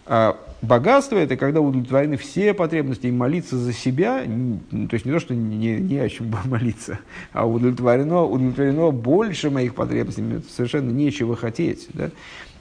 А 0.10 0.38
богатство– 0.62 1.16
это 1.18 1.36
когда 1.36 1.60
удовлетворены 1.60 2.18
все 2.18 2.54
потребности, 2.54 3.08
и 3.08 3.12
молиться 3.12 3.58
за 3.58 3.74
себя, 3.74 4.24
то 4.24 4.94
есть 4.94 5.06
не 5.06 5.12
то, 5.12 5.20
что 5.20 5.36
не, 5.36 5.76
не 5.78 5.98
о 5.98 6.10
чем 6.10 6.34
молиться, 6.46 7.00
а 7.34 7.46
удовлетворено, 7.46 8.24
удовлетворено 8.24 8.92
больше 8.92 9.50
моих 9.50 9.76
потребностей, 9.76 10.24
совершенно 10.50 10.92
нечего 10.92 11.36
хотеть. 11.36 11.88
Да? 11.94 12.10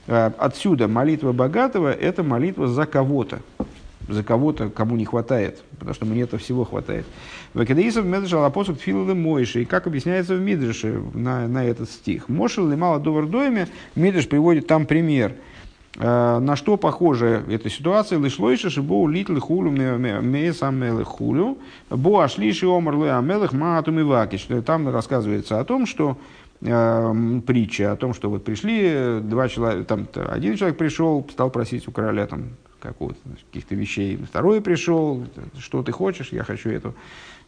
Э, 0.07 0.31
отсюда 0.37 0.87
молитва 0.87 1.31
богатого– 1.31 1.91
это 1.93 2.21
молитва 2.21 2.67
за 2.67 2.85
кого-то, 2.85 3.39
за 4.09 4.23
кого-то, 4.23 4.69
кому 4.69 4.97
не 4.97 5.05
хватает, 5.05 5.63
потому 5.79 5.93
что 5.93 6.05
мне 6.05 6.21
это 6.21 6.37
всего 6.37 6.65
хватает. 6.65 7.05
Вакидаисов 7.53 8.05
медрша 8.05 8.39
лапосук 8.39 8.77
тфилы 8.77 9.15
Мойши. 9.15 9.63
И 9.63 9.65
как 9.65 9.87
объясняется 9.87 10.35
в 10.35 10.41
Мидрше 10.41 11.01
на, 11.13 11.47
на 11.47 11.65
этот 11.65 11.89
стих. 11.89 12.29
Мошел 12.29 12.67
лимала 12.67 12.99
довар 12.99 13.25
доме. 13.25 13.67
Мидрш 13.95 14.27
приводит 14.27 14.67
там 14.67 14.85
пример. 14.85 15.33
Э, 15.97 16.39
на 16.39 16.55
что 16.55 16.77
похожа 16.77 17.43
эта 17.49 17.69
ситуация? 17.69 18.19
Лишлойши 18.19 18.69
шибоу 18.69 19.07
литл 19.07 19.39
хулю 19.39 19.71
меесамелы 19.71 21.03
хулю. 21.03 21.57
Бо 21.89 22.23
ашлиши 22.23 22.67
омар 22.67 22.95
амелых 23.17 23.53
маатум 23.53 23.99
и 23.99 24.03
вакиш. 24.03 24.47
Там 24.65 24.89
рассказывается 24.89 25.59
о 25.59 25.63
том, 25.63 25.87
что 25.87 26.17
э, 26.61 27.39
притча 27.45 27.91
о 27.91 27.95
том, 27.95 28.13
что 28.13 28.29
вот 28.29 28.43
пришли 28.43 29.19
два 29.21 29.49
человека, 29.49 29.85
там 29.85 30.07
один 30.29 30.55
человек 30.55 30.77
пришел, 30.77 31.27
стал 31.31 31.49
просить 31.49 31.87
у 31.87 31.91
короля 31.91 32.27
там 32.27 32.49
каких-то 32.79 33.75
вещей, 33.75 34.17
второй 34.17 34.61
пришел, 34.61 35.25
что 35.57 35.81
ты 35.81 35.91
хочешь, 35.91 36.29
я 36.31 36.43
хочу 36.43 36.69
эту. 36.69 36.93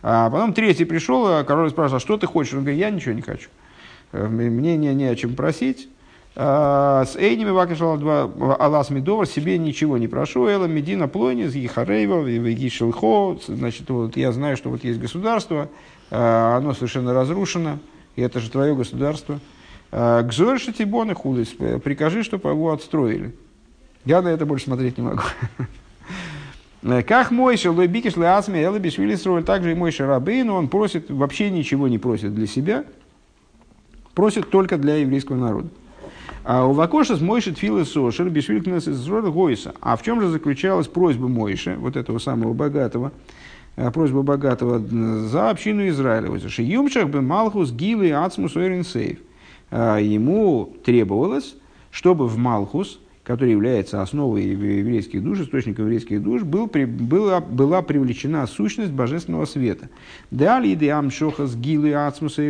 А 0.02 0.30
потом 0.30 0.54
третий 0.54 0.86
пришел, 0.86 1.28
а 1.28 1.44
король 1.44 1.70
спрашивал, 1.70 1.98
а 1.98 2.00
что 2.00 2.18
ты 2.18 2.26
хочешь? 2.26 2.54
Он 2.54 2.62
говорит, 2.62 2.80
я 2.80 2.90
ничего 2.90 3.14
не 3.14 3.22
хочу. 3.22 3.50
Э, 4.12 4.28
мне 4.28 4.76
не, 4.76 4.94
не 4.96 5.06
о 5.06 5.16
чем 5.16 5.36
просить. 5.36 5.88
А, 6.42 7.04
с 7.04 7.18
Эйними 7.18 7.50
Вакашала 7.50 7.98
два 7.98 8.32
Алас 8.60 8.90
Медовар 8.92 9.28
себе 9.28 9.58
ничего 9.58 9.98
не 9.98 10.08
прошу. 10.08 10.48
Эла 10.48 10.68
Медина 10.68 11.10
Плойнис, 11.10 11.54
Гихарейва, 11.54 12.26
Гишелхо. 12.30 13.38
Значит, 13.46 13.90
вот 13.90 14.16
я 14.16 14.32
знаю, 14.32 14.56
что 14.56 14.70
вот 14.70 14.86
есть 14.86 15.02
государство, 15.02 15.68
а, 16.10 16.56
оно 16.56 16.74
совершенно 16.74 17.14
разрушено, 17.14 17.80
и 18.16 18.22
это 18.22 18.40
же 18.40 18.50
твое 18.50 18.74
государство. 18.74 19.42
А, 19.92 20.24
Гзорши 20.24 20.72
Тибоны 20.72 21.14
Хулис, 21.14 21.50
прикажи, 21.84 22.24
чтобы 22.24 22.52
его 22.52 22.72
отстроили. 22.72 23.36
Я 24.06 24.22
на 24.22 24.30
это 24.30 24.46
больше 24.46 24.64
смотреть 24.64 24.98
не 24.98 25.04
могу. 25.04 25.24
Как 27.06 27.32
Мойша, 27.32 27.70
Лойбикиш, 27.70 28.16
Леасми, 28.16 28.64
Элабишвили 28.64 29.16
строил, 29.16 29.44
также 29.44 29.74
и 29.74 29.76
Мойша 29.76 30.08
Рабейну, 30.08 30.54
он 30.54 30.70
просит, 30.70 31.12
вообще 31.12 31.50
ничего 31.50 31.90
не 31.90 31.98
просит 31.98 32.34
для 32.34 32.48
себя, 32.48 32.86
просит 34.14 34.50
только 34.50 34.78
для 34.78 34.96
еврейского 34.96 35.36
народа. 35.36 35.68
А 36.44 36.66
у 36.66 36.72
Вакоша 36.72 37.16
с 37.16 37.22
Мойши 37.22 37.54
Тфилы 37.54 37.86
Сошер, 37.86 38.30
Бишвилькнес 38.30 38.88
из 38.88 39.08
Гойса. 39.08 39.74
А 39.82 39.96
в 39.96 40.04
чем 40.04 40.22
же 40.22 40.30
заключалась 40.30 40.88
просьба 40.88 41.28
Мойши, 41.28 41.76
вот 41.78 41.96
этого 41.96 42.20
самого 42.20 42.54
богатого, 42.54 43.12
э, 43.76 43.92
просьба 43.92 44.22
богатого 44.22 44.80
за 44.80 45.50
общину 45.50 45.88
Израиля. 45.90 46.30
Юмшах 46.64 47.10
бы 47.10 47.22
Малхус 47.22 47.72
Гилы 47.72 48.12
Ацмус 48.12 48.54
Сейф. 48.54 49.20
А 49.72 49.98
ему 49.98 50.74
требовалось, 50.84 51.56
чтобы 51.92 52.28
в 52.28 52.38
Малхус, 52.38 53.00
который 53.24 53.52
является 53.52 54.02
основой 54.02 54.44
еврейских 54.44 55.24
душ, 55.24 55.42
источником 55.42 55.86
еврейских 55.86 56.24
душ, 56.24 56.44
был, 56.44 56.66
была, 56.68 57.42
была 57.42 57.82
привлечена 57.82 58.48
сущность 58.48 58.92
божественного 58.92 59.46
света. 59.46 59.90
Далее 60.32 60.74
идеам 60.74 61.12
шохас 61.12 61.56
гилы 61.56 61.94
ацмуса 61.94 62.42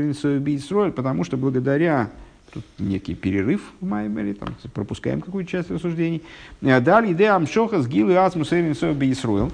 потому 0.95 1.23
что 1.25 1.35
благодаря 1.35 2.11
Тут 2.51 2.63
некий 2.79 3.13
перерыв 3.13 3.61
в 3.79 3.85
Маймере, 3.85 4.33
там 4.33 4.55
пропускаем 4.73 5.21
какую-то 5.21 5.49
часть 5.49 5.69
рассуждений. 5.69 6.23
Далее 6.61 7.13
идея 7.13 7.35
Амшоха 7.35 7.81
с 7.81 7.87
Гилы 7.87 8.15
Ацмус 8.17 8.51
Исруэл. 8.51 9.51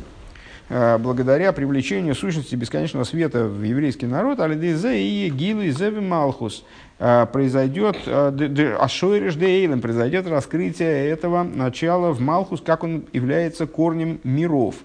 Благодаря 0.67 1.51
привлечению 1.51 2.15
сущности 2.15 2.55
бесконечного 2.55 3.03
света 3.03 3.45
в 3.45 3.61
еврейский 3.61 4.07
народ, 4.07 4.39
Алидезе 4.39 4.99
и 4.99 5.29
Гилы 5.29 5.69
Зеви 5.69 5.99
Малхус, 5.99 6.65
э, 6.97 7.27
произойдет 7.31 7.97
э, 8.07 8.75
Ашойриш 8.79 9.35
Дейлем, 9.35 9.79
произойдет 9.79 10.25
раскрытие 10.27 11.07
этого 11.09 11.43
начала 11.43 12.11
в 12.13 12.19
Малхус, 12.19 12.61
как 12.61 12.83
он 12.83 13.05
является 13.13 13.67
корнем 13.67 14.19
миров. 14.23 14.77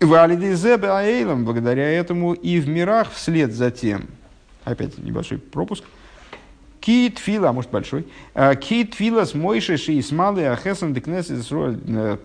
В 0.00 0.14
Алидезе 0.14 0.76
Аэйлем, 0.76 1.44
благодаря 1.44 1.90
этому 1.90 2.32
и 2.32 2.58
в 2.58 2.66
мирах 2.66 3.12
вслед 3.12 3.52
за 3.52 3.70
тем, 3.70 4.06
опять 4.64 4.96
небольшой 4.96 5.36
пропуск, 5.36 5.84
Кит 6.84 7.18
фила, 7.18 7.50
может 7.50 7.70
большой. 7.70 8.06
«А, 8.34 8.54
Кит 8.56 8.92
фила 8.92 9.24
с 9.24 9.32
Мойши 9.32 9.78
ши 9.78 10.02
смалы 10.02 10.46
ахесан 10.46 10.92
декнес 10.92 11.30
э, 11.30 12.16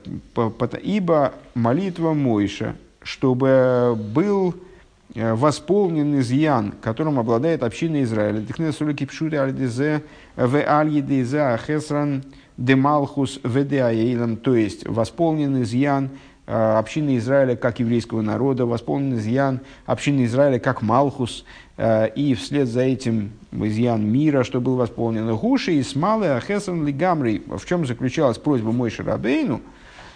Ибо 0.83 1.33
молитва 1.55 2.13
Мойша, 2.13 2.75
чтобы 3.01 3.97
был 3.97 4.53
э, 5.15 5.33
восполнен 5.33 6.19
изъян, 6.19 6.73
которым 6.81 7.19
обладает 7.19 7.63
община 7.63 8.03
Израиля. 8.03 8.41
Декнес 8.41 8.81
рули 8.81 8.95
кипшури 8.95 9.37
альдезе 9.37 10.03
в 10.35 10.61
альедезе 10.61 11.39
ахесран 11.39 12.25
демалхус 12.57 13.39
ведеаейлам. 13.45 14.35
То 14.35 14.55
есть 14.55 14.85
восполнен 14.85 15.63
изъян 15.63 16.09
э, 16.47 16.51
общины 16.53 17.15
Израиля 17.15 17.55
как 17.55 17.79
еврейского 17.79 18.21
народа, 18.21 18.65
восполнен 18.65 19.15
изъян 19.19 19.61
общины 19.85 20.25
Израиля 20.25 20.59
как 20.59 20.81
Малхус, 20.81 21.45
Э, 21.45 21.68
и 22.15 22.35
вслед 22.37 22.67
за 22.67 22.81
этим 22.81 23.31
изъян 23.51 24.05
мира, 24.05 24.43
что 24.43 24.59
был 24.59 24.75
восполнен 24.75 25.33
Гуши 25.35 25.73
и 25.73 25.83
Смалы 25.83 26.27
Ахесан 26.27 26.85
Лигамри. 26.85 27.41
В 27.47 27.65
чем 27.65 27.85
заключалась 27.85 28.37
просьба 28.37 28.71
Мой 28.71 28.89
Шарабейну, 28.89 29.61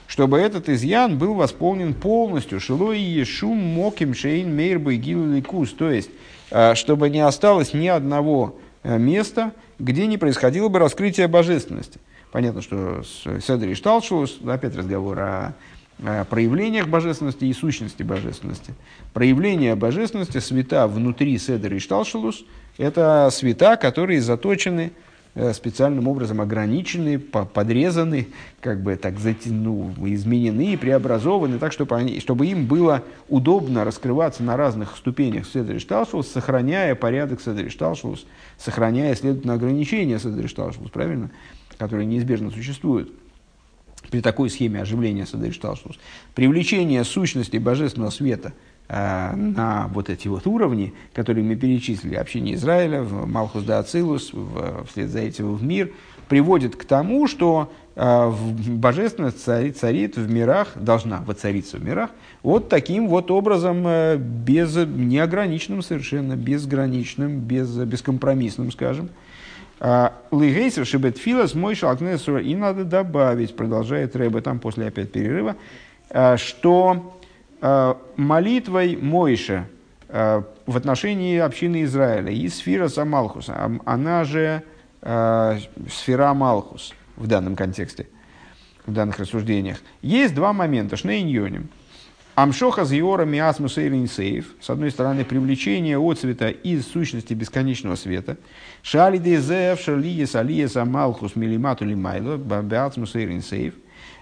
чтобы 0.07 0.40
этот 0.40 0.69
изъян 0.69 1.18
был 1.18 1.34
восполнен 1.34 1.94
полностью. 1.94 2.60
Шилой 2.60 2.99
Ешум 2.99 3.57
Моким 3.57 4.14
Шейн 4.14 4.53
Мейрбой 4.56 4.98
Ликус. 4.98 5.72
То 5.73 5.90
есть, 5.90 6.10
э, 6.52 6.76
чтобы 6.76 7.10
не 7.10 7.22
осталось 7.22 7.73
ни 7.73 7.88
одного 7.88 8.60
э, 8.84 8.98
места, 8.98 9.53
где 9.80 10.06
не 10.07 10.18
происходило 10.18 10.68
бы 10.69 10.80
раскрытие 10.80 11.27
божественности. 11.27 11.99
Понятно, 12.31 12.61
что 12.61 13.03
с 13.03 13.41
Седри 13.45 13.76
Шталшус, 13.76 14.40
опять 14.45 14.76
разговор 14.76 15.19
о 15.19 15.53
Э, 15.73 15.73
проявлениях 16.30 16.88
божественности 16.88 17.46
и 17.46 17.54
сущности 17.54 18.04
божественности. 18.04 18.74
Проявление 19.14 19.76
божественности, 19.76 20.40
света 20.40 20.88
внутри 20.88 21.38
Седер 21.38 21.74
и 21.74 21.80
Шталшелус, 21.80 22.44
это 22.78 23.30
света, 23.32 23.78
которые 23.78 24.20
заточены 24.20 24.92
э, 25.36 25.54
специальным 25.54 26.10
образом 26.10 26.42
ограничены, 26.42 27.20
подрезаны, 27.20 28.28
как 28.60 28.82
бы 28.82 28.98
так 28.98 29.14
ну, 29.46 29.94
изменены, 30.00 30.78
преобразованы, 30.78 31.58
так, 31.58 31.72
чтобы, 31.72 31.96
они, 31.96 32.20
чтобы 32.20 32.48
им 32.48 32.66
было 32.66 33.02
удобно 33.30 33.86
раскрываться 33.86 34.44
на 34.44 34.58
разных 34.58 34.98
ступенях 34.98 35.46
Седри 35.46 35.80
Шталшус, 35.80 36.28
сохраняя 36.28 36.96
порядок 36.96 37.42
Седри 37.42 37.70
Шталшус, 37.70 38.26
сохраняя, 38.58 39.16
следовательно, 39.16 39.54
ограничения 39.54 40.20
Седри 40.20 40.48
Шталшус, 40.48 40.90
правильно, 40.90 41.32
которые 41.78 42.06
неизбежно 42.06 42.52
существуют 42.52 43.14
при 44.10 44.22
такой 44.22 44.50
схеме 44.50 44.82
оживления 44.82 45.26
Садришталшус, 45.26 46.00
привлечение 46.36 47.04
сущности 47.04 47.58
божественного 47.58 48.10
света 48.12 48.54
э, 48.88 49.36
на 49.36 49.90
вот 49.94 50.10
эти 50.10 50.28
вот 50.28 50.48
уровни, 50.48 50.94
которые 51.14 51.44
мы 51.44 51.56
перечислили, 51.56 52.16
общение 52.16 52.56
Израиля, 52.56 53.02
в 53.02 53.28
Малхус 53.28 53.64
да 53.64 53.80
Ацилус, 53.80 54.34
в, 54.34 54.86
вслед 54.86 55.10
за 55.10 55.20
этим 55.20 55.56
в 55.56 55.64
мир, 55.64 55.92
приводит 56.28 56.76
к 56.76 56.86
тому, 56.86 57.28
что 57.28 57.72
э, 57.96 58.32
божественность 58.68 59.44
царит, 59.44 59.78
царит 59.78 60.18
в 60.18 60.30
мирах, 60.32 60.70
должна 60.76 61.22
воцариться 61.22 61.78
в 61.78 61.84
мирах, 61.84 62.10
вот 62.42 62.70
таким 62.70 63.08
вот 63.08 63.32
образом, 63.32 63.84
э, 63.86 64.18
без, 64.18 64.76
неограниченным 64.76 65.82
совершенно, 65.82 66.36
безграничным, 66.36 67.40
без, 67.40 67.70
бескомпромиссным, 67.76 68.72
скажем, 68.72 69.10
а, 69.85 70.14
Лигейсер 70.31 70.85
шибетфилас 70.85 71.55
мой 71.55 71.76
шалкнесура. 71.76 72.41
И 72.41 72.55
надо 72.55 72.85
добавить, 72.85 73.53
продолжает 73.53 74.15
Рэбе 74.15 74.39
там 74.39 74.60
после 74.60 74.88
опять 74.88 75.11
перерыва, 75.11 75.57
а, 76.10 76.38
что 76.38 77.19
а, 77.61 77.97
молитвой 78.15 78.95
Мойша 78.95 79.68
в 80.07 80.77
отношении 80.77 81.39
общины 81.39 81.81
Израиля 81.85 82.31
и 82.31 82.47
сфера 82.47 82.88
Самалхус, 82.88 83.49
она 83.84 84.23
же 84.23 84.61
сфера 85.01 86.35
Малхус 86.35 86.93
в 87.15 87.26
данном 87.26 87.55
контексте, 87.55 88.07
в 88.85 88.93
данных 88.93 89.18
рассуждениях. 89.18 89.80
Есть 90.03 90.35
два 90.35 90.53
момента. 90.53 90.97
Шнейньоним– 90.97 91.69
Амшоха 92.35 92.84
зиора 92.84 93.26
миасму 93.26 93.69
сейф. 93.69 94.55
С 94.60 94.69
одной 94.72 94.89
стороны, 94.89 95.23
привлечение 95.23 95.99
отцвета 95.99 96.49
из 96.49 96.88
сущности 96.88 97.35
бесконечного 97.35 97.95
света. 97.95 98.38
Шали 98.81 99.19
дезев 99.19 99.80
шалиес 99.80 100.34
алиес 100.34 100.76
амалхус 100.76 101.35
милимату 101.35 101.85
лимайло 101.85 102.38
бабиасму 102.38 103.05
сейф. 103.05 103.76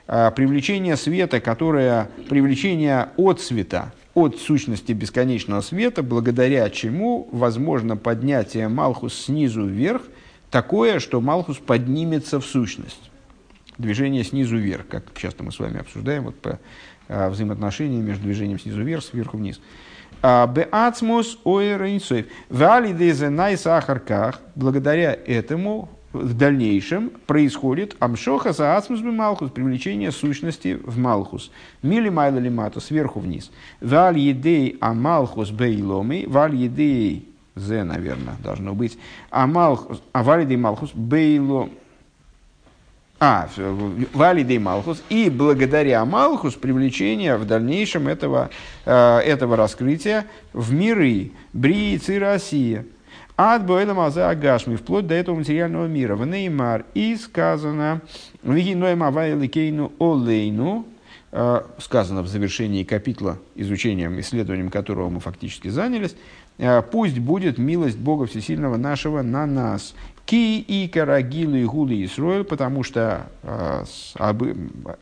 А, 0.07 0.29
привлечение 0.31 0.97
света, 0.97 1.39
которое 1.39 2.09
привлечение 2.29 3.11
от 3.15 3.39
света, 3.39 3.93
от 4.13 4.39
сущности 4.39 4.91
бесконечного 4.91 5.61
света, 5.61 6.03
благодаря 6.03 6.69
чему 6.69 7.29
возможно 7.31 7.95
поднятие 7.95 8.67
Малхус 8.67 9.13
снизу 9.13 9.65
вверх, 9.65 10.01
такое, 10.49 10.99
что 10.99 11.21
Малхус 11.21 11.59
поднимется 11.59 12.41
в 12.41 12.45
сущность. 12.45 13.09
Движение 13.77 14.25
снизу 14.25 14.57
вверх, 14.57 14.85
как 14.87 15.17
часто 15.17 15.43
мы 15.43 15.53
с 15.53 15.59
вами 15.59 15.79
обсуждаем, 15.79 16.25
вот 16.25 16.35
по 16.35 16.59
взаимоотношения 17.29 18.01
между 18.01 18.23
движением 18.23 18.59
снизу 18.59 18.81
вверх, 18.81 19.03
сверху 19.03 19.37
вниз. 19.37 19.59
А, 20.21 20.47
Беацмус 20.47 21.39
ойрейнсоев. 21.43 22.27
Валидезе 22.49 23.29
най 23.29 23.57
сахарках. 23.57 24.39
Благодаря 24.55 25.17
этому 25.25 25.89
в 26.13 26.33
дальнейшем 26.33 27.11
происходит 27.25 27.95
амшоха 27.99 28.53
за 28.53 28.75
ацмус 28.75 29.01
малхус, 29.01 29.51
привлечение 29.51 30.11
сущности 30.11 30.79
в 30.83 30.97
малхус. 30.97 31.51
Мили 31.81 32.09
майла 32.09 32.37
лимату, 32.37 32.81
сверху 32.81 33.19
вниз. 33.19 33.51
Валь 33.79 34.19
едей 34.19 34.77
амалхус 34.81 35.51
бейломи, 35.51 36.25
валь 36.27 36.55
едей, 36.55 37.29
зе, 37.55 37.83
наверное, 37.83 38.35
должно 38.43 38.73
быть, 38.73 38.97
амалхус, 39.29 40.01
а 40.11 40.23
валь 40.23 40.41
едей 40.41 40.57
малхус 40.57 40.91
бейло, 40.93 41.69
а, 43.23 43.47
валидей 44.13 44.57
Малхус, 44.57 45.03
и 45.09 45.29
благодаря 45.29 46.03
Малхус 46.05 46.55
привлечение 46.55 47.37
в 47.37 47.45
дальнейшем 47.45 48.07
этого, 48.07 48.49
э, 48.83 49.19
этого 49.19 49.55
раскрытия 49.55 50.25
в 50.53 50.73
миры, 50.73 51.29
Брии, 51.53 52.01
Россия. 52.17 52.83
От 53.35 53.63
Боэла 53.67 53.93
Маза 53.93 54.27
Агашми, 54.27 54.75
вплоть 54.75 55.05
до 55.05 55.13
этого 55.13 55.35
материального 55.35 55.85
мира. 55.85 56.15
В 56.15 56.25
Неймар 56.25 56.85
и 56.95 57.15
сказано, 57.15 58.01
Олейну, 59.99 60.87
э, 61.31 61.61
сказано 61.77 62.23
в 62.23 62.27
завершении 62.27 62.83
капитла, 62.83 63.37
изучением, 63.53 64.19
исследованием 64.19 64.71
которого 64.71 65.09
мы 65.09 65.19
фактически 65.19 65.67
занялись, 65.67 66.15
э, 66.57 66.81
пусть 66.81 67.19
будет 67.19 67.59
милость 67.59 67.99
Бога 67.99 68.25
Всесильного 68.25 68.77
нашего 68.77 69.21
на 69.21 69.45
нас. 69.45 69.93
Ки 70.31 70.59
и 70.59 70.87
карагилу 70.87 71.57
и 71.57 71.65
гули 71.65 72.05
Исроил, 72.05 72.45
потому 72.45 72.83
что 72.83 73.27
э, 73.43 73.83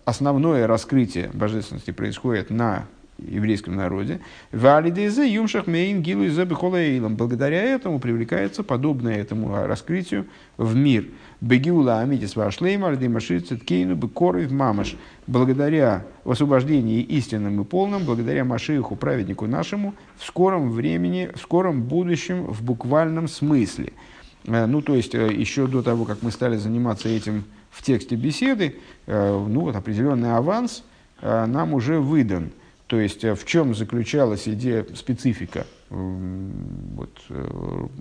основное 0.04 0.66
раскрытие 0.66 1.30
божественности 1.32 1.92
происходит 1.92 2.50
на 2.50 2.88
еврейском 3.20 3.76
народе. 3.76 4.22
Валидезе 4.52 5.32
юмшах 5.32 5.68
мейн 5.68 6.02
гилу 6.02 6.24
из 6.24 6.36
Благодаря 6.36 7.62
этому 7.62 8.00
привлекается 8.00 8.64
подобное 8.64 9.18
этому 9.18 9.56
раскрытию 9.68 10.26
в 10.58 10.76
мир. 10.76 11.06
Бегиула 11.42 12.00
амитис 12.00 12.36
вашлейм 12.36 12.84
ардимаши 12.84 13.40
циткейну 13.40 13.94
бекоров 13.94 14.50
мамаш. 14.50 14.96
Благодаря 15.28 16.06
освобождении 16.26 17.02
истинным 17.02 17.62
и 17.62 17.66
полным, 17.66 18.04
благодаря 18.04 18.46
Машииху, 18.46 18.96
праведнику 18.96 19.46
нашему, 19.46 19.94
в 20.18 20.26
скором 20.26 20.72
времени, 20.72 21.30
в 21.36 21.40
скором 21.40 21.84
будущем, 21.84 22.46
в 22.46 22.64
буквальном 22.64 23.28
смысле– 23.28 23.94
ну, 24.50 24.82
то 24.82 24.96
есть, 24.96 25.14
э, 25.14 25.32
еще 25.32 25.68
до 25.68 25.84
того, 25.84 26.06
как 26.06 26.24
мы 26.24 26.32
стали 26.32 26.58
заниматься 26.58 27.08
этим 27.08 27.44
в 27.70 27.84
тексте 27.84 28.16
беседы, 28.16 28.76
э, 29.06 29.46
ну, 29.48 29.62
вот 29.62 29.76
определенный 29.76 30.36
аванс 30.36 30.84
нам 31.22 31.74
уже 31.74 32.00
выдан. 32.00 32.50
То 32.88 32.98
есть, 32.98 33.26
в 33.26 33.46
чем 33.46 33.76
заключалась 33.76 34.48
идея, 34.48 34.86
специфика 34.96 35.68
вот, 35.90 37.10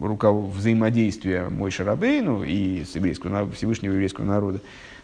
рукав... 0.00 0.36
взаимодействия 0.54 1.48
Мой 1.48 1.72
Шарабейну 1.72 2.44
и 2.44 2.84
с 2.84 2.94
еврейского, 2.94 3.50
Всевышнего 3.50 3.92
еврейского 3.92 4.24
народа, 4.24 4.60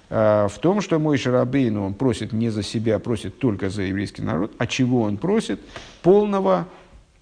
в 0.08 0.52
том, 0.62 0.80
что 0.80 1.00
мой 1.00 1.18
Шарабейну, 1.18 1.84
он 1.84 1.94
просит 1.94 2.32
не 2.32 2.50
за 2.50 2.62
себя, 2.62 3.00
просит 3.00 3.38
только 3.40 3.68
за 3.68 3.82
еврейский 3.82 4.22
народ. 4.22 4.52
А 4.58 4.68
чего 4.68 5.02
он 5.02 5.16
просит? 5.16 5.60
Полного 6.02 6.68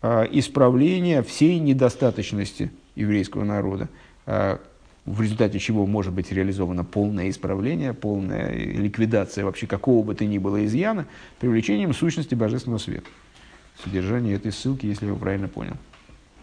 исправления 0.02 1.22
всей 1.22 1.58
недостаточности 1.58 2.70
еврейского 2.94 3.44
народа. 3.44 3.88
А, 4.26 4.60
в 5.04 5.20
результате 5.20 5.58
чего 5.58 5.86
может 5.86 6.12
быть 6.12 6.30
реализовано 6.30 6.84
полное 6.84 7.28
исправление, 7.28 7.92
полная 7.92 8.52
ликвидация 8.52 9.44
вообще 9.44 9.66
какого 9.66 10.04
бы 10.04 10.14
то 10.14 10.24
ни 10.24 10.38
было 10.38 10.64
изъяна, 10.64 11.06
привлечением 11.40 11.92
сущности 11.92 12.34
божественного 12.34 12.78
света. 12.78 13.06
Содержание 13.82 14.36
этой 14.36 14.52
ссылки, 14.52 14.86
если 14.86 15.06
я 15.06 15.08
его 15.10 15.18
правильно 15.18 15.48
понял. 15.48 15.76